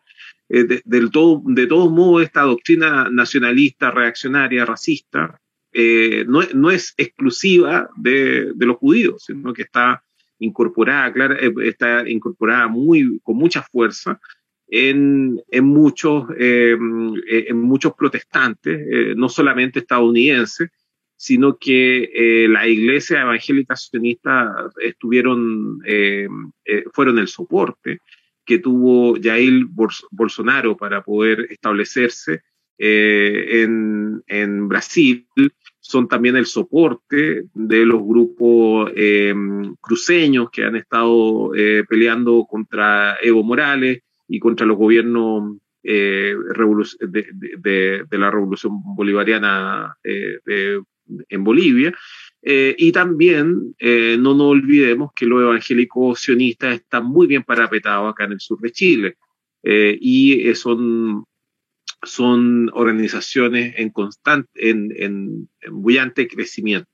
eh, 0.49 0.63
de, 0.63 0.81
del 0.85 1.11
todo, 1.11 1.41
de 1.45 1.67
todos 1.67 1.91
modos 1.91 2.23
esta 2.23 2.41
doctrina 2.41 3.09
nacionalista, 3.09 3.91
reaccionaria, 3.91 4.65
racista, 4.65 5.39
eh, 5.73 6.25
no, 6.27 6.71
es 6.71 6.93
exclusiva 6.97 7.89
de, 7.97 8.53
los 8.57 8.77
judíos, 8.77 9.23
sino 9.25 9.53
que 9.53 9.63
está 9.63 10.01
incorporada, 10.39 11.11
claro, 11.11 11.35
eh, 11.35 11.51
está 11.67 12.07
incorporada 12.07 12.67
muy, 12.67 13.19
con 13.23 13.37
mucha 13.37 13.61
fuerza 13.63 14.19
muchos, 15.61 16.25
en 16.37 17.57
muchos 17.57 17.93
protestantes, 17.93 19.15
no 19.15 19.29
solamente 19.29 19.79
estadounidenses, 19.79 20.69
sino 21.17 21.57
que 21.57 22.45
la 22.47 22.67
iglesia 22.67 23.21
evangélica 23.21 23.75
sionista 23.75 24.69
estuvieron, 24.79 25.81
fueron 26.93 27.17
el 27.17 27.27
soporte 27.27 27.99
que 28.47 28.59
tuvo 28.59 29.17
Jair 29.21 29.65
Bolsonaro 30.09 30.77
para 30.77 31.03
poder 31.03 31.47
establecerse 31.49 32.41
eh, 32.79 33.61
en, 33.63 34.23
en, 34.25 34.69
Brasil. 34.69 35.27
Son 35.79 36.07
también 36.07 36.37
el 36.37 36.45
soporte 36.45 37.43
de 37.53 37.85
los 37.85 38.01
grupos 38.01 38.91
eh, 38.95 39.35
cruceños 39.81 40.49
que 40.49 40.63
han 40.63 40.77
estado 40.77 41.53
eh, 41.55 41.83
peleando 41.89 42.45
contra 42.49 43.17
Evo 43.21 43.43
Morales 43.43 43.99
y 44.29 44.39
contra 44.39 44.65
los 44.65 44.77
gobiernos 44.77 45.57
de, 45.83 46.35
de, 46.99 48.03
de, 48.09 48.17
la 48.17 48.29
revolución 48.29 48.73
bolivariana 48.83 49.95
en 51.29 51.43
Bolivia. 51.43 51.93
y 52.41 52.91
también 52.91 53.75
no 53.79 54.33
nos 54.33 54.41
olvidemos 54.41 55.11
que 55.15 55.25
los 55.25 55.41
evangélicos 55.41 56.19
sionistas 56.21 56.75
están 56.75 57.05
muy 57.05 57.27
bien 57.27 57.43
parapetados 57.43 58.11
acá 58.11 58.25
en 58.25 58.33
el 58.33 58.39
sur 58.39 58.59
de 58.61 58.71
Chile. 58.71 59.17
y 59.63 60.53
son 60.55 61.25
son 62.03 62.69
organizaciones 62.73 63.73
en 63.77 63.89
constante, 63.89 64.49
en, 64.55 64.93
en, 64.97 65.49
bullante 65.69 66.27
crecimiento. 66.27 66.89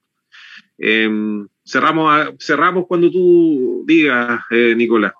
Em, 0.77 1.47
cerramos, 1.65 2.33
cerramos 2.39 2.85
cuando 2.87 3.11
tú 3.11 3.83
digas, 3.85 4.41
eh, 4.49 4.73
Nicolás. 4.75 5.13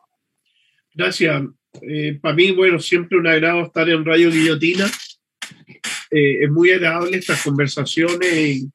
Gracias. 0.94 1.44
Eh, 1.82 2.20
para 2.22 2.36
mí, 2.36 2.52
bueno, 2.52 2.80
siempre 2.80 3.18
un 3.18 3.28
agrado 3.28 3.64
estar 3.64 3.90
en 3.90 4.06
Radio 4.06 4.30
Guillotina. 4.30 4.86
Eh, 6.11 6.44
es 6.44 6.52
muy 6.52 6.72
agradable 6.72 7.18
estas 7.18 7.44
conversaciones 7.44 8.68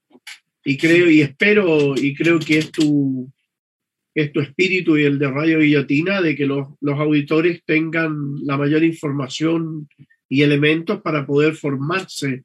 creo 0.64 1.10
y 1.10 1.22
espero 1.22 1.94
y 1.96 2.14
creo 2.14 2.38
que 2.38 2.58
es 2.58 2.70
tu, 2.70 3.30
es 4.14 4.32
tu 4.32 4.40
espíritu 4.40 4.96
y 4.96 5.04
el 5.04 5.18
de 5.18 5.30
Radio 5.30 5.60
Guillotina 5.60 6.20
de 6.20 6.36
que 6.36 6.46
los, 6.46 6.68
los 6.80 6.98
auditores 6.98 7.62
tengan 7.64 8.34
la 8.44 8.56
mayor 8.56 8.84
información 8.84 9.88
y 10.28 10.42
elementos 10.42 11.00
para 11.00 11.26
poder 11.26 11.54
formarse 11.54 12.44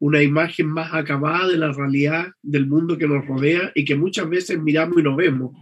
una 0.00 0.22
imagen 0.22 0.66
más 0.66 0.94
acabada 0.94 1.48
de 1.48 1.58
la 1.58 1.72
realidad 1.72 2.32
del 2.42 2.66
mundo 2.66 2.96
que 2.96 3.06
nos 3.06 3.26
rodea 3.26 3.70
y 3.74 3.84
que 3.84 3.96
muchas 3.96 4.28
veces 4.28 4.60
miramos 4.60 4.98
y 4.98 5.02
no 5.02 5.14
vemos. 5.14 5.52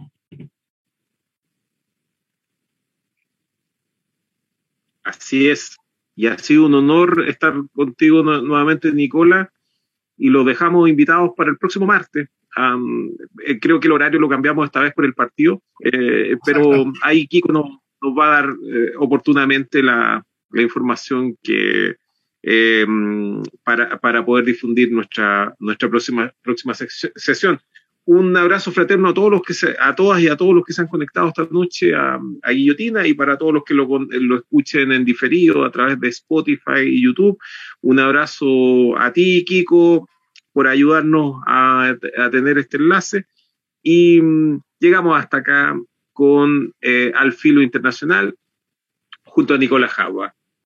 Así 5.03 5.49
es. 5.49 5.75
Y 6.15 6.27
ha 6.27 6.37
sido 6.37 6.67
un 6.67 6.75
honor 6.75 7.25
estar 7.27 7.53
contigo 7.73 8.23
nuevamente, 8.23 8.91
Nicola, 8.91 9.51
y 10.19 10.29
lo 10.29 10.43
dejamos 10.43 10.89
invitados 10.89 11.31
para 11.35 11.49
el 11.49 11.57
próximo 11.57 11.85
martes. 11.85 12.27
Eh, 13.45 13.59
creo 13.59 13.79
que 13.79 13.87
el 13.87 13.93
horario 13.93 14.19
lo 14.19 14.29
cambiamos 14.29 14.65
esta 14.65 14.81
vez 14.81 14.93
por 14.93 15.05
el 15.05 15.13
partido, 15.13 15.63
eh, 15.83 16.35
pero 16.45 16.91
ahí 17.01 17.25
Kiko 17.25 17.51
nos, 17.53 17.65
nos 18.01 18.17
va 18.17 18.27
a 18.27 18.41
dar 18.41 18.49
eh, 18.49 18.91
oportunamente 18.97 19.81
la, 19.81 20.23
la 20.51 20.61
información 20.61 21.37
que 21.41 21.95
eh, 22.41 22.85
para, 23.63 23.99
para, 23.99 24.25
poder 24.25 24.45
difundir 24.45 24.91
nuestra, 24.91 25.53
nuestra 25.59 25.89
próxima, 25.89 26.33
próxima 26.41 26.73
sesión. 26.73 27.59
Un 28.11 28.35
abrazo 28.35 28.71
fraterno 28.71 29.09
a 29.09 29.13
todos 29.13 29.29
los 29.29 29.43
que 29.43 29.53
se, 29.53 29.75
a 29.79 29.93
todas 29.93 30.19
y 30.19 30.27
a 30.27 30.35
todos 30.35 30.55
los 30.55 30.65
que 30.65 30.73
se 30.73 30.81
han 30.81 30.87
conectado 30.87 31.27
esta 31.27 31.47
noche 31.51 31.93
a, 31.93 32.19
Guillotina 32.49 33.05
y 33.05 33.13
para 33.13 33.37
todos 33.37 33.53
los 33.53 33.63
que 33.63 33.75
lo, 33.75 33.85
lo, 33.87 34.37
escuchen 34.37 34.91
en 34.91 35.05
diferido 35.05 35.63
a 35.63 35.69
través 35.69 35.99
de 35.99 36.07
Spotify 36.07 36.87
y 36.87 37.03
YouTube. 37.03 37.37
Un 37.81 37.99
abrazo 37.99 38.97
a 38.97 39.13
ti, 39.13 39.45
Kiko, 39.45 40.09
por 40.51 40.65
ayudarnos 40.65 41.43
a, 41.45 41.95
a 42.17 42.29
tener 42.31 42.57
este 42.57 42.77
enlace. 42.77 43.27
Y 43.83 44.19
mm, 44.19 44.59
llegamos 44.79 45.15
hasta 45.15 45.37
acá 45.37 45.79
con 46.11 46.73
eh, 46.81 47.11
Al 47.15 47.31
Filo 47.31 47.61
Internacional 47.61 48.35
junto 49.23 49.53
a 49.53 49.59
Nicolás 49.59 49.93
Java. 49.93 50.33